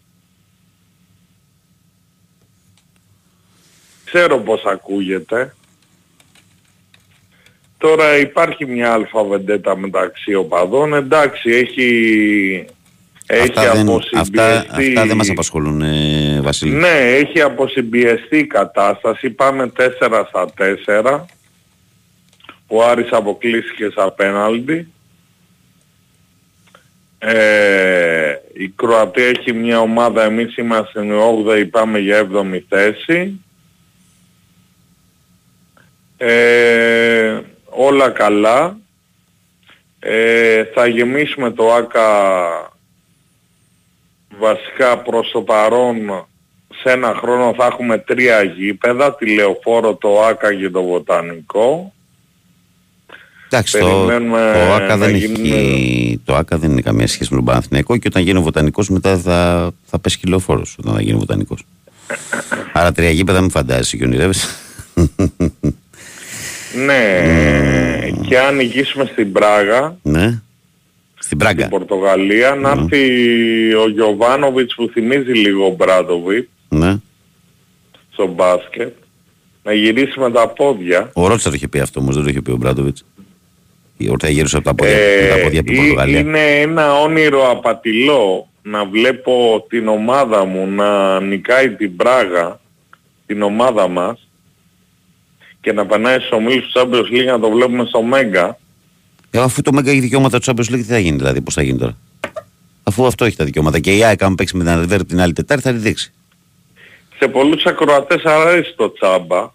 Ξέρω 4.05 4.37
πως 4.37 4.63
ακούγεται. 4.65 5.55
Τώρα 7.83 8.17
υπάρχει 8.17 8.65
μια 8.65 8.93
αλφαβεντέτα 8.93 9.77
μεταξύ 9.77 10.33
οπαδών. 10.33 10.93
Εντάξει, 10.93 11.49
έχει, 11.49 12.65
Έχει 13.25 13.41
Αυτά 13.41 13.73
δεν, 13.73 13.87
αποσυμπιεστεί... 13.89 14.37
αυτά, 14.39 14.57
αυτά 14.57 15.05
δεν 15.05 15.17
μας 15.17 15.29
απασχολούν, 15.29 15.81
ε, 15.81 16.39
Βασίλη. 16.41 16.71
Ναι, 16.71 17.15
έχει 17.17 17.41
αποσυμπιεστεί 17.41 18.37
η 18.37 18.47
κατάσταση. 18.47 19.29
Πάμε 19.29 19.71
4 19.77 20.23
στα 20.27 20.45
4. 20.85 21.25
Ο 22.67 22.83
Άρης 22.83 23.11
αποκλείστηκε 23.11 23.89
στα 23.91 24.11
πέναλτι. 24.11 24.87
Ε, 27.19 28.35
η 28.53 28.67
Κροατία 28.75 29.25
έχει 29.25 29.53
μια 29.53 29.79
ομάδα, 29.79 30.23
εμείς 30.23 30.57
είμαστε 30.57 31.01
8η, 31.47 31.69
πάμε 31.71 31.99
για 31.99 32.27
7η 32.31 32.61
θέση. 32.69 33.39
Ε, 36.17 37.41
όλα 37.75 38.09
καλά. 38.09 38.77
Ε, 39.99 40.63
θα 40.63 40.87
γεμίσουμε 40.87 41.51
το 41.51 41.73
ΆΚΑ 41.73 42.07
βασικά 44.39 44.97
προς 44.97 45.31
το 45.31 45.41
παρόν 45.41 46.27
σε 46.81 46.91
ένα 46.91 47.13
χρόνο 47.15 47.53
θα 47.57 47.65
έχουμε 47.65 47.97
τρία 47.97 48.43
γήπεδα, 48.43 49.15
τη 49.15 49.33
Λεωφόρο, 49.33 49.95
το 49.95 50.23
ΆΚΑ 50.23 50.53
και 50.55 50.69
το 50.69 50.83
Βοτανικό. 50.83 51.93
Εντάξει, 53.49 53.79
το, 53.79 53.85
Περιμένουμε 53.85 54.51
το, 54.53 54.73
ΆΚΑ 54.73 54.87
να 54.87 54.97
δεν 54.97 55.15
γίνουν- 55.15 55.45
έχει, 55.45 56.21
το 56.25 56.35
ΆΚΑ 56.35 56.57
δεν 56.57 56.71
είναι 56.71 56.81
καμία 56.81 57.07
σχέση 57.07 57.29
με 57.29 57.35
τον 57.35 57.45
Παναθηναϊκό 57.45 57.97
και 57.97 58.07
όταν 58.07 58.21
γίνει 58.23 58.37
ο 58.37 58.41
βοτανικός 58.41 58.89
μετά 58.89 59.17
θα, 59.17 59.71
θα 59.85 59.99
πέσει 59.99 60.17
χιλοφόρος 60.17 60.75
όταν 60.79 60.93
θα 60.93 61.01
γίνει 61.01 61.15
ο 61.15 61.19
βοτανικός. 61.19 61.63
Άρα 62.73 62.91
τρία 62.91 63.09
γήπεδα 63.09 63.41
μην 63.41 63.49
φαντάζεσαι 63.49 63.97
και 63.97 64.03
ονειρεύεσαι. 64.03 64.47
Ναι, 66.85 67.21
και 68.27 68.39
αν 68.39 68.55
νικήσουμε 68.55 69.05
στην 69.11 69.31
Πράγα, 69.31 69.97
ναι. 70.01 70.41
Στην 71.19 71.37
Πράγκα. 71.37 71.59
στην 71.65 71.69
Πορτογαλία, 71.77 72.55
να 72.55 72.69
έρθει 72.71 73.03
ο 73.73 73.89
Γιωβάνοβιτς 73.89 74.75
που 74.75 74.89
θυμίζει 74.93 75.31
λίγο 75.31 75.65
ο 75.65 75.69
Μπράντοβιτς 75.69 76.47
Ναι. 76.69 76.95
στο 78.11 78.27
μπάσκετ, 78.27 78.93
να 79.63 79.73
γυρίσει 79.73 80.19
με 80.19 80.31
τα 80.31 80.47
πόδια. 80.47 81.09
Ο 81.13 81.27
Ρότσαρ 81.27 81.51
το 81.51 81.55
είχε 81.57 81.67
πει 81.67 81.79
αυτό 81.79 81.99
όμως, 81.99 82.15
δεν 82.15 82.23
το 82.23 82.29
είχε 82.29 82.41
πει 82.41 82.51
ο 82.51 82.55
Μπράντοβιτς. 82.55 83.05
Ότι 84.11 84.25
θα 84.25 84.31
γύρωσε 84.31 84.55
από 84.57 84.65
τα 84.65 84.75
πόδια, 84.75 84.93
Ε, 84.97 85.21
με 85.21 85.35
τα 85.37 85.43
πόδια 85.43 85.59
από 85.59 85.69
την 85.69 85.77
ε, 85.77 85.81
Πορτογαλία. 85.81 86.19
Είναι 86.19 86.59
ένα 86.61 86.93
όνειρο 87.01 87.49
απατηλό 87.51 88.47
να 88.61 88.85
βλέπω 88.85 89.65
την 89.69 89.87
ομάδα 89.87 90.45
μου 90.45 90.67
να 90.67 91.19
νικάει 91.19 91.69
την 91.69 91.95
Πράγα, 91.95 92.59
την 93.25 93.41
ομάδα 93.41 93.87
μας, 93.87 94.27
και 95.63 95.73
να 95.73 95.85
περνάει 95.85 96.17
στους 96.17 96.31
ομίλους 96.31 96.71
του 96.71 96.79
Champions 96.79 97.13
League 97.13 97.25
να 97.25 97.39
το 97.39 97.49
βλέπουμε 97.49 97.85
στο 97.85 98.01
Μέγκα. 98.01 98.57
Ε, 99.31 99.39
αφού 99.39 99.61
το 99.61 99.73
Μέγκα 99.73 99.91
έχει 99.91 99.99
δικαιώματα 99.99 100.39
του 100.39 100.51
Champions 100.51 100.73
League, 100.73 100.77
τι 100.77 100.83
θα 100.83 100.99
γίνει 100.99 101.17
δηλαδή, 101.17 101.41
πώς 101.41 101.53
θα 101.53 101.61
γίνει 101.61 101.77
τώρα; 101.77 101.97
Αφού 102.83 103.05
αυτό 103.05 103.25
έχει 103.25 103.35
τα 103.35 103.45
δικαιώματα 103.45 103.79
και 103.79 103.97
η 103.97 104.03
ΑΕΚ 104.03 104.23
αν 104.23 104.35
παίξει 104.35 104.57
με 104.57 104.63
την 104.63 104.73
Αντεβέρ 104.73 105.05
την 105.05 105.21
άλλη 105.21 105.33
Τετάρτη 105.33 105.63
θα 105.63 105.71
τη 105.71 105.77
δείξει. 105.77 106.13
Σε 107.19 107.27
πολλούς 107.27 107.65
ακροατές 107.65 108.23
αρέσει 108.23 108.73
το 108.75 108.91
τσάμπα. 108.91 109.51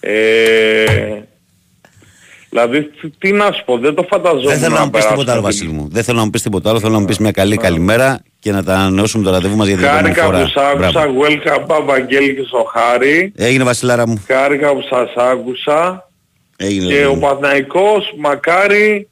ε, 0.00 1.22
δηλαδή, 2.52 2.82
τι- 2.82 3.10
τι 3.18 3.32
να 3.32 3.52
σου 3.52 3.64
πω, 3.64 3.78
δεν 3.78 3.94
το 3.94 4.06
φανταζόμουν 4.10 4.44
Δεν 4.48 4.58
θέλω 4.58 4.74
να 4.74 4.84
μου 4.84 4.90
πεις 4.90 5.00
περάσουμε 5.00 5.16
τίποτα 5.24 5.32
άλλο, 5.32 5.40
την- 5.40 5.50
Βασίλη 5.50 5.72
μου. 5.78 5.88
Δεν 5.90 6.02
θέλω 6.04 6.18
να 6.18 6.24
μου 6.24 6.30
πεις 6.30 6.42
τίποτα 6.42 6.70
άλλο. 6.70 6.80
Θέλω 6.80 6.92
να 6.92 6.98
μου 6.98 7.04
πεις 7.04 7.18
μια 7.18 7.30
καλή 7.30 7.56
καλημέρα 7.56 8.22
και 8.40 8.52
να 8.52 8.64
τα 8.64 8.74
ανανεώσουμε 8.74 9.24
το 9.24 9.30
ραντεβού 9.30 9.56
μας 9.56 9.66
για 9.68 9.76
την 9.76 9.84
επόμενη 9.86 10.14
Χάρηκα 10.14 10.24
φορά. 10.24 10.42
που 10.42 10.48
σ' 10.48 10.56
άκουσα, 10.56 10.90
Μπράβο. 10.90 11.20
welcome 11.24 11.64
Παπαγγέλη 11.66 12.34
και 12.34 12.42
στο 12.46 12.64
Χάρη. 12.74 13.32
Έγινε 13.36 13.64
Βασιλάρα 13.64 14.06
μου. 14.08 14.22
Χάρηκα 14.26 14.72
που 14.72 14.80
σας 14.90 15.12
άκουσα. 15.16 16.08
Έγινε. 16.56 16.86
Και 16.86 16.98
ρε, 16.98 17.06
ο 17.06 17.14
μου. 17.14 17.20
Παναϊκός 17.20 18.14
μακάρι 18.18 19.08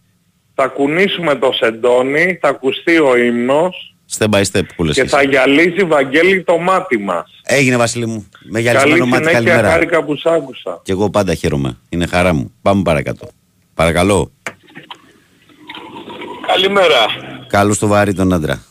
θα 0.54 0.66
κουνήσουμε 0.66 1.34
το 1.34 1.50
σεντόνι, 1.52 2.38
θα 2.40 2.48
ακουστεί 2.48 2.98
ο 2.98 3.16
ύμνος 3.16 3.89
Step 4.18 4.28
by 4.30 4.42
step 4.52 4.62
που 4.76 4.84
λες 4.84 4.94
και 4.94 5.00
εσύ. 5.00 5.10
θα 5.14 5.22
γυαλίσει 5.22 5.84
Βαγγέλη 5.84 6.42
το 6.42 6.58
μάτι 6.58 6.98
μας. 6.98 7.30
Έγινε 7.44 7.76
Βασίλη 7.76 8.06
μου. 8.06 8.28
Με 8.42 8.60
Καλή 8.62 8.62
γυαλισμένο 8.62 9.06
μάτι 9.06 9.24
συνέχεια, 9.24 9.42
καλημέρα. 9.44 9.70
χάρηκα 9.72 10.04
που 10.04 10.16
σ' 10.16 10.26
άκουσα. 10.26 10.80
Και 10.84 10.92
εγώ 10.92 11.10
πάντα 11.10 11.34
χαίρομαι. 11.34 11.76
Είναι 11.88 12.06
χαρά 12.06 12.32
μου. 12.34 12.52
Πάμε 12.62 12.82
παρακάτω. 12.82 13.28
Παρακαλώ. 13.74 14.30
Καλημέρα. 16.46 17.06
Καλώς 17.48 17.78
το 17.78 17.86
βάρη 17.86 18.14
τον 18.14 18.32
άντρα. 18.32 18.62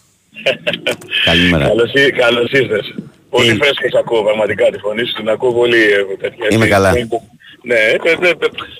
Καλημέρα. 1.25 1.67
Καλώς, 1.67 1.91
ή- 1.93 2.11
καλώς 2.11 2.51
ήρθες. 2.51 2.93
Πολύ 3.29 3.47
φρέσκος 3.55 3.93
ακούω 3.99 4.23
πραγματικά 4.23 4.65
τη 4.65 4.77
φωνή 4.77 5.05
σου, 5.05 5.13
την 5.13 5.29
ακούω 5.29 5.53
πολύ 5.53 5.81
ε, 5.81 6.17
τέτοια. 6.19 6.47
Είμαι 6.49 6.67
καλά. 6.67 6.93
Ναι, 7.63 7.75
ε, 7.75 7.91
ε, 8.03 8.29
ε, 8.29 8.33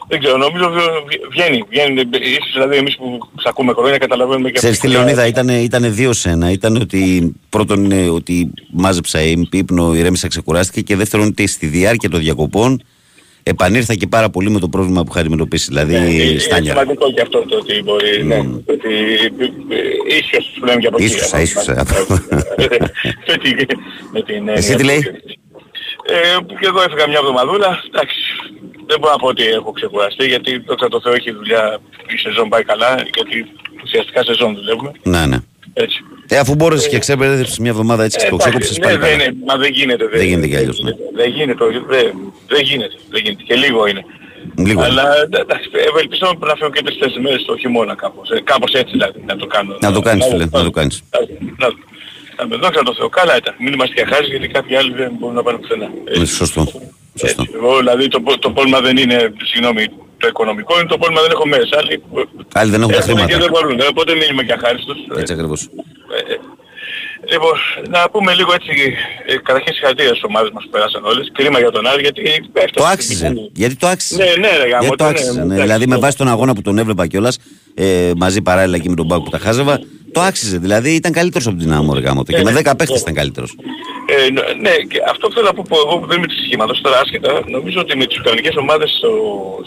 δεν 0.08 0.20
ξέρω, 0.20 0.38
νομίζω 0.38 0.70
βγ- 0.70 1.30
βγαίνει, 1.32 1.64
βγαίνει, 1.70 2.00
ε, 2.00 2.30
ίσως 2.30 2.52
δηλαδή 2.54 2.76
εμείς 2.78 2.96
που 2.98 3.20
σ' 3.42 3.46
ακούμε 3.46 3.74
χρόνια 3.74 3.98
καταλαβαίνουμε 3.98 4.50
και 4.50 4.58
Ξέρεις 4.58 4.80
τι 4.80 4.88
Λεωνίδα, 4.88 5.28
ήταν, 5.28 5.48
ήταν 5.50 5.94
δύο 5.94 6.14
σένα. 6.14 6.52
Ήταν 6.52 6.76
ότι 6.76 7.34
πρώτον 7.50 7.84
είναι 7.84 8.10
ότι 8.10 8.50
μάζεψα 8.72 9.20
ύπνο, 9.52 9.94
ηρέμησα, 9.96 10.28
ξεκουράστηκε 10.28 10.82
και 10.82 10.96
δεύτερον 10.96 11.28
ότι 11.28 11.48
στη 11.48 11.68
διάρκεια 11.68 12.10
των 12.10 12.20
διακοπών 12.20 12.84
επανήρθα 13.44 13.94
και 13.96 14.08
πάρα 14.08 14.30
πολύ 14.30 14.50
με 14.50 14.60
το 14.60 14.70
πρόβλημα 14.70 15.04
που 15.04 15.08
είχα 15.12 15.20
αντιμετωπίσει. 15.20 15.66
Δηλαδή 15.68 15.96
Ε, 15.96 16.24
Είναι 16.30 16.40
στάνια. 16.40 16.72
σημαντικό 16.72 17.12
και 17.12 17.22
αυτό 17.22 17.46
το 17.46 17.56
ότι 17.56 17.82
μπορεί, 17.84 18.24
ναι, 18.24 18.38
το 18.38 18.74
ότι 18.74 18.90
ε, 19.70 20.18
ίσιος 20.18 20.52
που 20.60 20.66
λέμε 20.66 20.80
και 20.82 20.88
από 20.88 20.98
εκεί. 21.00 21.06
Ίσουσα, 21.14 21.42
ίσουσα. 21.42 21.74
Με 23.28 23.38
την- 23.38 23.68
με 24.14 24.22
την 24.24 24.36
έννοια 24.36 24.54
Εσύ 24.54 24.70
τι 24.76 24.76
που- 24.76 24.84
λέει; 24.86 25.06
Ε, 26.12 26.56
και 26.60 26.68
εγώ 26.72 26.82
έφυγα 26.82 27.08
μια 27.08 27.20
εβδομαδούλα, 27.22 27.84
εντάξει, 27.88 28.20
δεν 28.86 29.00
μπορώ 29.00 29.12
να 29.12 29.20
πω 29.20 29.28
ότι 29.28 29.44
έχω 29.44 29.72
ξεκουραστεί 29.72 30.28
γιατί 30.28 30.58
δόξα 30.58 30.88
τω 30.88 31.02
Θεώ 31.02 31.14
έχει 31.14 31.32
δουλειά, 31.32 31.80
η 32.14 32.18
σεζόν 32.18 32.50
πάει 32.50 32.64
καλά, 32.64 32.96
γιατί 33.16 33.46
ουσιαστικά 33.84 34.24
σεζόν 34.24 34.56
δουλεύουμε. 34.56 34.92
Ναι, 35.04 35.26
ναι. 35.26 35.38
Έτσι. 35.74 36.04
Ε, 36.28 36.38
αφού 36.38 36.56
μπόρεσες 36.56 36.88
και 36.88 37.00
ξέπερδεψες 37.00 37.60
μια 37.60 37.72
εβδομάδα 37.72 38.04
έτσι 38.04 38.18
και 38.18 38.30
το 38.30 38.36
εντάξει, 38.36 38.50
ξέκοψες 38.50 38.78
ναι, 38.78 38.86
πάλι 38.86 38.98
δεν 38.98 39.10
καλά. 39.10 39.24
είναι, 39.24 39.36
μα 39.46 39.56
δεν 39.58 39.72
γίνεται. 39.72 40.08
Δεν 40.08 40.26
γίνεται 40.26 40.48
κι 40.48 40.56
αλλιώς, 40.56 40.80
ναι. 40.80 40.92
Δεν 41.16 41.30
γίνεται, 41.30 41.64
όχι, 41.64 41.80
δεν, 41.88 42.34
δεν 42.48 42.62
γίνεται, 42.62 42.96
δεν 43.10 43.22
γίνεται. 43.24 43.44
Και 43.44 43.56
λίγο 43.56 43.88
είναι. 43.88 44.04
Λίγο. 44.58 44.82
Αλλά 44.82 45.04
εντάξει, 45.22 45.70
ευελπιστώ 45.90 46.34
να 46.40 46.56
φέρω 46.56 46.72
και 46.72 46.84
τρεις-τέσσερις 46.84 47.24
μέρες 47.24 47.46
το 47.46 47.58
χειμώνα 47.58 47.96
κάπως. 47.96 48.30
Ε, 48.30 48.42
κάπως 48.44 48.72
έτσι 48.72 48.92
δηλαδή 48.92 49.24
να 49.26 49.36
το 49.36 49.46
κάνω. 49.48 49.78
Να 49.80 49.92
το 49.92 50.02
κάνεις 50.02 50.26
φίλε, 50.26 50.46
να 50.52 50.64
το 50.64 50.70
κάνεις. 50.70 51.04
Να, 51.58 51.68
να 52.40 52.48
με 52.48 52.56
δόξα 52.56 52.84
τω 52.84 52.94
Θεώ, 52.94 53.10
καλά 53.10 53.38
ήταν. 53.38 53.54
Μην 53.64 53.74
είμαστε 53.74 53.94
και 53.96 54.06
χάρη 54.12 54.26
γιατί 54.26 54.48
κάποιοι 54.48 54.76
άλλοι 54.76 54.94
δεν 54.94 55.12
μπορούν 55.20 55.36
να 55.36 55.44
πάνε 55.44 55.58
πουθενά. 55.58 55.88
Ε, 56.06 56.26
Σωστό. 56.26 56.62
Σωστό. 57.20 57.44
Εγώ 57.56 57.78
δηλαδή 57.78 58.08
το, 58.08 58.20
πο- 58.22 58.40
το 58.40 58.50
πρόβλημα 58.52 58.80
δεν 58.82 58.98
είναι, 58.98 59.34
συγγνώμη, 59.44 59.84
το 60.18 60.28
οικονομικό, 60.28 60.80
είναι 60.80 60.88
το 60.88 60.98
πρόβλημα 60.98 61.22
δεν 61.22 61.32
έχω 61.32 61.48
μέρες. 61.48 61.70
Άλλοι, 61.80 62.04
Άλλοι 62.54 62.72
δεν 62.72 62.82
έχουν 62.82 62.94
τα 62.94 62.98
έχουν 62.98 63.16
και 63.16 63.22
χρήματα. 63.22 63.38
δεν 63.44 63.50
μπορούν. 63.54 63.80
Ε, 63.80 63.86
Οπότε 63.94 64.12
μην 64.14 64.28
είμαι 64.32 64.44
και 64.44 64.54
αχάριστος. 64.54 64.98
Έτσι 65.18 65.34
ακριβώς. 65.34 65.62
Ε, 65.64 66.36
Λοιπόν, 67.32 67.54
να 67.90 68.10
πούμε 68.10 68.34
λίγο 68.34 68.54
έτσι, 68.54 68.94
ε, 69.26 69.36
καταρχήν 69.38 69.74
συγχαρητήρια 69.74 70.10
στις 70.12 70.24
ομάδες 70.24 70.50
μας 70.54 70.64
που 70.64 70.70
πέρασαν 70.70 71.06
όλες. 71.06 71.30
Κρίμα 71.34 71.60
για 71.60 71.72
τον 71.72 71.88
Άρη 71.88 72.02
γιατί 72.02 72.22
έφτασε. 72.54 72.68
Το 72.74 72.84
άξιζε. 72.86 73.34
Γιατί 73.54 73.76
το 73.76 73.88
άξιζε. 73.88 74.24
Ναι, 74.24 74.48
ναι, 74.48 74.58
ρε 74.58 74.70
γάμο, 74.70 74.82
Γιατί 74.82 74.96
το 74.96 75.04
ναι, 75.04 75.10
άξιζε. 75.10 75.32
ναι, 75.32 75.38
ναι. 75.38 75.44
εντάξει, 75.44 75.62
Δηλαδή 75.62 75.88
με 75.88 75.96
ναι. 75.96 76.02
βάση 76.02 76.18
τον 76.18 76.28
αγώνα 76.28 76.54
που 76.54 76.62
τον 76.62 76.78
έβλεπα 76.78 77.08
κιόλας 77.08 77.38
ε, 77.76 78.12
μαζί 78.18 78.42
παράλληλα 78.42 78.78
και 78.78 78.90
με 78.90 78.96
τον 78.96 79.06
Μπάκου 79.06 79.24
που 79.24 79.30
τα 79.30 79.38
χάζευα, 79.40 79.80
το 80.12 80.22
άξιζε. 80.22 80.58
Δηλαδή 80.58 80.90
ήταν 80.96 81.12
καλύτερος 81.12 81.48
από 81.48 81.56
την 81.58 81.66
Δυναμό 81.68 81.94
ρε 81.94 82.00
γάμο. 82.00 82.24
Και 82.24 82.38
Ναι, 82.38 82.44
με 82.44 82.60
10 82.60 82.64
ναι. 82.64 82.76
παίχτες 82.76 83.02
ήταν 83.02 83.14
καλύτερος. 83.14 83.56
Ε, 84.12 84.30
ν- 84.30 84.62
ναι, 84.62 84.76
και 84.92 85.00
αυτό 85.10 85.28
που 85.28 85.34
θέλω 85.34 85.46
να 85.46 85.54
πω 85.54 85.64
που 85.70 85.76
εγώ 85.86 86.00
που 86.00 86.06
δεν 86.06 86.18
είμαι 86.18 86.28
της 86.28 86.42
σχήματος 86.46 86.82
τώρα 86.82 87.00
άσχετα, 87.00 87.32
νομίζω 87.48 87.80
ότι 87.80 87.98
με 87.98 88.06
τις 88.06 88.18
ουκρανικές 88.20 88.56
ομάδες 88.56 88.90
στο, 88.98 89.12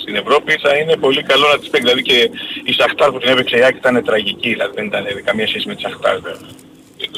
στην 0.03 0.15
Ευρώπη 0.23 0.59
θα 0.63 0.77
είναι 0.77 0.97
πολύ 0.97 1.23
καλό 1.23 1.47
να 1.53 1.59
τις 1.59 1.69
παίξει. 1.71 1.87
Δηλαδή 1.87 2.03
και 2.03 2.31
η 2.65 2.73
Σαχτάρ 2.73 3.11
που 3.13 3.19
την 3.19 3.29
έπαιξε 3.29 3.57
η 3.57 3.65
Άκη 3.65 3.77
ήταν 3.79 4.05
τραγική, 4.05 4.49
δηλαδή 4.49 4.73
δεν 4.75 4.87
ήταν 4.87 5.05
καμία 5.25 5.47
σχέση 5.47 5.69
με 5.69 5.75
τη 5.75 5.81
Σαχτάρ. 5.83 6.17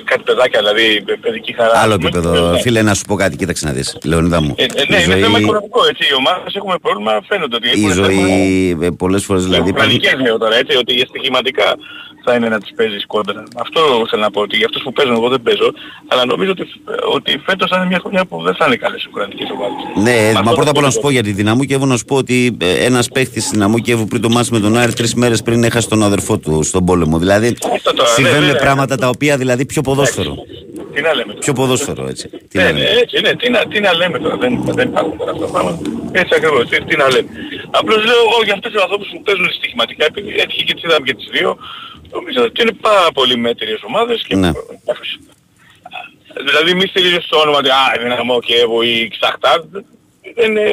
Κάτι 0.05 0.23
παιδάκια 0.23 0.59
δηλαδή, 0.61 1.03
παι- 1.07 1.19
παιδική 1.21 1.53
χαρά. 1.53 1.79
Άλλο 1.79 1.97
πούμε. 1.97 2.09
επίπεδο. 2.09 2.51
Ναι. 2.51 2.61
Φίλε, 2.61 2.83
να 2.83 2.95
σου 2.95 3.03
πω 3.09 3.15
κάτι, 3.15 3.37
κοίταξε 3.37 3.67
να 3.67 3.73
δεις. 3.73 3.99
Λεωνίδα 4.05 4.41
μου. 4.43 4.55
Ε, 4.59 4.63
ε, 4.65 4.67
ναι, 4.89 4.97
η 4.97 5.03
είναι 5.05 5.15
θέμα 5.17 5.29
ζωή, 5.39 5.43
οικονομικό 5.43 5.81
έτσι. 5.91 6.03
Οι 6.11 6.15
ομάδες 6.15 6.55
έχουμε 6.55 6.75
πρόβλημα, 6.83 7.13
φαίνεται 7.29 7.57
ότι 7.57 7.67
η 7.69 7.85
έχουν 7.85 7.93
ζωή 8.05 8.95
πολλές 8.99 9.25
φορές 9.25 9.45
δηλαδή. 9.45 9.69
υπάρχει- 9.69 9.95
Ουκρανικές 9.97 10.27
λέω 10.27 10.39
τώρα 10.39 10.57
έτσι, 10.57 10.77
ότι 10.77 10.93
για 10.93 11.07
στοιχηματικά 11.07 11.69
θα 12.27 12.35
είναι 12.35 12.49
να 12.49 12.59
τις 12.61 12.73
παίζεις 12.77 13.07
κόντρα. 13.07 13.43
Αυτό 13.57 13.81
θέλω 14.11 14.23
να 14.23 14.31
πω, 14.31 14.41
ότι 14.41 14.57
για 14.57 14.67
αυτούς 14.67 14.83
που 14.83 14.93
παίζουν 14.93 15.15
εγώ 15.15 15.29
δεν 15.29 15.43
παίζω, 15.43 15.73
αλλά 16.07 16.25
νομίζω 16.25 16.51
ότι, 16.51 16.65
ότι 17.17 17.43
φέτος 17.47 17.71
θα 17.71 17.77
είναι 17.77 17.87
μια 17.87 17.99
χρονιά 18.01 18.25
που 18.25 18.43
δεν 18.43 18.55
θα 18.55 18.65
είναι 18.67 18.77
καλές 18.77 19.03
οι 19.03 19.07
ουκρανικές 19.11 19.49
ομάδες. 19.55 19.77
Ναι, 20.05 20.27
Αυτό 20.29 20.43
μα 20.43 20.53
πρώτα 20.53 20.71
απ' 20.71 20.77
όλα 20.77 20.87
να 20.87 20.93
σου 20.93 20.97
το- 21.01 21.03
πω 21.07 21.11
για 21.11 21.23
τη 21.23 21.33
Δυναμό 21.33 21.65
και 21.65 21.77
να 21.79 21.97
σου 21.97 22.05
πω 22.05 22.17
ότι 22.17 22.57
ε, 22.61 22.85
ένας 22.85 23.09
παίχτης 23.09 23.43
στη 23.45 23.53
Δυναμό 23.55 23.79
Κιέβου 23.79 24.07
πριν 24.07 24.21
το 24.23 24.29
μάτς 24.29 24.51
με 24.51 24.61
τον 24.61 24.77
Άρη 24.77 24.93
τρεις 24.93 25.15
μέρες 25.15 25.43
πριν 25.43 25.65
έχασε 25.65 25.89
τον 25.89 26.03
αδερφό 26.03 26.39
του 26.39 26.63
στον 26.63 26.85
πόλεμο. 26.85 27.19
Δηλαδή 27.19 27.57
Αυτό 27.75 27.93
τώρα, 27.95 28.09
συμβαίνουν 28.09 28.41
ναι, 28.41 28.47
ναι, 28.47 28.53
ναι. 28.53 28.59
πράγματα 28.59 28.97
τα 28.97 29.09
οποία 29.09 29.37
δηλαδή 29.37 29.67
πιο 29.75 29.83
ποδόσφαιρο. 29.89 30.35
Τι 30.95 31.01
να 31.07 31.13
λέμε 31.19 31.31
τώρα. 31.35 31.45
Πιο 31.47 31.53
ποδόσφαιρο 31.61 32.05
έτσι. 32.13 32.27
Τι 32.51 32.57
Ναι, 32.59 32.65
να 32.65 32.73
ναι, 32.73 32.79
λέμε. 32.83 33.01
έτσι, 33.05 33.17
ναι, 33.25 33.33
τι 33.41 33.47
να, 33.55 33.61
τι 33.71 33.79
να 33.87 33.93
λέμε 34.01 34.17
τώρα, 34.25 34.37
δεν, 34.45 34.53
δεν 34.79 34.87
υπάρχουν 34.89 35.15
τώρα 35.19 35.31
αυτά 35.35 35.45
τα 35.47 35.51
πράγματα. 35.55 35.79
Έτσι 36.21 36.33
ακριβώς, 36.39 36.63
τι, 36.71 36.77
τι 36.89 36.95
να 37.03 37.07
λέμε. 37.15 37.29
Απλώς 37.81 38.01
λέω 38.09 38.21
εγώ 38.29 38.39
για 38.47 38.55
αυτούς 38.57 38.71
τους 38.73 38.83
ανθρώπους 38.85 39.09
που 39.13 39.21
παίζουν 39.27 39.49
στοιχηματικά, 39.59 40.05
επειδή 40.11 40.31
έτυχε 40.45 40.63
και 40.69 40.75
τις 40.77 40.83
είδαμε 40.87 41.05
και 41.09 41.15
τις 41.21 41.29
δύο, 41.37 41.49
νομίζω 42.17 42.41
ότι 42.49 42.59
είναι 42.63 42.75
πάρα 42.89 43.09
πολύ 43.19 43.37
μέτριες 43.47 43.81
ομάδες 43.91 44.19
και 44.29 44.37
Ναι. 44.43 44.51
εντάξει. 44.83 45.13
Δηλαδή 46.49 46.71
μη 46.79 46.87
στηρίζεις 46.93 47.27
το 47.33 47.37
όνομα 47.45 47.59
ότι 47.63 47.69
α, 47.69 47.83
Δυναμό 48.03 48.37
και 48.47 48.55
Εύω 48.65 48.79
ή 48.83 48.95
Ξαχτάρ, 49.15 49.59
δεν 50.39 50.47
είναι, 50.51 50.67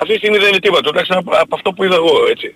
αυτή 0.00 0.12
τη 0.12 0.18
στιγμή 0.22 0.38
δεν 0.38 0.48
είναι 0.48 0.62
τίποτα, 0.66 0.82
τουλάχιστον 0.86 1.16
από, 1.22 1.30
από 1.44 1.54
αυτό 1.58 1.68
που 1.72 1.84
είδα 1.84 1.94
εγώ, 2.02 2.12
έτσι. 2.34 2.48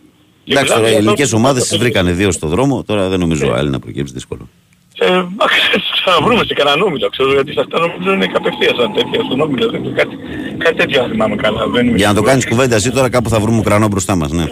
Και 0.45 0.53
Εντάξει, 0.53 0.69
τώρα 0.73 0.81
μιλάμε 0.81 0.87
οι 0.87 0.91
για 0.91 0.99
ελληνικές 0.99 1.25
αυτό- 1.25 1.37
ομάδες 1.43 1.63
τις 1.69 1.79
βρήκανε 1.79 2.13
δύο 2.13 2.31
στο 2.33 2.47
δρόμο. 2.55 2.83
Τώρα 2.83 3.09
δεν 3.09 3.19
νομίζω 3.25 3.53
άλλοι 3.53 3.71
να 3.71 3.79
προκύψει 3.79 4.13
δύσκολο. 4.13 4.49
Ε, 4.99 5.07
μα, 5.11 5.47
ξαναβρούμε 5.95 6.45
σε 6.45 6.55
κανέναν 6.55 6.83
όμιλο, 6.83 7.09
ξέρω, 7.09 7.33
γιατί 7.33 7.53
σε 7.53 7.61
αυτά 7.61 7.79
νομίζω 7.79 8.13
είναι 8.13 8.27
κατευθείαν 8.27 8.75
σαν 8.79 8.93
τέτοια 8.93 9.21
στον 9.25 9.41
όμιλο, 9.41 9.71
δεν 9.71 9.81
ξέρω, 9.81 9.95
κάτι, 9.97 10.15
κάτι 10.59 10.77
τέτοιο 10.77 11.03
αν 11.03 11.11
θυμάμαι 11.11 11.37
καλά. 11.37 11.67
Δεν 11.67 11.87
είμαι 11.87 11.97
Για 11.97 12.07
να 12.07 12.15
το 12.15 12.19
σίγουρος. 12.19 12.31
κάνεις 12.31 12.47
κουβέντα 12.49 12.75
εσύ 12.77 12.91
τώρα 12.91 13.09
κάπου 13.11 13.29
θα 13.29 13.41
βρούμε 13.41 13.59
ουκρανό 13.59 13.89
μπροστά 13.89 14.17
μας, 14.17 14.31
ναι. 14.33 14.45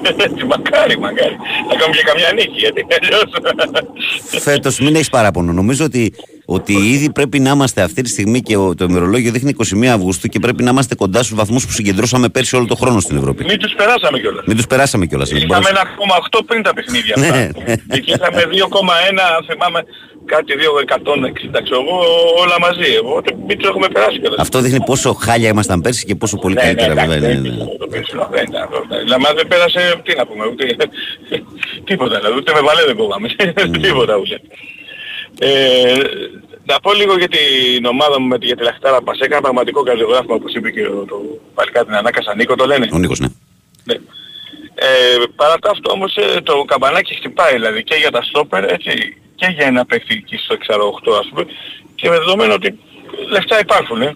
μακάρι, 0.52 0.98
μακάρι. 0.98 1.36
Να 1.68 1.74
κάνουμε 1.78 1.96
και 1.98 2.04
καμιά 2.10 2.32
νίκη, 2.34 2.58
γιατί 2.58 2.86
αλλιώς... 3.02 3.30
Φέτος 4.46 4.78
μην 4.80 4.94
έχεις 4.94 5.08
παράπονο. 5.10 5.52
Νομίζω 5.52 5.84
ότι, 5.84 6.14
ότι 6.46 6.72
ήδη 6.72 7.10
πρέπει 7.12 7.38
να 7.40 7.50
είμαστε 7.50 7.82
αυτή 7.82 8.02
τη 8.02 8.08
στιγμή 8.08 8.40
και 8.40 8.56
ο- 8.56 8.74
το 8.74 8.84
ημερολόγιο 8.88 9.30
δείχνει 9.32 9.50
21 9.50 9.92
Αυγούστου 9.92 10.28
και 10.28 10.38
πρέπει 10.38 10.62
να 10.62 10.70
είμαστε 10.70 10.94
κοντά 10.94 11.22
στους 11.22 11.36
βαθμούς 11.36 11.66
που 11.66 11.72
συγκεντρώσαμε 11.72 12.28
πέρσι 12.28 12.56
όλο 12.56 12.66
το 12.66 12.74
χρόνο 12.74 13.00
στην 13.00 13.16
Ευρώπη. 13.16 13.44
Μην 13.44 13.58
τους 13.58 13.72
περάσαμε 13.74 14.18
κιόλας. 14.18 14.44
Μην 14.46 14.56
τους 14.56 14.66
περάσαμε 14.66 15.06
κιόλας. 15.06 15.32
μην 15.32 15.42
Είχαμε 15.42 15.60
μπορείς- 15.62 15.78
1,8 15.80 16.44
πριν 16.46 16.62
τα 16.62 16.72
παιχνίδια 16.74 17.14
Ναι, 17.18 17.26
αυτά. 17.26 17.38
ναι. 17.66 17.74
Εκεί 17.96 18.10
είχαμε 18.12 18.42
2,1, 18.50 19.22
αν 19.36 19.44
θυμάμαι, 19.50 19.80
κάτι 20.34 20.52
2,160, 20.62 21.62
ξέρω 21.62 21.80
εγώ, 21.84 21.96
όλα 22.42 22.56
μαζί. 22.66 22.90
Οπότε 23.04 23.28
μην 23.46 23.58
τους 23.58 23.68
έχουμε 23.68 23.88
περάσει 23.88 24.18
κιόλας. 24.20 24.38
Αυτό 24.38 24.60
δείχνει 24.60 24.80
πόσο 24.90 25.12
χάλια 25.24 25.48
ήμασταν 25.48 25.80
πέρσι 25.80 26.04
και 26.08 26.14
πόσο 26.14 26.36
πολύ 26.36 26.54
καλύτερα 26.54 26.94
βέβαια. 26.94 27.16
εντάξει, 27.16 27.40
ναι, 27.40 27.48
ναι. 27.48 27.64
το 27.82 27.86
περσινό 27.90 28.28
δεν 28.34 28.44
ήταν 28.48 28.62
αυτό. 28.62 28.78
Δηλαδή 29.04 29.34
δεν 29.36 29.46
πέρασε, 29.52 29.80
τι 30.04 30.12
να 30.18 30.26
πούμε, 30.26 30.44
ούτε, 30.50 30.64
τίποτα, 31.88 32.14
δηλαδή, 32.18 32.36
ούτε 32.38 32.50
με 32.56 32.60
βαλέ 32.68 32.82
δεν 32.88 32.96
κόβαμε, 33.00 33.28
τίποτα 33.86 34.14
ούτε. 34.22 34.36
Ε, 35.38 35.94
να 36.64 36.80
πω 36.80 36.92
λίγο 36.92 37.16
για 37.18 37.28
την 37.28 37.84
ομάδα 37.84 38.20
μου 38.20 38.26
με 38.26 38.38
τη, 38.38 38.46
για 38.46 38.56
τη 38.56 38.62
Λαχτάρα 38.62 39.02
μας 39.02 39.18
έκανε 39.18 39.40
πραγματικό 39.42 39.82
καρδιογράφημα 39.82 40.34
όπως 40.34 40.54
είπε 40.54 40.70
και 40.70 40.86
ο, 40.86 41.04
το 41.08 41.16
παλικάρι 41.54 41.86
την 41.86 41.94
Ανάκα 41.94 42.34
Νίκο 42.36 42.54
το 42.54 42.66
λένε. 42.66 42.88
Ο 42.92 42.98
Νίκος, 42.98 43.20
ναι. 43.20 43.26
Ναι. 43.84 43.94
Ε, 44.74 44.86
παρά 45.36 45.58
τα 45.58 45.70
αυτό 45.70 45.90
όμως 45.92 46.16
ε, 46.16 46.40
το 46.40 46.64
καμπανάκι 46.64 47.14
χτυπάει 47.14 47.52
δηλαδή 47.52 47.82
και 47.84 47.94
για 47.94 48.10
τα 48.10 48.22
στόπερ 48.22 48.64
έτσι, 48.64 48.90
και 49.34 49.46
για 49.56 49.66
ένα 49.66 49.84
παίχτη 49.86 50.14
εκεί 50.14 50.36
στο 50.36 50.56
6-8 51.10 51.18
ας 51.20 51.28
πούμε 51.30 51.44
και 51.94 52.08
με 52.08 52.18
δεδομένο 52.18 52.54
ότι 52.54 52.78
λεφτά 53.30 53.60
υπάρχουν. 53.60 54.02
Ε. 54.02 54.14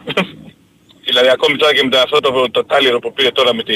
δηλαδή 1.09 1.29
ακόμη 1.29 1.57
τώρα 1.57 1.75
και 1.75 1.83
με 1.85 1.91
το- 1.91 1.99
αυτό 1.99 2.21
το, 2.21 2.51
το 2.51 2.65
τάλιρο 2.65 2.99
που 2.99 3.13
πήρε 3.13 3.31
τώρα 3.31 3.55
με 3.55 3.63
τη... 3.63 3.75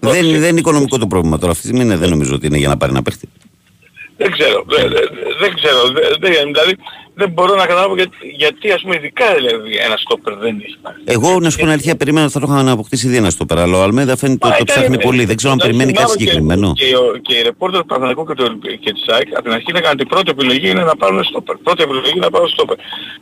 Δεν, 0.00 0.30
δεν 0.40 0.48
είναι 0.48 0.58
οικονομικό 0.58 0.98
το 0.98 1.06
πρόβλημα 1.06 1.38
τώρα. 1.38 1.50
Αυτή 1.50 1.62
τη 1.62 1.68
στιγμή 1.68 1.88
ναι, 1.88 1.96
δεν 1.96 2.08
νομίζω 2.08 2.34
ότι 2.34 2.46
είναι 2.46 2.58
για 2.58 2.68
να 2.68 2.76
πάρει 2.76 2.92
ένα 2.92 3.02
παίχτη. 3.02 3.28
Δεν 4.22 4.30
ξέρω, 4.36 4.64
δεν, 4.66 4.88
δεν- 4.94 5.10
δεν 5.40 5.54
ξέρω, 5.54 5.80
δεν, 5.96 6.04
δεν- 6.20 6.52
δηλαδή 6.52 6.74
δεν 7.14 7.30
μπορώ 7.30 7.54
να 7.54 7.66
καταλάβω 7.66 7.94
γιατί, 7.94 8.16
γιατί 8.36 8.70
ας 8.72 8.80
πούμε 8.82 8.94
ειδικά 8.96 9.34
δηλαδή 9.34 9.76
ένα 9.86 9.96
στόπερ 9.96 10.34
δεν 10.34 10.62
έχει 10.64 10.76
πάρει. 10.82 10.96
Εγώ 11.04 11.40
να 11.40 11.50
σου 11.50 11.56
πω 11.56 11.62
την 11.62 11.72
αλήθεια, 11.72 11.96
περίμενα 11.96 12.24
ότι 12.24 12.34
θα 12.34 12.40
το 12.40 12.46
είχα 12.50 12.62
να 12.62 12.70
αποκτήσει 12.70 13.06
ήδη 13.06 13.16
ένα 13.16 13.30
στο 13.30 13.44
πέρα. 13.46 13.62
Αλλά 13.62 13.78
ο 13.78 13.82
Αλμέδα 13.82 14.16
φαίνεται 14.16 14.46
ότι 14.46 14.56
το 14.56 14.62
ήταν- 14.62 14.76
ψάχνει 14.76 14.98
πολύ. 15.08 15.24
Δεν 15.24 15.36
ξέρω 15.36 15.52
αν 15.52 15.58
εντάξει, 15.58 15.76
περιμένει 15.76 15.92
κάτι 15.98 16.04
μάλλον 16.04 16.16
και- 16.18 16.22
συγκεκριμένο. 16.24 16.68
Και, 16.80 16.96
ο- 16.96 17.16
και 17.26 17.34
οι 17.38 17.42
ρεπόρτερ 17.42 17.80
του 17.80 17.86
Παναθηναϊκού 17.86 18.22
και, 18.28 18.34
του- 18.34 18.58
και 18.84 18.92
της 18.96 19.04
ΑΕΚ 19.14 19.28
από 19.36 19.42
την 19.46 19.52
αρχή 19.52 19.70
λέγανε 19.76 19.94
ότι 19.96 20.02
η 20.02 20.10
πρώτη 20.14 20.28
επιλογή 20.36 20.68
είναι 20.72 20.82
να 20.90 20.96
πάρουν 20.96 21.24
στόπερ. 21.30 21.56
Πρώτη 21.66 21.82
επιλογή 21.86 22.10
είναι 22.14 22.24
να 22.28 22.30
πάρουν 22.34 22.48
στόπερ. 22.48 22.76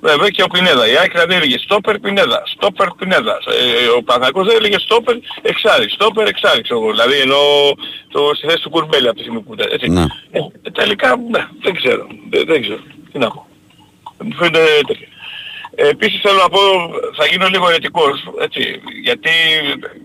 Βέβαια 0.09 0.29
και 0.29 0.43
ο 0.43 0.49
Πινέδα. 0.55 0.85
Η 0.93 0.95
ΑΕΚ 1.01 1.11
δηλαδή 1.17 1.35
έλεγε 1.35 1.59
στόπερ 1.67 1.95
Πινέδα. 2.05 2.39
Στόπερ 2.55 2.89
Πινέδα. 2.99 3.35
Ε, 3.59 3.89
ο 3.99 4.03
Παναθηναϊκός 4.07 4.45
δεν 4.49 4.57
έλεγε 4.61 4.79
στόπερ 4.87 5.15
εξάρι. 5.51 5.87
Στόπερ 5.97 6.27
εξάρι 6.33 6.61
ξέρω 6.67 6.79
εγώ. 6.81 6.91
Δηλαδή 6.95 7.17
ενώ 7.27 7.41
το, 8.15 8.21
στη 8.37 8.45
θέση 8.49 8.63
του 8.65 8.71
Κουρμπέλη 8.75 9.07
από 9.11 9.17
τη 9.19 9.23
στιγμή 9.25 9.41
που 9.45 9.53
ήταν. 9.57 9.69
Έτσι. 9.77 9.87
Ναι. 9.97 10.05
Ε, 10.37 10.41
τελικά 10.81 11.09
ναι, 11.35 11.43
δεν 11.65 11.73
ξέρω. 11.81 12.03
Δεν, 12.31 12.43
δεν 12.51 12.61
ξέρω. 12.65 12.83
Τι 13.13 13.19
να 13.19 13.29
πω. 13.35 13.41
Μου 14.23 14.35
φαίνεται 14.35 14.65
τέτοιο. 14.87 15.07
Ε, 15.75 15.89
επίσης 15.89 16.21
θέλω 16.21 16.39
να 16.39 16.49
πω, 16.49 16.61
θα 17.17 17.27
γίνω 17.27 17.47
λίγο 17.49 17.69
αιρετικός, 17.69 18.25
έτσι, 18.41 18.81
γιατί 19.03 19.31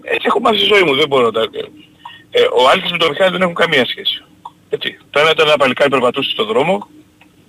έτσι 0.01 0.26
έχω 0.28 0.39
μάθει 0.39 0.57
στη 0.57 0.66
ζωή 0.74 0.84
μου, 0.84 0.95
δεν 0.95 1.07
μπορώ 1.07 1.26
να 1.26 1.32
τα... 1.32 1.41
Ε, 2.32 2.41
ο 2.41 2.70
Άλκης 2.72 2.91
με 2.91 2.97
τον 2.97 3.09
Μιχάλη 3.09 3.32
δεν 3.32 3.41
έχουν 3.41 3.53
καμία 3.53 3.86
σχέση. 3.86 4.24
Έτσι. 4.70 4.97
Το 5.09 5.20
ένα 5.20 5.30
ήταν 5.30 5.47
ένα 5.47 5.57
παλικάρι 5.57 5.89
περπατούσε 5.89 6.30
στον 6.30 6.45
δρόμο, 6.45 6.88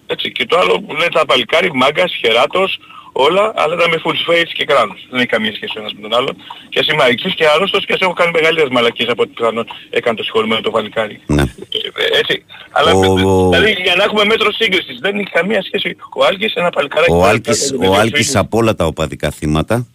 έτσι, 0.06 0.32
και 0.32 0.46
το 0.46 0.58
άλλο 0.58 0.80
που 0.80 0.94
λέει 0.94 1.08
ένα 1.12 1.24
παλικάρι, 1.24 1.72
μάγκας, 1.74 2.14
χεράτος, 2.14 2.78
όλα, 3.26 3.52
αλλά 3.56 3.74
ήταν 3.74 3.88
με 3.90 3.98
full 4.04 4.18
face 4.30 4.50
και 4.58 4.64
κράνος. 4.64 5.06
Δεν 5.10 5.18
έχει 5.20 5.28
καμία 5.28 5.52
σχέση 5.54 5.72
ο 5.76 5.80
ένας 5.80 5.92
με 5.94 6.00
τον 6.00 6.14
άλλον. 6.18 6.34
Και 6.68 6.78
ας 6.78 6.86
είμαι 6.88 7.02
αεξής 7.02 7.34
και 7.34 7.46
άρρωστος 7.54 7.86
και 7.86 7.92
ας 7.92 8.00
έχω 8.00 8.12
κάνει 8.12 8.30
μεγαλύτερες 8.30 8.70
μαλακίες 8.70 9.08
από 9.08 9.22
ό,τι 9.22 9.32
πιθανόν 9.36 9.66
έκανε 9.90 10.16
το 10.16 10.22
συγχωρημένο 10.22 10.60
το 10.60 10.70
παλικάρι. 10.70 11.20
Ναι. 11.26 11.42
Ε, 11.42 12.18
Έτσι. 12.20 12.44
Αλλά 12.70 12.90
Ο- 12.92 13.48
δηλαδή 13.50 13.70
για 13.82 13.94
να 13.94 14.02
έχουμε 14.04 14.24
μέτρο 14.24 14.52
σύγκρισης 14.52 14.98
δεν 15.00 15.18
έχει 15.18 15.30
καμία 15.30 15.62
σχέση. 15.62 15.96
Ο 16.16 16.24
Άλκης 16.24 16.54
ένα 16.54 16.70
παλικάρι. 16.70 17.06
Ο 17.10 17.24
Άλκης, 17.24 17.74
ο 17.88 17.94
Άλκης 17.94 18.36
από 18.36 18.56
όλα 18.58 18.74
τα 18.74 18.84
οπαδικά 18.86 19.30
θύματα 19.30 19.86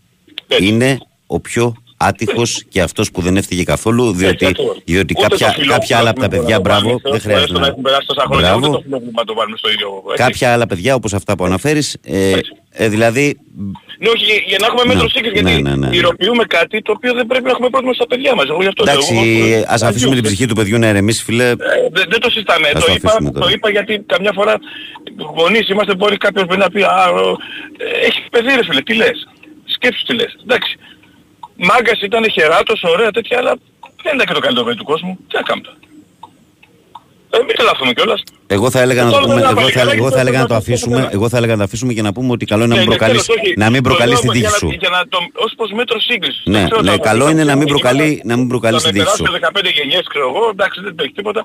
είναι 0.59 0.97
ο 1.27 1.39
πιο 1.39 1.75
άτυχος 2.07 2.63
και 2.69 2.81
αυτός 2.81 3.11
που 3.11 3.21
δεν 3.21 3.37
έφυγε 3.37 3.63
καθόλου 3.63 4.11
διότι, 4.11 4.45
ακριβώς. 4.45 4.81
διότι 4.85 5.13
Ούτε 5.17 5.23
το 5.23 5.29
κάποια, 5.29 5.47
φιλόφιλο 5.47 5.73
κάποια 5.73 5.97
άλλα 5.97 6.09
από 6.09 6.19
τα 6.19 6.27
δεν 6.27 6.39
παιδιά, 6.39 6.59
μπορούμε 6.59 6.73
να 6.73 6.79
μπράβο, 6.81 6.99
βάλουμε, 7.03 7.09
δεν 7.11 7.19
χρειάζεται 7.21 7.43
έστω 7.43 7.53
να 7.53 7.59
να... 7.59 7.67
έχουν 7.67 7.81
περάσεις 7.81 8.05
τόσα 8.05 8.23
χρόνια, 8.29 8.49
ούτε 8.49 8.59
Μπράβο. 8.59 8.75
το 8.75 8.81
φιλόφιλο 8.83 9.11
να 9.15 9.23
το 9.25 9.33
βάλουμε 9.33 9.57
στο 9.57 9.69
ίδιο. 9.69 9.87
έτσι. 10.11 10.23
Κάποια 10.23 10.53
άλλα 10.53 10.65
παιδιά 10.67 10.95
όπως 10.95 11.13
αυτά 11.13 11.35
που 11.37 11.45
αναφέρεις, 11.45 11.97
ε, 12.03 12.31
ε, 12.71 12.87
δηλαδή 12.89 13.25
Ναι, 14.03 14.09
όχι, 14.09 14.23
για- 14.25 14.43
για 14.47 14.57
να 14.61 14.65
έχουμε 14.69 14.83
μέτρο 14.85 15.03
Ναι, 15.03 15.09
σύγκριση, 15.15 15.43
ναι, 15.43 15.49
γιατί 15.51 15.69
ναι, 15.69 15.75
ναι. 15.87 15.95
υλοποιούμε 15.95 16.43
κάτι 16.57 16.81
το 16.81 16.91
οποίο 16.95 17.13
δεν 17.13 17.25
πρέπει 17.27 17.43
να 17.49 17.51
έχουμε 17.55 17.69
πρόβλημα 17.69 17.93
στα 17.93 18.07
παιδιά 18.07 18.35
μας. 18.35 18.45
Εγώ 18.49 18.61
γι' 18.61 18.67
αυτό 18.67 18.83
λέω, 18.83 18.93
εντάξει 18.93 19.13
εγώ- 19.15 19.65
ας 19.67 19.81
αφήσουμε 19.81 20.13
την 20.15 20.23
ψυχή 20.23 20.45
του 20.45 20.55
παιδιού 20.55 20.77
να 20.79 20.87
ηρεμήσει 20.89 21.23
φίλε. 21.23 21.47
Ε, 21.49 21.55
δεν, 21.95 22.05
δεν 22.13 22.19
το 22.19 22.29
συζητάμε. 22.29 22.67
Ας 22.67 22.73
Το 22.73 22.79
το 22.85 22.93
είπα, 22.93 23.07
αφήσουμε 23.09 23.31
τώρα. 23.31 23.45
το 23.45 23.51
είπα 23.55 23.69
γιατί 23.69 23.93
καμιά 24.13 24.31
φορά 24.33 24.53
γονείς 25.37 25.69
είμαστε 25.69 25.95
μπορεί 25.95 26.17
κάποιος 26.17 26.45
μπορεί 26.45 26.59
να 26.59 26.69
πει 26.69 26.81
«Α, 26.83 27.03
ο, 27.09 27.29
ε, 27.77 28.05
έχει 28.07 28.19
παιδί 28.31 28.47
ρε 28.55 28.63
φίλε, 28.67 28.81
τι 28.81 28.93
λες». 28.95 29.27
Σκέψου 29.65 30.03
τι 30.05 30.13
λες. 30.13 30.35
Εντάξει. 30.43 30.77
Μάγκας 31.69 32.01
ήταν 32.01 32.31
χεράτος, 32.31 32.83
ωραία 32.83 33.11
τέτοια, 33.11 33.37
αλλά 33.37 33.53
δεν 34.03 34.13
ήταν 34.15 34.25
και 34.27 34.33
το 34.33 34.39
καλύτερο 34.39 34.65
παιδί 34.65 34.77
του 34.77 34.83
κόσμου. 34.83 35.17
Τι 35.27 35.35
να 35.35 35.41
κάνουμε 35.41 35.67
τώρα. 35.67 35.77
Ε, 37.33 37.37
μην 37.47 37.55
τρελαθούμε 37.55 37.91
κιόλας. 37.93 38.21
Εγώ 38.47 38.69
θα 38.73 38.79
έλεγα 38.81 39.03
να 39.03 39.09
το 39.09 39.15
Τώρα 39.15 39.23
πούμε, 39.25 39.35
δεν 39.35 39.43
εγώ 39.43 39.53
θα, 39.53 39.61
απαλληλικά, 39.61 39.95
εγώ 39.97 40.09
θα 40.15 40.19
έλεγα 40.19 40.37
να 40.37 40.45
το 40.45 40.53
το 40.53 40.59
αφήσουμε, 40.61 40.95
πούμε. 40.95 41.09
εγώ 41.17 41.25
θα 41.29 41.37
έλεγα 41.37 41.51
να 41.53 41.57
το 41.57 41.63
αφήσουμε 41.69 41.91
και 41.97 42.01
να 42.07 42.11
πούμε 42.15 42.31
ότι 42.31 42.45
καλό 42.51 42.63
είναι 42.63 42.73
να 42.75 42.79
Ναι, 42.79 42.85
μην 42.85 42.89
ναι, 42.91 42.95
προκαλείς, 42.97 43.25
τέλος, 43.25 43.41
όχι. 43.43 43.53
να 43.63 43.67
μην 43.73 43.81
Το 43.83 43.87
προκαλείς 43.89 44.13
λέω 44.13 44.21
την 44.21 44.31
τύχη 44.31 44.41
για 44.45 44.49
να- 44.55 44.61
σου. 44.61 44.67
Για 44.83 44.89
να 44.97 45.01
το, 45.13 45.17
ως 45.45 45.51
προς 45.57 45.69
μέτρο 45.79 45.97
σύγκρισης. 46.09 46.41
Ναι, 46.45 46.59
Δεν 46.59 46.65
ξέρω 46.69 46.81
ναι, 46.81 46.91
τα- 46.97 47.07
καλό 47.09 47.25
είναι 47.31 47.43
να 47.51 47.55
μην 47.59 47.67
Είμαστε- 47.67 47.73
προκαλεί- 47.75 48.19
να 48.29 48.35
μην 48.39 48.47
προκαλείς 48.53 48.81
θα 48.83 48.89
την 48.89 48.93
τύχη 48.97 49.05
με 49.09 49.15
σου. 49.17 49.23
περάσουν 49.23 49.39
15 49.41 49.69
γενιές 49.77 50.03
ξέρω 50.11 50.25
εγώ, 50.31 50.43
εντάξει 50.55 50.77
δεν 50.85 50.93
έχει 51.05 51.13
τίποτα. 51.19 51.41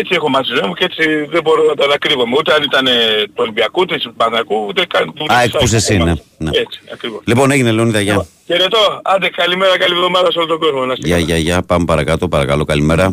Έτσι 0.00 0.10
έχω 0.18 0.28
μάθει 0.34 0.46
τη 0.50 0.52
ζωή 0.58 0.66
μου 0.68 0.74
και 0.78 0.84
έτσι 0.90 1.04
δεν 1.34 1.42
μπορώ 1.44 1.62
να 1.70 1.74
τα 1.78 1.84
ανακρύβομαι. 1.88 2.34
Ούτε 2.38 2.50
αν 2.56 2.62
ήταν 2.70 2.84
ε, 2.86 2.96
του 3.34 3.40
Ολυμπιακού, 3.46 3.78
ούτε 3.84 3.94
του 4.04 4.10
Παναγικού, 4.20 4.58
ούτε 4.70 4.80
καν 4.92 5.04
του 5.16 5.24
Α, 5.34 5.36
εκ 5.46 5.50
που 5.60 5.66
εσύ, 5.80 5.94
ναι, 6.08 6.14
ναι. 6.44 6.50
Έτσι, 6.62 6.78
ακριβώς. 6.94 7.20
Λοιπόν, 7.30 7.46
έγινε 7.54 7.70
Λεωνίδα, 7.76 8.00
γεια. 8.06 8.16
Χαιρετώ. 8.48 8.82
Άντε 9.12 9.28
καλημέρα, 9.40 9.74
καλή 9.82 9.94
εβδομάδα 9.98 10.28
σε 10.32 10.38
όλο 10.40 10.46
τον 10.52 10.58
κόσμο. 10.64 10.80
Να 10.88 10.92
είστε 10.96 11.06
Γεια, 11.10 11.18
γεια, 11.28 11.38
γεια. 11.46 11.56
Πάμε 11.70 11.84
παρακάτω, 11.92 12.24
παρακαλώ, 12.34 12.64
καλημέρα. 12.72 13.06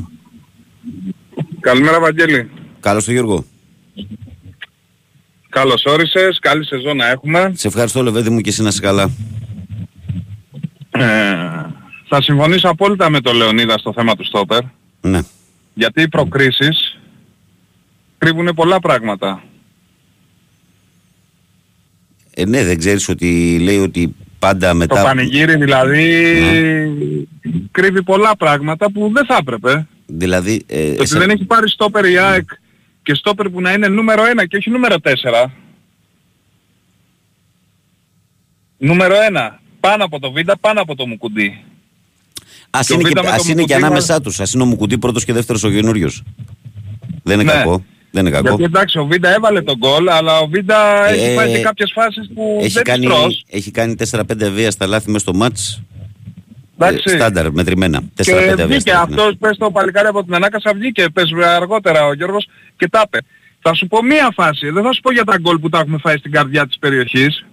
Καλημέρα 1.63 1.99
Βαγγέλη. 1.99 2.49
Καλώς 2.79 3.05
το 3.05 3.11
Γιώργο. 3.11 3.45
Καλώς 5.49 5.85
όρισες, 5.85 6.39
καλή 6.39 6.65
σεζόν 6.65 6.97
να 6.97 7.07
έχουμε. 7.07 7.51
Σε 7.55 7.67
ευχαριστώ 7.67 8.03
Λεβέντη 8.03 8.29
μου 8.29 8.41
και 8.41 8.49
εσύ 8.49 8.61
να 8.61 8.67
είσαι 8.67 8.79
καλά. 8.81 9.09
Ε, 10.91 11.35
θα 12.07 12.21
συμφωνήσω 12.21 12.69
απόλυτα 12.69 13.09
με 13.09 13.21
τον 13.21 13.35
Λεωνίδα 13.35 13.77
στο 13.77 13.93
θέμα 13.93 14.15
του 14.15 14.25
Στόπερ. 14.25 14.59
Ναι. 15.01 15.21
Γιατί 15.73 16.01
οι 16.01 16.07
προκρίσεις 16.07 16.99
κρύβουν 18.17 18.53
πολλά 18.55 18.79
πράγματα. 18.79 19.43
Ε, 22.33 22.45
ναι, 22.45 22.63
δεν 22.63 22.77
ξέρεις 22.77 23.09
ότι 23.09 23.59
λέει 23.59 23.79
ότι 23.79 24.15
πάντα 24.39 24.73
μετά... 24.73 24.95
Το 24.95 25.03
πανηγύρι 25.03 25.55
δηλαδή 25.55 26.35
κρύβει 27.71 28.03
πολλά 28.03 28.35
πράγματα 28.35 28.91
που 28.91 29.11
δεν 29.13 29.25
θα 29.25 29.37
έπρεπε. 29.39 29.87
Δηλαδή, 30.15 30.63
ε, 30.67 30.87
Το 30.87 30.99
ότι 31.01 31.07
σε- 31.09 31.19
δεν 31.19 31.29
έχει 31.29 31.45
πάρει 31.45 31.69
στόπερ 31.69 32.05
η 32.05 32.17
ΑΕΚ 32.17 32.49
και 33.03 33.13
στόπερ 33.13 33.49
που 33.49 33.61
να 33.61 33.71
είναι 33.73 33.87
νούμερο 33.87 34.23
1 34.25 34.45
και 34.45 34.57
όχι 34.57 34.69
νούμερο 34.69 34.95
4. 34.99 35.51
Νούμερο 38.77 39.15
1. 39.29 39.59
Πάνω 39.79 40.03
από 40.03 40.19
το 40.19 40.31
Β, 40.31 40.37
πάνω 40.59 40.81
από 40.81 40.95
το 40.95 41.07
Μουκουντή. 41.07 41.63
ας 42.69 42.87
το 42.87 42.93
είναι, 42.93 43.03
και, 43.03 43.09
Β' 43.09 43.15
με 43.15 43.21
το 43.21 43.29
ας 43.29 43.35
είναι 43.35 43.43
και 43.53 43.55
Μουκουντή 43.59 43.73
ανάμεσά 43.73 44.21
τους. 44.21 44.39
Ας 44.39 44.53
είναι 44.53 44.63
ο 44.63 44.65
Μουκουτί 44.65 44.97
πρώτος 44.97 45.25
και 45.25 45.33
δεύτερος 45.33 45.63
ο 45.63 45.69
καινούριος. 45.69 46.23
Δεν 47.23 47.39
είναι 47.39 47.51
Ναι. 47.53 47.57
κακό. 47.59 47.83
Δεν 48.11 48.25
είναι 48.25 48.35
κακό. 48.35 48.47
Γιατί 48.47 48.63
εντάξει 48.63 48.97
ο 48.99 49.05
Β 49.05 49.11
έβαλε 49.23 49.61
τον 49.61 49.77
γκολ, 49.77 50.09
αλλά 50.09 50.39
ο 50.39 50.47
Β 50.47 50.53
έχει 50.55 51.23
Ε, 51.23 51.35
πάει 51.35 51.55
σε 51.55 51.61
κάποιες 51.61 51.91
φάσεις 51.93 52.29
που 52.35 52.57
Έχει 52.61 52.69
δεν 52.73 52.83
κάνει, 52.83 53.05
τις 53.05 53.15
τρως. 53.15 53.43
έχει 53.49 53.71
κάνει 53.71 53.95
4-5 53.95 54.49
βία 54.49 54.71
στα 54.71 54.87
λάθη 54.87 55.11
μες 55.11 55.21
στο 55.21 55.33
μάτς. 55.33 55.81
Εντάξει. 56.87 57.13
Ε, 57.13 57.17
στάνταρ, 57.17 57.51
μετρημένα. 57.51 58.01
4-5 58.01 58.05
Και 58.15 58.33
βία 58.33 58.65
βγήκε 58.65 58.79
στα 58.79 58.93
λάθη, 58.93 59.11
ναι. 59.11 59.21
αυτός, 59.21 59.35
πες 59.39 59.57
το 59.57 59.71
παλικάρι 59.71 60.07
από 60.07 60.23
την 60.23 60.35
ανάκασα, 60.35 60.73
βγήκε, 60.75 61.09
πες 61.13 61.31
αργότερα 61.45 62.05
ο 62.05 62.13
Γιώργος 62.13 62.47
και 62.77 62.89
τα 62.89 63.03
είπε. 63.05 63.19
Θα 63.61 63.73
σου 63.73 63.87
πω 63.87 64.03
μία 64.03 64.31
φάση, 64.33 64.69
δεν 64.69 64.83
θα 64.83 64.93
σου 64.93 65.01
πω 65.01 65.11
για 65.11 65.23
τα 65.23 65.37
γκολ 65.37 65.57
που 65.59 65.69
τα 65.69 65.79
έχουμε 65.79 65.97
φάει 65.97 66.17
στην 66.17 66.31
καρδιά 66.31 66.67
της 66.67 66.77
περιοχής. 66.79 67.45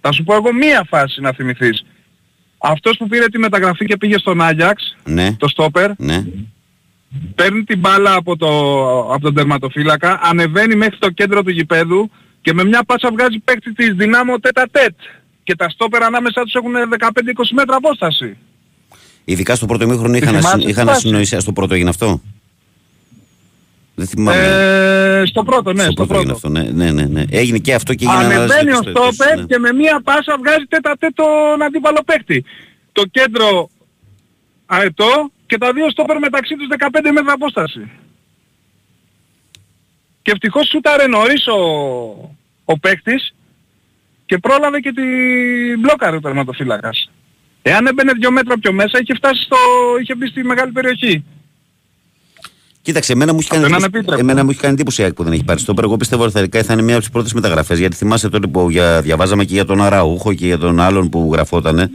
Θα 0.00 0.12
σου 0.12 0.24
πω 0.24 0.34
εγώ 0.34 0.52
μία 0.52 0.86
φάση 0.88 1.20
να 1.20 1.32
θυμηθείς. 1.32 1.84
Αυτός 2.58 2.96
που 2.96 3.06
πήρε 3.08 3.26
τη 3.26 3.38
μεταγραφή 3.38 3.84
και 3.84 3.96
πήγε 3.96 4.18
στον 4.18 4.40
Άγιαξ, 4.40 4.96
Ναι, 5.04 5.36
το 5.36 5.48
στόπερ, 5.48 5.90
ναι. 5.96 6.24
παίρνει 7.34 7.64
την 7.64 7.78
μπάλα 7.78 8.14
από, 8.14 8.36
το, 8.36 8.48
από 9.12 9.20
τον 9.20 9.34
τερματοφύλακα, 9.34 10.20
ανεβαίνει 10.22 10.74
μέχρι 10.74 10.98
το 10.98 11.10
κέντρο 11.10 11.42
του 11.42 11.50
γηπέδου 11.50 12.10
και 12.40 12.52
με 12.52 12.64
μια 12.64 12.84
πάσα 12.84 13.10
βγάζει 13.12 13.38
παίκτη 13.38 13.72
της 13.72 13.94
δυνάμω 13.94 14.38
τέτα 14.38 14.68
τέτ. 14.70 14.94
Και 15.42 15.56
τα 15.56 15.68
στόπερ 15.68 16.02
ανάμεσά 16.02 16.42
τους 16.42 16.54
έχουν 16.54 16.72
15-20 16.98 17.08
μέτρα 17.52 17.76
απόσταση. 17.76 18.36
Ειδικά 19.24 19.54
στο 19.54 19.66
πρώτο 19.66 19.84
ημίχρονο 19.84 20.16
είχαν, 20.16 20.28
θυμάσαι 20.28 20.48
ασυ- 20.48 20.64
τη 20.64 20.70
είχαν 20.70 20.86
φάση; 20.86 20.96
ασυνοήσει. 20.98 21.40
Στο 21.40 21.52
πρώτο 21.52 21.74
έγινε 21.74 21.88
αυτό; 21.88 22.20
Δεν 23.94 24.06
θυμάμαι. 24.06 24.38
Ε, 25.20 25.26
στο 25.26 25.42
πρώτο, 25.42 25.72
ναι, 25.72 25.82
στο 25.82 25.92
στο 25.92 26.06
πρώτο 26.06 26.20
έγινε 26.20 26.32
πρώτο. 26.38 26.48
αυτό. 26.56 26.72
Ναι, 26.72 26.84
ναι, 26.84 26.92
ναι, 26.92 27.06
ναι. 27.06 27.24
Έγινε 27.30 27.58
και 27.58 27.74
αυτό 27.74 27.94
και 27.94 28.04
έγινε 28.04 28.24
Ανεβαίνει 28.24 28.70
ο 28.70 28.76
άλλες 28.76 28.78
περιπτώσεις, 28.78 29.14
στόπερ 29.14 29.38
ναι. 29.38 29.44
και 29.44 29.58
με 29.58 29.72
μία 29.72 30.00
πάσα 30.04 30.36
βγάζει 30.38 30.64
τέτα 30.68 30.96
τέτο 30.98 31.24
τον 31.50 31.62
αντίπαλο 31.62 32.02
παίκτη. 32.04 32.44
Το 32.92 33.02
κέντρο 33.10 33.70
αετό 34.66 35.30
και 35.46 35.58
τα 35.58 35.72
δύο 35.72 35.90
στόπερ 35.90 36.18
μεταξύ 36.18 36.54
τους 36.56 36.66
15 36.78 36.86
μέτρα 37.14 37.32
απόσταση. 37.32 37.90
Και 40.22 40.30
ευτυχώς 40.30 40.68
σούταρε 40.68 41.06
νωρίς 41.06 41.46
ο, 41.46 41.56
ο 42.64 42.78
παίκτης 42.78 43.34
και 44.26 44.38
πρόλαβε 44.38 44.80
και 44.80 44.92
την 44.92 45.80
μπλόκαρε 45.80 46.16
ο 46.16 46.20
τερματοφύλακας. 46.20 47.10
Εάν 47.62 47.86
έμπαινε 47.86 48.12
δύο 48.20 48.30
μέτρα 48.30 48.58
πιο 48.58 48.72
μέσα 48.72 48.98
είχε 49.02 49.14
φτάσει 49.14 49.42
στο... 49.42 49.56
είχε 50.02 50.14
μπει 50.14 50.26
στη 50.26 50.44
μεγάλη 50.44 50.72
περιοχή. 50.72 51.24
Κοίταξε, 52.82 53.12
εμένα 53.12 53.32
μου 53.32 53.38
έχει 53.40 53.48
κάνει, 53.48 53.62
Αυτό 53.64 53.76
είναι 53.76 53.84
εντύπωση- 53.84 53.98
ανεπίτρεπτο. 53.98 54.30
εμένα 54.30 54.44
μου 54.44 54.50
έχει 54.50 54.60
κάνει 54.60 54.74
εντύπωση 54.74 55.00
η 55.00 55.04
ΑΕΚ 55.04 55.12
που 55.14 55.24
δεν 55.24 55.32
έχει 55.32 55.44
πάρει 55.44 55.60
στόπερ. 55.60 55.84
Εγώ 55.84 55.96
πιστεύω 55.96 56.24
ότι 56.24 56.32
θα 56.50 56.62
θα 56.62 56.72
είναι 56.72 56.82
μια 56.82 56.92
από 56.92 57.02
τις 57.02 57.10
πρώτες 57.12 57.32
μεταγραφές. 57.32 57.78
Γιατί 57.78 57.96
θυμάσαι 57.96 58.28
τότε 58.28 58.46
που 58.46 58.70
για, 58.70 59.00
διαβάζαμε 59.02 59.44
και 59.44 59.54
για 59.54 59.64
τον 59.64 59.82
Αραούχο 59.82 60.34
και 60.34 60.46
για 60.46 60.58
τον 60.58 60.80
άλλον 60.80 61.08
που 61.08 61.30
γραφότανε. 61.32 61.90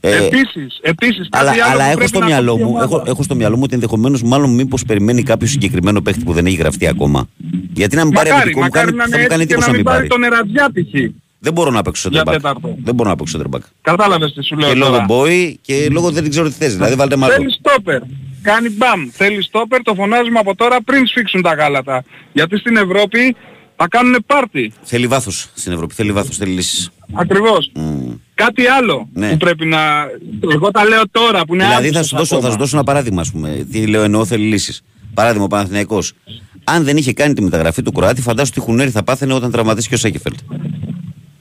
Ε, 0.00 0.16
επίσης, 0.26 0.78
επίσης, 0.80 1.28
αλλά, 1.30 1.48
κάτι 1.50 1.60
άλλο 1.60 1.70
αλλά 1.72 1.82
που 1.82 1.88
έχω 1.88 1.96
πρέπει 1.96 2.08
στο, 2.08 2.18
να 2.18 2.26
μυαλό 2.26 2.54
πει 2.54 2.60
η 2.60 2.64
μου, 2.64 2.70
ομάδα. 2.70 2.84
έχω, 2.84 3.02
έχω 3.06 3.22
στο 3.22 3.34
μυαλό 3.34 3.56
μου 3.56 3.62
ότι 3.64 3.74
ενδεχομένως 3.74 4.22
μάλλον 4.22 4.54
μήπως 4.54 4.82
περιμένει 4.84 5.22
κάποιο 5.22 5.46
συγκεκριμένο 5.46 6.00
παίχτη 6.02 6.24
που 6.24 6.32
δεν 6.32 6.46
έχει 6.46 6.56
γραφτεί 6.56 6.86
ακόμα. 6.86 7.28
Γιατί 7.72 7.96
να 7.96 8.04
μην 8.04 8.12
πάρει 8.14 8.28
Μακάρι, 8.30 8.42
αμυντικό, 8.42 8.60
μου 8.60 8.64
μακάρι 8.72 8.86
κάνει, 8.86 8.96
να 8.96 9.02
θα 9.04 9.08
είναι 9.14 9.22
μου 9.22 9.28
κάνει 9.28 9.42
έτσι 9.42 9.54
και 9.54 9.62
εντύπωση 9.62 9.70
να 9.70 9.76
να 9.76 9.76
μην 9.76 9.76
μην 9.76 9.84
πάρει 9.84 10.08
πάρει. 10.08 10.08
τον 10.08 10.22
Ερατζιά 10.32 10.70
π.χ. 10.72 11.12
Δεν 11.46 11.54
μπορώ 11.54 11.70
να 11.70 11.82
παίξω 11.82 12.08
Για 12.12 12.22
center 12.24 12.28
back. 12.28 12.32
τέταρτο. 12.32 12.76
Δεν 12.84 12.94
μπορώ 12.94 13.08
να 13.08 13.16
παίξω 13.16 13.38
center 13.38 13.54
back. 13.56 13.60
Κατάλαβες 13.80 14.32
τι 14.32 14.44
σου 14.44 14.56
λέω 14.56 14.68
Και 14.68 14.74
λόγω 14.74 14.90
τώρα. 14.90 15.06
boy 15.08 15.54
και 15.60 15.88
λόγω 15.90 16.10
δεν 16.10 16.30
ξέρω 16.30 16.48
τι 16.48 16.54
θες. 16.54 16.74
Δηλαδή 16.74 16.94
βάλτε 16.94 17.16
μάλλον. 17.16 17.36
Θέλει 17.36 17.52
στόπερ. 17.52 18.00
Κάνει 18.42 18.68
μπαμ. 18.70 19.08
Θέλει 19.12 19.42
στόπερ, 19.42 19.82
το 19.82 19.94
φωνάζουμε 19.94 20.38
από 20.38 20.54
τώρα 20.54 20.82
πριν 20.82 21.06
σφίξουν 21.06 21.42
τα 21.42 21.54
γάλατα. 21.54 22.04
Γιατί 22.32 22.58
στην 22.58 22.76
Ευρώπη 22.76 23.36
θα 23.76 23.88
κάνουν 23.88 24.16
πάρτι. 24.26 24.72
Θέλει 24.82 25.06
βάθος 25.06 25.48
στην 25.54 25.72
Ευρώπη. 25.72 25.94
Θέλει 25.94 26.12
βάθος, 26.12 26.36
θέλει 26.36 26.52
λύσεις. 26.52 26.90
Ακριβώς. 27.12 27.72
Κάτι 28.34 28.66
άλλο 28.66 29.08
Ναι. 29.12 29.30
που 29.30 29.36
πρέπει 29.36 29.66
να... 29.66 29.78
Εγώ 30.52 30.70
τα 30.70 30.84
λέω 30.84 31.02
τώρα 31.10 31.44
που 31.44 31.54
είναι 31.54 31.64
Δηλαδή 31.64 31.82
θα 31.90 31.94
άμεσος 31.94 32.06
σου, 32.08 32.16
δώσω, 32.16 32.28
θα 32.28 32.36
ακόμα. 32.36 32.52
σου 32.52 32.58
δώσω 32.58 32.76
ένα 32.76 32.84
παράδειγμα, 32.84 33.20
ας 33.20 33.30
πούμε. 33.30 33.66
Τι 33.72 33.86
λέω 33.86 34.02
εννοώ 34.02 34.24
θέλει 34.24 34.44
λύσεις. 34.46 34.82
Παράδειγμα, 35.14 35.44
ο 35.44 35.48
Παναθηναϊκός. 35.48 36.12
Αν 36.64 36.84
δεν 36.84 36.96
είχε 36.96 37.12
κάνει 37.12 37.34
τη 37.34 37.42
μεταγραφή 37.42 37.82
του 37.82 37.92
Κροάτη, 37.92 38.20
φαντάσου 38.22 38.52
τι 38.52 38.60
χουνέρι 38.60 38.90
θα 38.90 39.02
πάθαινε 39.02 39.32
όταν 39.34 39.50
τραυματίσει 39.50 39.88
και 39.88 39.94
ο 39.94 39.98
Σέκεφελτ. 39.98 40.38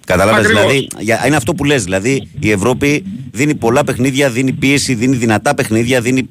Κατάλαβες 0.05 0.45
Ακριβώς. 0.45 0.61
δηλαδή, 0.65 0.87
για- 0.99 1.23
είναι 1.27 1.35
αυτό 1.35 1.53
που 1.53 1.63
λες, 1.63 1.83
δηλαδή 1.83 2.27
η 2.39 2.51
Ευρώπη 2.51 3.03
δίνει 3.31 3.55
πολλά 3.55 3.83
παιχνίδια, 3.83 4.29
δίνει 4.29 4.51
πίεση, 4.53 4.93
δίνει 4.93 5.15
δυνατά 5.15 5.53
παιχνίδια, 5.55 6.01
δίνει 6.01 6.29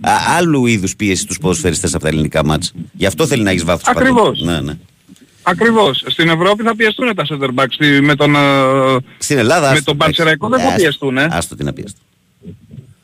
α, 0.00 0.10
άλλου 0.36 0.66
είδους 0.66 0.96
πίεση 0.96 1.22
στους 1.22 1.38
ποδοσφαιριστές 1.38 1.94
από 1.94 2.02
τα 2.02 2.08
ελληνικά 2.08 2.44
μάτς. 2.44 2.72
Γι' 2.92 3.06
αυτό 3.06 3.26
θέλει 3.26 3.42
να 3.42 3.50
έχεις 3.50 3.64
βάθος 3.64 3.82
παντού. 3.82 3.98
Ακριβώς. 4.00 4.40
Ναι, 4.40 4.60
ναι. 4.60 4.72
Ακριβώς. 5.42 6.04
Στην 6.06 6.28
Ευρώπη 6.28 6.62
θα 6.62 6.76
πιεστούν 6.76 7.14
τα 7.14 7.24
center 7.28 7.48
back. 7.60 7.66
Στη- 7.70 8.00
με 8.00 8.14
τον, 8.16 8.34
ε, 8.34 8.38
Στην 9.18 9.38
Ελλάδα... 9.38 9.66
με 9.66 9.72
άστο, 9.72 9.84
τον 9.84 9.94
εντάξει. 9.94 9.96
Πανσεραϊκό 9.96 10.48
δεν 10.48 10.58
Ε, 10.58 10.62
θα 10.62 10.68
άστο. 10.68 10.80
πιεστούν. 10.82 11.18
Ε. 11.18 11.28
Άστο 11.30 11.54
τι 11.56 11.64
να 11.64 11.72
πιέστο. 11.72 12.00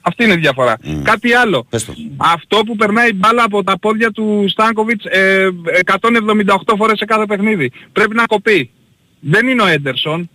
Αυτή 0.01 0.25
είναι 0.25 0.33
η 0.33 0.37
διαφορά. 0.37 0.77
Κάτι 1.03 1.33
άλλο. 1.33 1.67
Πες 1.71 1.85
το. 1.85 1.95
Αυτό 2.17 2.57
που 2.67 2.77
περνάει 2.77 3.13
μπάλα 3.13 3.43
από 3.43 3.65
τα 3.65 3.79
πόδια 3.79 4.11
του 4.11 4.45
Στάνκοβιτς 4.49 5.05
ε, 5.05 5.49
178 5.85 6.75
φορές 6.77 6.99
σε 6.99 7.05
κάθε 7.05 7.27
παιχνίδι. 7.27 7.71
Πρέπει 7.93 8.15
να 8.15 8.25
κοπεί. 8.25 8.71
Δεν 9.21 9.49
είναι 9.49 9.63
ο 9.63 9.67
Έντερσον 9.67 10.31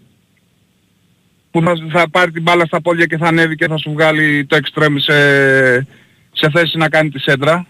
που 1.51 1.61
θα, 1.61 1.73
θα 1.91 2.09
πάρει 2.09 2.31
την 2.31 2.41
μπάλα 2.41 2.65
στα 2.65 2.81
πόδια 2.81 3.05
και 3.05 3.17
θα 3.17 3.27
ανέβει 3.27 3.55
και 3.55 3.67
θα 3.67 3.77
σου 3.77 3.91
βγάλει 3.91 4.45
το 4.45 4.55
εξτρέμ 4.55 4.95
σε, 4.97 5.13
σε 6.31 6.49
θέση 6.53 6.77
να 6.77 6.89
κάνει 6.89 7.09
τη 7.09 7.19
σέντρα. 7.19 7.65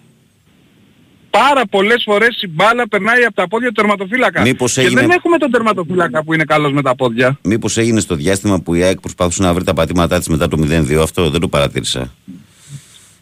Πάρα 1.29 1.65
πολλές 1.69 2.03
φορές 2.05 2.41
η 2.41 2.47
μπάλα 2.47 2.87
περνάει 2.87 3.23
από 3.23 3.35
τα 3.35 3.47
πόδια 3.47 3.67
του 3.67 3.73
τερματοφύλακα. 3.73 4.41
Μήπως 4.41 4.73
Και 4.73 4.81
έγινε- 4.81 5.01
δεν 5.01 5.09
έχουμε 5.09 5.37
τον 5.37 5.51
τερματοφύλακα 5.51 6.23
που 6.23 6.33
είναι 6.33 6.43
καλός 6.43 6.71
με 6.71 6.81
τα 6.81 6.95
πόδια. 6.95 7.39
Μήπως 7.43 7.77
έγινε 7.77 7.99
στο 7.99 8.15
διάστημα 8.15 8.59
που 8.61 8.73
η 8.73 8.83
ΑΕΚ 8.83 8.99
προσπαθούσε 8.99 9.41
να 9.41 9.53
βρει 9.53 9.63
τα 9.63 9.73
πατήματά 9.73 10.17
της 10.17 10.27
μετά 10.27 10.47
το 10.47 10.57
0-2. 10.57 11.01
Αυτό 11.01 11.29
δεν 11.29 11.41
το 11.41 11.47
παρατήρησα. 11.47 12.13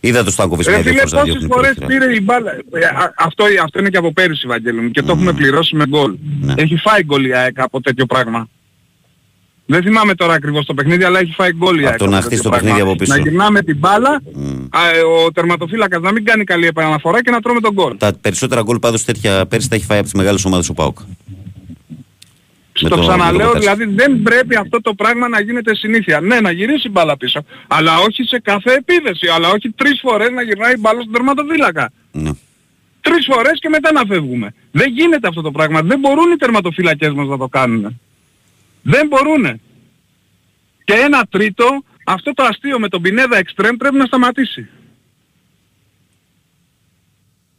Είδα 0.04 0.24
το 0.24 0.32
Στάνκοβιτς 0.32 0.68
Ρε 0.68 0.74
μια-δύο 0.74 0.92
φίλε, 0.92 1.02
φορές 1.08 1.14
να 1.14 1.20
πόσες 1.20 1.34
διώχνει 1.34 1.54
φορές 1.54 1.74
πρόχειρα. 1.76 2.00
πήρε 2.00 2.16
η 2.16 2.22
μπάλα. 2.24 2.52
Ε, 2.52 2.86
α- 2.86 3.14
αυτό, 3.18 3.46
αυτό 3.64 3.80
είναι 3.80 3.90
και 3.90 3.98
από 3.98 4.14
πέρυσι, 4.14 4.48
Βαγγέλη 4.48 4.82
μου, 4.82 4.90
και 4.92 5.02
το 5.02 5.12
έχουμε 5.12 5.34
πληρώσει 5.34 5.76
με 5.76 5.86
γκολ. 5.88 6.16
Ναι. 6.42 6.54
Έχει 6.58 6.76
φάει 6.76 7.04
γκολ 7.04 7.26
η 7.26 7.34
ΑΕΚ 7.36 7.60
από 7.60 7.82
τέτοιο 7.82 8.06
πράγμα. 8.06 8.48
Δεν 9.66 9.82
θυμάμαι 9.82 10.16
τώρα 10.16 10.34
ακριβώς 10.34 10.66
το 10.66 10.74
παιχνίδι, 10.74 11.04
αλλά 11.04 11.20
έχει 11.20 11.32
φάει 11.34 11.54
γκολ 11.54 11.80
η 11.80 11.84
ΑΕΚ. 11.84 11.92
Αυτό 11.92 12.06
να 12.06 12.12
τέτοιο 12.12 12.26
χτίσει 12.28 12.42
το 12.42 12.50
πράγμα. 12.50 12.68
παιχνίδι 12.68 12.90
από 12.90 12.98
πίσω. 12.98 13.16
Να 13.16 13.22
γυρνάμε 13.22 13.62
την 13.62 13.78
μπάλα, 13.78 14.10
α, 14.70 14.90
ε, 14.96 15.02
ο 15.26 15.32
τερματοφύλακας 15.32 16.02
να 16.02 16.12
μην 16.12 16.26
κάνει 16.26 16.44
καλή 16.44 16.66
επαναφορά 16.66 17.22
και 17.24 17.32
να 17.32 17.40
τρώμε 17.42 17.60
τον 17.60 17.74
γκολ. 17.74 17.98
Τα 17.98 18.14
περισσότερα 18.22 18.62
γκολ 18.62 18.80
πάντως 18.80 19.04
τέτοια 19.04 19.46
πέρσι 19.46 19.70
τα 19.70 19.76
έχει 19.76 19.86
φάει 19.86 19.98
από 19.98 20.06
τις 20.08 20.16
μεγάλες 20.16 20.46
ομάδες 20.46 20.70
ο 20.70 20.74
ΠΑΟΚ. 20.74 20.98
Με 22.84 22.90
Το 22.90 22.96
το- 22.96 23.02
ξαναλέω, 23.02 23.48
με 23.48 23.54
το 23.54 23.60
δηλαδή 23.60 23.86
δεν 23.86 24.22
πρέπει 24.22 24.56
αυτό 24.56 24.82
το 24.82 24.94
πράγμα 24.94 25.28
να 25.28 25.42
γίνεται 25.42 25.76
συνήθεια. 25.76 26.22
Ναι, 26.22 26.40
να 26.40 26.52
γυρίσει 26.52 26.88
η 26.88 26.92
μπάλα 26.94 27.18
πίσω, 27.18 27.46
αλλά 27.68 27.98
όχι 27.98 28.24
σε 28.24 28.40
κάθε 28.40 28.74
επίδεση, 28.74 29.28
αλλά 29.28 29.50
όχι 29.50 29.70
τρεις 29.70 30.00
φορές 30.02 30.30
να 30.30 30.42
γυρνάει 30.42 30.74
η 30.74 30.78
μπάλα 30.80 31.02
στον 31.02 31.14
τερματοφύλακα. 31.14 31.92
Ναι. 32.12 32.32
τρεις 33.02 33.26
φορές 33.34 33.60
και 33.60 33.70
μετά 33.70 33.92
να 33.92 34.02
φεύγουμε. 34.08 34.54
Δεν 34.72 34.90
γίνεται 34.92 35.28
αυτό 35.28 35.42
το 35.42 35.52
πράγμα. 35.52 35.82
Δεν 35.82 36.00
μπορούν 36.00 36.32
οι 36.32 36.36
τερματοφύλακές 36.36 37.14
μας 37.14 37.28
να 37.28 37.38
το 37.38 37.48
κάνουν. 37.48 38.00
Δεν 38.82 39.08
μπορούν. 39.08 39.62
Και 40.84 40.94
ένα 40.94 41.26
τρίτο, 41.30 41.84
αυτό 42.06 42.34
το 42.34 42.44
αστείο 42.44 42.80
με 42.80 42.88
τον 42.88 43.02
Πινέδα 43.02 43.40
Extreme 43.40 43.74
πρέπει 43.78 43.96
να 43.96 44.06
σταματήσει. 44.06 44.68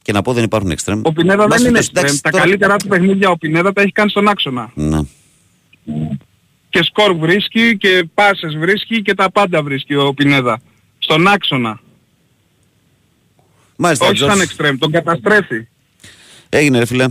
Και 0.03 0.13
να 0.13 0.23
πω 0.23 0.33
δεν 0.33 0.45
υπάρχουν 0.45 0.71
εξτρέμ. 0.71 1.01
Ο 1.05 1.13
Πινέδα 1.13 1.47
δεν 1.47 1.65
είναι 1.65 1.81
extreme. 1.83 2.17
Τα 2.23 2.31
καλύτερα 2.31 2.77
του 2.77 2.89
παιχνίδια 2.89 3.31
ο 3.31 3.37
Πινέδα 3.37 3.73
τα 3.73 3.83
έχει 3.83 3.93
κάνει 3.93 4.11
στον 4.11 4.29
άξονα. 4.29 4.71
Ναι. 4.75 4.99
Και 6.69 6.83
σκορ 6.83 7.15
βρίσκει 7.15 7.77
και 7.77 8.09
πάσες 8.15 8.57
βρίσκει 8.57 9.03
και 9.03 9.15
τα 9.15 9.31
πάντα 9.31 9.63
βρίσκει 9.63 9.95
ο 9.95 10.15
Πινέδα. 10.15 10.61
Στον 10.99 11.27
άξονα. 11.29 11.81
Μάλιστα, 13.77 14.07
Όχι 14.07 14.17
σαν 14.17 14.29
Τζορτζ. 14.29 14.53
extreme. 14.53 14.77
Τον 14.79 14.91
καταστρέφει. 14.91 15.67
Έγινε 16.49 16.79
ρε 16.79 16.85
φίλε. 16.87 17.07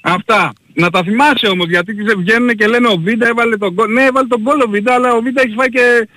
Αυτά. 0.00 0.52
Να 0.74 0.90
τα 0.90 1.02
θυμάσαι 1.02 1.46
όμως 1.46 1.68
γιατί 1.68 1.92
βγαίνουν 2.18 2.56
και 2.56 2.66
λένε 2.66 2.88
ο 2.88 2.96
Βίντα 2.96 3.26
έβαλε 3.28 3.56
τον 3.56 3.72
γκολ. 3.72 3.92
Ναι 3.92 4.04
έβαλε 4.04 4.26
τον 4.26 4.40
γκολ 4.40 4.60
ο 4.60 4.68
Βίντα 4.68 4.94
αλλά 4.94 5.14
ο 5.14 5.20
Βίντα 5.20 5.42
έχει 5.42 5.54
φάει 5.54 5.68
και 5.68 6.08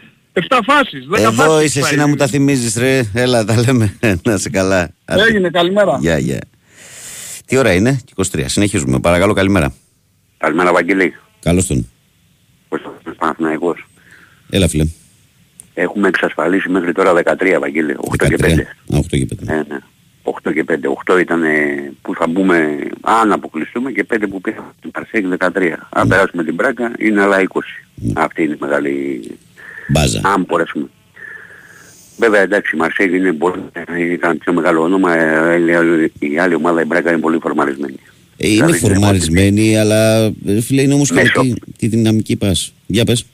7 0.50 0.60
φάσεις. 0.66 1.08
10 1.12 1.18
Εδώ 1.18 1.32
φάσεις 1.32 1.64
είσαι 1.64 1.80
έχει 1.80 1.80
εσύ 1.80 1.88
φάει. 1.88 1.96
να 1.98 2.08
μου 2.08 2.16
τα 2.16 2.28
θυμίζεις 2.28 2.76
ρε. 2.76 3.02
Έλα 3.14 3.46
τα 3.46 3.60
λέμε. 3.60 3.98
να 4.26 4.34
είσαι 4.34 4.50
καλά. 4.50 4.90
Έγινε 5.06 5.50
καλημέρα. 5.50 5.98
Γεια, 6.02 6.18
γεια. 6.18 6.40
Τι 7.46 7.58
ώρα 7.58 7.74
είναι, 7.74 8.00
23. 8.16 8.44
Συνεχίζουμε. 8.46 9.00
Παρακαλώ, 9.00 9.34
καλημέρα. 9.34 9.74
Καλημέρα 10.38 10.74
Βαγγελή. 10.74 11.16
Καλώς 11.40 11.68
τον. 11.68 11.88
Πώς 12.70 12.82
το 12.82 13.14
Παναθηναϊκός; 13.18 13.88
Έλα, 14.50 14.68
φίλε. 14.68 14.86
Έχουμε 15.74 16.08
εξασφαλίσει 16.08 16.70
μέχρι 16.70 16.92
τώρα 16.92 17.14
13 17.14 17.58
Βαγγέλη. 17.60 17.96
8 18.00 18.28
και 18.28 18.36
5. 18.42 18.46
13. 18.46 18.60
Α, 18.96 19.00
8 19.00 19.06
και 19.10 19.28
5. 19.30 19.38
Ναι, 19.40 19.56
ναι. 19.56 19.78
8 20.24 20.54
και 20.54 20.66
5. 20.68 21.14
8 21.16 21.20
ήταν 21.20 21.44
ε, 21.44 21.92
που 22.02 22.16
θα 22.16 22.28
μπούμε 22.28 22.78
αν 23.02 23.32
αποκλειστούμε 23.32 23.92
και 23.92 24.06
5 24.14 24.18
που 24.30 24.42
πήγαμε 24.42 24.68
στην 24.78 24.92
Παρσέκη 24.92 25.28
13. 25.38 25.74
Αν 25.90 26.08
περάσουμε 26.08 26.44
την 26.44 26.56
Πράγκα 26.56 26.92
είναι 27.00 27.22
άλλα 27.22 27.38
20. 27.54 27.60
Αυτή 28.14 28.44
είναι 28.44 28.54
η 28.54 28.58
μεγάλη... 28.60 29.22
Μπάζα. 29.88 30.22
Αν 30.24 30.46
μπορέσουμε. 30.48 30.86
Βέβαια 32.18 32.42
εντάξει 32.42 32.76
η 32.76 32.80
Μαρσέγη 32.80 33.18
είναι 33.18 33.34
πολύ, 33.34 33.64
ήταν 34.12 34.38
πιο 34.38 34.54
μεγάλο 34.54 34.82
όνομα, 34.82 35.16
ε, 35.18 35.60
η 36.20 36.38
άλλη 36.40 36.56
ομάδα 36.56 36.82
η 36.82 36.86
Μπράγκα 36.86 37.12
είναι 37.12 37.20
πολύ 37.20 37.38
φορμαρισμένη. 37.42 37.96
Ε, 38.38 38.48
είναι 38.48 38.66
Δηλαδή, 38.66 38.78
φορμαρισμένοι, 38.80 39.78
αλλά 39.78 40.24
ε, 40.46 40.62
φίλε 40.62 40.82
είναι 40.82 40.94
όμως 40.94 41.08
και 41.10 41.14
Μέσο. 41.14 41.42
τη, 41.42 41.54
τη 41.78 41.88
δυναμική 41.88 42.36
πας. 42.36 42.74
Για 42.86 43.04
πες. 43.06 43.26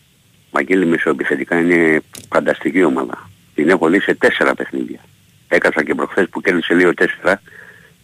Μαγγέλη 0.52 0.86
μεσοεπιθετικά 0.86 1.60
είναι 1.60 2.02
φανταστική 2.34 2.84
ομάδα. 2.84 3.30
Την 3.56 3.70
έχω 3.70 3.90
δει 3.90 4.00
σε 4.02 4.14
τέσσερα 4.16 4.54
παιχνίδια. 4.56 5.00
Έκασα 5.48 5.84
και 5.84 5.96
προχθές 5.96 6.28
που 6.30 6.42
κέρδισε 6.42 6.74
λίγο 6.74 6.94
τέσσερα 6.94 7.42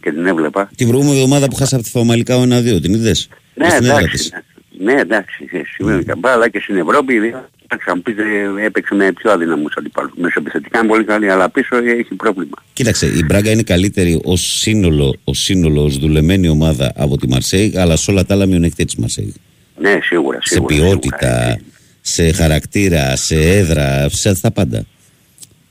και 0.01 0.11
την 0.11 0.25
έβλεπα. 0.25 0.69
Την 0.75 0.87
προηγούμενη 0.87 1.15
εβδομάδα 1.17 1.47
που 1.47 1.55
χάσα 1.55 1.75
από 1.75 1.83
τη 1.85 1.89
Φαμαλικά 1.89 2.37
ο 2.37 2.41
1-2, 2.43 2.81
την 2.81 2.93
είδες; 2.93 3.29
Ναι, 3.53 3.69
Στην 3.69 3.83
έδρα 3.83 3.97
εντάξει. 3.97 4.17
της. 4.17 4.31
Ναι, 4.79 4.93
εντάξει. 4.93 5.47
ε, 5.51 5.61
Σημαίνει 5.75 6.03
καμπά, 6.03 6.31
αλλά 6.31 6.49
και 6.49 6.59
στην 6.59 6.77
Ευρώπη 6.77 7.35
εντάξει, 7.69 7.89
αν 7.89 8.01
πείτε 8.01 8.23
έπαιξε 8.65 8.95
με 8.95 9.11
πιο 9.11 9.31
αδυναμούς 9.31 9.73
αντιπάλους. 9.77 10.11
Μεσοεπιθετικά 10.15 10.79
είναι 10.79 10.87
πολύ 10.87 11.03
καλή, 11.03 11.29
αλλά 11.29 11.49
πίσω 11.49 11.75
έχει 11.77 12.15
πρόβλημα. 12.15 12.63
Κοίταξε, 12.73 13.05
η 13.05 13.23
Μπράγκα 13.25 13.51
είναι 13.51 13.63
καλύτερη 13.63 14.21
ως 14.23 14.41
σύνολο, 14.59 15.15
ως 15.23 15.39
σύνολο, 15.39 15.83
ως 15.83 15.97
δουλεμένη 15.97 16.47
ομάδα 16.47 16.91
από 16.95 17.17
τη 17.17 17.27
Μαρσέη, 17.27 17.73
αλλά 17.77 17.95
σε 17.95 18.11
όλα 18.11 18.25
τα 18.25 18.33
άλλα 18.33 18.45
μειονεκτή 18.45 18.85
της 18.85 18.95
Μαρσέη. 18.95 19.33
Ναι, 19.77 19.99
σίγουρα. 20.03 20.37
Σε 20.41 20.53
σίγουρα 20.53 20.75
ποιότητα, 20.75 21.59
σε 22.01 22.31
χαρακτήρα, 22.31 23.15
σε 23.15 23.35
έδρα, 23.35 24.09
σε 24.09 24.35
στα 24.35 24.51
πάντα. 24.51 24.85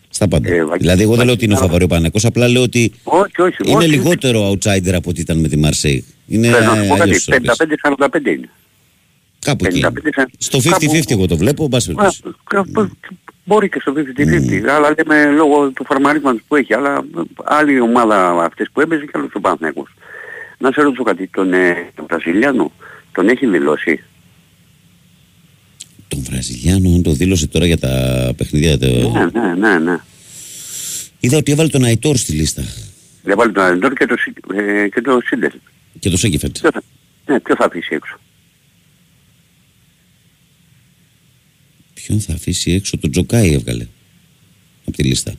Στα 0.09 0.29
πάντα. 0.29 0.49
Ε, 0.49 0.57
Βαγγέλη, 0.57 0.79
δηλαδή, 0.79 1.03
εγώ 1.03 1.15
δεν 1.15 1.25
λέω 1.25 1.35
ότι 1.35 1.45
είναι 1.45 1.55
ο 1.55 1.57
φαβορή 1.57 1.85
ο 1.85 1.87
Παναγικός, 1.87 2.25
απλά 2.25 2.49
λέω 2.49 2.63
ότι 2.63 2.93
Όχι, 3.03 3.43
όχι. 3.43 3.57
είναι 3.65 3.77
όχι. 3.77 3.89
λιγότερο 3.89 4.51
outsider 4.51 4.93
από 4.93 5.11
ό,τι 5.11 5.21
ήταν 5.21 5.39
με 5.39 5.49
τη 5.49 5.57
Μαρσέη. 5.57 6.05
Είναι 6.27 6.49
Θέλω 6.49 6.65
να 6.65 6.75
σου 6.75 6.89
πω 6.89 6.89
κάτι, 6.89 7.01
αλλιώς 7.03 7.17
ισορροπές. 7.17 7.57
55-45 8.03 8.27
είναι. 8.27 8.49
Κάπου 9.47 9.65
εκεί. 9.67 9.81
55 9.81 10.11
σαν- 10.15 10.31
Στο 10.39 10.59
κάπου- 10.59 10.81
50-50 10.81 11.13
εγώ 11.15 11.27
το 11.27 11.37
βλέπω, 11.37 11.63
εν 11.65 11.69
πάση 11.69 11.87
περιπτώσει. 11.87 12.21
Α, 12.29 12.31
κάπου- 12.51 12.91
Μπορεί 13.49 13.69
και 13.69 13.79
στο 13.81 13.93
50-50, 13.93 14.69
αλλά 14.69 14.95
λέμε 14.99 15.31
λόγω 15.31 15.71
του 15.71 15.85
φαρμαρίσματος 15.85 16.41
που 16.49 16.57
έχει, 16.57 16.75
αλλά 16.75 17.05
άλλη 17.45 17.81
ομάδα 17.81 18.45
αυτές 18.45 18.69
που 18.73 18.81
έπαιζε 18.81 19.05
και 19.05 19.11
άλλος 19.15 19.31
ο 19.35 19.41
Παναθηναϊκός. 19.41 19.89
Να 20.59 20.71
σε 20.73 20.83
ρωτήσω 20.83 21.03
κάτι, 21.03 21.27
τον 21.33 21.53
ε, 21.53 21.91
Βραζιλιάνο 22.09 22.73
τον 23.13 23.29
έχει 23.29 23.47
δηλώσει; 23.47 24.03
Τον 26.09 26.23
Βραζιλιάνο, 26.23 26.95
αν 26.95 27.03
το 27.03 27.13
δήλωσε 27.13 27.47
τώρα 27.47 27.67
για 27.67 27.79
τα 27.79 27.89
παιχνίδια. 28.37 28.79
Το... 28.79 28.87
Ναι, 28.87 29.41
ναι, 29.41 29.55
ναι, 29.55 29.79
ναι. 29.79 29.97
Είδα 31.21 31.37
ότι 31.37 31.53
έβαλε 31.53 31.69
τον 31.69 31.85
Αϊτόρ 31.85 32.17
στη 32.17 32.33
λίστα. 32.33 32.63
Έβαλε 33.25 33.53
τον 33.53 33.65
Αϊτόρ 33.65 33.93
και 33.93 34.07
το, 34.07 34.17
Σι- 34.17 34.39
ε, 34.55 34.89
και 34.89 35.01
το 35.01 35.19
Σίντελ. 35.25 35.51
Και 35.99 36.11
το 36.11 36.17
Σέκεφερτ. 36.17 36.57
Ποιο 36.59 36.71
θα, 36.73 36.83
ναι, 37.27 37.41
ποιο 37.41 37.55
θα 37.57 37.65
αφήσει 37.65 37.95
έξω; 37.95 38.19
Ποιον 42.07 42.21
θα 42.21 42.33
αφήσει 42.33 42.73
έξω, 42.73 42.99
τον 42.99 43.11
Τζοκάι 43.11 43.53
έβγαλε. 43.53 43.87
Από 44.87 44.97
τη 44.97 45.03
λίστα. 45.03 45.33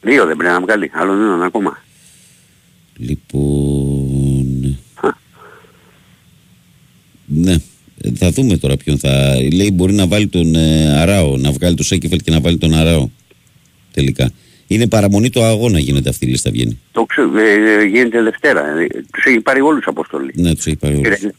Δύο 0.00 0.26
δεν 0.26 0.36
πρέπει 0.36 0.52
να 0.52 0.60
βγάλει, 0.60 0.90
άλλον 0.94 1.20
έναν 1.20 1.42
ακόμα. 1.42 1.82
Λοιπόν. 2.96 4.78
Ναι. 7.26 7.52
Ε, 8.00 8.10
Θα 8.14 8.30
δούμε 8.30 8.56
τώρα 8.56 8.76
ποιον 8.76 8.98
θα. 8.98 9.34
Λέει 9.52 9.70
μπορεί 9.72 9.92
να 9.92 10.06
βάλει 10.06 10.26
τον 10.26 10.54
ε, 10.54 10.98
Αράο, 11.00 11.36
να 11.36 11.52
βγάλει 11.52 11.74
τον 11.76 11.84
Σέκεφελ 11.84 12.20
και 12.20 12.30
να 12.30 12.40
βάλει 12.40 12.58
τον 12.58 12.74
Αράο. 12.74 13.08
Τελικά. 13.92 14.30
Είναι 14.66 14.86
παραμονή 14.88 15.30
το 15.30 15.44
αγώνα 15.44 15.78
γίνεται 15.78 16.08
αυτή 16.08 16.24
η 16.26 16.28
λίστα 16.28 16.50
βγαίνει. 16.50 16.80
Το 16.92 17.04
ξε, 17.04 17.20
ε, 17.36 17.72
ε, 17.72 17.84
γίνεται 17.84 18.22
Δευτέρα. 18.22 18.78
Ε, 18.78 18.86
τους 19.12 19.24
έχει 19.24 19.40
πάρει 19.40 19.60
όλους 19.60 19.86
αποστολή. 19.86 20.32
Ναι, 20.34 20.54
τους 20.54 20.66
έχει 20.66 20.76
πάρει 20.76 20.94
όλους. 20.94 21.18
Κύριε, 21.18 21.34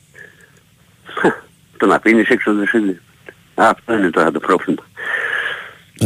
Τον 1.78 1.92
αφήνεις 1.92 2.28
έξω 2.28 2.54
δεν 2.54 2.68
Σίντελ. 2.68 2.90
Α, 2.90 3.00
Αυτό 3.70 3.94
είναι 3.94 4.10
τώρα 4.10 4.32
το 4.32 4.40
πρόβλημα. 4.40 4.90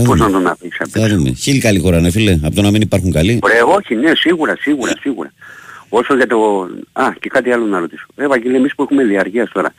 Πώς 0.03 0.19
να 0.19 0.31
τον 0.31 0.47
αφήσεις 0.47 0.79
απ' 0.79 0.87
Θα 0.91 1.07
δούμε. 1.07 1.31
Χίλιοι 1.33 1.59
καλή 1.59 1.79
χώρα, 1.79 1.99
ναι, 2.01 2.11
φίλε. 2.11 2.39
Από 2.43 2.55
το 2.55 2.61
να 2.61 2.71
μην 2.71 2.81
υπάρχουν 2.81 3.11
καλοί. 3.11 3.39
Ωραία, 3.41 3.63
όχι, 3.65 3.95
ναι, 3.95 4.11
σίγουρα, 4.15 4.55
σίγουρα, 4.59 4.91
σίγουρα. 4.99 5.33
Όσο 5.89 6.15
για 6.15 6.27
το... 6.27 6.67
Α, 6.93 7.09
και 7.19 7.29
κάτι 7.29 7.51
άλλο 7.51 7.65
να 7.65 7.79
ρωτήσω. 7.79 8.05
Ε, 8.15 8.27
Βαγγέλη, 8.27 8.55
εμείς 8.55 8.75
που 8.75 8.83
έχουμε 8.83 9.03
διαρκείας 9.03 9.49
τώρα, 9.53 9.73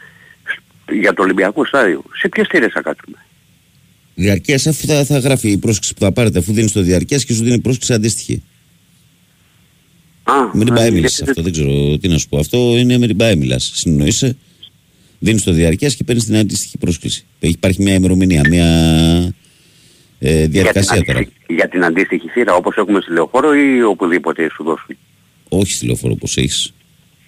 για 0.92 1.14
το 1.14 1.22
Ολυμπιακό 1.22 1.64
στάδιο, 1.64 2.04
σε 2.20 2.28
ποιες 2.28 2.46
θύρες 2.50 2.72
θα 2.72 2.82
κάτσουμε; 2.82 3.16
Διαρκείας, 4.14 4.66
αφού 4.66 4.86
θα, 4.86 5.04
θα 5.04 5.18
γράφει 5.18 5.50
η 5.50 5.56
πρόσκληση 5.58 5.94
που 5.94 6.00
θα 6.00 6.12
πάρετε, 6.12 6.38
αφού 6.38 6.52
δίνει 6.52 6.70
το 6.70 6.80
διαρκείας 6.82 7.24
και 7.24 7.32
σου 7.34 7.42
δίνει 7.44 7.60
πρόσκληση 7.60 7.92
αντίστοιχη. 7.92 8.42
Α, 10.22 10.32
Με 10.52 10.64
την 10.64 10.72
α, 10.72 10.76
ΠΑΕ 10.76 10.82
γιατί 10.82 10.94
μιλάς 10.96 11.16
δεν- 11.18 11.28
αυτό, 11.28 11.42
δεν 11.42 11.52
ξέρω 11.52 11.98
τι 11.98 12.08
να 12.08 12.18
σου 12.18 12.28
πω. 12.28 12.38
Αυτό 12.38 12.56
είναι 12.58 12.98
με 12.98 13.06
την 13.06 13.16
ΠΑΕ 13.16 13.36
μιλάς. 13.36 13.84
Συνεννοείσαι, 15.18 15.18
δίνεις 15.18 15.42
το 15.42 15.52
διαρκεία 15.52 15.88
και 15.88 16.04
παίρνεις 16.04 16.24
την 16.24 16.36
αντίστοιχη 16.36 16.78
πρόσκληση. 16.78 17.24
Έχει- 17.40 17.52
Υπάρχει 17.54 17.82
μια 17.82 17.94
ημερομηνία, 17.94 18.40
μια 18.48 18.66
ε, 20.18 20.46
διαδικασία 20.46 20.96
για 20.96 21.04
την, 21.04 21.06
τώρα. 21.06 21.18
αντίστοιχη- 21.18 21.50
για 21.56 21.68
την 21.68 21.84
αντίστοιχη 21.84 22.28
θύρα 22.28 22.54
όπως 22.54 22.76
έχουμε 22.76 23.00
στη 23.00 23.12
Λεωφόρο 23.12 23.54
ή 23.54 23.82
οπουδήποτε 23.82 24.48
σου 24.54 24.64
δώσουν; 24.64 24.96
Όχι 25.48 25.72
στη 25.72 25.86
λεωφόρο 25.86 26.12
όπως 26.12 26.36
έχεις. 26.36 26.72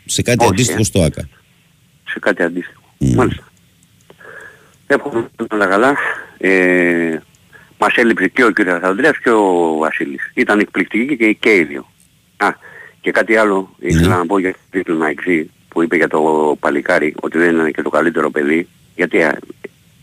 Σε 0.05 0.23
κάτι 0.23 0.45
Όχι, 0.45 0.53
αντίστοιχο 0.53 0.81
ε. 0.81 0.85
στο 0.85 1.03
ΆΚΑ. 1.03 1.29
Σε 2.05 2.19
κάτι 2.19 2.43
αντίστοιχο. 2.43 2.83
Μάλιστα. 2.99 3.43
Εύχομαι 4.87 5.29
όλα 5.51 5.67
καλά. 5.67 5.97
Ε, 6.39 7.19
μας 7.79 7.95
έλειψε 7.95 8.29
και 8.29 8.45
ο 8.45 8.51
κύριος 8.51 8.83
Ανδρέας 8.83 9.19
και 9.19 9.31
ο 9.31 9.77
Βασίλης. 9.79 10.31
Ήταν 10.35 10.59
εκπληκτικοί 10.59 11.17
και, 11.17 11.33
και 11.33 11.55
οι 11.55 11.65
δύο. 11.65 11.91
Α, 12.37 12.49
και 13.01 13.11
κάτι 13.11 13.37
άλλο 13.37 13.75
ήθελα 13.81 14.17
να 14.17 14.27
πω 14.27 14.39
για 14.39 14.55
την 14.71 14.95
Μαϊκζή 14.95 15.51
που 15.79 15.85
είπε 15.85 15.97
για 15.97 16.09
το 16.09 16.57
παλικάρι 16.61 17.15
ότι 17.21 17.39
δεν 17.39 17.57
είναι 17.57 17.71
και 17.71 17.83
το 17.83 17.91
καλύτερο 17.91 18.31
παιδί. 18.31 18.69
Γιατί 18.97 19.21
ε, 19.21 19.39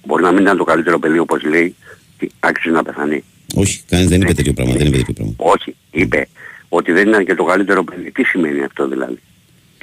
μπορεί 0.06 0.24
να 0.24 0.32
μην 0.32 0.42
ήταν 0.42 0.58
το 0.58 0.64
καλύτερο 0.64 1.00
παιδί 1.00 1.20
όπως 1.20 1.44
λέει 1.44 1.76
και 2.18 2.32
άξιζε 2.40 2.76
να 2.76 2.84
πεθανεί. 2.84 3.24
Όχι, 3.56 3.84
κανείς 3.90 4.08
δεν 4.08 4.22
είπε 4.22 4.34
τέτοιο 4.34 4.54
πράγμα. 4.54 4.74
Δεν 4.74 4.88
είπε 4.88 4.98
τέτοιο 4.98 5.14
πράγμα. 5.14 5.34
Όχι, 5.38 5.76
είπε 5.92 6.28
ότι 6.70 6.92
δεν 6.92 7.08
ήταν 7.08 7.26
και 7.26 7.36
το 7.36 7.44
καλύτερο 7.44 7.84
παιδί. 7.84 8.12
Τι 8.12 8.24
σημαίνει 8.24 8.64
αυτό 8.64 8.88
δηλαδή; 8.88 9.20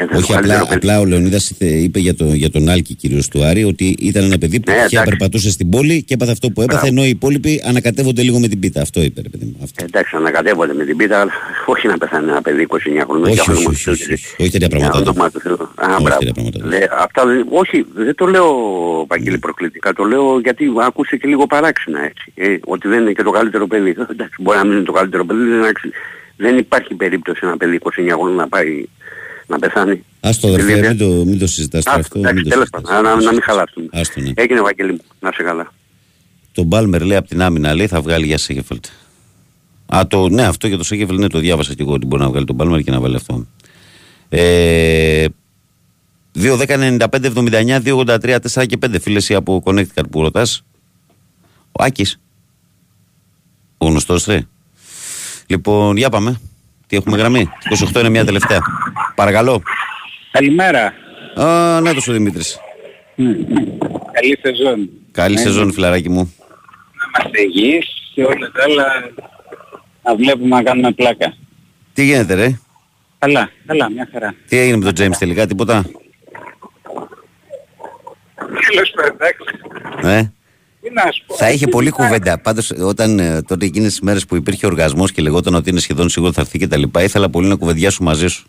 Και 0.07 0.09
δεν 0.15 0.17
είναι 0.17 0.17
Όχι, 0.25 0.33
το 0.33 0.39
απλά, 0.39 0.49
καλύτερο 0.55 0.65
παιδί. 0.65 0.75
απλά 0.77 1.01
ο 1.01 1.05
Λεωνίδας 1.05 1.51
είπε, 1.51 1.65
είπε 1.65 1.99
για, 1.99 2.15
το, 2.15 2.25
για 2.25 2.51
τον 2.51 2.69
Άλκη 2.69 2.95
κυρίως 2.95 3.29
του 3.29 3.45
Άρη 3.45 3.65
ότι 3.65 3.97
ήταν 4.01 4.23
ένα 4.25 4.39
παιδί 4.39 4.61
που 4.61 4.71
Ναι, 4.71 4.77
τυχαία 4.77 4.89
εντάξει. 5.01 5.09
περπατούσε 5.11 5.51
στην 5.51 5.69
πόλη 5.69 6.03
και 6.03 6.15
έπαθε 6.15 6.33
αυτό 6.33 6.51
που 6.51 6.61
έπαθε, 6.63 6.81
Μπράβο. 6.81 6.95
ενώ 6.97 7.05
οι 7.07 7.09
υπόλοιποι 7.09 7.63
ανακατεύονται 7.67 8.23
λίγο 8.23 8.39
με 8.39 8.49
την 8.49 8.59
πίτα. 8.59 8.81
Αυτό 8.81 9.03
είπε, 9.03 9.21
ρε 9.21 9.29
παιδί 9.29 9.45
μου. 9.45 9.57
Αυτό. 9.63 9.85
Εντάξει, 9.85 10.17
ανακατεύονται 10.17 10.75
με 10.75 10.85
την 10.85 10.97
πίτα, 10.97 11.21
αλλά 11.21 11.33
όχι 11.67 11.87
να 11.87 11.99
πεθάνει 11.99 12.29
ένα 12.31 12.43
παιδί 12.43 12.67
29 12.71 12.77
χρόνων. 13.07 13.23
Όχι, 13.25 13.33
για 13.33 13.43
όχι, 13.43 13.51
όνομα 13.51 13.69
όχι, 13.71 13.85
του 13.85 13.91
όχι, 13.93 14.03
Θεού. 14.05 14.13
όχι, 14.15 14.43
όχι 14.43 14.51
τέτοια 14.51 14.67
Για 14.69 14.69
πράγματα. 14.79 15.11
όνομα 15.11 15.31
του 15.31 15.41
Θεού. 15.41 15.53
Α, 15.75 15.87
Όχι 15.95 16.03
μπράβο. 16.03 16.19
τέτοια 16.19 16.33
πράγματα. 16.33 16.67
Λέ, 16.67 16.79
αυτά 16.99 17.27
δεν- 17.27 17.47
όχι, 17.51 17.87
δεν 17.95 18.15
το 18.15 18.27
λέω 18.27 18.51
Παγγέλη 19.07 19.39
προκλητικά, 19.39 19.93
το 19.93 20.05
λέω 20.05 20.41
γιατί 20.41 20.65
άκουσε 20.87 21.17
και 21.17 21.29
λίγο 21.29 21.47
παράξενα 21.47 22.05
έτσι. 22.05 22.33
Ε, 22.35 22.57
ότι 22.65 22.89
δεν 22.89 23.01
είναι 23.01 23.13
και 23.13 23.23
το 23.23 23.31
καλύτερο 23.31 23.67
παιδί. 23.67 23.91
Ε, 23.99 24.07
Εντάξει, 24.11 24.37
μπορεί 24.43 24.59
να 24.59 24.65
μην 24.65 24.73
είναι 24.77 24.85
το 24.85 24.93
καλύτερο 24.93 25.25
παιδί, 25.25 25.45
δεν, 25.45 25.65
αξι- 25.65 25.93
δεν 26.37 26.59
υπάρχει 26.59 26.95
περίπτωση 26.95 27.41
ένα 27.43 27.57
παιδί 27.57 27.75
29 27.83 28.15
χρόνων 28.19 28.35
να 28.35 28.49
πάει 28.49 28.85
να 29.47 29.59
πεθάνει. 29.59 30.05
Ας 30.21 30.39
το 30.41 30.49
αδερφέ, 30.49 30.75
Δηλαδή, 30.75 30.89
μην 30.89 30.99
το, 30.99 31.25
μην 31.25 31.39
το 31.39 31.47
συζητάς 31.47 31.85
τώρα 31.85 31.97
Α, 31.97 32.01
αυτό. 32.01 32.19
εντάξει, 32.19 32.35
μην 32.35 32.45
το 32.45 32.51
τέλος 32.51 32.69
συζητάς. 32.73 32.93
πάντων, 33.03 33.17
να, 33.19 33.23
να 33.25 33.33
μην 33.33 33.43
χαλάσουμε. 33.43 33.87
Άστο, 33.93 34.21
ναι. 34.21 34.31
Έγινε 34.35 34.61
Βαγγέλη 34.61 34.93
μου, 34.93 35.01
να 35.21 35.29
είσαι 35.33 35.43
καλά. 35.43 35.73
Το 36.53 36.63
Μπάλμερ 36.63 37.03
λέει 37.03 37.17
από 37.17 37.29
την 37.29 37.43
άμυνα 37.43 37.75
λέει 37.75 37.87
θα 37.87 38.01
βγάλει 38.01 38.27
για 38.27 38.39
Σέγεφελτ. 38.39 38.85
Α, 39.87 40.07
το, 40.07 40.29
ναι, 40.29 40.43
αυτό 40.47 40.67
για 40.67 40.77
το 40.77 40.85
Σέγεφελτ 40.85 41.19
ναι, 41.19 41.27
το 41.29 41.39
διάβασα 41.39 41.75
και 41.75 41.83
εγώ 41.83 41.93
ότι 41.93 42.07
μπορεί 42.07 42.23
να 42.23 42.29
βγάλει 42.29 42.45
τον 42.47 42.55
Μπάλμερ 42.55 42.81
και 42.81 42.91
να 42.91 43.01
βάλει 43.01 43.17
αυτό. 43.17 43.47
Ε, 44.29 45.27
2, 46.39 46.57
10, 46.59 46.99
95, 46.99 47.07
79, 47.09 47.81
2, 47.83 47.97
83, 47.97 48.37
4 48.53 48.67
και 48.67 48.79
5 48.87 49.01
φίλες 49.01 49.23
εσύ 49.23 49.35
από 49.35 49.63
Connecticut 49.65 50.11
που 50.11 50.23
ρωτάς. 50.23 50.65
Ο 51.73 51.83
Άκης. 51.85 52.21
Ο 53.79 53.87
γνωστός, 53.87 54.25
ρε. 54.25 54.47
Λοιπόν, 55.47 55.97
για 55.97 56.09
πάμε. 56.09 56.41
Τι 56.87 56.97
έχουμε 56.97 57.17
γραμμή; 57.17 57.49
28 57.95 58.01
είναι 58.01 58.09
μια 58.09 58.25
τελευταία. 58.25 58.61
Παρακαλώ. 59.15 59.63
Καλημέρα. 60.33 60.93
Α, 61.35 61.81
να 61.81 61.95
το 61.95 62.01
ο 62.09 62.13
Δημήτρης. 62.13 62.59
Καλή 64.13 64.39
σεζόν. 64.43 64.89
Καλή 65.11 65.35
Ναι. 65.35 65.41
σεζόν, 65.41 65.73
φιλαράκι 65.73 66.09
μου. 66.09 66.35
Να 66.97 67.21
είμαστε 67.21 67.41
υγιείς 67.43 67.87
και 68.15 68.23
όλα 68.25 68.51
τα 68.51 68.63
άλλα 68.65 68.85
να 70.03 70.17
βλέπουμε 70.17 70.57
να 70.57 70.63
κάνουμε 70.63 70.93
πλάκα. 70.93 71.35
Τι 71.93 72.05
γίνεται, 72.05 72.35
ρε; 72.35 72.59
Καλά, 73.19 73.51
καλά, 73.67 73.91
μια 73.91 74.09
χαρά. 74.13 74.35
Τι 74.49 74.59
έγινε 74.59 74.77
με 74.77 74.93
τον 74.93 75.07
James 75.07 75.17
τελικά, 75.19 75.47
τίποτα; 75.47 75.85
Τέλος 78.71 78.91
πάντων, 78.95 79.17
εντάξει. 79.21 80.17
Ε; 80.19 80.33
Τι 80.83 80.91
να 80.93 81.03
σου 81.13 81.25
πω. 81.27 81.35
Θα 81.35 81.51
είχε 81.51 81.65
Τι 81.65 81.71
πολλή 81.71 81.89
να- 81.89 81.97
κουβέντα. 82.05 82.39
Πάντως, 82.39 82.71
όταν 82.71 83.19
ε, 83.19 83.43
τότε 83.43 83.65
εκείνες 83.67 83.89
τις 83.91 84.01
μέρες 84.01 84.27
που 84.27 84.37
υπήρχε 84.37 84.67
οργασμός 84.67 85.13
και 85.13 85.23
λεγόταν 85.23 85.55
ότι 85.55 85.71
είναι 85.71 85.81
σχεδόν 85.81 86.09
σίγουρο 86.09 86.33
θα 86.33 86.41
έρθει 86.41 86.59
και 86.59 86.67
τα 86.67 86.77
λοιπά, 86.77 87.03
ήθελα 87.03 87.29
πολύ 87.31 87.49
να 87.49 87.55
κουβεντιάσω 87.55 88.03
μαζί 88.03 88.27
σου. 88.27 88.47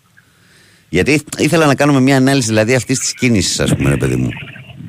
Γιατί 0.93 1.21
ήθελα 1.37 1.65
να 1.65 1.75
κάνουμε 1.75 1.99
μια 1.99 2.17
ανάλυση 2.17 2.47
δηλαδή 2.47 2.73
αυτής 2.75 2.99
της 2.99 3.13
κίνησης, 3.13 3.59
ας 3.59 3.75
πούμε, 3.75 3.89
ρε 3.89 3.97
παιδί 3.97 4.15
μου. 4.15 4.29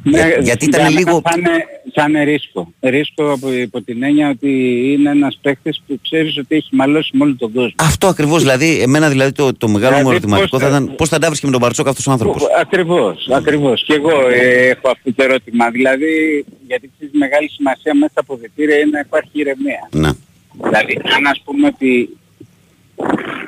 Ναι, 0.02 0.10
Για- 0.18 0.38
γιατί 0.42 0.64
ήταν 0.64 0.80
για 0.80 0.90
μένα 0.90 1.00
λίγο. 1.00 1.20
Θα 1.24 1.34
είναι, 1.38 1.50
θα 1.94 2.04
είναι 2.08 2.22
ρίσκο. 2.24 2.72
Ρίσκο 2.80 3.32
από, 3.32 3.52
υπό 3.52 3.82
την 3.82 4.02
έννοια 4.02 4.28
ότι 4.28 4.50
είναι 4.92 5.10
ένας 5.10 5.38
παίκτης 5.42 5.82
που 5.86 5.98
ξέρεις 6.02 6.38
ότι 6.38 6.56
έχει 6.56 6.68
μαλώσει 6.72 7.10
με 7.16 7.24
όλο 7.24 7.36
τον 7.38 7.52
κόσμο. 7.52 7.72
Αυτό 7.76 8.06
ακριβώς. 8.06 8.40
Δηλαδή, 8.42 8.80
εμένα 8.80 9.08
δηλαδή 9.08 9.32
το, 9.32 9.52
το 9.54 9.68
μεγάλο 9.68 9.92
μου 9.96 9.98
Δηλαδή, 9.98 10.16
ερωτηματικό 10.16 10.48
πώς 10.48 10.60
θα 10.60 10.68
θα- 10.70 10.76
ήταν 10.76 10.94
πώς 10.96 11.08
θα 11.08 11.18
τα 11.18 11.26
βρίσκει 11.26 11.46
με 11.46 11.52
τον 11.52 11.60
Μπαρτσόκ 11.60 11.88
αυτός 11.88 12.06
ο 12.06 12.10
άνθρωπος. 12.10 12.42
Ακριβώς, 12.60 13.28
ακριβώς. 13.32 13.84
Και 13.86 13.94
εγώ 13.94 14.10
ε, 14.30 14.68
έχω 14.68 14.88
αυτό 14.94 15.12
το 15.14 15.22
ερώτημα. 15.22 15.70
Δηλαδή, 15.70 16.44
γιατί 16.66 16.90
ξέρεις 16.96 17.14
μεγάλη 17.18 17.48
σημασία 17.50 17.94
μέσα 17.94 18.10
στα 18.10 18.20
αποδητήρια 18.20 18.76
είναι 18.76 18.90
να 18.92 18.98
υπάρχει 18.98 19.30
ηρεμία. 19.32 19.88
Ναι. 19.90 20.10
Δηλαδή, 20.64 20.94
αν 21.16 21.26
ας 21.26 21.40
πούμε 21.44 21.66
ότι 21.66 22.08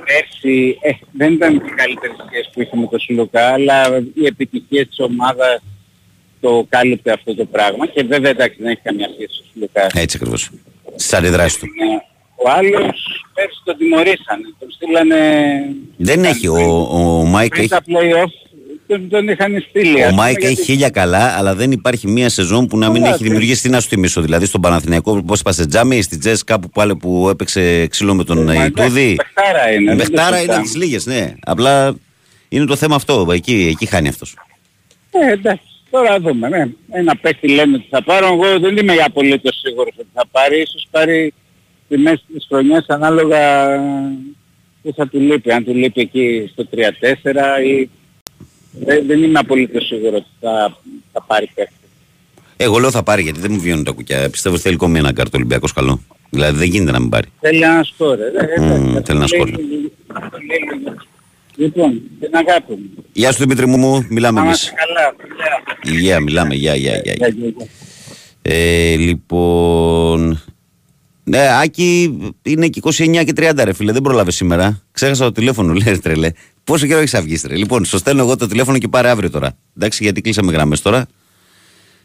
πέρσι 0.07 0.79
ε, 0.81 0.91
δεν 1.13 1.33
ήταν 1.33 1.55
οι 1.55 1.59
καλύτερες 1.59 2.17
σχέσεις 2.27 2.51
που 2.53 2.61
είχε 2.63 2.77
με 2.77 2.87
τον 2.87 2.99
Σουλουκά, 3.01 3.53
αλλά 3.53 3.99
οι 4.15 4.27
επιτυχίες 4.27 4.87
της 4.87 4.99
ομάδας 5.01 5.63
το 6.41 6.67
κάλυπτε 6.69 7.13
αυτό 7.13 7.35
το 7.35 7.45
πράγμα 7.45 7.87
και 7.87 8.03
βέβαια 8.03 8.31
εντάξει 8.31 8.57
δεν 8.59 8.71
έχει 8.71 8.81
καμία 8.83 9.09
σχέση 9.15 9.41
ο 9.43 9.45
Σουλουκά. 9.53 9.87
Έτσι 9.95 10.17
ακριβώς. 10.21 10.51
Στις 10.97 11.13
αντιδράσεις 11.13 11.59
του. 11.59 11.67
Ναι. 11.67 11.97
Ο 12.45 12.51
άλλος 12.51 13.25
πέρσι 13.35 13.61
τον 13.65 13.77
τιμωρήσανε, 13.77 14.55
τον 14.59 14.71
στείλανε 14.71 15.21
Δεν 15.97 16.25
έχει. 16.25 16.49
Ο, 16.49 16.87
ο 16.91 17.25
Μάικ 17.25 17.51
πριν 17.51 17.63
έχει. 17.63 17.71
τα 17.71 17.83
play-off, 17.87 18.46
τον, 18.87 19.09
τον 19.09 19.29
είχαν 19.29 19.65
στείλει. 19.69 20.03
ας 20.03 20.07
Ο 20.07 20.11
πούμε, 20.11 20.23
Μάικ 20.23 20.39
γιατί- 20.39 20.53
έχει 20.53 20.63
χίλια 20.63 20.91
καλά, 20.91 21.37
αλλά 21.39 21.55
δεν 21.55 21.73
υπάρχει 21.73 22.09
μία 22.09 22.29
σεζόν 22.29 22.67
που 22.67 22.79
να 22.79 22.91
μην 22.91 23.03
Καλά, 23.03 23.15
έχει 23.15 23.23
ναι. 23.23 23.29
δημιουργήσει. 23.29 23.63
Τι 23.63 23.69
να 23.69 23.81
σου 23.81 23.89
θυμίσω, 23.89 24.21
δηλαδή 24.21 24.47
στον 24.47 24.61
Παναθηναϊκό, 24.61 25.23
πώς 25.23 25.41
είπα 25.41 25.53
σε 25.53 25.67
Τζάμι, 25.67 26.03
στη 26.03 26.19
Τζες 26.19 26.45
κάπου 26.45 26.69
που, 26.71 26.81
άλλο 26.81 26.97
που 26.97 27.29
έπαιξε 27.29 27.87
ξύλο 27.87 28.15
με 28.15 28.25
τον 28.25 28.43
Μα, 28.43 28.53
ε, 28.53 28.57
εντάξει, 28.57 28.83
Ιτούδη. 28.83 29.15
παιχτάρα 29.17 29.71
είναι, 29.73 29.95
δεν 29.95 29.99
το 29.99 30.13
Μπεχτάρα 30.13 30.41
είναι 30.43 30.53
από 30.55 30.63
συζητάμε. 30.63 30.63
τις 30.63 30.77
λίγες, 30.77 31.07
ναι. 31.07 31.35
Απλά 31.45 31.97
είναι 32.49 32.65
το 32.65 32.77
θέμα 32.77 32.95
αυτό. 32.95 33.27
Εκεί, 33.33 33.69
εκεί 33.73 33.87
χάνει 33.87 34.09
αυτός. 34.09 34.35
Ε, 35.11 35.33
εντάξει, 35.33 35.63
τώρα 35.91 36.21
δούμε. 36.21 36.49
Ναι. 36.49 36.67
Ένα 36.91 37.17
παίχτη 37.17 37.49
λένε 37.49 37.77
ότι 37.77 37.87
θα 37.91 38.03
πάρω. 38.03 38.27
Εγώ 38.27 38.59
δεν 38.59 38.77
είμαι 38.77 38.93
απολύτως 39.05 39.61
σίγουρος 39.65 39.95
ότι 39.99 40.09
θα 40.15 40.25
πάρει. 40.31 40.61
Ίσως 40.61 40.87
πάρει 40.91 41.33
τη 41.89 41.99
μέση 41.99 42.23
της 42.35 42.47
χρονιάς 42.49 42.85
ανάλογα 42.89 43.41
που 44.83 44.93
θα 44.97 45.09
του 45.09 45.21
λείπει. 45.21 45.53
Αν 45.53 45.65
του 45.65 45.75
λείπει 45.75 46.01
εκεί 46.01 46.51
στο 46.53 46.67
3-4 46.75 47.63
ή... 47.67 47.91
Δεν, 48.85 49.07
δεν 49.07 49.23
είμαι 49.23 49.39
απολύτως 49.39 49.87
σίγουρος 49.87 50.15
ότι 50.21 50.27
θα, 50.41 50.77
θα 51.13 51.23
πάρει 51.23 51.51
παίχτη. 51.55 51.73
Εγώ 52.57 52.79
λέω 52.79 52.91
θα 52.91 53.03
πάρει 53.03 53.23
γιατί 53.23 53.41
δεν 53.41 53.53
μου 53.53 53.61
βγαίνουν 53.61 53.85
τα 53.85 53.91
κουκιά. 53.93 54.31
Πιστεύω 54.31 54.55
ότι 54.55 54.65
θέλει 54.65 54.75
ακόμη 54.75 54.99
ένα 54.99 55.13
κάρτο 55.13 55.37
Ολυμπιακό 55.37 55.69
καλό. 55.75 56.01
Δηλαδή 56.31 56.59
δεν 56.59 56.69
γίνεται 56.69 56.91
να 56.91 57.01
μην 57.01 57.09
πάρει. 57.09 57.27
Θέλει 57.41 57.63
ένα 57.63 57.83
σκόρ. 57.85 58.19
ε, 58.21 58.25
ε, 58.57 58.61
Μμμ, 58.61 58.71
εντάξει, 58.73 59.03
θέλει 59.05 59.17
ένα 59.17 59.25
αυτό 59.25 59.37
σκόρ. 59.37 59.49
λέει- 59.49 59.93
αυτό 60.13 60.39
λέει- 60.39 60.97
Λοιπόν, 61.59 62.01
την 62.21 62.31
αγάπη 62.33 62.73
μου. 62.73 63.05
Γεια 63.13 63.33
σου 63.33 63.39
Δημήτρη 63.39 63.67
μου, 63.67 63.77
μου, 63.77 64.07
μιλάμε 64.09 64.41
Να 64.41 64.47
εμεί. 64.47 64.55
είμαστε 64.55 64.73
καλά. 64.77 65.15
φιλιά. 65.83 66.01
Γεια, 66.01 66.21
μιλάμε, 66.21 66.55
γεια, 66.55 66.75
γεια, 66.75 66.97
γεια. 67.05 67.15
Γεια, 67.17 67.29
γεια, 67.29 67.49
γεια. 67.57 67.67
Ε, 68.43 68.97
λοιπόν. 68.97 70.41
Ναι, 71.25 71.47
Άκη 71.63 72.19
είναι 72.43 72.69
και 72.69 72.79
29 72.85 73.25
και 73.25 73.33
30 73.37 73.65
ρε 73.65 73.73
φίλε, 73.73 73.93
δεν 73.93 74.03
πρόλαβε 74.03 74.31
σήμερα. 74.31 74.83
Ξέχασα 74.93 75.25
το 75.25 75.33
τηλέφωνο, 75.33 75.73
λέει 75.73 75.85
ρε, 75.95 75.99
τρελέ. 75.99 76.31
Πόσο 76.67 76.87
καιρό 76.87 76.99
έχεις 76.99 77.15
αυγεί, 77.15 77.41
ρε; 77.47 77.57
Λοιπόν, 77.57 77.85
σου 77.85 77.99
στέλνω 77.99 78.23
εγώ 78.23 78.37
το 78.37 78.47
τηλέφωνο 78.47 78.79
και 78.79 78.89
πάρε 78.89 79.09
αύριο 79.09 79.31
τώρα. 79.31 79.57
Εντάξει, 79.77 80.03
γιατί 80.03 80.21
κλείσαμε 80.21 80.53
γραμμές 80.53 80.83
τώρα. 80.83 81.07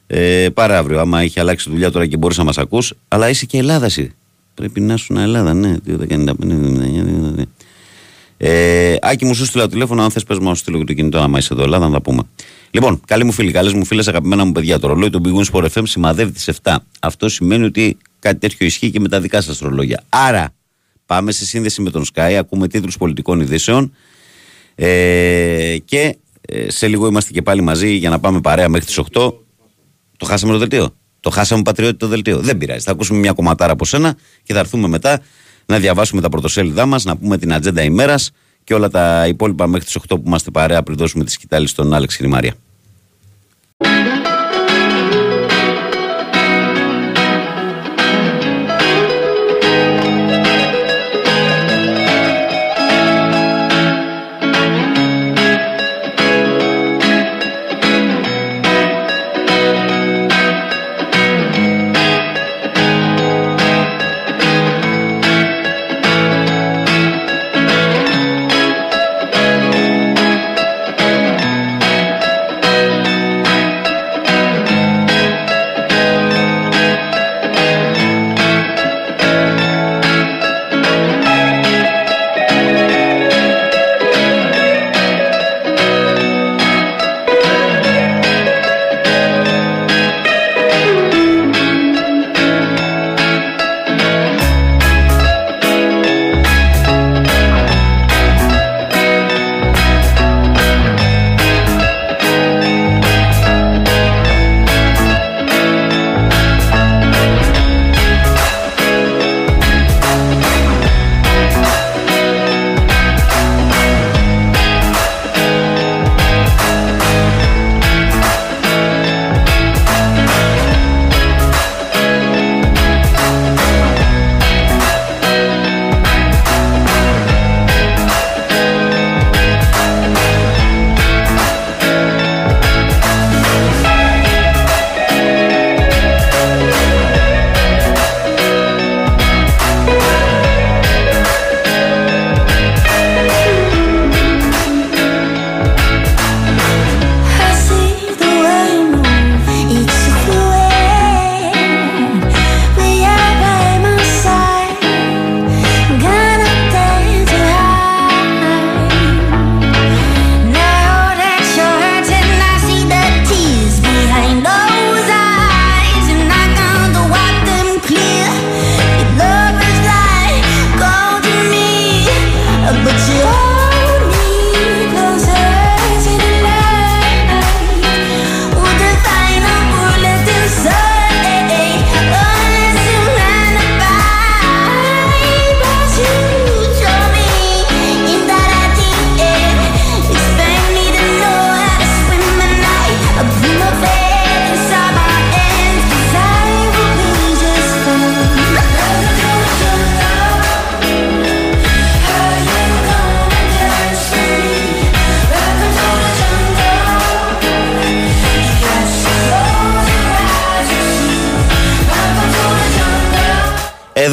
Ε, 0.07 0.49
πάρε 0.53 0.75
αύριο, 0.75 0.99
άμα 0.99 1.21
έχει 1.21 1.39
αλλάξει 1.39 1.69
δουλειά 1.69 1.91
τώρα 1.91 2.05
και 2.05 2.17
μπορείς 2.17 2.37
να 2.37 2.43
μας 2.43 2.57
ακούς. 2.57 2.93
Αλλά 3.07 3.29
είσαι 3.29 3.45
και 3.45 3.57
Ελλάδα, 3.57 3.85
εσύ. 3.85 4.11
Πρέπει 4.53 4.81
να 4.81 4.93
ήσουν 4.93 5.17
Ελλάδα, 5.17 5.53
ναι. 5.53 5.75
2.95. 5.87 7.47
Ε, 8.37 8.95
Άκη 9.01 9.25
μου 9.25 9.33
σου 9.33 9.45
στείλα 9.45 9.63
το 9.63 9.69
τηλέφωνο. 9.69 10.03
Αν 10.03 10.11
θες, 10.11 10.23
πες 10.23 10.37
μου 10.37 10.47
να 10.47 10.53
σου 10.53 10.59
στείλω 10.61 10.77
και 10.77 10.83
το 10.83 10.93
κινητό, 10.93 11.19
άμα 11.19 11.37
είσαι 11.37 11.53
εδώ, 11.53 11.63
Ελλάδα, 11.63 11.85
να 11.85 11.91
τα 11.91 12.01
πούμε. 12.01 12.23
Λοιπόν, 12.71 13.01
καλή 13.05 13.23
μου 13.23 13.31
φίλη, 13.31 13.51
καλές 13.51 13.73
μου 13.73 13.85
φίλες, 13.85 14.07
αγαπημένα 14.07 14.45
μου 14.45 14.51
παιδιά. 14.51 14.79
Το 14.79 14.87
ρολόι 14.87 15.09
του 15.09 15.21
Big 15.25 15.39
Win 15.39 15.51
Sport 15.51 15.67
FM 15.73 15.81
σημαδεύει 15.83 16.31
τις 16.31 16.49
7. 16.63 16.75
Αυτό 16.99 17.29
σημαίνει 17.29 17.63
ότι 17.63 17.97
κάτι 18.19 18.39
τέτοιο 18.39 18.65
ισχύει 18.65 18.91
και 18.91 18.99
με 18.99 19.07
τα 19.07 19.19
δικά 19.19 19.41
σας 19.41 19.59
ρολόγια. 19.59 20.03
Άρα, 20.09 20.53
πάμε 21.05 21.31
σε 21.31 21.45
σύνδεση 21.45 21.81
με 21.81 21.89
τον 21.89 22.05
Sky, 22.13 22.33
ακούμε 22.39 22.67
τίτλους 22.67 22.97
πολιτικών 22.97 23.39
ειδήσεων. 23.39 23.93
Ε, 24.75 25.77
και 25.85 26.17
ε, 26.41 26.69
σε 26.69 26.87
λίγο 26.87 27.07
είμαστε 27.07 27.31
και 27.31 27.41
πάλι 27.41 27.61
μαζί 27.61 27.93
για 27.93 28.09
να 28.09 28.19
πάμε 28.19 28.41
παρέα 28.41 28.69
μέχρι 28.69 28.85
τις 28.85 28.99
8. 28.99 29.33
Το 30.17 30.25
χάσαμε 30.25 30.51
το 30.51 30.57
δελτίο. 30.57 30.89
Το 31.19 31.29
χάσαμε 31.29 31.61
πατριώτη 31.61 31.97
το 31.97 32.07
δελτίο. 32.07 32.39
Δεν 32.39 32.57
πειράζει. 32.57 32.83
Θα 32.83 32.91
ακούσουμε 32.91 33.19
μια 33.19 33.31
κομματάρα 33.31 33.71
από 33.71 33.85
σένα 33.85 34.15
και 34.43 34.53
θα 34.53 34.59
έρθουμε 34.59 34.87
μετά 34.87 35.21
να 35.65 35.79
διαβάσουμε 35.79 36.21
τα 36.21 36.29
πρωτοσέλιδά 36.29 36.85
μας, 36.85 37.03
να 37.03 37.17
πούμε 37.17 37.37
την 37.37 37.53
ατζέντα 37.53 37.81
ημέρας 37.83 38.31
και 38.63 38.73
όλα 38.73 38.89
τα 38.89 39.27
υπόλοιπα 39.27 39.67
μέχρι 39.67 39.85
τις 39.85 39.97
8 39.97 40.01
που 40.07 40.23
είμαστε 40.25 40.51
παρέα 40.51 40.83
πριν 40.83 40.97
δώσουμε 40.97 41.23
τη 41.23 41.31
σκητάλη 41.31 41.67
στον 41.67 41.93
Άλεξ 41.93 42.15
Χρυμάρια. 42.15 42.53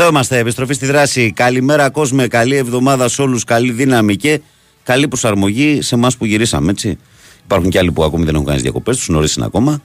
Είμαστε, 0.08 0.38
επιστροφή 0.38 0.74
στη 0.74 0.86
δράση. 0.86 1.32
Καλημέρα, 1.32 1.90
κόσμε. 1.90 2.26
Καλή 2.26 2.56
εβδομάδα 2.56 3.08
σε 3.08 3.22
όλους. 3.22 3.44
Καλή 3.44 3.72
δύναμη 3.72 4.16
και 4.16 4.40
καλή 4.82 5.08
προσαρμογή 5.08 5.82
σε 5.82 5.94
εμάς 5.94 6.16
που 6.16 6.24
γυρίσαμε, 6.24 6.70
έτσι. 6.70 6.98
Υπάρχουν 7.44 7.70
και 7.70 7.78
άλλοι 7.78 7.92
που 7.92 8.04
ακόμη 8.04 8.24
δεν 8.24 8.34
έχουν 8.34 8.46
κάνει 8.46 8.60
διακοπές, 8.60 8.96
τους 8.96 9.08
νωρίς 9.08 9.34
είναι 9.34 9.44
ακόμα. 9.46 9.82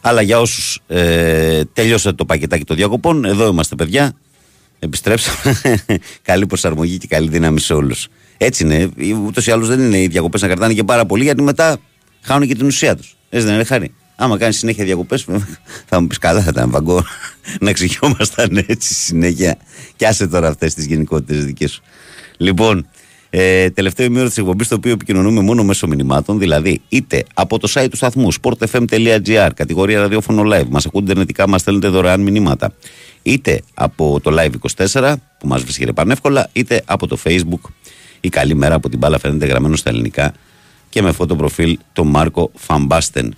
Αλλά 0.00 0.22
για 0.22 0.40
όσους 0.40 0.80
ε, 0.86 1.64
τελειώσατε 1.72 2.16
το 2.16 2.24
πακετάκι 2.24 2.64
των 2.64 2.76
διακοπών, 2.76 3.24
εδώ 3.24 3.46
είμαστε, 3.46 3.74
παιδιά. 3.74 4.12
Επιστρέψαμε. 4.78 5.60
καλή 6.22 6.46
προσαρμογή 6.46 6.98
και 6.98 7.06
καλή 7.06 7.28
δύναμη 7.28 7.60
σε 7.60 7.74
όλους. 7.74 8.08
Έτσι 8.36 8.64
είναι. 8.64 8.90
Ούτως 9.26 9.46
ή 9.46 9.50
άλλως 9.50 9.68
δεν 9.68 9.80
είναι 9.80 9.98
οι 9.98 10.06
διακοπές 10.06 10.42
να 10.42 10.46
κρατάνε 10.46 10.72
και 10.72 10.84
πάρα 10.84 11.06
πολύ, 11.06 11.24
γιατί 11.24 11.42
μετά 11.42 11.76
χάνουν 12.22 12.48
και 12.48 12.54
την 12.54 12.66
ουσία 12.66 12.96
τους. 12.96 13.16
Έτσι 13.28 13.46
δεν 13.46 13.54
είναι, 13.54 13.64
χάρη. 13.64 13.94
Άμα 14.16 14.38
κάνεις 14.38 14.56
συνέχεια 14.58 14.84
διακοπές, 14.84 15.26
θα 15.88 16.00
μου 16.00 16.06
πεις 16.06 16.18
καλά, 16.18 16.42
θα 16.42 16.50
ήταν 16.52 16.70
βαγκό 16.70 17.04
να 17.60 17.72
ξεχιόμασταν 17.72 18.64
έτσι 18.66 18.94
συνέχεια. 18.94 19.56
Κι 19.96 20.06
άσε 20.06 20.26
τώρα 20.26 20.48
αυτές 20.48 20.74
τις 20.74 20.86
γενικότητες 20.86 21.44
δικές 21.44 21.72
σου. 21.72 21.82
Λοιπόν, 22.36 22.86
ε, 23.30 23.70
τελευταίο 23.70 24.06
ημίωρο 24.06 24.28
της 24.28 24.38
εκπομπής, 24.38 24.68
το 24.68 24.74
οποίο 24.74 24.92
επικοινωνούμε 24.92 25.40
μόνο 25.40 25.64
μέσω 25.64 25.86
μηνυμάτων, 25.86 26.38
δηλαδή 26.38 26.80
είτε 26.88 27.24
από 27.34 27.58
το 27.58 27.72
site 27.74 27.86
του 27.90 27.96
σταθμού 27.96 28.28
sportfm.gr, 28.42 29.50
κατηγορία 29.54 30.00
ραδιόφωνο 30.00 30.42
live, 30.54 30.66
μας 30.68 30.86
ακούτε 30.86 31.04
ιντερνετικά, 31.04 31.48
μας 31.48 31.60
στέλνετε 31.60 31.88
δωρεάν 31.88 32.20
μηνύματα, 32.20 32.72
είτε 33.22 33.62
από 33.74 34.20
το 34.22 34.34
live 34.38 34.50
24, 34.76 35.14
που 35.38 35.48
μας 35.48 35.62
βρίσκεται 35.62 35.92
πανεύκολα, 35.92 36.48
είτε 36.52 36.82
από 36.84 37.06
το 37.06 37.18
facebook. 37.24 37.70
Η 38.20 38.28
καλή 38.28 38.54
μέρα 38.54 38.74
από 38.74 38.88
την 38.88 38.98
μπάλα 38.98 39.18
φαίνεται 39.18 39.46
γραμμένο 39.46 39.76
στα 39.76 39.90
ελληνικά 39.90 40.34
και 40.88 41.02
με 41.02 41.12
φωτοπροφίλ 41.12 41.78
τον 41.92 42.06
Μάρκο 42.06 42.50
Φαμπάστεν. 42.54 43.36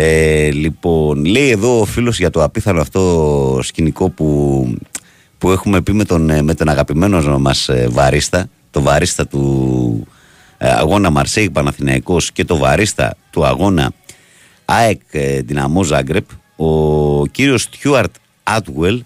Ε, 0.00 0.50
λοιπόν, 0.50 1.24
λέει 1.24 1.50
εδώ 1.50 1.80
ο 1.80 1.84
φίλος 1.84 2.18
για 2.18 2.30
το 2.30 2.42
απίθανο 2.42 2.80
αυτό 2.80 3.60
σκηνικό 3.62 4.10
που, 4.10 4.78
που 5.38 5.50
έχουμε 5.50 5.80
πει 5.80 5.92
με 5.92 6.04
τον, 6.04 6.30
ε, 6.30 6.42
με 6.42 6.54
τον 6.54 6.68
αγαπημένος 6.68 7.38
μας 7.38 7.70
βαρίστα, 7.88 8.48
το 8.70 8.82
βαρίστα 8.82 9.26
του 9.26 10.06
ε, 10.58 10.68
αγώνα 10.68 11.10
Μαρσέη 11.10 11.50
Παναθηναϊκός 11.50 12.32
και 12.32 12.44
το 12.44 12.56
βαρίστα 12.56 13.16
του 13.30 13.44
αγώνα 13.44 13.92
ΑΕΚ 14.64 15.00
ε, 15.10 15.40
Δυναμό 15.40 15.82
Ζάγκρεπ, 15.82 16.24
ο 16.56 17.26
κύριος 17.26 17.62
Στιούαρτ 17.62 18.14
Άτουελ, 18.42 19.02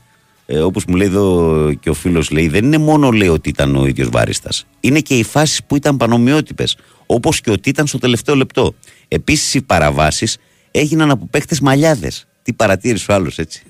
ε, 0.47 0.59
όπως 0.59 0.85
μου 0.85 0.97
λέει 0.97 1.07
εδώ 1.07 1.73
και 1.81 1.91
ο 1.91 1.95
φίλος 1.95 2.31
λέει, 2.31 2.49
δεν 2.49 2.65
είναι 2.65 2.79
μόνο 2.79 3.11
λέει 3.11 3.29
ότι 3.29 3.49
ήταν 3.49 3.77
ο 3.77 3.87
ίδιος 3.87 4.09
βαρίστας. 4.09 4.67
Είναι 4.81 5.01
και 5.01 5.19
οι 5.19 5.23
φάσεις 5.23 5.65
που 5.65 5.77
ήταν 5.77 5.97
πανομοιότυπες, 5.97 6.77
όπως 7.07 7.41
και 7.41 7.51
ότι 7.51 7.69
ήταν 7.69 7.87
στο 7.87 7.99
τελευταίο 7.99 8.35
λεπτό. 8.35 8.75
Επίσης 9.09 9.55
οι 9.55 9.63
παραβάσεις 9.63 10.39
έγιναν 10.73 11.11
από 11.11 11.27
παίχτες 11.31 11.61
μαλλιάδες. 11.61 12.27
Τι 12.43 12.53
παρατήρησε 12.53 13.13
ο 13.13 13.15
άλλος 13.15 13.39
έτσι. 13.39 13.63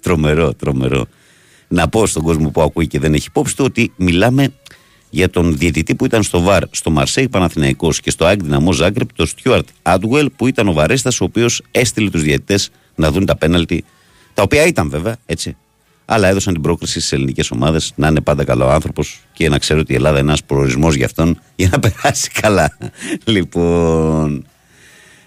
τρομερό, 0.00 0.54
τρομερό. 0.54 1.06
Να 1.68 1.88
πω 1.88 2.06
στον 2.06 2.22
κόσμο 2.22 2.50
που 2.50 2.62
ακούει 2.62 2.86
και 2.86 2.98
δεν 2.98 3.14
έχει 3.14 3.26
υπόψη 3.28 3.56
του 3.56 3.64
ότι 3.64 3.92
μιλάμε 3.96 4.52
για 5.10 5.30
τον 5.30 5.56
διαιτητή 5.56 5.94
που 5.94 6.04
ήταν 6.04 6.22
στο 6.22 6.40
ΒΑΡ 6.40 6.62
στο 6.70 6.90
Μαρσέη 6.90 7.28
Παναθηναϊκός 7.28 8.00
και 8.00 8.10
στο 8.10 8.24
Άγ 8.24 8.36
Δυναμό 8.42 8.72
Ζάγκρεπ, 8.72 9.12
τον 9.12 9.26
Στιούαρτ 9.26 9.68
Άντουελ, 9.82 10.30
που 10.36 10.46
ήταν 10.46 10.68
ο 10.68 10.72
Βαρέστας, 10.72 11.20
ο 11.20 11.24
οποίος 11.24 11.62
έστειλε 11.70 12.10
τους 12.10 12.22
διαιτητές 12.22 12.70
να 12.94 13.10
δουν 13.10 13.26
τα 13.26 13.36
πέναλτι, 13.36 13.84
τα 14.34 14.42
οποία 14.42 14.66
ήταν 14.66 14.90
βέβαια 14.90 15.16
έτσι. 15.26 15.56
Αλλά 16.04 16.28
έδωσαν 16.28 16.52
την 16.52 16.62
πρόκληση 16.62 16.92
στις 16.92 17.12
ελληνικές 17.12 17.50
ομάδες 17.50 17.92
να 17.96 18.08
είναι 18.08 18.20
πάντα 18.20 18.44
καλό 18.44 18.68
άνθρωπος 18.68 19.20
και 19.32 19.48
να 19.48 19.58
ξέρει 19.58 19.80
ότι 19.80 19.92
η 19.92 19.96
Ελλάδα 19.96 20.18
είναι 20.18 20.28
ένας 20.28 20.44
προορισμός 20.44 20.94
για 20.94 21.06
αυτόν 21.06 21.40
για 21.56 21.68
να 21.72 21.78
περάσει 21.78 22.30
καλά. 22.30 22.76
λοιπόν. 23.24 24.46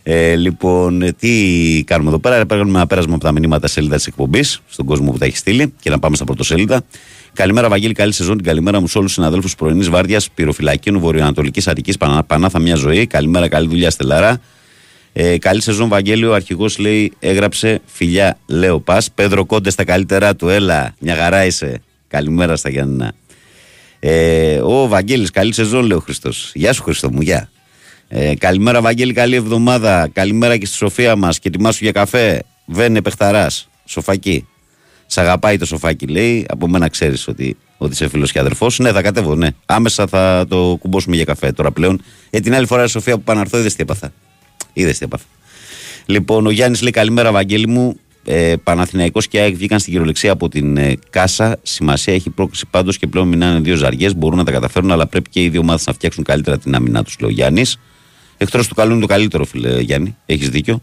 Ε, 0.09 0.35
λοιπόν, 0.35 1.01
ε, 1.01 1.11
τι 1.11 1.83
κάνουμε 1.85 2.09
εδώ 2.09 2.19
πέρα; 2.19 2.45
Παίρνουμε 2.45 2.77
ένα 2.77 2.87
πέρασμα 2.87 3.13
από 3.13 3.23
τα 3.23 3.31
μηνύματα 3.31 3.67
σελίδα 3.67 3.95
της 3.95 4.07
εκπομπής 4.07 4.61
στον 4.67 4.85
κόσμο 4.85 5.11
που 5.11 5.17
τα 5.17 5.25
έχει 5.25 5.37
στείλει 5.37 5.73
και 5.79 5.89
να 5.89 5.99
πάμε 5.99 6.15
στα 6.15 6.25
πρωτοσέλιδα. 6.25 6.81
Καλημέρα, 7.33 7.69
Βαγγέλη. 7.69 7.93
Καλή 7.93 8.13
σεζόν. 8.13 8.35
Την 8.35 8.45
καλημέρα 8.45 8.79
μου 8.79 8.87
σε 8.87 8.97
όλους 8.97 9.13
τους 9.13 9.23
συναδέλφους 9.23 9.55
πρωινής 9.55 9.89
βάρδιας 9.89 10.29
πυροφυλακίνου 10.29 10.99
Βορειοανατολικής 10.99 11.67
Αττικής. 11.67 11.97
Πανάθα 12.27 12.59
μια 12.59 12.75
ζωή. 12.75 13.07
Καλημέρα, 13.07 13.47
καλή 13.47 13.67
δουλειά, 13.67 13.89
Στελάρα. 13.89 14.41
Ε, 15.13 15.37
καλή 15.37 15.61
σεζόν, 15.61 15.87
Βαγγέλη. 15.87 16.25
Ο 16.25 16.33
αρχηγός 16.33 16.77
λέει, 16.77 17.13
έγραψε 17.19 17.81
φιλιά, 17.85 18.37
λέω 18.45 18.79
πας. 18.79 19.11
Πέδρο 19.11 19.45
Κόντες 19.45 19.73
στα 19.73 19.83
καλύτερά 19.83 20.35
του. 20.35 20.49
Έλα, 20.49 20.95
μια 20.99 21.15
χαρά 21.15 21.45
είσαι. 21.45 21.81
Καλημέρα 22.07 22.55
στα 22.55 22.69
Γιάννηνα. 22.69 23.13
Ε, 23.99 24.59
ο 24.59 24.87
Βαγγέλης, 24.87 25.31
καλή 25.31 25.53
σεζόν, 25.53 25.85
λέει 25.85 25.97
ο 25.97 26.01
Χριστός. 26.01 26.51
Γεια 26.53 26.73
σου, 26.73 26.83
Χριστό 26.83 27.11
μου, 27.11 27.21
γεια. 27.21 27.49
Ε, 28.09 28.35
καλημέρα, 28.35 28.81
Βαγγέλη, 28.81 29.13
καλή 29.13 29.35
εβδομάδα. 29.35 30.09
Καλημέρα 30.13 30.57
και 30.57 30.65
στη 30.65 30.75
Σοφία 30.75 31.15
μας 31.15 31.39
και 31.39 31.47
ετοιμάσου 31.47 31.83
για 31.83 31.91
καφέ. 31.91 32.43
Βαίνε 32.65 33.01
παιχταράς. 33.01 33.69
Σοφακή. 33.85 34.47
Σ' 35.05 35.17
αγαπάει 35.17 35.57
το 35.57 35.65
σοφάκι, 35.65 36.07
λέει. 36.07 36.45
Από 36.49 36.67
μένα 36.67 36.89
ξέρεις 36.89 37.27
ότι, 37.27 37.57
ότι 37.77 37.91
είσαι 37.93 38.07
φίλος 38.07 38.31
και 38.31 38.39
αδερφός. 38.39 38.79
Ναι, 38.79 38.91
θα 38.91 39.01
κατέβω, 39.01 39.35
ναι. 39.35 39.47
Άμεσα 39.65 40.07
θα 40.07 40.45
το 40.49 40.77
κουμπώσουμε 40.79 41.15
για 41.15 41.25
καφέ 41.25 41.51
τώρα 41.51 41.71
πλέον. 41.71 42.01
Ε, 42.29 42.39
την 42.39 42.55
άλλη 42.55 42.65
φορά, 42.65 42.83
η 42.83 42.87
Σοφία 42.87 43.15
που 43.15 43.23
πάνε 43.23 43.39
να 43.39 43.45
έρθω, 43.45 43.57
είδες 43.57 43.75
τι 43.75 43.81
έπαθα. 43.81 44.11
Είδες 44.73 44.97
τι 44.97 45.05
έπαθα. 45.05 45.25
Λοιπόν, 46.05 46.45
ο 46.45 46.49
Γιάννης 46.49 46.81
λέει 46.81 46.91
καλημέρα, 46.91 47.31
Βαγγέλη 47.31 47.67
μου. 47.67 47.99
Ε, 48.25 48.55
Παναθηναϊκός 48.63 49.27
και 49.27 49.39
ΑΕΚ 49.39 49.55
βγήκαν 49.55 49.79
στην 49.79 49.91
κυριολεξία 49.91 50.31
από 50.31 50.49
την 50.49 50.77
ε, 50.77 50.97
Κάσα. 51.09 51.59
Σημασία 51.61 52.13
έχει 52.13 52.29
πρόκληση 52.29 52.65
πάντως 52.71 52.97
και 52.97 53.07
πλέον 53.07 53.27
μιλάνε 53.27 53.59
δύο 53.59 53.75
ζαριές. 53.75 54.15
Μπορούν 54.15 54.37
να 54.37 54.43
τα 54.43 54.51
καταφέρουν, 54.51 54.91
αλλά 54.91 55.07
πρέπει 55.07 55.29
και 55.29 55.43
οι 55.43 55.49
δύο 55.49 55.59
ομάδες 55.59 55.85
να 55.85 55.93
φτιάξουν 55.93 56.23
καλύτερα 56.23 56.57
την 56.57 56.75
άμυνά 56.75 57.03
τους, 57.03 57.15
λέει 57.19 57.29
ο 57.29 57.33
Γιάννης. 57.33 57.77
Εκτός 58.37 58.67
του 58.67 58.75
καλού 58.75 58.91
είναι 58.91 59.01
το 59.01 59.07
καλύτερο, 59.07 59.45
φίλε 59.45 59.79
Γιάννη. 59.79 60.15
Έχεις 60.25 60.49
δίκιο. 60.49 60.81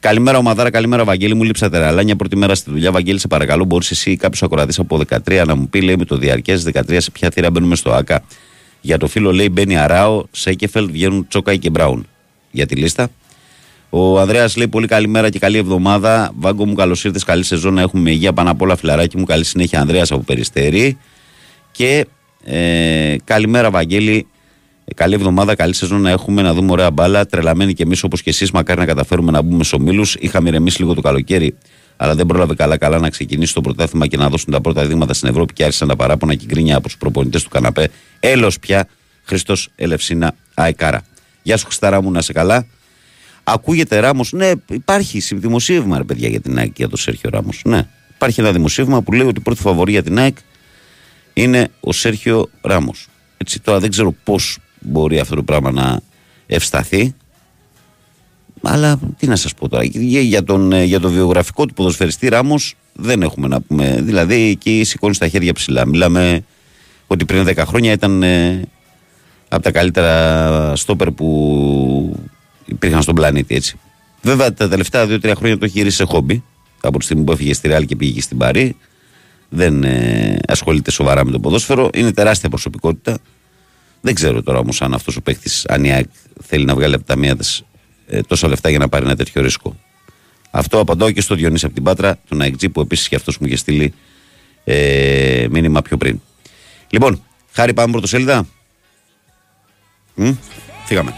Καλημέρα, 0.00 0.38
Ομαδάρα, 0.38 0.70
καλημέρα, 0.70 1.04
Βαγγέλη. 1.04 1.34
Μου 1.34 1.42
λείψατε 1.42 1.78
ραλάνια 1.78 2.16
πρώτη 2.16 2.36
μέρα 2.36 2.54
στη 2.54 2.70
δουλειά. 2.70 2.92
Βαγγέλη, 2.92 3.18
σε 3.18 3.26
παρακαλώ, 3.28 3.64
μπορείς 3.64 3.90
εσύ 3.90 4.10
ή 4.10 4.16
κάποιος 4.16 4.42
ακροατής 4.42 4.78
από 4.78 5.00
13 5.08 5.44
να 5.46 5.56
μου 5.56 5.68
πει, 5.68 5.80
λέει 5.80 5.96
με 5.96 6.04
το 6.04 6.16
διαρκές 6.16 6.64
13 6.64 6.96
σε 6.98 7.10
ποια 7.10 7.30
θύρα 7.30 7.50
μπαίνουμε 7.50 7.76
στο 7.76 7.92
ΑΚΑ. 7.92 8.22
Για 8.80 8.98
το 8.98 9.06
φίλο 9.06 9.32
λέει 9.32 9.48
μπαίνει 9.52 9.78
Αράο, 9.78 10.24
Σέκεφελ, 10.30 10.90
βγαίνουν 10.90 11.26
Τσόκαη 11.28 11.58
και 11.58 11.70
Μπράουν. 11.70 12.06
Για 12.50 12.66
τη 12.66 12.74
λίστα. 12.74 13.08
Ο 13.90 14.20
Ανδρέας 14.20 14.56
λέει 14.56 14.68
πολύ 14.68 14.86
καλημέρα 14.86 15.30
και 15.30 15.38
καλή 15.38 15.56
εβδομάδα. 15.56 16.32
Βάγκο 16.34 16.66
μου, 16.66 16.74
καλώς 16.74 17.04
ήρθες. 17.04 17.24
Καλή 17.24 17.42
σεζόν 17.42 17.74
να 17.74 17.80
έχουμε 17.80 18.10
υγεία 18.10 18.32
πάνω 18.32 18.50
απ' 18.50 18.62
όλα, 18.62 18.76
φιλαράκι 18.76 19.16
μου. 19.16 19.24
Καλή 19.24 19.44
συνέχεια, 19.44 19.80
Ανδρέας 19.80 20.10
από 20.12 20.22
Περιστέρη. 20.22 20.98
Και 21.70 22.06
ε, 22.44 23.16
καλημέρα, 23.24 23.70
Βαγγέλη. 23.70 24.26
Ε, 24.90 24.94
καλή 24.94 25.14
εβδομάδα, 25.14 25.54
καλή 25.54 25.74
σεζόν 25.74 26.00
να 26.00 26.10
έχουμε, 26.10 26.42
να 26.42 26.54
δούμε 26.54 26.72
ωραία 26.72 26.90
μπάλα. 26.90 27.26
Τρελαμένοι 27.26 27.74
κι 27.74 27.82
εμείς 27.82 28.02
όπως 28.02 28.22
κι 28.22 28.28
εσείς, 28.28 28.50
μακάρι 28.50 28.80
να 28.80 28.86
καταφέρουμε 28.86 29.30
να 29.30 29.42
μπούμε 29.42 29.64
στους 29.64 29.80
ομίλους. 29.80 30.14
Είχαμε 30.14 30.48
ηρεμήσει 30.48 30.80
λίγο 30.80 30.94
το 30.94 31.00
καλοκαίρι, 31.00 31.56
αλλά 31.96 32.14
δεν 32.14 32.26
πρόλαβε 32.26 32.54
καλά-καλά 32.54 32.98
να 32.98 33.10
ξεκινήσει 33.10 33.54
το 33.54 33.60
πρωτάθλημα 33.60 34.06
και 34.06 34.16
να 34.16 34.28
δώσουν 34.28 34.52
τα 34.52 34.60
πρώτα 34.60 34.86
δείγματα 34.86 35.14
στην 35.14 35.28
Ευρώπη 35.28 35.52
και 35.52 35.64
άρχισαν 35.64 35.88
τα 35.88 35.96
παράπονα 35.96 36.34
και 36.34 36.44
γκρίνια 36.46 36.76
από 36.76 36.86
τους 36.86 36.96
προπονητές 36.96 37.42
του 37.42 37.48
καναπέ. 37.48 37.90
Έλος 38.20 38.58
πια, 38.58 38.88
Χριστό 39.24 39.54
Ελευσίνα 39.76 40.34
Αεκάρα. 40.54 41.02
Γεια 41.42 41.56
σου, 41.56 41.66
Χριστάρα 41.66 42.02
μου, 42.02 42.10
να 42.10 42.20
σε 42.20 42.32
καλά. 42.32 42.66
Ακούγεται 43.44 43.98
Ράμος. 43.98 44.32
Ναι, 44.32 44.52
υπάρχει 44.70 45.20
δημοσίευμα, 45.34 45.98
ρε 45.98 46.04
παιδιά, 46.04 46.28
για 46.28 46.40
την 46.40 46.58
ΑΕΚ 46.58 46.72
για 46.76 46.88
τον 46.88 46.98
Σέρχιο 46.98 47.30
Ράμος. 47.30 47.60
Ναι, 47.64 47.88
υπάρχει 48.14 48.40
ένα 48.40 48.52
δημοσίευμα 48.52 49.02
που 49.02 49.12
λέει 49.12 49.26
ότι 49.26 49.38
η 49.38 49.42
πρώτη 49.42 49.60
φαβορή 49.60 49.90
για 49.90 50.02
την 50.02 50.18
ΑΕΚ 50.18 50.36
είναι 51.32 51.68
ο 51.80 51.92
Σέρχιο 51.92 52.50
Ράμος. 52.60 53.06
Έτσι 53.36 53.60
τώρα 53.60 53.78
δεν 53.78 53.90
ξέρω 53.90 54.14
πώς 54.24 54.58
μπορεί 54.80 55.18
αυτό 55.18 55.34
το 55.34 55.42
πράγμα 55.42 55.70
να 55.70 56.00
ευσταθεί. 56.46 57.14
Αλλά 58.62 58.98
τι 59.18 59.26
να 59.26 59.36
σας 59.36 59.54
πω 59.54 59.68
τώρα, 59.68 59.84
για 59.84 60.44
τον, 60.44 60.72
ε, 60.72 60.84
για 60.84 61.00
το 61.00 61.10
βιογραφικό 61.10 61.66
του 61.66 61.74
ποδοσφαιριστή 61.74 62.28
Ράμος 62.28 62.74
δεν 62.92 63.22
έχουμε 63.22 63.48
να 63.48 63.60
πούμε. 63.60 64.00
Δηλαδή 64.00 64.34
εκεί 64.34 64.84
σηκώνει 64.84 65.16
τα 65.16 65.28
χέρια 65.28 65.52
ψηλά. 65.52 65.86
Μιλάμε 65.86 66.44
ότι 67.06 67.24
πριν 67.24 67.46
10 67.48 67.56
χρόνια 67.66 67.92
ήταν 67.92 68.22
ε, 68.22 68.62
από 69.48 69.62
τα 69.62 69.70
καλύτερα 69.70 70.76
στόπερ 70.76 71.10
που 71.10 72.18
υπήρχαν 72.64 73.02
στον 73.02 73.14
πλανήτη 73.14 73.54
έτσι. 73.54 73.78
Βέβαια 74.22 74.54
τα 74.54 74.68
τελευταία 74.68 75.04
2-3 75.04 75.32
χρόνια 75.36 75.58
το 75.58 75.64
έχει 75.64 75.78
γυρίσει 75.78 75.96
σε 75.96 76.04
χόμπι. 76.04 76.42
Από 76.80 76.98
τη 76.98 77.04
στιγμή 77.04 77.24
που 77.24 77.32
έφυγε 77.32 77.54
στη 77.54 77.68
Ρεάλ 77.68 77.84
και 77.84 77.96
πήγε 77.96 78.20
στην 78.20 78.36
Παρή. 78.36 78.76
Δεν 79.48 79.84
ε, 79.84 80.38
ασχολείται 80.48 80.90
σοβαρά 80.90 81.24
με 81.24 81.30
το 81.30 81.40
ποδόσφαιρο. 81.40 81.90
Είναι 81.94 82.12
τεράστια 82.12 82.48
προσωπικότητα. 82.48 83.18
Δεν 84.08 84.16
ξέρω 84.16 84.42
τώρα 84.42 84.58
όμως 84.58 84.82
αν 84.82 84.94
αυτός 84.94 85.16
ο 85.16 85.20
παίκτης, 85.20 85.66
αν 85.66 85.84
η 85.84 85.92
ΑΕΚ 85.92 86.06
θέλει 86.42 86.64
να 86.64 86.74
βγάλει 86.74 86.94
από 86.94 87.04
τα 87.04 87.16
μία 87.16 87.36
ε, 88.06 88.20
τόσα 88.20 88.48
λεφτά 88.48 88.70
για 88.70 88.78
να 88.78 88.88
πάρει 88.88 89.04
ένα 89.04 89.16
τέτοιο 89.16 89.42
ρίσκο. 89.42 89.76
Αυτό 90.50 90.78
απαντάω 90.78 91.10
και 91.10 91.20
στο 91.20 91.34
Διονύση 91.34 91.64
από 91.64 91.74
την 91.74 91.82
Πάτρα, 91.82 92.18
τον 92.28 92.40
ΑΕΚ 92.40 92.68
που 92.72 92.80
επίσης 92.80 93.08
και 93.08 93.16
αυτός 93.16 93.38
μου 93.38 93.46
είχε 93.46 93.56
στείλει 93.56 93.94
ε, 94.64 95.46
μήνυμα 95.50 95.82
πιο 95.82 95.96
πριν. 95.96 96.20
Λοιπόν, 96.90 97.22
χάρη 97.52 97.74
πάμε 97.74 97.92
πρωτοσέλιδα. 97.92 98.46
Μ, 100.14 100.30
φύγαμε. 100.84 101.14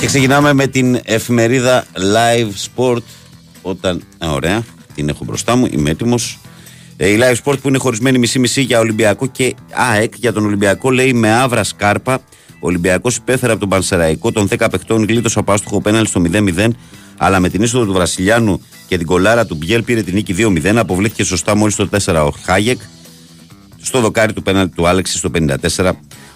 Και 0.00 0.06
ξεκινάμε 0.06 0.52
με 0.52 0.66
την 0.66 1.00
εφημερίδα 1.04 1.84
Live 1.94 2.50
Sport 2.74 3.02
όταν. 3.62 4.02
Α, 4.24 4.32
ωραία, 4.32 4.64
την 4.94 5.08
έχω 5.08 5.24
μπροστά 5.24 5.56
μου, 5.56 5.66
είμαι 5.70 5.90
έτοιμος. 5.90 6.38
Ε, 6.96 7.08
η 7.08 7.18
Live 7.20 7.36
Sport 7.44 7.58
που 7.62 7.68
είναι 7.68 7.78
χωρισμένη 7.78 8.18
μισή-μισή 8.18 8.62
για 8.62 8.78
Ολυμπιακό 8.78 9.26
και 9.26 9.54
ΑΕΚ. 9.72 10.12
Για 10.16 10.32
τον 10.32 10.44
Ολυμπιακό 10.44 10.90
λέει 10.90 11.12
με 11.12 11.32
άβρα 11.32 11.64
σκάρπα. 11.64 12.20
Ο 12.54 12.66
Ολυμπιακός 12.66 13.16
υπέφερε 13.16 13.52
από 13.52 13.60
τον 13.60 13.68
Πανσεραϊκό 13.68 14.32
των 14.32 14.48
10 14.48 14.66
παιχτών 14.70 15.04
γλίτωσε 15.04 15.38
από 15.38 15.52
άστοχο 15.52 15.80
πέναλ 15.80 16.06
στο 16.06 16.22
0-0. 16.32 16.68
Αλλά 17.16 17.40
με 17.40 17.48
την 17.48 17.62
είσοδο 17.62 17.84
του 17.84 17.92
Βρασιλιάνου 17.92 18.62
και 18.86 18.96
την 18.98 19.06
κολάρα 19.06 19.46
του 19.46 19.54
Μπιέλ 19.54 19.82
πήρε 19.82 20.02
την 20.02 20.14
νίκη 20.14 20.34
2-0. 20.38 20.74
Αποβλήθηκε 20.76 21.24
σωστά 21.24 21.56
μόλις 21.56 21.76
το 21.76 21.88
4 22.04 22.14
ο 22.26 22.30
Χάγεκ. 22.44 22.80
Στο 23.80 24.00
δοκάρι 24.00 24.32
του 24.32 24.42
πέναλ 24.42 24.70
του 24.70 24.86
Άλεξη 24.86 25.16
στο 25.16 25.30
54. 25.76 25.90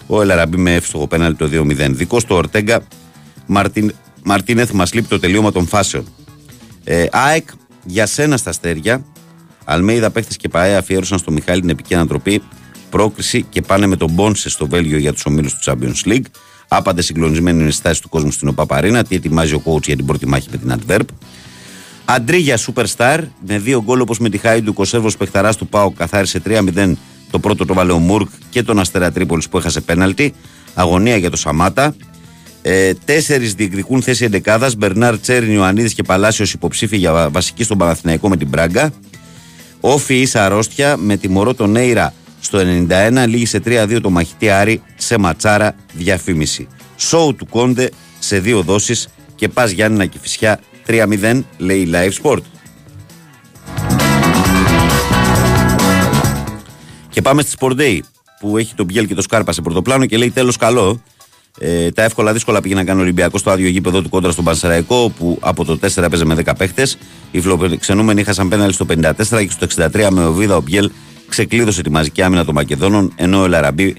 Ο 0.07 0.21
Ελαραμπή 0.21 0.57
με 0.57 0.75
εύστοχο 0.75 1.07
πέναλ 1.07 1.35
το 1.35 1.49
2-0. 1.51 1.89
Δικό 1.91 2.17
του 2.17 2.35
Ορτέγκα. 2.35 2.81
Μαρτίν, 3.45 3.93
Μαρτίνεθ 4.23 4.71
μας 4.71 4.93
λείπει 4.93 5.07
το 5.07 5.19
τελείωμα 5.19 5.51
των 5.51 5.67
φάσεων. 5.67 6.05
Ε, 6.89 7.05
ΑΕΚ 7.11 7.47
για 7.85 8.05
σένα 8.05 8.37
στα 8.37 8.49
αστέρια. 8.49 9.05
Αλμέιδα 9.65 10.09
παίχτες 10.11 10.37
και 10.37 10.49
ΠαΕ 10.49 10.75
αφιέρωσαν 10.75 11.17
στο 11.17 11.31
Μιχάλη 11.31 11.61
την 11.61 11.69
επική 11.69 11.95
ανατροπή. 11.95 12.41
Πρόκριση 12.89 13.43
και 13.49 13.61
πάνε 13.61 13.85
με 13.87 13.95
τον 13.95 14.11
Μπόνσε 14.11 14.49
στο 14.49 14.67
Βέλγιο 14.67 14.97
για 14.97 15.13
τους 15.13 15.25
ομίλους 15.25 15.53
του 15.53 15.59
Champions 15.71 16.09
League. 16.09 16.25
Άπαντε 16.67 17.01
συγκλονισμένη 17.01 17.59
είναι 17.59 17.67
η 17.67 17.71
στάση 17.71 18.01
του 18.01 18.09
κόσμου 18.09 18.31
στην 18.31 18.47
ΟΠΑΠΑΡΗΝΑ. 18.47 19.03
Τι 19.03 19.15
ετοιμάζει 19.15 19.53
ο 19.53 19.61
coach 19.65 19.85
για 19.85 19.95
την 19.95 20.05
πρώτη 20.05 20.27
μάχη 20.27 20.47
με 20.51 20.57
την 20.57 20.71
Αντβέρπ. 20.71 21.07
Αντρίγια 22.05 22.57
Superstar 22.57 23.19
με 23.47 23.59
δύο 23.59 23.83
γκολ 23.83 23.99
όπως 23.99 24.19
με 24.19 24.29
τη 24.29 24.37
Χάιντου. 24.37 24.73
Ο 24.75 24.85
Σέρβο 24.85 25.09
Πεχταράς 25.17 25.57
του 25.57 25.67
Πάου 25.67 25.93
καθάρισε 25.93 26.41
3-0 26.45 26.93
το 27.31 27.39
πρώτο 27.39 27.65
το 27.65 27.73
Βαλαιό 27.73 27.97
Μουρκ 27.97 28.29
και 28.49 28.63
τον 28.63 28.79
Αστέρα 28.79 29.11
Τρίπολης 29.11 29.49
που 29.49 29.57
έχασε 29.57 29.81
πέναλτι. 29.81 30.33
Αγωνία 30.73 31.17
για 31.17 31.29
το 31.29 31.37
Σαμάτα. 31.37 31.95
Ε, 32.69 32.93
Τέσσερις 33.05 33.53
διεκδικούν 33.53 34.01
θέση 34.01 34.23
εντεκάδας. 34.23 34.75
Μπερνάρ 34.75 35.19
Τσέριν, 35.19 35.51
Ιωαννίδης 35.51 35.93
και 35.93 36.03
Παλάσιος 36.03 36.53
υποψήφοι 36.53 36.97
για 36.97 37.29
βασική 37.29 37.63
στον 37.63 37.77
Παναθηναϊκό 37.77 38.29
με 38.29 38.37
την 38.37 38.47
Μπράγκα. 38.47 38.93
Όφη 39.79 40.19
ίσα 40.21 40.45
αρρώστια 40.45 40.97
με 40.97 41.17
τιμωρό 41.17 41.53
τον 41.53 41.71
Νέιρα 41.71 42.13
Στο 42.39 42.59
91 42.59 43.25
λύγει 43.27 43.45
σε 43.45 43.61
3-2 43.65 43.99
το 44.01 44.09
μαχητή 44.09 44.49
Άρη 44.49 44.81
σε 44.95 45.17
ματσάρα 45.17 45.75
διαφήμιση. 45.93 46.67
Σόου 46.97 47.35
του 47.35 47.47
Κόντε 47.47 47.89
σε 48.19 48.39
δύο 48.39 48.61
δόσεις 48.61 49.07
και 49.35 49.47
πας 49.47 49.71
Γιάννη 49.71 50.07
και 50.07 50.17
Φυσιά 50.21 50.59
3-0 50.87 51.41
λέει 51.57 51.89
Live 51.91 52.23
Sport. 52.23 52.41
Και 57.09 57.21
πάμε 57.21 57.41
στη 57.41 57.55
Sport 57.59 57.79
Day 57.79 57.99
που 58.39 58.57
έχει 58.57 58.73
τον 58.75 58.85
Μπιέλ 58.85 59.07
και 59.07 59.15
το 59.15 59.21
Σκάρπα 59.21 59.51
σε 59.51 59.61
πρωτοπλάνο 59.61 60.05
και 60.05 60.17
λέει 60.17 60.31
τέλος 60.31 60.57
καλό. 60.57 61.01
Ε, 61.59 61.91
τα 61.91 62.03
εύκολα 62.03 62.33
δύσκολα 62.33 62.61
πήγε 62.61 62.75
να 62.75 62.83
κάνει 62.83 62.99
ο 62.99 63.01
Ολυμπιακός 63.01 63.39
στο 63.39 63.51
άδειο 63.51 63.69
γήπεδο 63.69 64.01
του 64.01 64.09
κόντρα 64.09 64.31
στον 64.31 64.43
Πανσεραϊκό, 64.43 65.09
που 65.17 65.37
από 65.41 65.65
το 65.65 65.79
4 65.81 66.03
έπαιζε 66.03 66.25
με 66.25 66.35
10 66.45 66.53
παίχτες. 66.57 66.97
Οι 67.31 67.41
φιλοξενούμενοι 67.41 68.21
είχαν 68.21 68.47
πέναλι 68.47 68.73
στο 68.73 68.85
54 68.85 69.11
και 69.27 69.49
στο 69.49 69.67
63 69.93 70.07
με 70.11 70.25
ο 70.25 70.33
Βίδα 70.33 70.55
ο 70.55 70.61
Μπιέλ 70.61 70.89
ξεκλείδωσε 71.27 71.81
τη 71.81 71.89
μαζική 71.89 72.21
άμυνα 72.21 72.45
των 72.45 72.53
Μακεδόνων, 72.53 73.13
ενώ 73.15 73.41
ο 73.41 73.45
Ελ 73.45 73.57
Αραμπί 73.57 73.95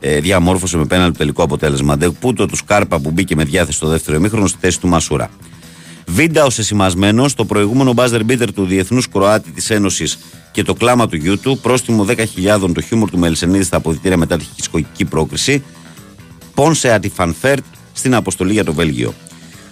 ε, 0.00 0.20
διαμόρφωσε 0.20 0.76
με 0.76 0.84
πέναλι 0.84 1.12
το 1.12 1.18
τελικό 1.18 1.42
αποτέλεσμα. 1.42 1.96
Ντεμπούτο 1.96 2.46
του 2.46 2.56
Σκάρπα 2.56 2.98
που 2.98 3.10
μπήκε 3.10 3.34
με 3.34 3.44
διάθεση 3.44 3.76
στο 3.76 3.88
δεύτερο 3.88 4.16
ημίχρονο 4.16 4.46
στη 4.46 4.58
θέση 4.60 4.80
του 4.80 4.88
Μασούρα. 4.88 5.30
Βίντα 6.06 6.44
ω 6.44 6.48
εσημασμένο, 6.58 7.26
το 7.36 7.44
προηγούμενο 7.44 7.92
buzzer 7.92 8.24
beater 8.24 8.52
του 8.52 8.64
Διεθνούς 8.64 9.08
Κροάτη 9.08 9.50
της 9.50 9.70
Ένωσης 9.70 10.18
και 10.52 10.62
το 10.62 10.74
κλάμα 10.74 11.08
του 11.08 11.16
γιού 11.16 11.38
του, 11.38 11.58
πρόστιμο 11.62 12.06
10.000 12.08 12.72
το 12.74 12.80
χιούμορ 12.80 13.10
του 13.10 13.18
Μελισενίδη 13.18 13.64
στα 13.64 13.76
αποδυτήρια 13.76 14.16
μετά 14.16 14.36
τη 14.36 14.44
χιτσκοκική 14.54 15.04
πρόκριση, 15.04 15.62
Πόνσε 16.54 16.92
αντί 16.92 17.14
Φαν 17.14 17.36
Βέερτ 17.36 17.64
στην 17.92 18.14
αποστολή 18.14 18.52
για 18.52 18.64
το 18.64 18.72
Βέλγιο. 18.72 19.14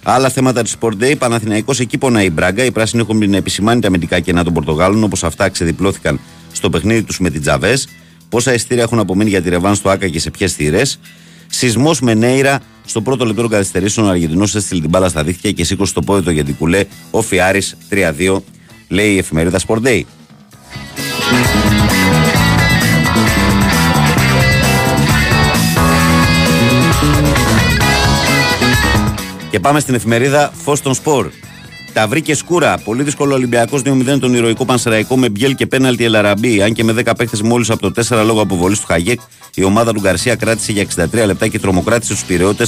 Άλλα 0.02 0.28
θέματα 0.28 0.62
της 0.62 0.76
Sport 0.80 1.02
Day, 1.02 1.14
Παναθηναϊκός 1.18 1.80
εκεί 1.80 1.98
πονάει 1.98 2.26
η 2.26 2.30
Μπράγκα. 2.32 2.64
Οι 2.64 2.70
πράσινοι 2.70 3.02
έχουν 3.02 3.34
επισημάνει 3.34 3.80
τα 3.80 3.86
αμυντικά 3.86 4.20
κενά 4.20 4.44
των 4.44 4.52
Πορτογάλων, 4.52 5.04
όπως 5.04 5.24
αυτά 5.24 5.48
ξεδιπλώθηκαν 5.48 6.20
στο 6.52 6.70
παιχνίδι 6.70 7.02
τους 7.02 7.18
με 7.18 7.30
την 7.30 7.40
Τζαβές. 7.40 7.88
Πόσα 8.28 8.54
ειστήρια 8.54 8.82
έχουν 8.82 8.98
απομείνει 8.98 9.30
για 9.30 9.42
τη 9.42 9.48
Ρεβάνς 9.48 9.78
στο 9.78 9.90
Άκα 9.90 10.08
και 10.08 10.20
σε 10.20 10.30
ποιες 10.30 10.52
θύρες. 10.52 10.98
Σεισμός 11.46 12.00
με 12.00 12.14
Νέιρα 12.14 12.60
στο 12.84 13.00
πρώτο 13.00 13.24
λεπτό 13.24 13.40
των 13.42 13.50
καθυστερήσεων. 13.50 14.06
Ο 14.06 14.10
Αργεντινός 14.10 14.54
έστειλε 14.54 14.80
την 14.80 14.90
μπάλα 14.90 15.08
στα 15.08 15.22
δίχτυα 15.22 15.52
και 15.52 15.64
σήκωσε 15.64 15.92
το 15.92 16.02
πόδι 16.02 16.22
του 16.22 16.30
για 16.30 16.44
την 16.44 16.56
κουλέ. 16.56 16.84
Ο 17.10 17.22
Φιάρης 17.22 17.76
3-2, 17.90 18.42
λέει 18.88 19.12
η 19.12 19.18
εφημερίδα 19.18 19.58
Sport 19.66 19.82
Day. 19.82 20.02
Και 29.50 29.60
πάμε 29.60 29.80
στην 29.80 29.94
εφημερίδα 29.94 30.52
Φως 30.62 30.80
των 30.80 30.94
Σπορ. 30.94 31.30
Τα 31.92 32.08
βρήκε 32.08 32.34
σκούρα. 32.34 32.78
Πολύ 32.84 33.02
δύσκολο 33.02 33.34
Ολυμπιακός 33.34 33.82
2-0 33.84 34.18
τον 34.20 34.34
ηρωικό 34.34 34.64
Πανσεραϊκό 34.64 35.16
με 35.16 35.28
μπιέλ 35.28 35.54
και 35.54 35.66
πέναλτι 35.66 36.04
Ελαραμπή. 36.04 36.62
Αν 36.62 36.72
και 36.72 36.84
με 36.84 36.92
10 36.92 37.12
παίχτες 37.16 37.42
μόλις 37.42 37.70
από 37.70 37.90
το 37.90 38.02
4 38.08 38.24
λόγω 38.24 38.40
αποβολής 38.40 38.80
του 38.80 38.86
Χαγέκ, 38.86 39.20
η 39.54 39.64
ομάδα 39.64 39.92
του 39.92 40.00
Γκαρσία 40.00 40.34
κράτησε 40.34 40.72
για 40.72 40.82
63 40.82 41.26
λεπτά 41.26 41.48
και 41.48 41.58
τρομοκράτησε 41.58 42.12
τους 42.12 42.24
πυρεώτε 42.24 42.66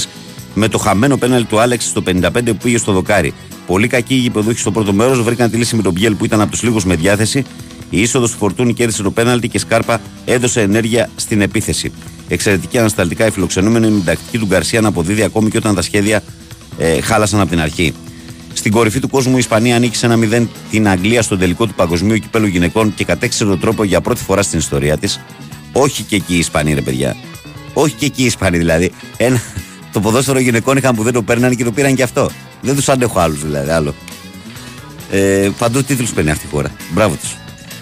με 0.53 0.67
το 0.67 0.77
χαμένο 0.77 1.17
πέναλτι 1.17 1.47
του 1.47 1.59
Άλεξ 1.59 1.85
στο 1.85 2.03
55 2.05 2.29
που 2.45 2.57
πήγε 2.63 2.77
στο 2.77 2.91
δοκάρι. 2.91 3.33
Πολύ 3.67 3.87
κακοί 3.87 4.13
οι 4.13 4.17
γηπεδούχοι 4.17 4.59
στο 4.59 4.71
πρώτο 4.71 4.93
μέρος 4.93 5.21
βρήκαν 5.21 5.51
τη 5.51 5.57
λύση 5.57 5.75
με 5.75 5.81
τον 5.81 5.91
Μπιέλ 5.93 6.15
που 6.15 6.25
ήταν 6.25 6.41
από 6.41 6.51
τους 6.51 6.63
λίγους 6.63 6.85
με 6.85 6.95
διάθεση. 6.95 7.45
Η 7.89 8.01
είσοδος 8.01 8.31
του 8.31 8.37
Φορτούνη 8.37 8.73
κέρδισε 8.73 9.03
το 9.03 9.11
πέναλτι 9.11 9.47
και 9.47 9.59
Σκάρπα 9.59 10.01
έδωσε 10.25 10.61
ενέργεια 10.61 11.09
στην 11.15 11.41
επίθεση. 11.41 11.91
Εξαιρετική 12.27 12.77
ανασταλτικά 12.77 13.27
οι 13.27 13.31
φιλοξενούμενοι 13.31 13.87
με 13.87 13.95
την 13.95 14.05
τακτική 14.05 14.37
του 14.37 14.45
Γκαρσία 14.45 14.81
να 14.81 14.87
αποδίδει 14.87 15.23
ακόμη 15.23 15.49
και 15.49 15.57
όταν 15.57 15.75
τα 15.75 15.81
σχέδια 15.81 16.23
ε, 16.77 17.01
χάλασαν 17.01 17.39
από 17.39 17.49
την 17.49 17.59
αρχή. 17.59 17.93
Στην 18.53 18.71
κορυφή 18.71 18.99
του 18.99 19.09
κόσμου 19.09 19.35
η 19.35 19.39
Ισπανία 19.39 19.75
ανήκει 19.75 20.05
ένα 20.05 20.17
0 20.41 20.47
την 20.71 20.87
Αγγλία 20.87 21.21
στον 21.21 21.39
τελικό 21.39 21.65
του 21.65 21.73
Παγκοσμίου 21.73 22.17
Κυπέλου 22.17 22.45
Γυναικών 22.45 22.93
και 22.95 23.05
κατέξερε 23.05 23.49
τον 23.49 23.59
τρόπο 23.59 23.83
για 23.83 24.01
πρώτη 24.01 24.23
φορά 24.23 24.41
στην 24.41 24.59
ιστορία 24.59 24.97
της. 24.97 25.19
Όχι 25.71 26.03
και 26.03 26.15
εκεί 26.15 26.33
οι 26.35 26.37
Ισπανοί, 26.37 26.73
ρε 26.73 26.81
παιδιά. 26.81 27.15
Όχι 27.73 27.95
και 27.95 28.05
εκεί 28.05 28.21
οι 28.21 28.25
Ισπανοί 28.25 28.57
δηλαδή. 28.57 28.91
Ένα, 29.17 29.41
το 29.91 29.99
ποδόσφαιρο 29.99 30.39
γυναικών 30.39 30.77
είχαν 30.77 30.95
που 30.95 31.03
δεν 31.03 31.13
το 31.13 31.21
παίρνανε 31.21 31.55
και 31.55 31.63
το 31.63 31.71
πήραν 31.71 31.95
και 31.95 32.03
αυτό. 32.03 32.29
Δεν 32.61 32.75
τους 32.75 32.89
αντέχω 32.89 33.19
άλλους 33.19 33.41
δηλαδή. 33.41 33.69
Άλλο. 33.69 33.93
Ε, 35.11 35.49
παντού 35.57 35.83
τίτλους 35.83 36.11
παίρνει 36.11 36.31
αυτή 36.31 36.45
η 36.45 36.49
χώρα. 36.49 36.69
Μπράβο 36.93 37.15
τους. 37.15 37.35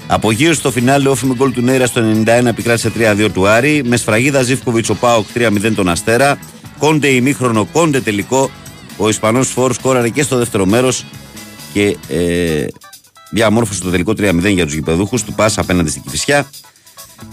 Απογείωση 0.07 0.59
στο 0.59 0.71
φινάλε, 0.71 1.09
όφη 1.09 1.25
με 1.25 1.33
γκολ 1.33 1.53
του 1.53 1.61
Νέιρα 1.61 1.85
στο 1.85 2.01
91 2.25 2.45
επικράτησε 2.45 2.91
3-2 2.97 3.29
του 3.33 3.47
Άρη. 3.47 3.81
Με 3.85 3.97
σφραγίδα 3.97 4.41
Ζήφκοβιτς 4.41 4.89
ο 4.89 4.95
Πάοκ 4.95 5.25
3-0 5.33 5.71
τον 5.75 5.89
Αστέρα. 5.89 6.37
Κόντε 6.77 7.07
ημίχρονο, 7.07 7.65
κόντε 7.65 8.01
τελικό. 8.01 8.51
Ο 9.01 9.09
Ισπανός 9.09 9.47
Φόρ 9.47 9.73
σκόραρε 9.73 10.09
και 10.09 10.23
στο 10.23 10.37
δεύτερο 10.37 10.65
μέρος 10.65 11.05
και 11.73 11.97
ε, 12.07 12.65
διαμόρφωσε 13.31 13.81
το 13.81 13.89
τελικό 13.89 14.11
3-0 14.11 14.53
για 14.53 14.65
τους 14.65 14.73
γηπεδούχους 14.73 15.23
του 15.23 15.33
Πάσα 15.33 15.61
απέναντι 15.61 15.89
στην 15.89 16.01
Κυφυσιά. 16.01 16.49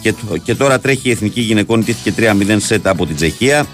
Και, 0.01 0.15
και 0.43 0.55
τώρα 0.55 0.79
τρέχει 0.81 1.09
η 1.09 1.11
εθνική 1.11 1.41
γυναικών, 1.41 1.85
τήθηκε 1.85 2.33
3-0 2.47 2.57
σετ 2.59 2.87
από 2.87 3.07
την 3.07 3.17
Τσεχία 3.17 3.67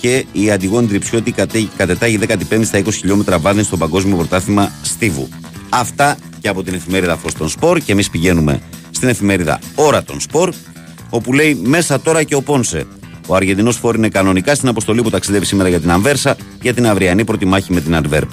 και 0.00 0.24
η 0.32 0.50
Αντιγόνη 0.50 0.86
Τριψιώτη 0.86 1.34
κατετάγει 1.76 2.18
15η 2.28 2.64
στα 2.64 2.78
20 2.78 2.92
χιλιόμετρα 2.92 3.38
βάδιν 3.38 3.64
στο 3.64 3.76
Παγκόσμιο 3.76 4.16
Πρωτάθλημα 4.16 4.72
Στίβου. 4.82 5.28
Αυτά 5.68 6.16
και 6.40 6.48
από 6.48 6.62
την 6.62 6.74
εφημερίδα 6.74 7.16
Φως 7.16 7.34
των 7.34 7.48
Σπορ 7.48 7.78
και 7.78 7.92
εμείς 7.92 8.10
πηγαίνουμε 8.10 8.62
στην 8.90 9.08
εφημερίδα 9.08 9.58
Ώρα 9.74 10.02
των 10.02 10.20
Σπορ, 10.20 10.54
όπου 11.10 11.32
λέει 11.32 11.54
μέσα 11.54 12.00
τώρα 12.00 12.22
και 12.22 12.34
ο 12.34 12.42
Πόνσε. 12.42 12.86
Ο 13.30 13.34
Αργεντινός 13.34 13.76
Φόρ 13.76 13.94
είναι 13.94 14.08
κανονικά 14.08 14.54
στην 14.54 14.68
αποστολή 14.68 15.02
που 15.02 15.10
ταξιδεύει 15.10 15.44
σήμερα 15.44 15.68
για 15.68 15.80
την 15.80 15.90
Αμβέρσα 15.90 16.36
για 16.62 16.74
την 16.74 16.86
αυριανή 16.86 17.24
πρώτη 17.24 17.44
μάχη 17.44 17.72
με 17.72 17.80
την 17.80 17.94
Αντβέρπ. 17.94 18.30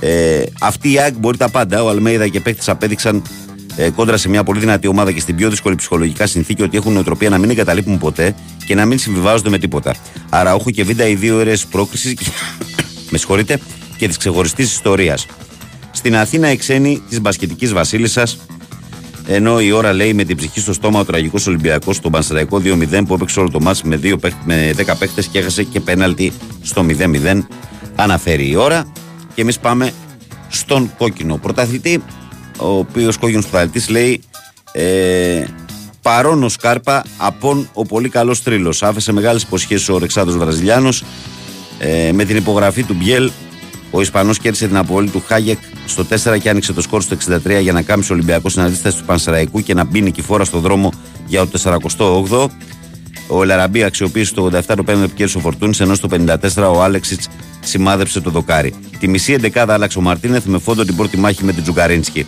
Ε, 0.00 0.42
αυτή 0.60 0.92
η 0.92 0.98
ΑΕΚ 0.98 1.14
μπορεί 1.18 1.36
τα 1.36 1.48
πάντα. 1.48 1.82
Ο 1.82 1.88
Αλμέιδα 1.88 2.28
και 2.28 2.40
παίχτε 2.40 2.70
απέδειξαν 2.70 3.22
ε, 3.76 3.90
κόντρα 3.90 4.16
σε 4.16 4.28
μια 4.28 4.44
πολύ 4.44 4.60
δυνατή 4.60 4.86
ομάδα 4.86 5.12
και 5.12 5.20
στην 5.20 5.36
πιο 5.36 5.50
δύσκολη 5.50 5.74
ψυχολογικά 5.74 6.26
συνθήκη 6.26 6.62
ότι 6.62 6.76
έχουν 6.76 6.92
νοοτροπία 6.92 7.28
να 7.28 7.38
μην 7.38 7.50
εγκαταλείπουν 7.50 7.98
ποτέ 7.98 8.34
και 8.66 8.74
να 8.74 8.84
μην 8.84 8.98
συμβιβάζονται 8.98 9.50
με 9.50 9.58
τίποτα. 9.58 9.94
Άρα, 10.28 10.50
έχω 10.50 10.70
και 10.70 10.84
βίντα 10.84 11.06
οι 11.06 11.14
δύο 11.14 11.36
ώρες 11.36 11.66
πρόκρισης 11.66 12.14
και... 12.14 12.24
με 13.10 13.18
συγχωρείτε, 13.18 13.58
και 13.96 14.06
της 14.06 14.16
ξεχωριστής 14.16 14.72
ιστορίας. 14.72 15.26
Στην 15.90 16.16
Αθήνα 16.16 16.50
η 16.50 16.56
ξένη 16.56 17.02
της 17.08 17.20
μπασκετικής 17.20 17.72
Βασίλισσας, 17.72 18.38
ενώ 19.26 19.60
η 19.60 19.72
ώρα 19.72 19.92
λέει 19.92 20.14
με 20.14 20.24
την 20.24 20.36
ψυχή 20.36 20.60
στο 20.60 20.72
στόμα 20.72 21.00
ο 21.00 21.04
τραγικός 21.04 21.46
Ολυμπιακός 21.46 21.96
στον 21.96 22.12
Πανσεραϊκό 22.12 22.60
2-0 22.64 23.02
που 23.06 23.14
έπαιξε 23.14 23.40
όλο 23.40 23.50
το 23.50 23.60
μάτς 23.60 23.82
με, 23.82 23.96
δύο, 23.96 24.16
παίχ- 24.18 24.44
με 24.44 24.72
10 24.76 24.94
παίχτες 24.98 25.26
και 25.26 25.38
έχασε 25.38 25.62
και 25.62 25.80
πέναλτι 25.80 26.32
στο 26.62 26.82
0-0. 26.82 27.46
Αναφέρει 27.96 28.48
η 28.50 28.56
ώρα 28.56 28.92
και 29.34 29.40
εμείς 29.42 29.58
πάμε 29.58 29.92
στον 30.48 30.90
κόκκινο 30.98 31.36
πρωταθλητή, 31.36 32.02
ο 32.58 32.68
οποίος 32.68 33.16
κόκκινος 33.16 33.46
πρωταθλητής 33.46 33.88
λέει 33.88 34.22
ε, 34.72 35.44
παρόν 36.02 36.42
ο 36.42 36.48
Σκάρπα, 36.48 37.04
απόν 37.16 37.68
ο 37.72 37.84
πολύ 37.86 38.08
καλός 38.08 38.42
τρίλος. 38.42 38.82
Άφησε 38.82 39.12
μεγάλες 39.12 39.42
υποσχέσεις 39.42 39.88
ο 39.88 39.98
Ρεξάδος 39.98 40.36
Βραζιλιάνος. 40.36 41.04
Ε, 41.78 42.12
με 42.12 42.24
την 42.24 42.36
υπογραφή 42.36 42.82
του 42.82 42.94
Μπιέλ, 42.94 43.30
ο 43.90 44.00
Ισπανός 44.00 44.38
κέρδισε 44.38 44.66
την 44.66 44.76
αποβολή 44.76 45.10
του 45.10 45.22
Χάγεκ 45.26 45.58
στο 45.86 46.06
4 46.34 46.38
και 46.40 46.50
άνοιξε 46.50 46.72
το 46.72 46.80
σκορ 46.80 47.02
στο 47.02 47.16
63 47.44 47.60
για 47.60 47.72
να 47.72 47.82
κάμψει 47.82 48.12
ο 48.12 48.14
Ολυμπιακός 48.14 48.52
στην 48.52 48.64
αντίσταση 48.64 48.96
του 48.98 49.04
Πανσεραϊκού 49.04 49.60
και 49.62 49.74
να 49.74 49.84
μπει 49.84 50.00
νικηφόρα 50.00 50.44
στο 50.44 50.58
δρόμο 50.58 50.92
για 51.26 51.46
το 51.46 51.86
48ο. 51.98 52.46
Ο 53.28 53.42
Ελαραμπή 53.42 53.82
αξιοποίησε 53.82 54.34
το 54.34 54.50
87 54.52 54.60
το 54.76 54.82
πέμπτο 54.82 55.08
που 55.08 55.14
κέρδισε 55.14 55.38
ο 55.38 55.40
Φορτούνης, 55.40 55.80
ενώ 55.80 55.94
στο 55.94 56.08
54 56.10 56.74
ο 56.74 56.82
Άλεξιτς 56.82 57.28
σημάδεψε 57.60 58.20
το 58.20 58.30
δοκάρι. 58.30 58.74
Τη 58.98 59.08
μισή 59.08 59.32
εντεκάδα 59.32 59.74
άλλαξε 59.74 59.98
ο 59.98 60.00
Μαρτίνεθ 60.00 60.44
με 60.44 60.58
φόντο 60.58 60.84
την 60.84 60.96
πρώτη 60.96 61.16
μάχη 61.16 61.44
με 61.44 61.52
την 61.52 61.62
Τζουγκαρίνσκι. 61.62 62.26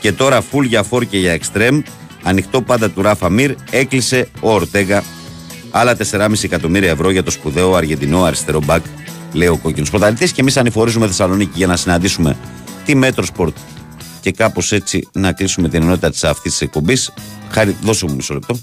Και 0.00 0.12
τώρα 0.12 0.40
φουλ 0.40 0.66
για 0.66 0.82
φόρ 0.82 1.04
και 1.04 1.18
για 1.18 1.32
εξτρέμ, 1.32 1.82
ανοιχτό 2.22 2.62
πάντα 2.62 2.90
του 2.90 3.02
Ράφα 3.02 3.30
Μιρ, 3.30 3.54
έκλεισε 3.70 4.28
ο 4.40 4.52
Ορτέγα 4.52 5.02
άλλα 5.70 5.96
4,5 6.10 6.44
εκατομμύρια 6.44 6.90
ευρώ 6.90 7.10
για 7.10 7.22
το 7.22 7.30
σπουδαίο 7.30 7.74
Αργεντινό 7.74 8.22
αριστερό 8.22 8.60
μπακ, 8.64 8.84
λέει 9.34 9.48
ο 9.48 9.56
κόκκινος 9.56 9.90
πρωταθλητής. 9.90 10.32
Και 10.32 10.40
εμείς 10.40 10.56
ανηφορίζουμε 10.56 11.06
Θεσσαλονίκη 11.06 11.52
για 11.54 11.66
να 11.66 11.76
συναντήσουμε 11.76 12.36
τη 12.84 12.96
Μέτρο 12.96 13.24
Σπορτ 13.24 13.56
και 14.20 14.30
κάπως 14.30 14.72
έτσι 14.72 15.08
να 15.12 15.32
κλείσουμε 15.32 15.68
την 15.68 15.82
ενότητα 15.82 16.10
της 16.10 16.24
αυτής 16.24 16.50
της 16.50 16.60
εκπομπής. 16.60 17.12
Χάρη, 17.50 17.76
δώσε 17.82 18.06
μου 18.06 18.14
μισό 18.14 18.34
λεπτό. 18.34 18.60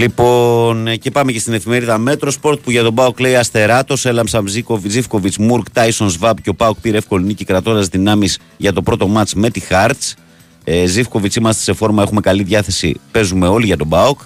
Λοιπόν, 0.00 0.86
ε, 0.86 0.96
και 0.96 1.10
πάμε 1.10 1.32
και 1.32 1.38
στην 1.38 1.52
εφημερίδα 1.52 1.98
Metrosport 1.98 2.60
που 2.60 2.70
για 2.70 2.82
τον 2.82 2.94
Πάοκ 2.94 3.20
λέει 3.20 3.36
Αστεράτος, 3.36 4.04
Έλαμψαν 4.04 4.46
Ζίβκοβιτς, 4.86 5.38
Μουργκ, 5.38 5.70
Τάισον 5.70 6.08
Σβαμπ 6.08 6.40
και 6.40 6.48
ο 6.48 6.54
Πάοκ 6.54 6.80
πήρε 6.80 6.96
εύκολη 6.96 7.24
νίκη 7.24 7.44
κρατώντας 7.44 7.86
δυνάμεις 7.86 8.38
για 8.56 8.72
το 8.72 8.82
πρώτο 8.82 9.08
ματς 9.08 9.34
με 9.34 9.50
τη 9.50 9.60
Χαρτς. 9.60 10.14
Ε, 10.64 10.86
Ζίβκοβιτς 10.86 11.36
είμαστε 11.36 11.62
σε 11.62 11.72
φόρμα, 11.72 12.02
έχουμε 12.02 12.20
καλή 12.20 12.42
διάθεση, 12.42 13.00
παίζουμε 13.10 13.48
όλοι 13.48 13.66
για 13.66 13.76
τον 13.76 13.88
Πάοκ. 13.88 14.20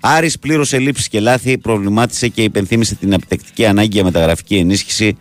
Άρης 0.00 0.38
πλήρωσε 0.38 0.78
ελλείψεις 0.78 1.08
και 1.08 1.20
λάθη, 1.20 1.58
προβλημάτισε 1.58 2.28
και 2.28 2.42
υπενθύμισε 2.42 2.94
την 2.94 3.12
επιτακτική 3.12 3.66
ανάγκη 3.66 3.90
για 3.92 4.04
μεταγραφική 4.04 4.56
ενίσχυση. 4.56 5.16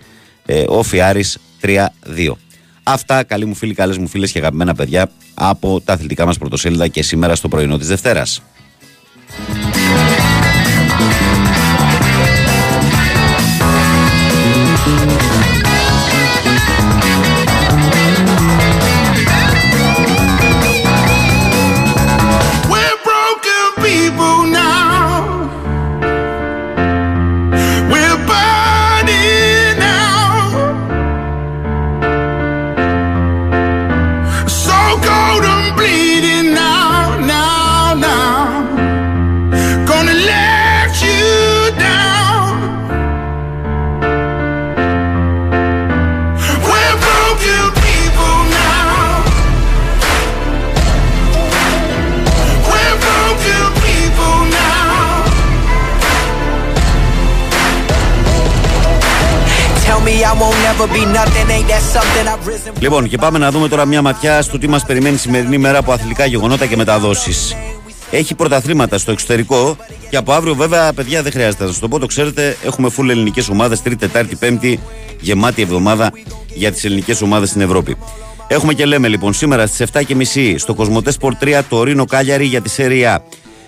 Ε, 0.45 0.63
ΟΦΗ 0.67 1.01
Άρης 1.01 1.37
3-2. 1.61 2.37
Αυτά, 2.83 3.23
καλοί 3.23 3.45
μου 3.45 3.55
φίλοι, 3.55 3.73
καλές 3.73 3.97
μου 3.97 4.07
φίλες 4.07 4.31
και 4.31 4.39
αγαπημένα 4.39 4.75
παιδιά 4.75 5.09
από 5.33 5.81
τα 5.85 5.93
αθλητικά 5.93 6.25
μας 6.25 6.37
πρωτοσέλιδα 6.37 6.87
και 6.87 7.03
σήμερα 7.03 7.35
στο 7.35 7.47
πρωινό 7.47 7.77
της 7.77 7.87
Δευτέρας. 7.87 8.41
Música 9.39 10.32
Λοιπόν, 62.79 63.09
και 63.09 63.17
πάμε 63.17 63.37
να 63.37 63.51
δούμε 63.51 63.67
τώρα 63.67 63.85
μια 63.85 64.01
ματιά 64.01 64.41
στο 64.41 64.57
τι 64.57 64.67
μας 64.67 64.85
περιμένει 64.85 65.17
σημερινή 65.17 65.57
μέρα 65.57 65.77
από 65.77 65.91
αθλητικά 65.91 66.25
γεγονότα 66.25 66.65
και 66.65 66.75
μεταδόσεις. 66.75 67.55
Έχει 68.11 68.35
πρωταθλήματα 68.35 68.97
στο 68.97 69.11
εξωτερικό 69.11 69.77
και 70.09 70.17
από 70.17 70.33
αύριο, 70.33 70.55
βέβαια, 70.55 70.93
παιδιά, 70.93 71.21
δεν 71.23 71.31
χρειάζεται 71.31 71.63
να 71.63 71.69
σας 71.69 71.79
το 71.79 71.87
πω. 71.87 71.99
Το 71.99 72.05
ξέρετε, 72.05 72.57
έχουμε 72.63 72.89
full 72.97 73.09
ελληνικές 73.09 73.49
ομάδες, 73.49 73.81
Τρίτη, 73.81 73.97
Τετάρτη, 73.97 74.35
Πέμπτη, 74.35 74.79
γεμάτη 75.19 75.61
εβδομάδα 75.61 76.11
για 76.53 76.71
τις 76.71 76.83
ελληνικές 76.85 77.21
ομάδες 77.21 77.49
στην 77.49 77.61
Ευρώπη. 77.61 77.97
Έχουμε 78.47 78.73
και 78.73 78.85
λέμε 78.85 79.07
λοιπόν 79.07 79.33
σήμερα 79.33 79.67
στις 79.67 79.87
7.30 79.93 80.55
στο 80.57 80.73
Κοσμοτέ 80.73 81.13
Sport 81.19 81.43
3 81.43 81.61
το 81.69 81.83
Ρήνο 81.83 82.05
Κάλιαρη 82.05 82.45
για 82.45 82.61
τη 82.61 82.69
Σέρια. 82.69 83.23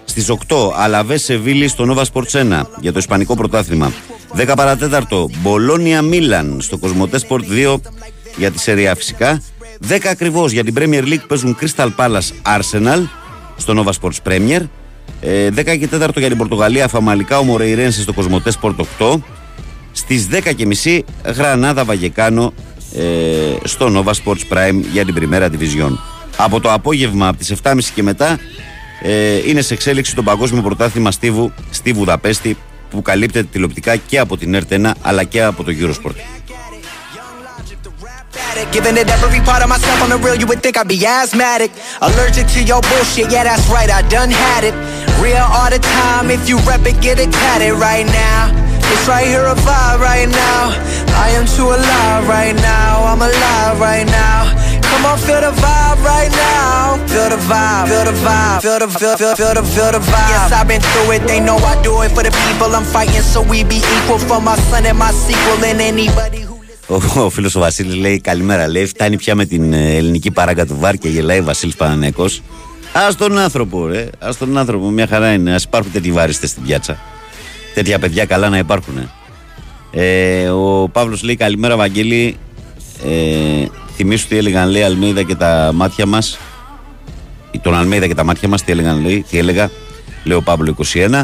Στις 0.05 0.31
8 0.47 0.55
Αλαβές 0.75 1.23
Σεβίλη 1.23 1.67
στο 1.67 1.85
Nova 1.93 2.03
Sports 2.13 2.59
1 2.59 2.61
για 2.79 2.91
το 2.91 2.99
Ισπανικό 2.99 3.35
Πρωτάθλημα. 3.35 3.91
10 4.37 4.53
παρατέταρτο 4.55 5.29
Μπολόνια 5.41 6.01
Μίλαν 6.01 6.57
στο 6.61 6.77
Κοσμοτέ 6.77 7.19
Sport 7.27 7.73
2 7.75 7.79
για 8.37 8.51
τη 8.51 8.59
Σεριά 8.59 8.95
φυσικά. 8.95 9.41
10 9.89 9.97
ακριβώς 10.05 10.51
για 10.51 10.63
την 10.63 10.73
Premier 10.77 11.03
League 11.03 11.27
παίζουν 11.27 11.57
Crystal 11.61 11.89
Palace 11.95 12.57
Arsenal 12.57 13.07
στο 13.55 13.83
Nova 13.83 13.91
Sports 14.01 14.31
Premier. 14.31 14.61
Ε, 15.21 15.49
10 15.55 15.63
και 15.77 15.89
4 15.91 16.09
για 16.15 16.27
την 16.27 16.37
Πορτογαλία 16.37 16.87
Φαμαλικά 16.87 17.37
ο 17.39 17.43
Μορεϊρένσε 17.43 18.01
στο 18.01 18.13
Κοσμοτέ 18.13 18.51
Sport 18.61 18.75
8. 18.99 19.19
Στις 19.91 20.27
10.30 20.31 20.99
Γρανάδα 21.35 21.85
Βαγεκάνο 21.85 22.53
ε, 22.95 23.67
στο 23.67 24.03
Nova 24.05 24.11
Sports 24.11 24.53
Prime 24.53 24.81
για 24.91 25.05
την 25.05 25.15
Primera 25.19 25.49
Division. 25.49 25.97
Από 26.37 26.59
το 26.59 26.71
απόγευμα 26.71 27.27
από 27.27 27.37
τις 27.37 27.53
7.30 27.63 27.79
και 27.95 28.03
μετά 28.03 28.39
ε, 29.01 29.49
είναι 29.49 29.61
σε 29.61 29.73
εξέλιξη 29.73 30.15
το 30.15 30.23
Παγκόσμιο 30.23 30.61
Πρωτάθλημα 30.61 31.11
Στίβου 31.11 31.51
στη 31.69 31.91
Βουδαπέστη 31.91 32.57
που 32.95 33.01
καλύπτεται 33.01 33.47
τηλεοπτικά 33.51 33.95
και 33.95 34.19
από 34.19 34.37
την 34.37 34.55
ΕΡΤ1 34.55 34.91
αλλά 35.01 35.23
και 35.23 35.43
από 35.43 35.63
το 35.63 35.71
Eurosport. 35.79 36.15
addict. 38.55 38.73
Giving 38.73 38.97
it 38.97 39.09
every 39.09 39.39
part 39.41 39.61
of 39.63 39.69
myself 39.69 40.01
on 40.01 40.09
the 40.09 40.17
real, 40.17 40.35
you 40.35 40.47
would 40.47 40.61
think 40.61 40.77
I'd 40.77 40.87
be 40.87 41.05
asthmatic. 41.05 41.71
Allergic 42.01 42.47
to 42.55 42.63
your 42.63 42.81
bullshit, 42.81 43.31
yeah, 43.31 43.43
that's 43.43 43.67
right, 43.69 43.89
I 43.89 44.01
done 44.07 44.31
had 44.31 44.63
it. 44.63 44.75
Real 45.21 45.43
all 45.43 45.69
the 45.69 45.79
time, 45.79 46.29
if 46.29 46.47
you 46.49 46.57
rep 46.63 46.85
it, 46.85 46.99
get 47.01 47.19
it 47.19 47.31
tatted 47.31 47.73
right 47.73 48.05
now. 48.05 48.51
It's 48.91 49.07
right 49.07 49.27
here, 49.27 49.45
a 49.45 49.55
vibe 49.55 49.99
right 49.99 50.29
now. 50.29 50.61
I 51.15 51.31
am 51.35 51.45
too 51.47 51.67
alive 51.67 52.27
right 52.27 52.55
now, 52.55 53.03
I'm 53.03 53.21
alive 53.21 53.79
right 53.79 54.07
now. 54.07 54.64
Come 55.05 55.13
on, 55.13 55.19
feel 55.27 55.41
the 55.47 55.53
vibe 55.65 55.99
right 56.13 56.31
now. 56.31 56.97
Feel 57.13 57.29
the 57.33 57.39
vibe, 57.49 57.85
feel 57.89 58.05
the 58.09 58.15
vibe, 58.25 58.61
feel 58.65 58.79
the 58.83 58.87
feel, 58.99 59.15
feel, 59.21 59.35
feel 59.39 59.53
the 59.57 59.63
feel 59.75 59.91
the 59.95 60.01
vibe. 60.11 60.31
Yes, 60.33 60.51
I've 60.57 60.67
been 60.71 60.81
through 60.81 61.09
it. 61.15 61.21
They 61.29 61.39
know 61.47 61.57
I 61.71 61.73
do 61.87 61.93
it 62.05 62.11
for 62.15 62.23
the 62.27 62.33
people 62.45 62.69
I'm 62.77 62.85
fighting, 62.95 63.25
so 63.33 63.39
we 63.51 63.57
be 63.73 63.79
equal 63.95 64.19
for 64.29 64.39
my 64.41 64.55
son 64.69 64.83
and 64.89 64.97
my 64.97 65.11
sequel 65.25 65.63
and 65.69 65.79
anybody 65.91 66.41
who. 66.47 66.55
Ο, 66.87 67.21
ο 67.23 67.29
φίλος 67.29 67.55
ο 67.55 67.59
Βασίλης 67.59 67.95
λέει: 67.95 68.19
Καλημέρα, 68.19 68.67
λέει. 68.67 68.85
Φτάνει 68.85 69.17
πια 69.17 69.35
με 69.35 69.45
την 69.45 69.73
ε, 69.73 69.95
ελληνική 69.95 70.31
παράγκα 70.31 70.65
του 70.65 70.77
Βάρ 70.79 70.95
και 70.95 71.09
γελάει 71.09 71.39
ο 71.39 71.43
Βασίλης 71.43 71.75
Πανανέκο. 71.75 72.23
Α 72.93 73.15
τον 73.17 73.37
άνθρωπο, 73.37 73.87
ρε. 73.87 74.09
Α 74.19 74.29
τον 74.39 74.57
άνθρωπο, 74.57 74.89
μια 74.89 75.07
χαρά 75.07 75.33
είναι. 75.33 75.51
Α 75.51 75.59
υπάρχουν 75.63 75.91
τέτοιοι 75.91 76.11
βάριστες 76.11 76.49
στην 76.49 76.63
πιάτσα. 76.63 76.97
Τέτοια 77.73 77.99
παιδιά 77.99 78.25
καλά 78.25 78.49
να 78.49 78.57
υπάρχουν. 78.57 79.09
Ε, 79.91 80.47
ο 80.49 80.89
Παύλος 80.89 81.23
λέει: 81.23 81.35
Καλημέρα, 81.35 81.75
Βαγγέλη. 81.75 82.37
Ε, 83.05 83.65
θυμήσου 83.95 84.27
τι 84.27 84.37
έλεγαν, 84.37 84.69
λέει, 84.69 84.81
Αλμίδα 84.83 85.23
και 85.23 85.35
τα 85.35 85.71
μάτια 85.73 86.05
μας. 86.05 86.37
Τον 87.61 87.75
Αλμίδα 87.75 88.07
και 88.07 88.15
τα 88.15 88.23
μάτια 88.23 88.47
μας, 88.47 88.63
τι 88.63 88.71
έλεγαν, 88.71 89.01
λέει, 89.01 89.25
τι 89.29 89.37
έλεγα. 89.37 89.69
Λέει 90.23 90.37
ο 90.37 90.41
Παύλο 90.41 90.75
21. 90.93 91.23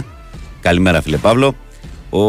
Καλημέρα, 0.61 1.01
φίλε 1.01 1.17
Παύλο. 1.17 1.55
Ο... 2.09 2.21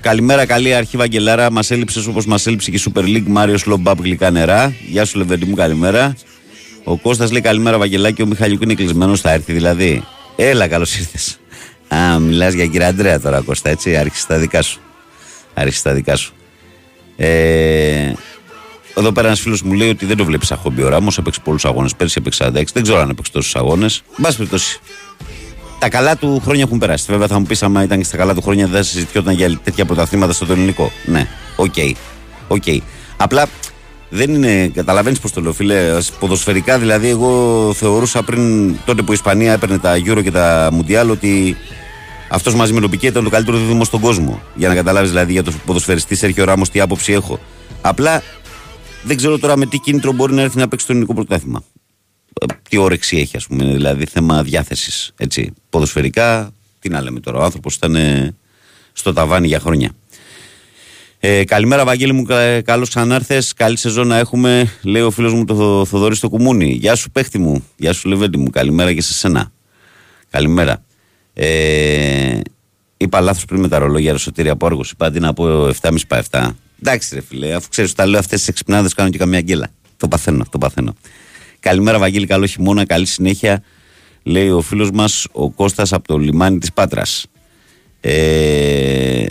Καλημέρα, 0.00 0.46
καλή 0.46 0.74
αρχή, 0.74 0.96
Βαγγελάρα. 0.96 1.50
Μας 1.50 1.70
έλειψες 1.70 2.06
όπως 2.06 2.26
μας 2.26 2.46
έλειψε 2.46 2.70
και 2.70 2.76
η 2.76 2.82
Super 2.84 3.02
League 3.02 3.26
Μάριος 3.26 3.60
Σλομπάπ 3.60 4.00
γλυκά 4.00 4.30
νερά. 4.30 4.74
Γεια 4.88 5.04
σου, 5.04 5.18
Λεβέντι 5.18 5.44
μου, 5.44 5.54
καλημέρα. 5.54 6.14
Ο 6.84 6.96
Κώστας 6.96 7.30
λέει 7.30 7.40
καλημέρα, 7.40 7.78
Βαγγελάκη. 7.78 8.22
Ο 8.22 8.26
Μιχαλικού 8.26 8.62
είναι 8.62 8.74
κλεισμένος, 8.74 9.20
θα 9.20 9.30
έρθει 9.30 9.52
δηλαδή. 9.52 10.04
Έλα, 10.36 10.68
καλώς 10.68 10.98
ήρθες. 10.98 11.38
Α, 11.88 12.18
μιλάς 12.18 12.52
για 12.52 12.66
κύριε 12.66 12.86
Αντρέα 12.86 13.20
τώρα, 13.20 13.40
Κώστα, 13.40 13.70
έτσι. 13.70 13.96
Άρχισε 13.96 14.26
τα 14.26 14.38
δικά 14.38 14.62
σου. 14.62 14.80
Άρχισε 15.54 15.82
τα 15.82 15.92
δικά 15.92 16.16
σου. 16.16 16.32
Ε, 17.16 18.12
εδώ 18.98 19.12
πέρα 19.12 19.26
ένας 19.26 19.40
φίλος 19.40 19.62
μου 19.62 19.72
λέει 19.72 19.88
ότι 19.88 20.06
δεν 20.06 20.16
το 20.16 20.24
βλέπεις 20.24 20.48
σαν 20.48 20.58
χόμπι 20.58 20.82
ο 20.82 20.88
Ράμο. 20.88 21.08
Έπαιξε 21.18 21.40
πολλούς 21.44 21.64
αγώνες. 21.64 21.94
Πέρσι 21.94 22.14
έπαιξε 22.18 22.44
46. 22.44 22.64
Δεν 22.72 22.82
ξέρω 22.82 22.98
αν 22.98 23.10
έπαιξε 23.10 23.32
τόσους 23.32 23.56
αγώνες. 23.56 24.02
Εν 24.16 24.22
πάση 24.22 24.36
περιπτώσει, 24.36 24.80
τα 25.78 25.88
καλά 25.88 26.16
του 26.16 26.40
χρόνια 26.44 26.62
έχουν 26.62 26.78
περάσει. 26.78 27.06
Βέβαια, 27.08 27.26
θα 27.26 27.38
μου 27.38 27.44
πεις, 27.44 27.62
άμα 27.62 27.82
ήταν 27.82 27.98
και 27.98 28.04
στα 28.04 28.16
καλά 28.16 28.34
του 28.34 28.42
χρόνια, 28.42 28.66
δεν 28.66 28.76
θα 28.76 28.82
συζητιόταν 28.82 29.34
για 29.34 29.58
τέτοια 29.64 29.84
πρωταθλήματα 29.84 30.32
στο 30.32 30.46
ελληνικό. 30.50 30.92
Ναι, 31.04 31.28
OK. 31.56 31.74
OK. 32.48 32.62
Απλά 33.16 33.46
δεν 34.08 34.34
είναι. 34.34 34.68
Καταλαβαίνεις 34.68 35.20
πώς 35.20 35.32
το 35.32 35.40
λέω, 35.40 35.52
φίλε. 35.52 35.98
Ποδοσφαιρικά 36.18 36.78
δηλαδή, 36.78 37.08
εγώ 37.08 37.72
θεωρούσα 37.76 38.22
πριν 38.22 38.74
τότε 38.84 39.02
που 39.02 39.10
η 39.10 39.14
Ισπανία 39.14 39.52
έπαιρνε 39.52 39.78
τα 39.78 39.94
Euro 40.06 40.22
και 40.22 40.30
τα 40.30 40.70
Μουντιάλ 40.72 41.10
ότι 41.10 41.56
αυτός 42.28 42.54
μαζί 42.54 42.72
με 42.72 42.80
τον 42.80 42.90
Πικέ 42.90 43.06
ήταν 43.06 43.24
το 43.24 43.30
καλύτερο 43.30 43.56
δίδυμο 43.56 43.84
στον 43.84 44.00
κόσμο. 44.00 44.42
Για 44.54 44.68
να 44.68 44.74
καταλάβεις 44.74 45.10
δηλαδή 45.10 45.32
για 45.32 45.42
το 45.42 45.52
ποδοσφαιριστή 45.66 46.14
Σέρχιο 46.14 46.44
Ράμος 46.44 46.70
τι 46.70 46.80
άποψη 46.80 47.12
έχω. 47.12 47.38
Απλά 47.80 48.22
δεν 49.04 49.16
ξέρω 49.16 49.38
τώρα 49.38 49.56
με 49.56 49.66
τι 49.66 49.78
κίνητρο 49.78 50.12
μπορεί 50.12 50.32
να 50.34 50.42
έρθει 50.42 50.58
να 50.58 50.68
παίξει 50.68 50.86
το 50.86 50.92
ελληνικό 50.92 51.14
πρωτάθλημα. 51.14 51.62
Ε, 52.40 52.46
Τι 52.68 52.76
όρεξη 52.76 53.16
έχει, 53.16 53.36
ας 53.36 53.46
πούμε, 53.46 53.64
δηλαδή 53.64 54.04
θέμα 54.04 54.42
διάθεσης. 54.42 55.12
Έτσι. 55.16 55.52
Ποδοσφαιρικά, 55.70 56.52
τι 56.78 56.88
να 56.88 57.00
λέμε 57.02 57.20
τώρα. 57.20 57.38
Ο 57.38 57.42
άνθρωπος 57.42 57.74
ήταν 57.74 57.94
ε, 57.94 58.34
στο 58.92 59.12
ταβάνι 59.12 59.46
για 59.46 59.60
χρόνια. 59.60 59.90
Ε, 61.20 61.44
καλημέρα, 61.44 61.84
Βαγγέλη 61.84 62.12
μου. 62.12 62.24
Καλώς 62.64 62.88
ξανάρθες. 62.88 63.52
Καλή 63.54 63.76
σεζόν 63.76 64.06
να 64.06 64.18
έχουμε, 64.18 64.72
λέει 64.82 65.02
ο 65.02 65.10
φίλος 65.10 65.32
μου 65.32 65.44
το 65.44 65.84
Θοδωρή 65.84 66.14
στο 66.14 66.28
Κουμούνι. 66.28 66.72
Γεια 66.72 66.94
σου, 66.94 67.10
παίχτη 67.10 67.38
μου. 67.38 67.64
Γεια 67.76 67.92
σου, 67.92 68.08
Λεβέντη 68.08 68.36
μου. 68.38 68.50
Καλημέρα 68.50 68.92
και 68.94 69.02
σε 69.02 69.12
σένα. 69.12 69.52
Καλημέρα. 70.30 70.82
Ε, 71.34 72.40
είπα 72.96 73.20
λάθος 73.20 73.44
πριν 73.44 73.60
με 73.60 73.68
τα 73.68 73.78
ρολόγια 73.78 74.12
Ρωσοτήρια 74.12 74.52
από 74.52 74.66
Άργος. 74.66 74.90
Είπα 74.90 75.06
αντί 75.06 75.20
να 75.20 75.32
πω 75.32 75.66
7,5 75.66 76.06
πα 76.08 76.24
7. 76.30 76.50
Εντάξει, 76.82 77.14
ρε 77.14 77.20
φίλε, 77.20 77.54
αφού 77.54 77.68
ξέρεις, 77.68 77.92
τα 77.92 78.06
λέω 78.06 78.18
αυτές 78.18 78.38
τις 78.38 78.48
εξυπνάδες 78.48 78.94
κάνω 78.94 79.10
και 79.10 79.18
καμία 79.18 79.40
γκέλα. 79.40 79.68
Το 79.96 80.08
παθαίνω, 80.08 80.44
το 80.50 80.58
παθαίνω. 80.58 80.94
Καλημέρα, 81.60 81.98
Βαγγέλη, 81.98 82.26
καλό 82.26 82.46
χειμώνα, 82.46 82.86
καλή 82.86 83.06
συνέχεια. 83.06 83.62
Λέει 84.22 84.48
ο 84.48 84.60
φίλος 84.60 84.90
μας 84.90 85.26
ο 85.32 85.50
Κώστας 85.50 85.92
από 85.92 86.08
το 86.08 86.18
λιμάνι 86.18 86.58
της 86.58 86.72
Πάτρας. 86.72 87.26
Ε, 88.00 89.26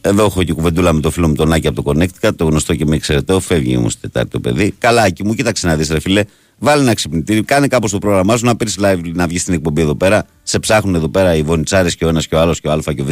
εδώ 0.00 0.24
έχω 0.24 0.42
και 0.42 0.52
κουβεντούλα 0.52 0.92
με 0.92 1.00
το 1.00 1.10
φίλο 1.10 1.28
μου 1.28 1.34
τον 1.34 1.52
Άκη 1.52 1.66
από 1.66 1.82
το 1.82 1.90
Connecticut, 1.90 2.36
το 2.36 2.44
γνωστό 2.44 2.74
και 2.74 2.86
με 2.86 2.96
εξαιρετό. 2.96 3.40
Φεύγει 3.40 3.76
όμω 3.76 3.88
Τετάρτη 4.00 4.30
το 4.30 4.40
παιδί. 4.40 4.74
Καλά, 4.78 5.02
Άκη 5.02 5.24
μου, 5.24 5.34
κοίταξε 5.34 5.66
να 5.66 5.76
δεις, 5.76 5.88
ρε 5.88 6.00
φίλε. 6.00 6.24
Βάλει 6.58 6.82
ένα 6.82 6.94
ξυπνητήρι, 6.94 7.42
κάνε 7.42 7.66
κάπως 7.66 7.90
το 7.90 7.98
πρόγραμμά 7.98 8.36
σου 8.36 8.44
να 8.44 8.56
πεις 8.56 8.78
live 8.80 9.00
να 9.12 9.26
βγεις 9.26 9.40
στην 9.40 9.54
εκπομπή 9.54 9.80
εδώ 9.80 9.94
πέρα. 9.94 10.26
Σε 10.42 10.58
ψάχνουν 10.58 10.94
εδώ 10.94 11.08
πέρα 11.08 11.34
οι 11.34 11.42
βονιτσάρες 11.42 11.96
και 11.96 12.04
ο 12.04 12.08
ένας 12.08 12.26
και 12.26 12.34
ο 12.34 12.40
άλλος 12.40 12.60
και 12.60 12.68
ο 12.68 12.72
Α 12.72 12.78
και 12.94 13.02
ο 13.02 13.04
Β. 13.04 13.10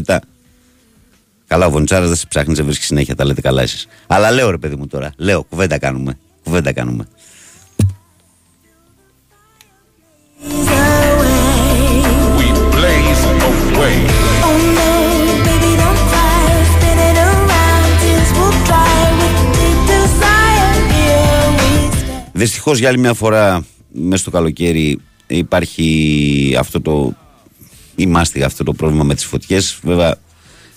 Καλά, 1.53 1.67
ο 1.67 1.71
Βοντσάρας 1.71 2.09
δεν 2.09 2.17
σε 2.17 2.27
ψάχνει, 2.27 2.55
δεν 2.55 2.65
βρίσκει 2.65 2.85
συνέχεια, 2.85 3.15
τα 3.15 3.25
λέτε 3.25 3.41
καλά 3.41 3.63
εσείς. 3.63 3.89
Αλλά 4.07 4.31
λέω 4.31 4.51
ρε 4.51 4.59
παιδί 4.59 4.77
μου 4.77 4.87
τώρα, 4.87 5.13
λέω, 5.17 5.43
κουβέντα 5.43 5.79
κάνουμε. 5.79 6.19
Κουβέντα 6.45 6.73
κάνουμε. 6.73 7.09
Δυστυχώς 22.33 22.79
για 22.79 22.89
άλλη 22.89 22.99
μια 22.99 23.15
φορά 23.15 23.65
μέσα 23.93 24.23
στο 24.23 24.31
καλοκαίρι 24.31 25.01
υπάρχει 25.27 26.57
αυτό 26.59 26.81
το... 26.81 27.13
Είμαστε 27.97 28.45
αυτό 28.45 28.65
το 28.65 28.73
πρόβλημα 28.73 29.05
με 29.05 29.15
τις 29.15 29.25
φωτιές. 29.25 29.79
Βέβαια 29.83 30.17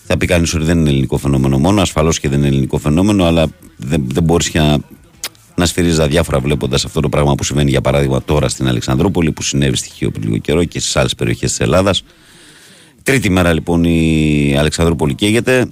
θα 0.07 0.17
πει 0.17 0.25
κανείς 0.25 0.53
ότι 0.53 0.63
δεν 0.63 0.79
είναι 0.79 0.89
ελληνικό 0.89 1.17
φαινόμενο 1.17 1.59
μόνο. 1.59 1.81
Ασφαλώς 1.81 2.19
και 2.19 2.29
δεν 2.29 2.39
είναι 2.39 2.47
ελληνικό 2.47 2.77
φαινόμενο, 2.77 3.25
αλλά 3.25 3.47
δεν, 3.77 4.03
δεν 4.07 4.23
μπορείς 4.23 4.49
και 4.49 4.59
να, 4.59 4.77
να 5.55 5.65
σφυρίζει 5.65 6.01
αδιάφορα 6.01 6.39
βλέποντας 6.39 6.85
αυτό 6.85 6.99
το 6.99 7.09
πράγμα 7.09 7.35
που 7.35 7.43
συμβαίνει 7.43 7.69
για 7.69 7.81
παράδειγμα 7.81 8.23
τώρα 8.23 8.49
στην 8.49 8.67
Αλεξανδρούπολη, 8.67 9.31
που 9.31 9.41
συνέβη 9.41 9.75
στοιχείο 9.75 10.11
πριν 10.11 10.23
λίγο 10.23 10.37
καιρό 10.37 10.63
και 10.63 10.79
στις 10.79 10.95
άλλες 10.95 11.15
περιοχές 11.15 11.49
της 11.49 11.59
Ελλάδας. 11.59 12.03
Τρίτη 13.03 13.29
μέρα 13.29 13.53
λοιπόν 13.53 13.83
η 13.83 14.55
Αλεξανδρούπολη 14.57 15.13
καίγεται. 15.13 15.67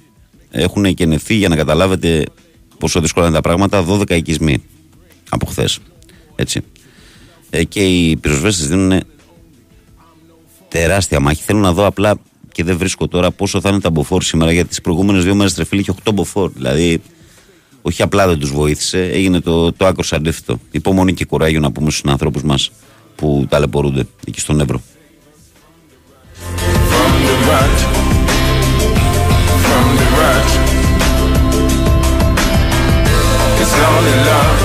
Έχουν 0.50 0.84
εκενευθεί 0.84 1.34
για 1.34 1.48
να 1.48 1.56
καταλάβετε 1.56 2.24
πόσο 2.78 3.00
δύσκολα 3.00 3.26
είναι 3.26 3.34
τα 3.34 3.40
πράγματα 3.40 3.84
12 3.88 4.10
οικισμοί 4.10 4.62
από 5.28 5.46
χθες. 5.46 5.78
Έτσι. 6.36 6.60
Ε, 7.50 7.64
και 7.64 7.80
οι 7.80 8.16
πυροσβέστες 8.16 8.68
δίνουν 8.68 9.00
τεράστια 10.68 11.20
μάχη. 11.20 11.42
Θέλω 11.42 11.58
να 11.58 11.72
δω 11.72 11.86
απλά 11.86 12.16
και 12.54 12.64
δεν 12.64 12.76
βρίσκω 12.76 13.08
τώρα 13.08 13.30
πόσο 13.30 13.60
θα 13.60 13.68
είναι 13.68 13.80
τα 13.80 13.90
μποφόρ 13.90 14.22
σήμερα 14.22 14.52
γιατί 14.52 14.68
τις 14.68 14.80
προηγούμενες 14.80 15.24
δύο 15.24 15.34
μέρες 15.34 15.54
τρεφίλη 15.54 15.80
είχε 15.80 15.94
8 16.04 16.14
μποφόρ. 16.14 16.50
Δηλαδή, 16.54 17.00
όχι 17.82 18.02
απλά 18.02 18.26
δεν 18.28 18.38
τους 18.38 18.50
βοήθησε, 18.50 19.02
έγινε 19.02 19.40
το, 19.40 19.72
το 19.72 19.86
άκρος 19.86 20.12
αντίθετο. 20.12 20.58
Υπομονή 20.70 21.14
και 21.14 21.24
κουράγιο 21.24 21.60
να 21.60 21.72
πούμε 21.72 21.90
στους 21.90 22.10
ανθρώπους 22.10 22.42
μας 22.42 22.70
που 23.16 23.46
ταλαιπωρούνται 23.48 24.06
εκεί 24.26 24.40
στον 24.40 24.60
Εύρο. 24.60 24.82
From 26.90 27.12
the 27.26 27.36
rut, 27.48 27.76
from 29.66 29.86
the 30.00 30.06
rut. 30.18 30.48
It's 33.60 33.74
only 33.90 34.16
love 34.30 34.58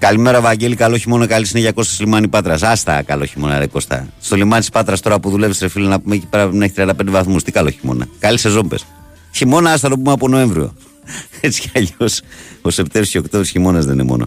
Καλημέρα, 0.02 0.40
Βαγγέλη. 0.40 0.74
Καλό 0.76 0.96
χειμώνα. 0.96 1.26
Καλή 1.26 1.46
συνέχεια 1.46 1.72
Κώστα 1.72 1.94
στο 1.94 2.04
λιμάνι 2.04 2.28
Πάτρας. 2.28 2.62
Άστα, 2.62 3.02
καλό 3.02 3.24
χειμώνα, 3.24 3.58
ρε 3.58 3.66
Κώστα. 3.66 4.08
Στο 4.20 4.36
λιμάνι 4.36 4.60
της 4.60 4.70
Πάτρας 4.70 5.00
τώρα 5.00 5.20
που 5.20 5.30
δουλεύεις, 5.30 5.58
ρε 5.60 5.68
φίλε, 5.68 5.88
να 5.88 6.00
πούμε 6.00 6.14
εκεί 6.14 6.26
πέρα 6.26 6.52
να 6.52 6.64
έχει 6.64 6.74
35 6.76 7.10
βαθμούς. 7.10 7.42
Τι 7.42 7.52
καλό 7.52 7.70
χειμώνα. 7.70 8.06
Καλή 8.18 8.38
σεζόν 8.38 8.68
πες. 8.68 8.84
Χειμώνα, 9.32 9.72
άστα 9.72 9.88
το 9.88 9.96
πούμε 9.96 10.12
από 10.12 10.28
Νοέμβριο. 10.28 10.74
Έτσι 11.40 11.60
κι 11.60 11.70
αλλιώς 11.74 12.20
ο 12.62 12.70
Σεπτέμβριο 12.70 13.12
και 13.12 13.18
Οκτώβριο 13.18 13.50
χειμώνας 13.50 13.84
δεν 13.84 13.94
είναι 13.94 14.02
μόνο. 14.02 14.26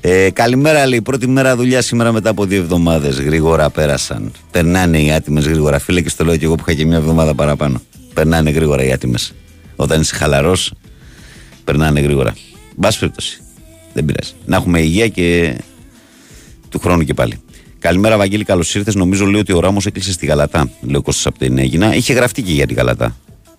Ε, 0.00 0.30
καλημέρα, 0.30 0.86
λέει. 0.86 1.02
Πρώτη 1.02 1.28
μέρα 1.28 1.56
δουλειά 1.56 1.82
σήμερα 1.82 2.12
μετά 2.12 2.30
από 2.30 2.44
δύο 2.44 2.60
εβδομάδες. 2.60 3.20
Γρήγορα 3.20 3.70
πέρασαν. 3.70 4.32
Περνάνε 4.50 5.00
οι 5.00 5.12
άτιμες 5.12 5.46
γρήγορα. 5.46 5.78
Φίλε, 5.78 6.00
και 6.00 6.08
στο 6.08 6.24
λέω 6.24 6.36
και 6.36 6.44
εγώ 6.44 6.54
που 6.54 6.64
είχα 6.66 6.78
και 6.78 6.86
μια 6.86 6.96
εβδομάδα 6.96 7.34
παραπάνω. 7.34 7.82
Περνάνε 8.14 8.50
γρήγορα 8.50 8.84
οι 8.84 8.92
άτιμες. 8.92 9.32
Όταν 9.76 10.00
είσαι 10.00 10.14
χαλαρός, 10.14 10.72
περνάνε 11.64 12.00
γρήγορα. 12.00 12.34
Μπας 12.76 12.98
περιπτώσει. 12.98 13.40
Δεν 13.92 14.04
πειράζει. 14.04 14.32
Να 14.46 14.56
έχουμε 14.56 14.80
υγεία 14.80 15.08
και 15.08 15.56
του 16.68 16.78
χρόνου 16.78 17.02
και 17.02 17.14
πάλι. 17.14 17.40
Καλημέρα, 17.78 18.16
Βαγγέλη, 18.16 18.44
καλώς 18.44 18.74
ήρθες. 18.74 18.94
Νομίζω 18.94 19.24
λέει 19.26 19.40
ότι 19.40 19.52
ο 19.52 19.60
Ράμος 19.60 19.86
έκλεισε 19.86 20.12
στη 20.12 20.26
Γαλατά. 20.26 20.70
Λέει 20.80 20.96
ο 20.96 21.02
Κώστας 21.02 21.26
από 21.26 21.38
την 21.38 21.58
Έγινα. 21.58 21.94
Είχε 21.94 22.12
γραφτεί 22.12 22.42
και 22.42 22.52
για 22.52 22.66
την 22.66 22.76
Γαλατά. 22.76 23.16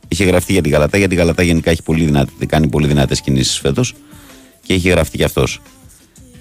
Είχε 0.07 0.23
γραφτεί 0.23 0.53
για 0.53 0.61
την 0.61 0.71
Γαλατά, 0.71 0.97
γιατί 0.97 1.13
η 1.13 1.17
Γαλατά 1.17 1.43
γενικά 1.43 1.71
έχει 1.71 1.83
πολύ 1.83 2.05
δυνατή, 2.05 2.45
κάνει 2.45 2.67
πολύ 2.67 2.87
δυνατές 2.87 3.21
κινήσεις 3.21 3.59
φέτος 3.59 3.93
και 4.65 4.73
είχε 4.73 4.89
γραφτεί 4.89 5.17
και 5.17 5.23
αυτός. 5.23 5.61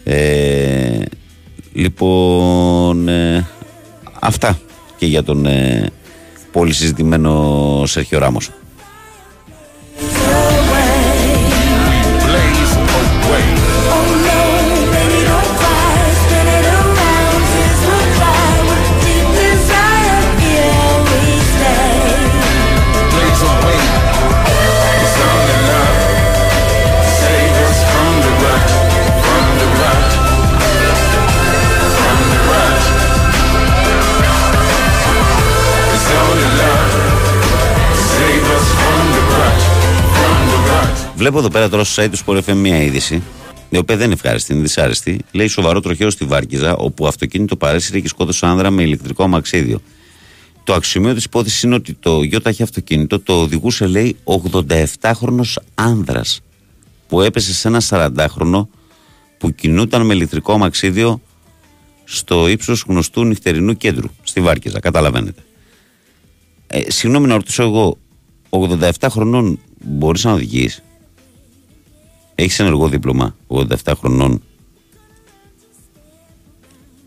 Ε, 0.05 1.03
λοιπόν, 1.73 3.09
ε, 3.09 3.49
αυτά 4.21 4.61
και 4.97 5.07
για 5.07 5.23
τον 5.23 5.47
ε, 5.47 5.91
πολύ 6.53 6.73
συζητημένο 6.73 7.83
Σέρχιο 7.87 8.19
Ράμος. 8.19 8.51
Βλέπω 41.21 41.39
εδώ 41.39 41.49
πέρα 41.49 41.69
τώρα 41.69 41.85
στο 41.85 42.03
site 42.03 42.09
του 42.11 42.19
Sport 42.25 42.51
FM 42.51 42.55
μια 42.55 42.83
είδηση, 42.83 43.23
η 43.69 43.77
οποία 43.77 43.97
δεν 43.97 44.05
είναι 44.05 44.15
ευχάριστη, 44.15 44.53
είναι 44.53 44.63
δυσάρεστη. 44.63 45.21
Λέει 45.33 45.47
σοβαρό 45.47 45.81
τροχαίο 45.81 46.11
στη 46.11 46.25
Βάρκιζα, 46.25 46.77
όπου 46.77 47.07
αυτοκίνητο 47.07 47.57
παρέσυρε 47.57 48.01
και 48.01 48.09
σκότωσε 48.09 48.47
άνδρα 48.47 48.71
με 48.71 48.83
ηλεκτρικό 48.83 49.23
αμαξίδιο. 49.23 49.81
Το 50.65 50.75
αξιομείο 50.75 51.15
της 51.15 51.25
υπόθεσης 51.25 51.63
είναι 51.63 51.75
ότι 51.75 51.95
το 51.95 52.23
ΙΟΤΑΧ 52.23 52.61
αυτοκίνητο 52.61 53.21
το 53.21 53.41
οδηγούσε, 53.41 53.87
λέει, 53.87 54.17
87χρονο 54.25 55.43
άνδρας 55.75 56.41
που 57.09 57.21
έπεσε 57.21 57.55
σε 57.55 57.69
ένα 57.69 57.83
40χρονο 57.89 58.67
που 59.39 59.55
κινούταν 59.55 60.07
με 60.07 60.15
ηλεκτρικό 60.15 60.53
αμαξίδιο 60.53 61.21
στο 62.05 62.49
ύψος 62.49 62.85
γνωστού 62.89 63.25
νυχτερινού 63.25 63.77
κέντρου, 63.77 64.09
στη 64.23 64.41
Βάρκιζα. 64.41 64.81
Καταλαβαίνετε. 64.81 65.43
Ε, 66.67 66.91
συγγνώμη 66.91 67.27
να 67.27 67.35
ρωτήσω 67.35 67.63
εγώ, 67.63 67.99
87 68.51 68.91
χρονών 69.11 69.59
μπορείς 69.85 70.25
να 70.25 70.33
οδηγείς; 70.33 70.83
Έχεις 72.43 72.59
ενεργό 72.59 72.89
δίπλωμα 72.89 73.37
87 73.49 73.93
χρονών. 73.99 74.43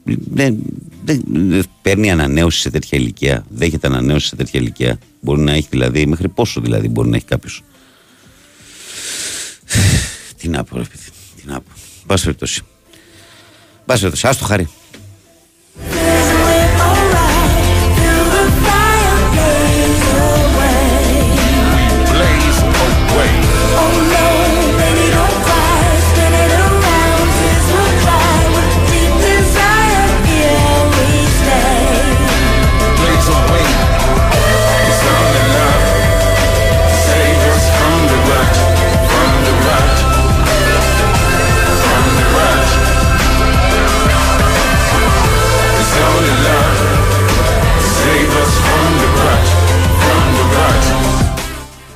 Δεν, 0.03 0.57
δεν, 1.03 1.23
δεν 1.27 1.65
παίρνει 1.81 2.11
ανανέωση 2.11 2.59
σε 2.59 2.69
τέτοια 2.69 2.97
ηλικία. 2.97 3.45
Δέχεται 3.49 3.87
ανανέωση 3.87 4.27
σε 4.27 4.35
τέτοια 4.35 4.59
ηλικία. 4.59 4.99
Μπορεί 5.21 5.41
να 5.41 5.51
έχει 5.51 5.67
δηλαδή, 5.69 6.05
μέχρι 6.05 6.29
πόσο 6.29 6.61
δηλαδή 6.61 6.87
μπορεί 6.87 7.09
να 7.09 7.15
έχει 7.15 7.25
κάποιος. 7.25 7.63
Τι 10.37 10.47
να 10.47 10.63
πω, 10.63 10.77
ρε 10.77 10.83
παιδί. 10.83 11.09
Τι 11.35 11.47
να 11.47 11.55
πω. 11.55 11.71
Πάση 12.05 12.23
περιπτώσει. 12.23 12.61
Πάση 13.85 13.99
περιπτώσει. 13.99 14.27
Άστο 14.27 14.45
χαρί. 14.45 14.69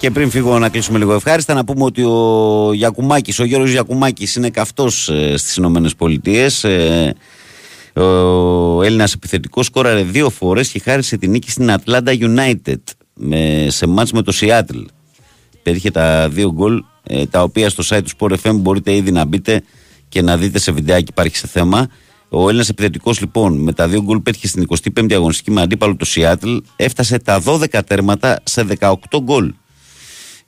Και 0.07 0.13
πριν 0.13 0.29
φύγω 0.29 0.59
να 0.59 0.69
κλείσουμε 0.69 0.97
λίγο 0.97 1.13
ευχάριστα, 1.13 1.53
να 1.53 1.63
πούμε 1.63 1.84
ότι 1.84 2.03
ο 2.03 2.73
Γιακουμάκης, 2.73 3.39
ο 3.39 3.43
Γιώργος 3.43 3.71
Γιακουμάκης 3.71 4.35
είναι 4.35 4.49
καυτός 4.49 5.09
ε, 5.09 5.38
στις 5.38 5.55
Ηνωμένες 5.55 5.95
Πολιτείες. 5.95 6.63
Ε, 6.63 7.15
ο 7.93 8.84
Έλληνας 8.84 9.13
επιθετικός 9.13 9.65
σκόραρε 9.65 10.03
δύο 10.03 10.29
φορές 10.29 10.69
και 10.69 10.79
χάρισε 10.79 11.17
την 11.17 11.31
νίκη 11.31 11.51
στην 11.51 11.69
Atlanta 11.69 12.19
United 12.19 12.81
με, 13.13 13.67
σε 13.69 13.88
μάτς 13.88 14.11
με 14.11 14.21
το 14.21 14.34
Seattle. 14.39 14.85
Πέτυχε 15.63 15.91
τα 15.91 16.29
δύο 16.29 16.51
γκολ, 16.51 16.84
ε, 17.03 17.25
τα 17.25 17.43
οποία 17.43 17.69
στο 17.69 17.84
site 17.89 18.01
του 18.03 18.11
Sport 18.17 18.35
FM 18.43 18.55
μπορείτε 18.55 18.95
ήδη 18.95 19.11
να 19.11 19.25
μπείτε 19.25 19.63
και 20.09 20.21
να 20.21 20.38
δείτε 20.38 20.59
σε 20.59 20.71
βιντεάκι 20.71 21.07
υπάρχει 21.09 21.38
σε 21.38 21.47
θέμα. 21.47 21.88
Ο 22.29 22.47
Έλληνας 22.47 22.69
επιθετικός 22.69 23.19
λοιπόν 23.19 23.57
με 23.57 23.73
τα 23.73 23.88
δύο 23.88 24.01
γκολ 24.01 24.19
πέτυχε 24.19 24.47
στην 24.47 24.67
25η 24.69 25.13
αγωνιστική 25.13 25.51
με 25.51 25.61
αντίπαλο 25.61 25.95
το 25.95 26.05
Seattle. 26.15 26.59
Έφτασε 26.75 27.17
τα 27.19 27.41
12 27.45 27.79
τέρματα 27.88 28.39
σε 28.43 28.65
18 28.79 28.93
γκολ. 29.23 29.53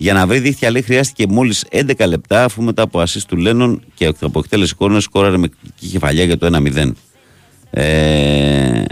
Για 0.02 0.14
να 0.14 0.28
βρει 0.28 0.40
δίχτυα 0.40 0.72
λέει 0.72 0.82
χρειάστηκε 0.82 1.26
μόλις 1.28 1.66
11 1.72 2.08
λεπτά 2.08 2.44
αφού 2.44 2.62
μετά 2.62 2.82
από 2.82 3.00
ασίστ 3.00 3.28
του 3.28 3.38
Λένον 3.38 3.84
και 3.94 4.14
από 4.20 4.40
εκτέλεση 4.40 4.76
κόρνερ 4.76 5.02
σκόραρε 5.02 5.38
με 5.38 5.48
κλική 5.48 5.88
κεφαλιά 5.88 6.24
για 6.24 6.38
το 6.38 6.50
1-0. 6.76 6.92
Ε, 7.70 8.84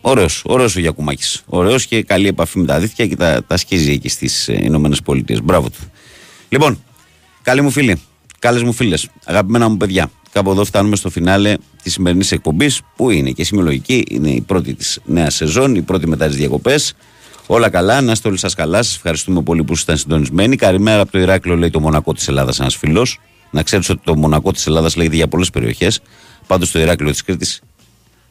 Ωραίος, 0.00 0.42
ωραίος 0.44 0.76
ο 0.76 0.80
Γιακουμάκης. 0.80 1.42
Ωραίος 1.46 1.86
και 1.86 2.02
καλή 2.02 2.28
επαφή 2.28 2.58
με 2.58 2.66
τα 2.66 2.78
δίχτυα 2.78 3.06
και 3.06 3.16
τα, 3.16 3.44
τα 3.44 3.56
σκίζει 3.56 3.92
εκεί 3.92 4.08
στις 4.08 4.48
Ηνωμένες 4.48 5.02
Πολιτείες. 5.02 5.42
Μπράβο 5.42 5.70
του. 5.70 5.78
Λοιπόν, 6.48 6.82
καλοί 7.42 7.60
μου 7.60 7.70
φίλοι, 7.70 8.02
καλές 8.38 8.62
μου 8.62 8.72
φίλες, 8.72 9.08
αγαπημένα 9.24 9.68
μου 9.68 9.76
παιδιά, 9.76 10.10
κάπου 10.32 10.50
εδώ 10.50 10.64
φτάνουμε 10.64 10.96
στο 10.96 11.10
φινάλε 11.10 11.54
της 11.82 11.92
σημερινής 11.92 12.32
εκπομπής 12.32 12.80
που 12.96 13.10
είναι 13.10 13.30
και 13.30 13.44
σημειολογική. 13.44 14.04
Είναι 14.08 14.30
η 14.30 14.40
πρώτη 14.40 14.74
της 14.74 15.00
νέας 15.04 15.34
σεζόν, 15.34 15.74
η 15.74 15.82
πρώτη 15.82 16.08
μετά 16.08 16.26
τις 16.26 16.36
διακοπές. 16.36 16.94
Όλα 17.46 17.68
καλά, 17.68 18.00
να 18.00 18.12
είστε 18.12 18.28
όλοι 18.28 18.38
σας 18.38 18.54
καλά. 18.54 18.82
Σας 18.82 18.96
ευχαριστούμε 18.96 19.42
πολύ 19.42 19.64
που 19.64 19.72
ήσασταν 19.72 19.96
συντονισμένοι. 19.96 20.56
Καλημέρα 20.56 21.00
από 21.00 21.12
το 21.12 21.18
Ηράκλειο, 21.18 21.56
λέει 21.56 21.70
το 21.70 21.80
Μονακό 21.80 22.12
της 22.12 22.28
Ελλάδας, 22.28 22.60
ένας 22.60 22.76
φίλος. 22.76 23.20
Να 23.50 23.62
ξέρετε 23.62 23.92
ότι 23.92 24.00
το 24.04 24.16
Μονακό 24.16 24.52
της 24.52 24.66
Ελλάδας 24.66 24.96
λέγεται 24.96 25.16
για 25.16 25.28
πολλές 25.28 25.50
περιοχές. 25.50 26.00
Πάντως 26.46 26.70
το 26.70 26.78
Ηράκλειο 26.78 27.10
της 27.10 27.22
Κρήτης 27.22 27.62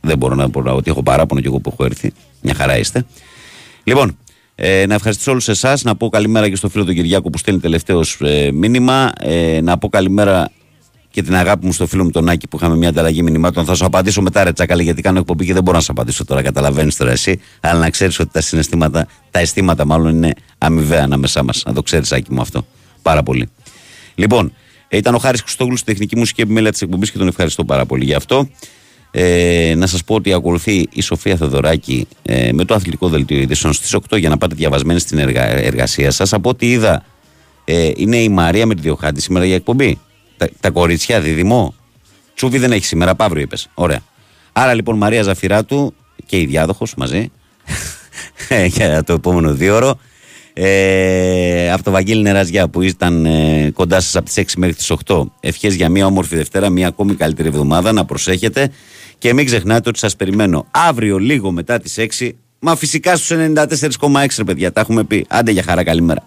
δεν 0.01 0.17
μπορώ 0.17 0.35
να 0.35 0.49
πω 0.49 0.63
ότι 0.65 0.89
έχω 0.89 1.03
παράπονο 1.03 1.41
και 1.41 1.47
εγώ 1.47 1.59
που 1.59 1.69
έχω 1.73 1.85
έρθει. 1.85 2.13
Μια 2.41 2.53
χαρά 2.53 2.77
είστε. 2.77 3.05
Λοιπόν, 3.83 4.17
ε, 4.55 4.85
να 4.85 4.93
ευχαριστήσω 4.93 5.31
όλους 5.31 5.47
εσάς. 5.47 5.83
Να 5.83 5.95
πω 5.95 6.09
καλημέρα 6.09 6.49
και 6.49 6.55
στο 6.55 6.69
φίλο 6.69 6.85
του 6.85 6.93
Κυριάκου 6.93 7.29
που 7.29 7.37
στέλνει 7.37 7.59
τελευταίος 7.59 8.17
ε, 8.21 8.51
μήνυμα. 8.51 9.11
Ε, 9.19 9.61
να 9.61 9.77
πω 9.77 9.89
καλημέρα 9.89 10.51
και 11.11 11.21
την 11.21 11.35
αγάπη 11.35 11.65
μου 11.65 11.71
στο 11.71 11.87
φίλο 11.87 12.03
μου 12.03 12.09
τον 12.09 12.29
Άκη 12.29 12.47
που 12.47 12.57
είχαμε 12.57 12.75
μια 12.75 12.89
ανταλλαγή 12.89 13.23
μηνυμάτων. 13.23 13.65
Θα 13.65 13.75
σου 13.75 13.85
απαντήσω 13.85 14.21
μετά, 14.21 14.43
ρε 14.43 14.51
Τσάκαλη, 14.51 14.83
γιατί 14.83 15.01
κάνω 15.01 15.19
εκπομπή 15.19 15.45
και 15.45 15.53
δεν 15.53 15.63
μπορώ 15.63 15.77
να 15.77 15.83
σου 15.83 15.91
απαντήσω 15.91 16.25
τώρα. 16.25 16.41
Καταλαβαίνεις 16.41 16.95
τώρα 16.95 17.11
εσύ. 17.11 17.39
Αλλά 17.59 17.79
να 17.79 17.89
ξέρεις 17.89 18.19
ότι 18.19 18.29
τα 18.31 18.41
συναισθήματα, 18.41 19.07
τα 19.31 19.39
αισθήματα 19.39 19.85
μάλλον 19.85 20.15
είναι 20.15 20.33
αμοιβαία 20.57 21.03
ανάμεσά 21.03 21.43
μας. 21.43 21.63
Να 21.65 21.73
το 21.73 21.81
ξέρεις, 21.81 22.11
Άκη 22.11 22.33
μου 22.33 22.41
αυτό. 22.41 22.65
Πάρα 23.01 23.23
πολύ. 23.23 23.49
Λοιπόν, 24.15 24.53
ε, 24.87 24.97
ήταν 24.97 25.15
ο 25.15 25.17
Χάρης 25.17 25.41
Χριστόγλου 25.41 25.77
στη 25.77 25.85
τεχνική 25.85 26.17
μουσική 26.17 26.41
επιμέλεια 26.41 26.71
της 26.71 26.81
εκπομπής 26.81 27.11
και 27.11 27.17
τον 27.17 27.27
ευχαριστώ 27.27 27.63
πάρα 27.63 27.85
πολύ 27.85 28.03
γι' 28.03 28.13
αυτό. 28.13 28.49
Ε, 29.11 29.73
να 29.77 29.87
σας 29.87 30.03
πω 30.03 30.15
ότι 30.15 30.33
ακολουθεί 30.33 30.87
η 30.91 31.01
Σοφία 31.01 31.35
Θεοδωράκη 31.35 32.07
ε, 32.21 32.51
με 32.51 32.65
το 32.65 32.73
αθλητικό 32.73 33.09
δελτίο 33.09 33.37
ειδήσεων 33.37 33.73
στις 33.73 33.95
8 34.09 34.19
για 34.19 34.29
να 34.29 34.37
πάτε 34.37 34.55
διαβασμένοι 34.55 34.99
στην 34.99 35.17
εργα... 35.17 35.47
εργασία 35.47 36.11
σας. 36.11 36.33
Από 36.33 36.49
ό,τι 36.49 36.71
είδα, 36.71 37.03
ε, 37.65 37.91
είναι 37.95 38.17
η 38.17 38.29
Μαρία 38.29 38.65
με 38.65 38.75
τη 38.75 38.81
Διοχάντη 38.81 39.21
σήμερα 39.21 39.45
για 39.45 39.55
εκπομπή. 39.55 39.99
Τα, 40.41 40.49
τα 40.59 40.69
κοριτσιά, 40.69 41.21
διδυμό. 41.21 41.73
Τσούβι 42.35 42.57
δεν 42.57 42.71
έχει 42.71 42.85
σήμερα, 42.85 43.15
Παύριο 43.15 43.41
είπες. 43.41 43.69
Ωραία. 43.73 43.99
Άρα 44.51 44.73
λοιπόν 44.73 44.97
Μαρία 44.97 45.21
Ζαφυράτου 45.21 45.93
και 46.25 46.39
η 46.39 46.45
διάδοχος 46.45 46.93
μαζί 46.95 47.31
ε, 48.49 48.65
για 48.65 49.03
το 49.03 49.13
επόμενο 49.13 49.53
δύο 49.53 49.75
ώρο. 49.75 49.99
Ε, 50.53 51.71
από 51.71 51.83
το 51.83 51.91
Βαγγέλη 51.91 52.21
Νεραζιά 52.21 52.67
που 52.67 52.81
ήταν 52.81 53.25
ε, 53.25 53.71
κοντά 53.73 53.99
σας 53.99 54.15
από 54.15 54.25
τις 54.25 54.37
6 54.37 54.43
μέχρι 54.57 54.75
τις 54.75 54.91
8 55.05 55.23
ευχές 55.39 55.75
για 55.75 55.89
μια 55.89 56.05
όμορφη 56.05 56.35
Δευτέρα, 56.35 56.69
μια 56.69 56.87
ακόμη 56.87 57.15
καλύτερη 57.15 57.47
εβδομάδα 57.47 57.91
να 57.91 58.05
προσέχετε 58.05 58.71
και 59.17 59.33
μην 59.33 59.45
ξεχνάτε 59.45 59.89
ότι 59.89 59.99
σας 59.99 60.15
περιμένω 60.15 60.65
αύριο 60.71 61.17
λίγο 61.17 61.51
μετά 61.51 61.79
τις 61.79 61.95
6 62.19 62.29
μα 62.59 62.75
φυσικά 62.75 63.15
στους 63.15 63.37
94,6 63.55 64.45
παιδιά 64.45 64.71
τα 64.71 64.81
έχουμε 64.81 65.03
πει 65.03 65.25
άντε 65.29 65.51
για 65.51 65.63
χαρά 65.63 65.83
καλημέρα 65.83 66.23